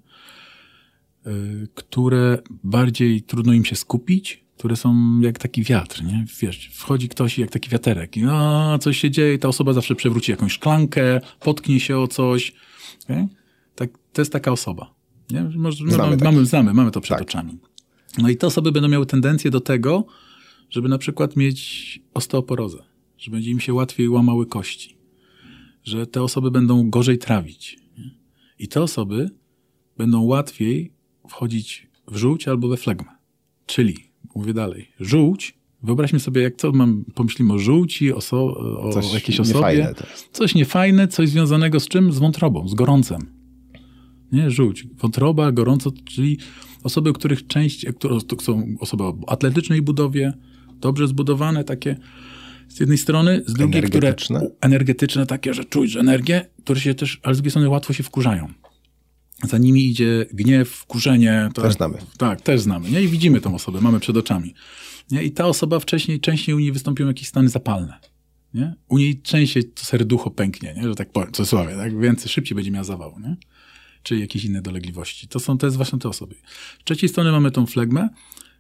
y, 1.27 1.67
które 1.73 2.37
bardziej 2.63 3.21
trudno 3.21 3.53
im 3.53 3.65
się 3.65 3.75
skupić, 3.75 4.46
które 4.57 4.75
są 4.75 5.19
jak 5.19 5.39
taki 5.39 5.63
wiatr, 5.63 6.03
nie? 6.03 6.25
Wiesz, 6.41 6.69
wchodzi 6.73 7.09
ktoś 7.09 7.39
jak 7.39 7.49
taki 7.49 7.69
wiaterek 7.69 8.17
i 8.17 8.23
no, 8.23 8.79
coś 8.79 8.97
się 8.97 9.11
dzieje, 9.11 9.39
ta 9.39 9.47
osoba 9.47 9.73
zawsze 9.73 9.95
przewróci 9.95 10.31
jakąś 10.31 10.51
szklankę, 10.51 11.21
potknie 11.39 11.79
się 11.79 11.97
o 11.97 12.07
coś. 12.07 12.53
Okay? 13.03 13.27
Tak, 13.75 13.89
to 14.13 14.21
jest 14.21 14.31
taka 14.31 14.51
osoba. 14.51 14.93
Nie? 15.31 15.41
Może, 15.55 15.77
Znamy 15.77 16.17
mamy, 16.17 16.23
mamy, 16.23 16.45
znamy, 16.45 16.73
mamy 16.73 16.91
to 16.91 17.01
przed 17.01 17.17
Tak. 17.17 17.27
oczami. 17.27 17.57
No 18.17 18.29
i 18.29 18.37
te 18.37 18.47
osoby 18.47 18.71
będą 18.71 18.89
miały 18.89 19.05
tendencję 19.05 19.51
do 19.51 19.59
tego, 19.59 20.05
żeby 20.69 20.89
na 20.89 20.97
przykład 20.97 21.35
mieć 21.35 21.99
osteoporozę, 22.13 22.83
że 23.17 23.31
będzie 23.31 23.51
im 23.51 23.59
się 23.59 23.73
łatwiej 23.73 24.09
łamały 24.09 24.45
kości, 24.45 24.97
że 25.83 26.07
te 26.07 26.21
osoby 26.21 26.51
będą 26.51 26.89
gorzej 26.89 27.17
trawić. 27.17 27.77
Nie? 27.97 28.11
I 28.59 28.67
te 28.67 28.81
osoby 28.81 29.29
będą 29.97 30.21
łatwiej 30.21 30.91
wchodzić 31.29 31.87
w 32.07 32.15
żółć 32.17 32.47
albo 32.47 32.67
we 32.67 32.77
flegmę. 32.77 33.11
Czyli, 33.65 34.06
mówię 34.37 34.53
dalej, 34.53 34.91
żółć, 34.99 35.57
wyobraźmy 35.83 36.19
sobie, 36.19 36.41
jak 36.41 36.55
co 36.55 36.71
mam, 36.71 37.05
pomyślimy 37.15 37.53
o 37.53 37.59
żółci, 37.59 38.13
o, 38.13 38.21
so, 38.21 38.57
o 38.79 38.93
Coś 38.93 39.13
jakiejś 39.13 39.39
osobie. 39.39 39.93
Coś 40.31 40.55
niefajne, 40.55 41.07
coś 41.07 41.29
związanego 41.29 41.79
z 41.79 41.87
czym? 41.87 42.11
Z 42.11 42.19
wątrobą, 42.19 42.67
z 42.67 42.73
gorącem. 42.73 43.37
Nie, 44.31 44.51
żółć. 44.51 44.87
Wątroba, 44.97 45.51
gorąco, 45.51 45.91
czyli 46.05 46.37
osoby, 46.83 47.13
których 47.13 47.47
część, 47.47 47.85
które 47.85 48.21
to 48.21 48.39
są 48.41 48.75
osoby 48.79 49.03
o 49.03 49.17
atletycznej 49.27 49.81
budowie, 49.81 50.33
dobrze 50.81 51.07
zbudowane, 51.07 51.63
takie 51.63 51.97
z 52.67 52.79
jednej 52.79 52.97
strony, 52.97 53.41
z 53.45 53.53
drugiej, 53.53 53.83
które 53.83 54.07
Energetyczne? 54.07 54.47
energetyczne, 54.61 55.25
takie, 55.25 55.53
że 55.53 55.65
czuć 55.65 55.91
że 55.91 55.99
energię, 55.99 56.45
które 56.63 56.79
się 56.79 56.93
też, 56.95 57.19
ale 57.23 57.35
z 57.35 57.37
drugiej 57.37 57.51
strony 57.51 57.69
łatwo 57.69 57.93
się 57.93 58.03
wkurzają. 58.03 58.47
Za 59.43 59.57
nimi 59.57 59.85
idzie 59.85 60.25
gniew, 60.33 60.69
wkurzenie. 60.69 61.49
To, 61.53 61.61
Też 61.61 61.73
znamy. 61.73 61.97
Tak, 62.17 62.41
też 62.41 62.61
znamy. 62.61 62.91
Nie? 62.91 63.01
I 63.01 63.07
widzimy 63.07 63.41
tą 63.41 63.55
osobę, 63.55 63.81
mamy 63.81 63.99
przed 63.99 64.17
oczami. 64.17 64.53
Nie? 65.11 65.23
I 65.23 65.31
ta 65.31 65.45
osoba 65.45 65.79
wcześniej, 65.79 66.19
częściej 66.19 66.55
u 66.55 66.59
niej 66.59 66.71
wystąpią 66.71 67.07
jakieś 67.07 67.27
stany 67.27 67.49
zapalne. 67.49 67.99
Nie? 68.53 68.75
U 68.87 68.97
niej 68.97 69.21
częściej 69.21 69.63
to 69.63 69.83
serducho 69.83 70.31
pęknie, 70.31 70.73
nie? 70.77 70.83
że 70.83 70.95
tak 70.95 71.11
powiem, 71.11 71.29
w 71.29 71.35
cudzysłowie, 71.35 71.75
tak? 71.75 71.99
więcej, 71.99 72.29
szybciej 72.29 72.55
będzie 72.55 72.71
miała 72.71 72.83
zawał. 72.83 73.19
Nie? 73.19 73.37
Czy 74.03 74.17
jakieś 74.17 74.45
inne 74.45 74.61
dolegliwości. 74.61 75.27
To, 75.27 75.39
są, 75.39 75.57
to 75.57 75.67
jest 75.67 75.77
właśnie 75.77 75.99
te 75.99 76.09
osoby. 76.09 76.35
Z 76.81 76.83
trzeciej 76.83 77.09
strony 77.09 77.31
mamy 77.31 77.51
tą 77.51 77.65
flegmę, 77.65 78.09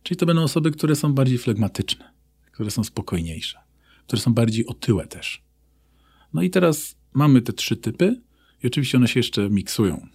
czyli 0.03 0.17
to 0.17 0.25
będą 0.25 0.43
osoby, 0.43 0.71
które 0.71 0.95
są 0.95 1.13
bardziej 1.13 1.37
flegmatyczne, 1.37 2.11
które 2.51 2.71
są 2.71 2.83
spokojniejsze, 2.83 3.59
które 4.07 4.21
są 4.21 4.33
bardziej 4.33 4.65
otyłe 4.65 5.07
też. 5.07 5.43
No 6.33 6.41
i 6.41 6.49
teraz 6.49 6.95
mamy 7.13 7.41
te 7.41 7.53
trzy 7.53 7.77
typy 7.77 8.21
i 8.63 8.67
oczywiście 8.67 8.97
one 8.97 9.07
się 9.07 9.19
jeszcze 9.19 9.49
miksują, 9.49 10.07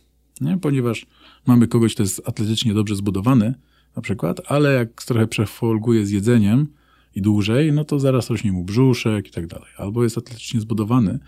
nie? 0.43 0.59
ponieważ 0.59 1.07
mamy 1.47 1.69
kogoś, 1.69 1.95
kto 1.95 2.03
jest 2.03 2.29
atletycznie 2.29 2.75
dobrze 2.75 2.97
zbudowany 2.97 3.55
na 3.97 4.03
przykład, 4.03 4.41
ale 4.47 4.73
jak 4.73 5.03
trochę 5.03 5.27
przefolguje 5.27 6.07
z 6.07 6.11
jedzeniem 6.11 6.67
i 7.15 7.23
dłużej, 7.23 7.73
no 7.73 7.85
to 7.85 8.01
zaraz 8.01 8.31
rośnie 8.31 8.53
mu 8.53 8.65
brzuszek 8.65 9.29
i 9.29 9.31
tak 9.31 9.47
dalej. 9.47 9.69
Albo 9.79 10.05
jest 10.05 10.19
atletycznie 10.19 10.61
zbudowany, 10.61 11.19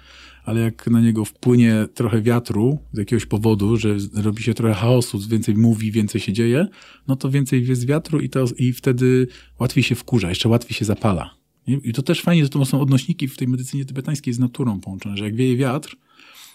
ale 0.45 0.61
jak 0.61 0.87
na 0.87 1.01
niego 1.01 1.25
wpłynie 1.25 1.87
trochę 1.95 2.23
wiatru 2.23 2.79
z 2.93 2.99
jakiegoś 2.99 3.27
powodu, 3.27 3.77
że 3.77 3.97
robi 4.15 4.43
się 4.43 4.55
trochę 4.55 4.75
chaosu, 4.75 5.21
więcej 5.29 5.55
mówi, 5.57 5.93
więcej 5.93 6.21
się 6.21 6.33
dzieje, 6.33 6.69
no 7.09 7.17
to 7.17 7.31
więcej 7.31 7.67
jest 7.67 7.87
wiatru 7.87 8.21
i, 8.21 8.29
to, 8.29 8.45
i 8.59 8.73
wtedy 8.73 9.27
łatwiej 9.61 9.85
się 9.85 9.95
wkurza, 9.95 10.29
jeszcze 10.29 10.49
łatwiej 10.49 10.75
się 10.75 10.85
zapala. 10.85 11.31
I 11.67 11.93
to 11.93 12.03
też 12.03 12.23
fajnie, 12.23 12.45
że 12.45 12.49
to 12.49 12.65
są 12.65 12.81
odnośniki 12.81 13.29
w 13.29 13.37
tej 13.37 13.49
medycynie 13.49 13.85
tybetańskiej 13.85 14.35
z 14.35 14.39
naturą 14.39 14.81
połączone, 14.81 15.17
że 15.17 15.25
jak 15.25 15.37
wieje 15.37 15.57
wiatr, 15.57 15.97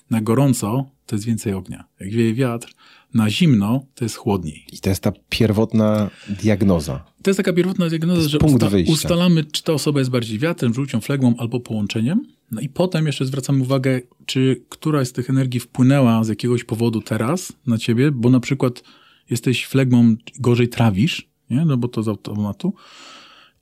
na 0.09 0.21
gorąco 0.21 0.89
to 1.05 1.15
jest 1.15 1.25
więcej 1.25 1.53
ognia. 1.53 1.85
Jak 1.99 2.09
wieje 2.09 2.33
wiatr, 2.33 2.73
na 3.13 3.29
zimno 3.29 3.85
to 3.95 4.05
jest 4.05 4.15
chłodniej. 4.15 4.65
I 4.71 4.79
to 4.79 4.89
jest 4.89 5.03
ta 5.03 5.11
pierwotna 5.29 6.09
diagnoza. 6.29 7.05
To 7.23 7.29
jest 7.29 7.37
taka 7.37 7.53
pierwotna 7.53 7.89
diagnoza, 7.89 8.29
że 8.29 8.37
usta- 8.37 8.69
wyjścia. 8.69 8.93
ustalamy, 8.93 9.43
czy 9.43 9.63
ta 9.63 9.73
osoba 9.73 9.99
jest 9.99 10.11
bardziej 10.11 10.39
wiatrem, 10.39 10.73
żółcią, 10.73 11.01
flegmą 11.01 11.33
albo 11.37 11.59
połączeniem. 11.59 12.25
No 12.51 12.61
i 12.61 12.69
potem 12.69 13.05
jeszcze 13.05 13.25
zwracamy 13.25 13.63
uwagę, 13.63 14.01
czy 14.25 14.63
któraś 14.69 15.07
z 15.07 15.11
tych 15.11 15.29
energii 15.29 15.59
wpłynęła 15.59 16.23
z 16.23 16.27
jakiegoś 16.27 16.63
powodu 16.63 17.01
teraz 17.01 17.53
na 17.67 17.77
ciebie, 17.77 18.11
bo 18.11 18.29
na 18.29 18.39
przykład 18.39 18.83
jesteś 19.29 19.65
flegmą, 19.65 20.15
gorzej 20.39 20.67
trawisz, 20.69 21.29
nie? 21.49 21.65
no 21.65 21.77
bo 21.77 21.87
to 21.87 22.03
z 22.03 22.07
automatu. 22.07 22.73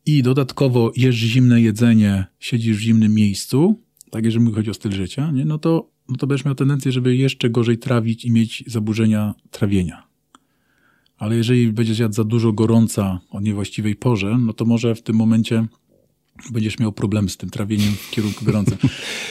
I 0.05 0.23
dodatkowo 0.23 0.91
jesz 0.95 1.15
zimne 1.15 1.61
jedzenie, 1.61 2.25
siedzisz 2.39 2.77
w 2.77 2.79
zimnym 2.79 3.13
miejscu, 3.13 3.81
tak 4.11 4.25
jeżeli 4.25 4.51
chodzi 4.53 4.69
o 4.69 4.73
styl 4.73 4.91
życia, 4.91 5.31
nie? 5.31 5.45
No, 5.45 5.57
to, 5.57 5.89
no 6.09 6.15
to 6.15 6.27
będziesz 6.27 6.45
miał 6.45 6.55
tendencję, 6.55 6.91
żeby 6.91 7.15
jeszcze 7.15 7.49
gorzej 7.49 7.77
trawić 7.77 8.25
i 8.25 8.31
mieć 8.31 8.63
zaburzenia 8.67 9.33
trawienia. 9.51 10.07
Ale 11.17 11.35
jeżeli 11.35 11.73
będziesz 11.73 11.99
jadł 11.99 12.13
za 12.13 12.23
dużo 12.23 12.53
gorąca 12.53 13.19
o 13.29 13.39
niewłaściwej 13.39 13.95
porze, 13.95 14.37
no 14.37 14.53
to 14.53 14.65
może 14.65 14.95
w 14.95 15.01
tym 15.01 15.15
momencie 15.15 15.67
będziesz 16.51 16.79
miał 16.79 16.91
problem 16.91 17.29
z 17.29 17.37
tym 17.37 17.49
trawieniem 17.49 17.93
w 17.93 18.11
kierunku 18.11 18.45
gorącym. 18.45 18.77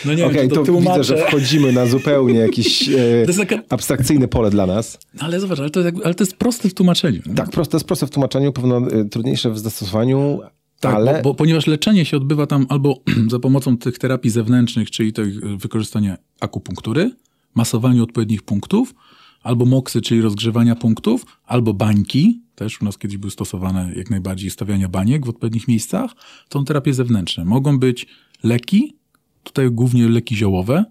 No 0.04 0.14
nie 0.14 0.26
Okej, 0.26 0.36
wiem, 0.36 0.48
to 0.48 0.54
to 0.54 0.64
tłumaczę. 0.64 1.00
widzę, 1.00 1.16
że 1.16 1.26
wchodzimy 1.26 1.72
na 1.72 1.86
zupełnie 1.86 2.38
jakieś 2.38 2.88
e, 3.28 3.34
taka, 3.36 3.62
abstrakcyjne 3.68 4.28
pole 4.28 4.50
dla 4.50 4.66
nas. 4.66 4.98
no 5.14 5.20
ale 5.26 5.40
zobacz, 5.40 5.58
ale 5.60 5.70
to, 5.70 5.80
ale 6.04 6.14
to 6.14 6.24
jest 6.24 6.36
proste 6.36 6.68
w 6.68 6.74
tłumaczeniu. 6.74 7.20
nie? 7.26 7.34
Tak, 7.34 7.50
proste, 7.50 7.76
jest 7.76 7.86
proste 7.86 8.06
w 8.06 8.10
tłumaczeniu, 8.10 8.52
pewno 8.52 8.78
e, 8.78 9.04
trudniejsze 9.04 9.50
w 9.50 9.58
zastosowaniu, 9.58 10.40
Tak, 10.80 10.94
ale 10.94 11.14
bo, 11.14 11.22
bo, 11.22 11.34
ponieważ 11.34 11.66
leczenie 11.66 12.04
się 12.04 12.16
odbywa 12.16 12.46
tam 12.46 12.66
albo 12.68 13.00
za 13.32 13.38
pomocą 13.38 13.78
tych 13.78 13.98
terapii 13.98 14.30
zewnętrznych, 14.30 14.90
czyli 14.90 15.12
tych 15.12 15.36
y, 15.36 15.56
wykorzystania 15.56 16.16
akupunktury, 16.40 17.10
masowaniu 17.54 18.02
odpowiednich 18.02 18.42
punktów, 18.42 18.94
albo 19.42 19.64
moksy, 19.64 20.00
czyli 20.00 20.20
rozgrzewania 20.20 20.76
punktów, 20.76 21.26
albo 21.46 21.74
bańki, 21.74 22.40
też 22.54 22.82
u 22.82 22.84
nas 22.84 22.98
kiedyś 22.98 23.16
były 23.16 23.30
stosowane 23.30 23.92
jak 23.96 24.10
najbardziej 24.10 24.50
stawiania 24.50 24.88
baniek 24.88 25.26
w 25.26 25.28
odpowiednich 25.28 25.68
miejscach, 25.68 26.14
to 26.48 26.58
są 26.58 26.64
terapie 26.64 26.94
zewnętrzne. 26.94 27.44
Mogą 27.44 27.78
być 27.78 28.06
leki, 28.42 28.96
tutaj 29.42 29.70
głównie 29.70 30.08
leki 30.08 30.36
ziołowe, 30.36 30.84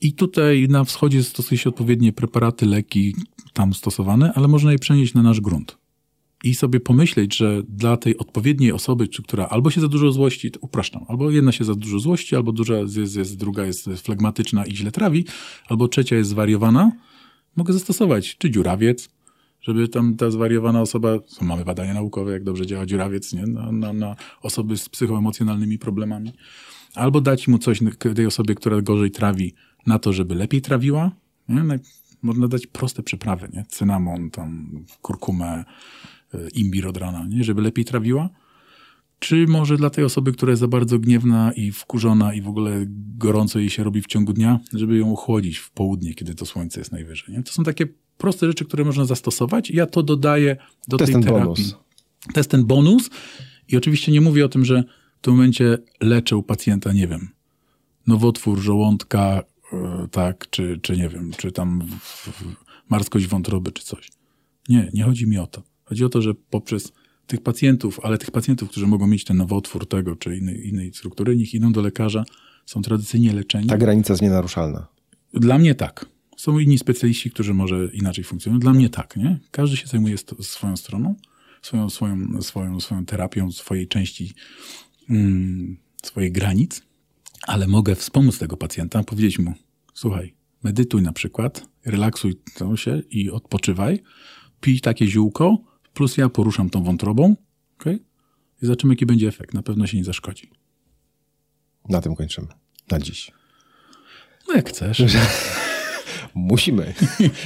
i 0.00 0.12
tutaj 0.12 0.66
na 0.68 0.84
wschodzie 0.84 1.22
stosuje 1.22 1.58
się 1.58 1.70
odpowiednie 1.70 2.12
preparaty, 2.12 2.66
leki 2.66 3.14
tam 3.52 3.74
stosowane, 3.74 4.32
ale 4.34 4.48
można 4.48 4.72
je 4.72 4.78
przenieść 4.78 5.14
na 5.14 5.22
nasz 5.22 5.40
grunt 5.40 5.83
i 6.44 6.54
sobie 6.54 6.80
pomyśleć, 6.80 7.36
że 7.36 7.62
dla 7.68 7.96
tej 7.96 8.18
odpowiedniej 8.18 8.72
osoby, 8.72 9.08
czy 9.08 9.22
która 9.22 9.46
albo 9.46 9.70
się 9.70 9.80
za 9.80 9.88
dużo 9.88 10.12
złości, 10.12 10.50
to 10.50 10.60
upraszczam, 10.62 11.04
albo 11.08 11.30
jedna 11.30 11.52
się 11.52 11.64
za 11.64 11.74
dużo 11.74 11.98
złości, 11.98 12.36
albo 12.36 12.52
duża 12.52 12.74
jest, 12.74 13.16
jest, 13.16 13.38
druga 13.38 13.66
jest 13.66 13.88
flegmatyczna 13.96 14.66
i 14.66 14.76
źle 14.76 14.92
trawi, 14.92 15.24
albo 15.68 15.88
trzecia 15.88 16.16
jest 16.16 16.30
zwariowana, 16.30 16.92
mogę 17.56 17.72
zastosować 17.72 18.36
czy 18.38 18.50
dziurawiec, 18.50 19.10
żeby 19.60 19.88
tam 19.88 20.16
ta 20.16 20.30
zwariowana 20.30 20.80
osoba, 20.80 21.18
mamy 21.40 21.64
badania 21.64 21.94
naukowe, 21.94 22.32
jak 22.32 22.44
dobrze 22.44 22.66
działa 22.66 22.86
dziurawiec 22.86 23.32
nie? 23.32 23.46
Na, 23.46 23.72
na, 23.72 23.92
na 23.92 24.16
osoby 24.42 24.76
z 24.76 24.88
psychoemocjonalnymi 24.88 25.78
problemami, 25.78 26.32
albo 26.94 27.20
dać 27.20 27.48
mu 27.48 27.58
coś 27.58 27.80
tej 28.14 28.26
osobie, 28.26 28.54
która 28.54 28.82
gorzej 28.82 29.10
trawi, 29.10 29.54
na 29.86 29.98
to, 29.98 30.12
żeby 30.12 30.34
lepiej 30.34 30.60
trawiła, 30.60 31.10
Nie? 31.48 31.62
Można 32.22 32.48
dać 32.48 32.66
proste 32.66 33.02
przyprawy, 33.02 33.48
nie? 33.52 33.64
Cynamon, 33.68 34.30
tam 34.30 34.70
kurkumę, 35.02 35.64
imbir 36.54 36.86
od 36.86 36.96
rana, 36.96 37.26
nie? 37.28 37.44
Żeby 37.44 37.62
lepiej 37.62 37.84
trawiła. 37.84 38.28
Czy 39.18 39.46
może 39.46 39.76
dla 39.76 39.90
tej 39.90 40.04
osoby, 40.04 40.32
która 40.32 40.50
jest 40.50 40.60
za 40.60 40.68
bardzo 40.68 40.98
gniewna 40.98 41.52
i 41.52 41.72
wkurzona 41.72 42.34
i 42.34 42.42
w 42.42 42.48
ogóle 42.48 42.84
gorąco 43.18 43.58
jej 43.58 43.70
się 43.70 43.84
robi 43.84 44.02
w 44.02 44.06
ciągu 44.06 44.32
dnia, 44.32 44.60
żeby 44.72 44.98
ją 44.98 45.12
ochłodzić 45.12 45.58
w 45.58 45.70
południe, 45.70 46.14
kiedy 46.14 46.34
to 46.34 46.46
słońce 46.46 46.80
jest 46.80 46.92
najwyżej. 46.92 47.34
Nie? 47.34 47.42
To 47.42 47.52
są 47.52 47.64
takie 47.64 47.86
proste 48.18 48.46
rzeczy, 48.46 48.64
które 48.64 48.84
można 48.84 49.04
zastosować. 49.04 49.70
Ja 49.70 49.86
to 49.86 50.02
dodaję 50.02 50.56
do 50.88 50.96
To 50.96 51.04
tej 51.04 51.14
terapii. 51.14 51.40
bonus. 51.42 51.76
To 52.34 52.40
jest 52.40 52.50
ten 52.50 52.64
bonus. 52.64 53.10
I 53.68 53.76
oczywiście 53.76 54.12
nie 54.12 54.20
mówię 54.20 54.44
o 54.44 54.48
tym, 54.48 54.64
że 54.64 54.84
w 55.18 55.20
tym 55.20 55.34
momencie 55.34 55.78
leczę 56.00 56.36
u 56.36 56.42
pacjenta, 56.42 56.92
nie 56.92 57.08
wiem, 57.08 57.28
nowotwór 58.06 58.58
żołądka, 58.58 59.42
e, 59.72 60.08
tak, 60.10 60.50
czy, 60.50 60.78
czy 60.82 60.96
nie 60.96 61.08
wiem, 61.08 61.30
czy 61.36 61.52
tam 61.52 61.82
marskość 62.88 63.26
wątroby, 63.26 63.72
czy 63.72 63.84
coś. 63.84 64.10
Nie, 64.68 64.90
nie 64.94 65.04
chodzi 65.04 65.26
mi 65.26 65.38
o 65.38 65.46
to. 65.46 65.62
Chodzi 65.84 66.04
o 66.04 66.08
to, 66.08 66.22
że 66.22 66.34
poprzez 66.34 66.92
tych 67.26 67.40
pacjentów, 67.40 68.00
ale 68.02 68.18
tych 68.18 68.30
pacjentów, 68.30 68.70
którzy 68.70 68.86
mogą 68.86 69.06
mieć 69.06 69.24
ten 69.24 69.36
nowotwór 69.36 69.88
tego, 69.88 70.16
czy 70.16 70.36
innej, 70.36 70.68
innej 70.68 70.92
struktury, 70.94 71.36
niech 71.36 71.54
idą 71.54 71.72
do 71.72 71.82
lekarza, 71.82 72.24
są 72.66 72.82
tradycyjnie 72.82 73.32
leczeni. 73.32 73.66
Ta 73.66 73.78
granica 73.78 74.12
jest 74.12 74.22
nienaruszalna. 74.22 74.86
Dla 75.34 75.58
mnie 75.58 75.74
tak. 75.74 76.06
Są 76.36 76.58
inni 76.58 76.78
specjaliści, 76.78 77.30
którzy 77.30 77.54
może 77.54 77.88
inaczej 77.92 78.24
funkcjonują. 78.24 78.60
Dla 78.60 78.72
mnie 78.72 78.90
tak, 78.90 79.16
nie? 79.16 79.38
Każdy 79.50 79.76
się 79.76 79.86
zajmuje 79.86 80.16
swoją 80.40 80.76
stroną, 80.76 81.14
swoją, 81.62 81.90
swoją, 81.90 82.42
swoją, 82.42 82.80
swoją 82.80 83.04
terapią, 83.04 83.52
swojej 83.52 83.88
części, 83.88 84.34
mm, 85.10 85.76
swoich 86.02 86.32
granic, 86.32 86.82
ale 87.46 87.66
mogę 87.66 87.94
wspomóc 87.94 88.38
tego 88.38 88.56
pacjenta, 88.56 89.04
powiedzieć 89.04 89.38
mu, 89.38 89.54
słuchaj, 89.94 90.34
medytuj 90.62 91.02
na 91.02 91.12
przykład, 91.12 91.68
relaksuj 91.84 92.40
się 92.74 93.02
i 93.10 93.30
odpoczywaj, 93.30 94.02
pij 94.60 94.80
takie 94.80 95.06
ziółko, 95.06 95.58
plus 95.94 96.16
ja 96.16 96.28
poruszam 96.28 96.70
tą 96.70 96.84
wątrobą, 96.84 97.36
okej? 97.80 97.94
I 98.62 98.66
zobaczymy, 98.66 98.92
jaki 98.92 99.06
będzie 99.06 99.28
efekt. 99.28 99.54
Na 99.54 99.62
pewno 99.62 99.86
się 99.86 99.96
nie 99.96 100.04
zaszkodzi. 100.04 100.50
Na 101.88 102.00
tym 102.00 102.14
kończymy. 102.16 102.46
Na 102.90 102.98
dziś. 102.98 103.30
No 104.48 104.54
jak 104.54 104.68
chcesz. 104.68 105.02
Musimy. 106.34 106.94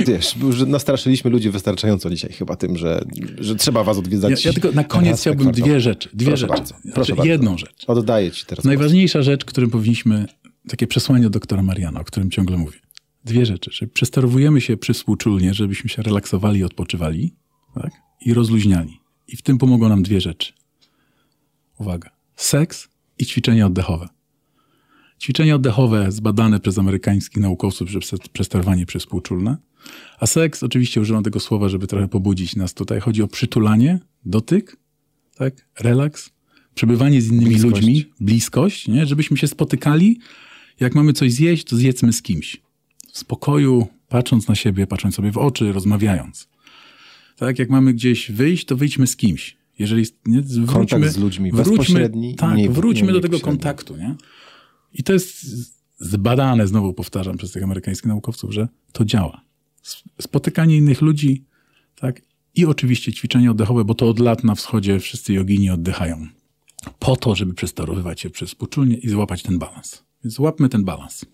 Wiesz, 0.06 0.36
już 0.36 0.60
nastraszyliśmy 0.66 1.30
ludzi 1.30 1.50
wystarczająco 1.50 2.10
dzisiaj 2.10 2.32
chyba 2.32 2.56
tym, 2.56 2.76
że, 2.76 3.04
że 3.38 3.56
trzeba 3.56 3.84
was 3.84 3.96
Ja, 3.96 4.00
odwiedzać. 4.00 4.44
ja 4.44 4.52
tylko 4.52 4.72
na 4.72 4.84
koniec 4.84 5.20
chciałbym 5.20 5.52
dwie 5.52 5.80
rzeczy. 5.80 6.08
Dwie 6.12 6.26
Proszę 6.26 6.40
rzeczy. 6.40 6.52
bardzo, 6.52 6.74
Znaczy, 6.74 6.94
proszę 6.94 7.14
bardzo. 7.14 7.30
jedną 7.32 7.58
rzecz. 7.58 7.84
Oddaję 7.86 8.30
ci 8.30 8.46
teraz. 8.46 8.64
Najważniejsza 8.64 9.22
rzecz, 9.22 9.44
którym 9.44 9.70
powinniśmy, 9.70 10.26
takie 10.68 10.86
przesłanie 10.86 11.30
doktora 11.30 11.62
Mariana, 11.62 12.00
o 12.00 12.04
którym 12.04 12.30
ciągle 12.30 12.56
mówię. 12.56 12.78
Dwie 13.24 13.46
rzeczy, 13.46 13.70
że 13.74 13.86
przesterowujemy 13.86 14.60
się 14.60 14.76
przyspółczulnie, 14.76 15.54
żebyśmy 15.54 15.90
się 15.90 16.02
relaksowali 16.02 16.60
i 16.60 16.64
odpoczywali, 16.64 17.34
tak? 17.74 17.90
I 18.20 18.34
rozluźniali. 18.34 19.00
I 19.28 19.36
w 19.36 19.42
tym 19.42 19.58
pomogą 19.58 19.88
nam 19.88 20.02
dwie 20.02 20.20
rzeczy. 20.20 20.52
Uwaga. 21.78 22.10
Seks 22.36 22.88
i 23.18 23.26
ćwiczenia 23.26 23.66
oddechowe. 23.66 24.08
Ćwiczenia 25.20 25.54
oddechowe 25.54 26.12
zbadane 26.12 26.60
przez 26.60 26.78
amerykańskich 26.78 27.42
naukowców, 27.42 27.90
że 27.90 27.98
prze- 27.98 28.28
przesterowanie 28.32 28.86
przyspółczulne. 28.86 29.56
A 30.20 30.26
seks, 30.26 30.62
oczywiście 30.62 31.00
używam 31.00 31.22
tego 31.24 31.40
słowa, 31.40 31.68
żeby 31.68 31.86
trochę 31.86 32.08
pobudzić 32.08 32.56
nas 32.56 32.74
tutaj. 32.74 33.00
Chodzi 33.00 33.22
o 33.22 33.28
przytulanie, 33.28 33.98
dotyk, 34.24 34.76
tak? 35.36 35.68
relaks, 35.80 36.30
przebywanie 36.74 37.22
z 37.22 37.26
innymi 37.28 37.46
Bliskość. 37.50 37.74
ludźmi, 37.74 38.04
bliskość, 38.20 38.88
nie? 38.88 39.06
żebyśmy 39.06 39.36
się 39.36 39.48
spotykali. 39.48 40.18
Jak 40.80 40.94
mamy 40.94 41.12
coś 41.12 41.32
zjeść, 41.32 41.64
to 41.64 41.76
zjedzmy 41.76 42.12
z 42.12 42.22
kimś. 42.22 42.56
W 43.12 43.18
spokoju, 43.18 43.86
patrząc 44.08 44.48
na 44.48 44.54
siebie, 44.54 44.86
patrząc 44.86 45.14
sobie 45.14 45.32
w 45.32 45.38
oczy, 45.38 45.72
rozmawiając. 45.72 46.48
Tak, 47.38 47.58
jak 47.58 47.70
mamy 47.70 47.94
gdzieś 47.94 48.32
wyjść, 48.32 48.64
to 48.64 48.76
wyjdźmy 48.76 49.06
z 49.06 49.16
kimś. 49.16 49.56
Jeżeli 49.78 50.06
nie, 50.26 50.42
wróćmy, 50.42 50.72
Kontakt 50.74 51.12
z 51.12 51.16
ludźmi, 51.16 51.52
wróćmy, 51.52 51.76
bezpośredni, 51.76 52.34
tak, 52.34 52.70
wróćmy 52.70 53.12
do 53.12 53.20
tego 53.20 53.40
kontaktu, 53.40 53.96
nie? 53.96 54.14
I 54.92 55.02
to 55.02 55.12
jest 55.12 55.46
zbadane, 55.98 56.66
znowu 56.66 56.94
powtarzam, 56.94 57.36
przez 57.36 57.52
tych 57.52 57.62
amerykańskich 57.62 58.06
naukowców, 58.06 58.54
że 58.54 58.68
to 58.92 59.04
działa. 59.04 59.40
Spotykanie 60.20 60.76
innych 60.76 61.02
ludzi, 61.02 61.44
tak? 61.94 62.22
I 62.54 62.66
oczywiście 62.66 63.12
ćwiczenia 63.12 63.50
oddechowe, 63.50 63.84
bo 63.84 63.94
to 63.94 64.08
od 64.08 64.18
lat 64.18 64.44
na 64.44 64.54
wschodzie 64.54 65.00
wszyscy 65.00 65.32
jogini 65.32 65.70
oddychają. 65.70 66.26
Po 66.98 67.16
to, 67.16 67.34
żeby 67.34 67.54
przesterowywać 67.54 68.20
się 68.20 68.30
przez 68.30 68.54
poczulnie 68.54 68.96
i 68.96 69.08
złapać 69.08 69.42
ten 69.42 69.58
balans. 69.58 70.04
Więc 70.24 70.34
złapmy 70.34 70.68
ten 70.68 70.84
balans. 70.84 71.24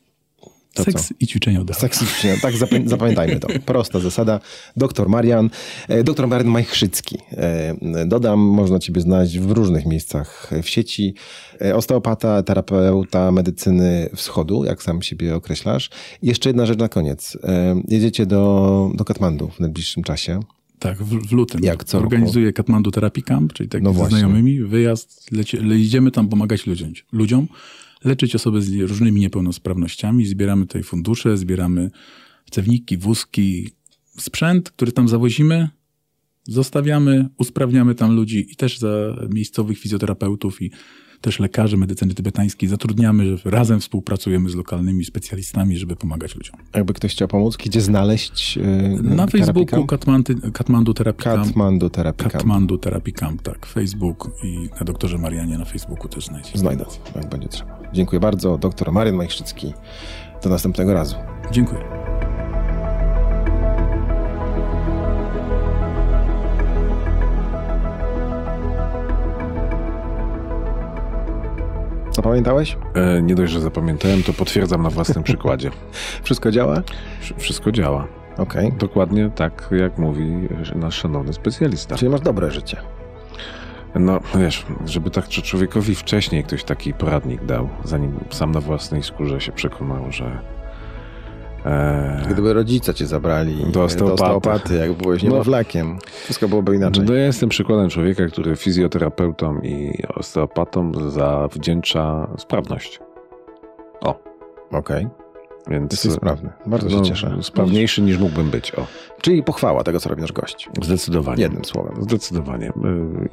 To 0.75 0.85
Seks 0.85 1.09
co? 1.09 1.15
i 1.21 1.27
ćwiczenia 1.27 1.61
oddechowe. 1.61 1.81
Seksycznie, 1.89 2.37
tak 2.43 2.55
zapamię- 2.55 2.89
zapamiętajmy 2.97 3.41
to. 3.41 3.49
Prosta 3.67 4.01
zasada. 4.01 4.41
Doktor 4.77 5.09
Marian, 5.09 5.51
e, 5.89 6.05
doktor 6.05 6.29
Marian 6.29 6.49
Majchrzycki. 6.49 7.19
E, 7.33 8.07
Dodam, 8.07 8.41
można 8.41 8.79
ciebie 8.79 9.01
znaleźć 9.01 9.39
w 9.39 9.51
różnych 9.51 9.87
miejscach 9.87 10.51
w 10.63 10.69
sieci. 10.69 11.15
E, 11.63 11.77
Osteopata, 11.77 12.43
terapeuta 12.43 13.33
medycyny 13.33 14.09
wschodu, 14.17 14.65
jak 14.65 14.83
sam 14.83 15.03
siebie 15.03 15.35
określasz. 15.35 15.91
I 16.23 16.27
jeszcze 16.27 16.49
jedna 16.49 16.67
rzecz 16.67 16.79
na 16.79 16.89
koniec. 16.89 17.39
Jedziecie 17.89 18.27
do, 18.27 18.91
do 18.95 19.05
Katmandu 19.05 19.49
w 19.49 19.61
najbliższym 19.61 20.03
czasie. 20.03 20.41
Tak, 20.79 20.99
w, 20.99 21.29
w 21.29 21.33
lutym. 21.33 21.61
Jak 21.65 21.85
co 21.85 21.99
roku? 21.99 22.07
Organizuję 22.07 22.53
Katmandu 22.53 22.91
Therapy 22.91 23.23
Camp, 23.23 23.53
czyli 23.53 23.69
tak 23.69 23.83
No 23.83 23.93
ze 23.93 24.07
znajomymi, 24.07 24.61
wyjazd, 24.61 25.33
leci, 25.33 25.57
le, 25.57 25.77
idziemy 25.77 26.11
tam 26.11 26.29
pomagać 26.29 26.67
ludziom, 26.67 26.93
ludziom, 27.13 27.47
leczyć 28.05 28.35
osoby 28.35 28.63
z 28.63 28.81
różnymi 28.81 29.21
niepełnosprawnościami, 29.21 30.27
zbieramy 30.27 30.67
tutaj 30.67 30.83
fundusze, 30.83 31.37
zbieramy 31.37 31.91
cewniki, 32.51 32.99
wózki, 32.99 33.71
sprzęt, 34.19 34.71
który 34.71 34.93
tam 34.93 35.09
zawozimy, 35.09 35.69
zostawiamy, 36.45 37.29
usprawniamy 37.39 37.95
tam 37.95 38.17
ludzi 38.17 38.47
i 38.53 38.57
też 38.57 38.79
za 38.79 39.17
miejscowych 39.31 39.79
fizjoterapeutów 39.79 40.63
i 40.63 40.71
też 41.25 41.41
lekarzy 41.41 41.77
medycyny 41.77 42.15
tybetańskiej 42.15 42.69
zatrudniamy, 42.69 43.37
że 43.37 43.51
razem 43.51 43.81
współpracujemy 43.81 44.51
z 44.51 44.55
lokalnymi 44.55 45.05
specjalistami, 45.05 45.77
żeby 45.77 45.97
pomagać 45.97 46.35
ludziom. 46.35 46.57
Jakby 46.75 46.95
ktoś 46.95 47.13
chciał 47.13 47.29
pomóc, 47.29 47.57
gdzie 47.57 47.81
znaleźć 47.81 48.59
e, 48.59 48.63
Na 49.03 49.27
Facebooku? 49.27 49.87
Katmandu, 49.87 50.35
Katmandu 50.53 50.95
Therapy 50.95 51.23
Camp. 51.23 51.47
Katmandu 51.47 51.91
Therapy 51.91 52.23
Camp. 52.23 52.33
Katmandu 52.33 52.79
Therapy 52.79 53.13
Camp, 53.13 53.43
tak. 53.43 53.67
Facebook 53.67 54.31
i 54.45 54.69
na 54.81 54.85
doktorze 54.87 55.19
Marianie 55.19 55.59
na 55.59 55.65
Facebooku 55.65 56.09
też 56.09 56.27
znajdziecie. 56.27 56.59
Znajdę, 56.59 56.85
jak 57.17 57.29
będzie 57.29 57.49
trzeba. 57.49 57.79
Dziękuję 57.93 58.21
bardzo. 58.21 58.59
Doktor 58.59 58.93
Marian 58.93 59.17
Majchrzycki. 59.17 59.73
Do 60.43 60.51
następnego 60.51 60.95
razu. 60.95 61.17
Dziękuję. 61.53 61.81
Zapamiętałeś? 72.17 72.77
E, 72.95 73.23
nie 73.23 73.35
dość, 73.35 73.53
że 73.53 73.61
zapamiętałem, 73.61 74.23
to 74.23 74.33
potwierdzam 74.33 74.83
na 74.83 74.91
własnym 74.91 75.25
przykładzie. 75.31 75.71
Wszystko 76.23 76.51
działa? 76.51 76.75
Wsz- 77.23 77.35
Wszystko 77.39 77.73
działa. 77.73 78.07
Okej. 78.39 78.73
Dokładnie 78.79 79.31
tak, 79.35 79.69
jak 79.79 79.99
mówi 79.99 80.49
nasz 80.75 80.95
szanowny 80.95 81.33
specjalista. 81.33 81.97
Czyli 81.97 82.11
masz 82.11 82.21
dobre 82.21 82.51
życie. 82.51 82.77
No, 83.95 84.21
wiesz, 84.39 84.67
żeby 84.87 85.11
tak 85.11 85.29
czy 85.29 85.43
człowiekowi 85.43 85.95
wcześniej 85.95 86.45
ktoś 86.45 86.65
taki 86.65 86.95
poradnik 86.95 87.45
dał, 87.45 87.69
zanim 87.85 88.13
sam 88.31 88.53
na 88.53 88.61
własnej 88.61 89.03
skórze 89.03 89.41
się 89.41 89.53
przekonał, 89.53 90.13
że 90.13 90.39
Gdyby 92.31 92.53
rodzice 92.53 92.95
cię 92.95 93.07
zabrali 93.07 93.57
Do 93.67 93.73
do 93.73 93.85
osteopaty. 93.85 94.75
jak 94.75 94.93
byłeś 94.93 95.23
No. 95.23 95.31
niemowlakiem, 95.31 95.99
wszystko 96.25 96.49
byłoby 96.49 96.77
inaczej. 96.77 97.05
No 97.05 97.15
ja 97.15 97.25
jestem 97.25 97.49
przykładem 97.49 97.89
człowieka, 97.91 98.27
który 98.27 98.57
fizjoterapeutą 98.57 99.61
i 99.61 100.03
osteopatą 100.15 100.93
zawdzięcza 101.11 102.29
sprawność. 102.39 103.01
O, 104.01 104.19
Okej, 104.71 105.09
więc... 105.69 105.93
jesteś 105.93 106.13
sprawny. 106.13 106.51
Bardzo 106.67 106.91
się 106.91 106.97
no, 106.97 107.03
cieszę. 107.03 107.39
Sprawniejszy 107.43 108.03
niż 108.03 108.19
mógłbym 108.19 108.51
być, 108.51 108.75
o. 108.75 108.87
Czyli 109.21 109.43
pochwała 109.43 109.85
tego, 109.85 110.01
co 110.01 110.09
robi 110.09 110.23
nasz 110.23 110.33
gość. 110.33 110.69
Zdecydowanie. 110.83 111.43
Jednym 111.43 111.65
słowem. 111.65 111.95
Zdecydowanie. 112.03 112.69
Y, 112.69 112.73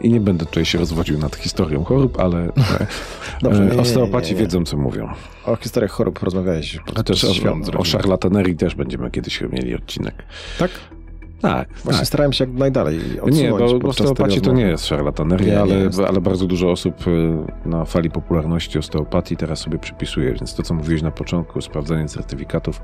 I 0.01 0.09
nie 0.09 0.19
będę 0.19 0.45
tutaj 0.45 0.65
się 0.65 0.77
rozwodził 0.77 1.17
nad 1.17 1.35
historią 1.35 1.83
chorób, 1.83 2.19
ale 2.19 2.51
Dobrze, 3.41 3.63
e, 3.63 3.65
nie, 3.65 3.75
nie, 3.75 3.81
osteopaci 3.81 4.27
nie, 4.27 4.35
nie. 4.35 4.41
wiedzą, 4.41 4.65
co 4.65 4.77
mówią. 4.77 5.09
O 5.45 5.55
historiach 5.55 5.91
chorób 5.91 6.19
porozmawiałeś 6.19 6.79
A 6.95 7.03
też 7.03 7.23
o, 7.23 7.27
o 7.27 7.29
rodziną. 7.53 7.83
szarlatanerii 7.83 8.55
też 8.55 8.75
będziemy 8.75 9.11
kiedyś 9.11 9.41
mieli 9.41 9.75
odcinek. 9.75 10.23
Tak? 10.59 10.71
Tak, 11.41 11.69
Właśnie 11.69 11.99
tak. 11.99 12.07
starałem 12.07 12.33
się 12.33 12.43
jak 12.43 12.53
najdalej 12.53 12.99
odsunąć 13.21 13.37
Nie, 13.41 13.79
bo 13.79 13.93
tej 14.27 14.41
to 14.41 14.53
nie 14.53 14.63
jest 14.63 14.85
szarlataneria, 14.85 15.47
Nie, 15.47 15.53
nie 15.53 15.61
ale, 15.61 15.75
jest. 15.75 15.99
ale 15.99 16.21
bardzo 16.21 16.45
dużo 16.47 16.71
osób 16.71 17.07
y, 17.07 17.37
na 17.65 17.85
fali 17.85 18.09
popularności 18.09 18.79
osteopatii 18.79 19.37
teraz 19.37 19.59
sobie 19.59 19.79
przypisuje, 19.79 20.33
więc 20.33 20.55
to, 20.55 20.63
co 20.63 20.73
mówiłeś 20.73 21.01
na 21.01 21.11
początku, 21.11 21.61
sprawdzanie 21.61 22.05
certyfikatów, 22.07 22.81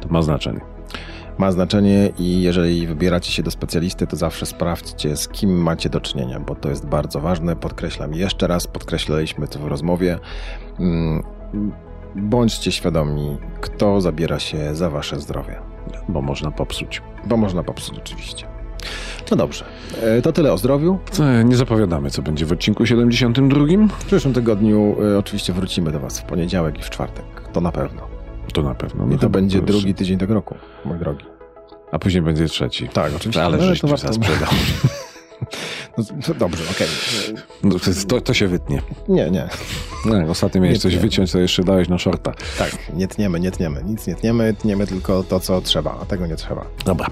to 0.00 0.08
ma 0.08 0.22
znaczenie. 0.22 0.60
Ma 1.38 1.52
znaczenie 1.52 2.10
i 2.18 2.42
jeżeli 2.42 2.86
wybieracie 2.86 3.32
się 3.32 3.42
do 3.42 3.50
specjalisty, 3.50 4.06
to 4.06 4.16
zawsze 4.16 4.46
sprawdźcie, 4.46 5.16
z 5.16 5.28
kim 5.28 5.62
macie 5.62 5.90
do 5.90 6.00
czynienia, 6.00 6.40
bo 6.40 6.54
to 6.54 6.68
jest 6.68 6.86
bardzo 6.86 7.20
ważne. 7.20 7.56
Podkreślam 7.56 8.14
jeszcze 8.14 8.46
raz, 8.46 8.66
podkreślaliśmy 8.66 9.48
to 9.48 9.58
w 9.58 9.66
rozmowie. 9.66 10.18
Mm, 10.80 11.22
Bądźcie 12.16 12.72
świadomi, 12.72 13.36
kto 13.60 14.00
zabiera 14.00 14.38
się 14.38 14.74
za 14.74 14.90
wasze 14.90 15.20
zdrowie. 15.20 15.56
Bo 16.08 16.22
można 16.22 16.50
popsuć. 16.50 17.02
Bo 17.26 17.36
można 17.36 17.62
popsuć 17.62 17.98
oczywiście. 17.98 18.46
No 19.30 19.36
dobrze, 19.36 19.64
e, 20.02 20.22
to 20.22 20.32
tyle 20.32 20.52
o 20.52 20.58
zdrowiu. 20.58 20.98
Nie 21.44 21.56
zapowiadamy, 21.56 22.10
co 22.10 22.22
będzie 22.22 22.46
w 22.46 22.52
odcinku 22.52 22.86
72. 22.86 23.64
W 23.98 24.04
przyszłym 24.04 24.34
tygodniu 24.34 24.96
e, 25.14 25.18
oczywiście 25.18 25.52
wrócimy 25.52 25.92
do 25.92 26.00
Was 26.00 26.20
w 26.20 26.24
poniedziałek 26.24 26.78
i 26.78 26.82
w 26.82 26.90
czwartek. 26.90 27.24
To 27.52 27.60
na 27.60 27.72
pewno. 27.72 28.02
To 28.54 28.62
na 28.62 28.74
pewno. 28.74 29.06
No 29.06 29.14
I 29.14 29.18
to 29.18 29.30
będzie 29.30 29.58
już- 29.58 29.66
drugi 29.66 29.94
tydzień 29.94 30.18
tego 30.18 30.34
roku, 30.34 30.54
mój 30.84 30.98
drogi. 30.98 31.24
A 31.92 31.98
później 31.98 32.22
będzie 32.22 32.46
trzeci. 32.46 32.88
Tak, 32.88 33.12
oczywiście. 33.16 33.44
Ale 33.44 33.56
No, 33.58 33.62
żeś 33.64 33.80
to 33.80 33.88
warto- 33.88 34.12
sprzedał. 34.12 34.48
No, 35.98 36.04
to 36.26 36.34
dobrze, 36.34 36.64
okej. 36.70 36.88
No, 37.62 37.74
to, 38.08 38.20
to, 38.20 38.34
się 38.34 38.48
wytnie. 38.48 38.82
Nie, 39.08 39.30
nie. 39.30 39.48
No, 40.06 40.30
ostatnio 40.30 40.60
miałeś 40.60 40.76
Nie 40.76 40.80
coś 40.80 40.96
wyciąć, 40.96 41.32
to 41.32 41.38
jeszcze 41.38 41.64
dałeś 41.64 41.88
na 41.88 41.98
shorta. 41.98 42.32
Tak, 42.58 42.76
nie 42.94 43.08
tniemy, 43.08 43.40
nie 43.40 43.50
tniemy. 43.50 43.82
Nic 43.84 44.06
nie 44.06 44.14
tniemy, 44.14 44.54
tniemy 44.54 44.86
tylko 44.86 45.22
to, 45.22 45.40
co 45.40 45.60
trzeba, 45.60 45.98
a 46.02 46.04
tego 46.04 46.26
nie 46.26 46.36
trzeba. 46.36 46.64
Dobra. 46.84 47.06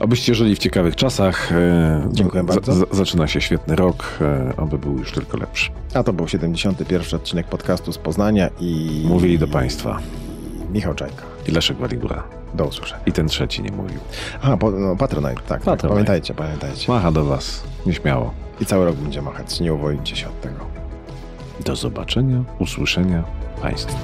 Obyście 0.00 0.34
żyli 0.34 0.56
w 0.56 0.58
ciekawych 0.58 0.96
czasach. 0.96 1.52
E, 1.52 2.08
Dziękuję 2.12 2.44
bardzo. 2.44 2.86
zaczyna 2.90 3.26
się 3.28 3.40
świetny 3.40 3.76
rok, 3.76 4.18
e, 4.20 4.52
oby 4.56 4.78
był 4.78 4.98
już 4.98 5.12
tylko 5.12 5.36
lepszy. 5.36 5.70
A 5.94 6.02
to 6.02 6.12
był 6.12 6.28
71. 6.28 7.20
odcinek 7.20 7.46
podcastu 7.46 7.92
z 7.92 7.98
Poznania 7.98 8.50
i... 8.60 9.02
Mówili 9.08 9.38
do 9.38 9.48
Państwa. 9.48 9.98
Michał 10.72 10.94
Czajka. 10.94 11.22
I 11.48 11.52
Leszek 11.52 11.76
Waligura. 11.76 12.37
Do 12.54 12.64
usłyszenia. 12.64 13.00
I 13.06 13.12
ten 13.12 13.28
trzeci 13.28 13.62
nie 13.62 13.72
mówił. 13.72 14.00
A, 14.42 14.56
po, 14.56 14.70
no, 14.70 14.96
Patronite, 14.96 15.34
tak, 15.34 15.44
tak. 15.46 15.62
Patronite. 15.62 15.88
Pamiętajcie, 15.88 16.34
pamiętajcie. 16.34 16.92
Macha 16.92 17.12
do 17.12 17.24
Was. 17.24 17.62
Nieśmiało. 17.86 18.32
I 18.60 18.66
cały 18.66 18.84
rok 18.84 18.96
będzie 18.96 19.22
machać, 19.22 19.60
nie 19.60 19.74
uwolnijcie 19.74 20.16
się 20.16 20.28
od 20.28 20.40
tego. 20.40 20.56
Do 21.64 21.76
zobaczenia, 21.76 22.44
usłyszenia 22.58 23.24
Państwu. 23.62 23.96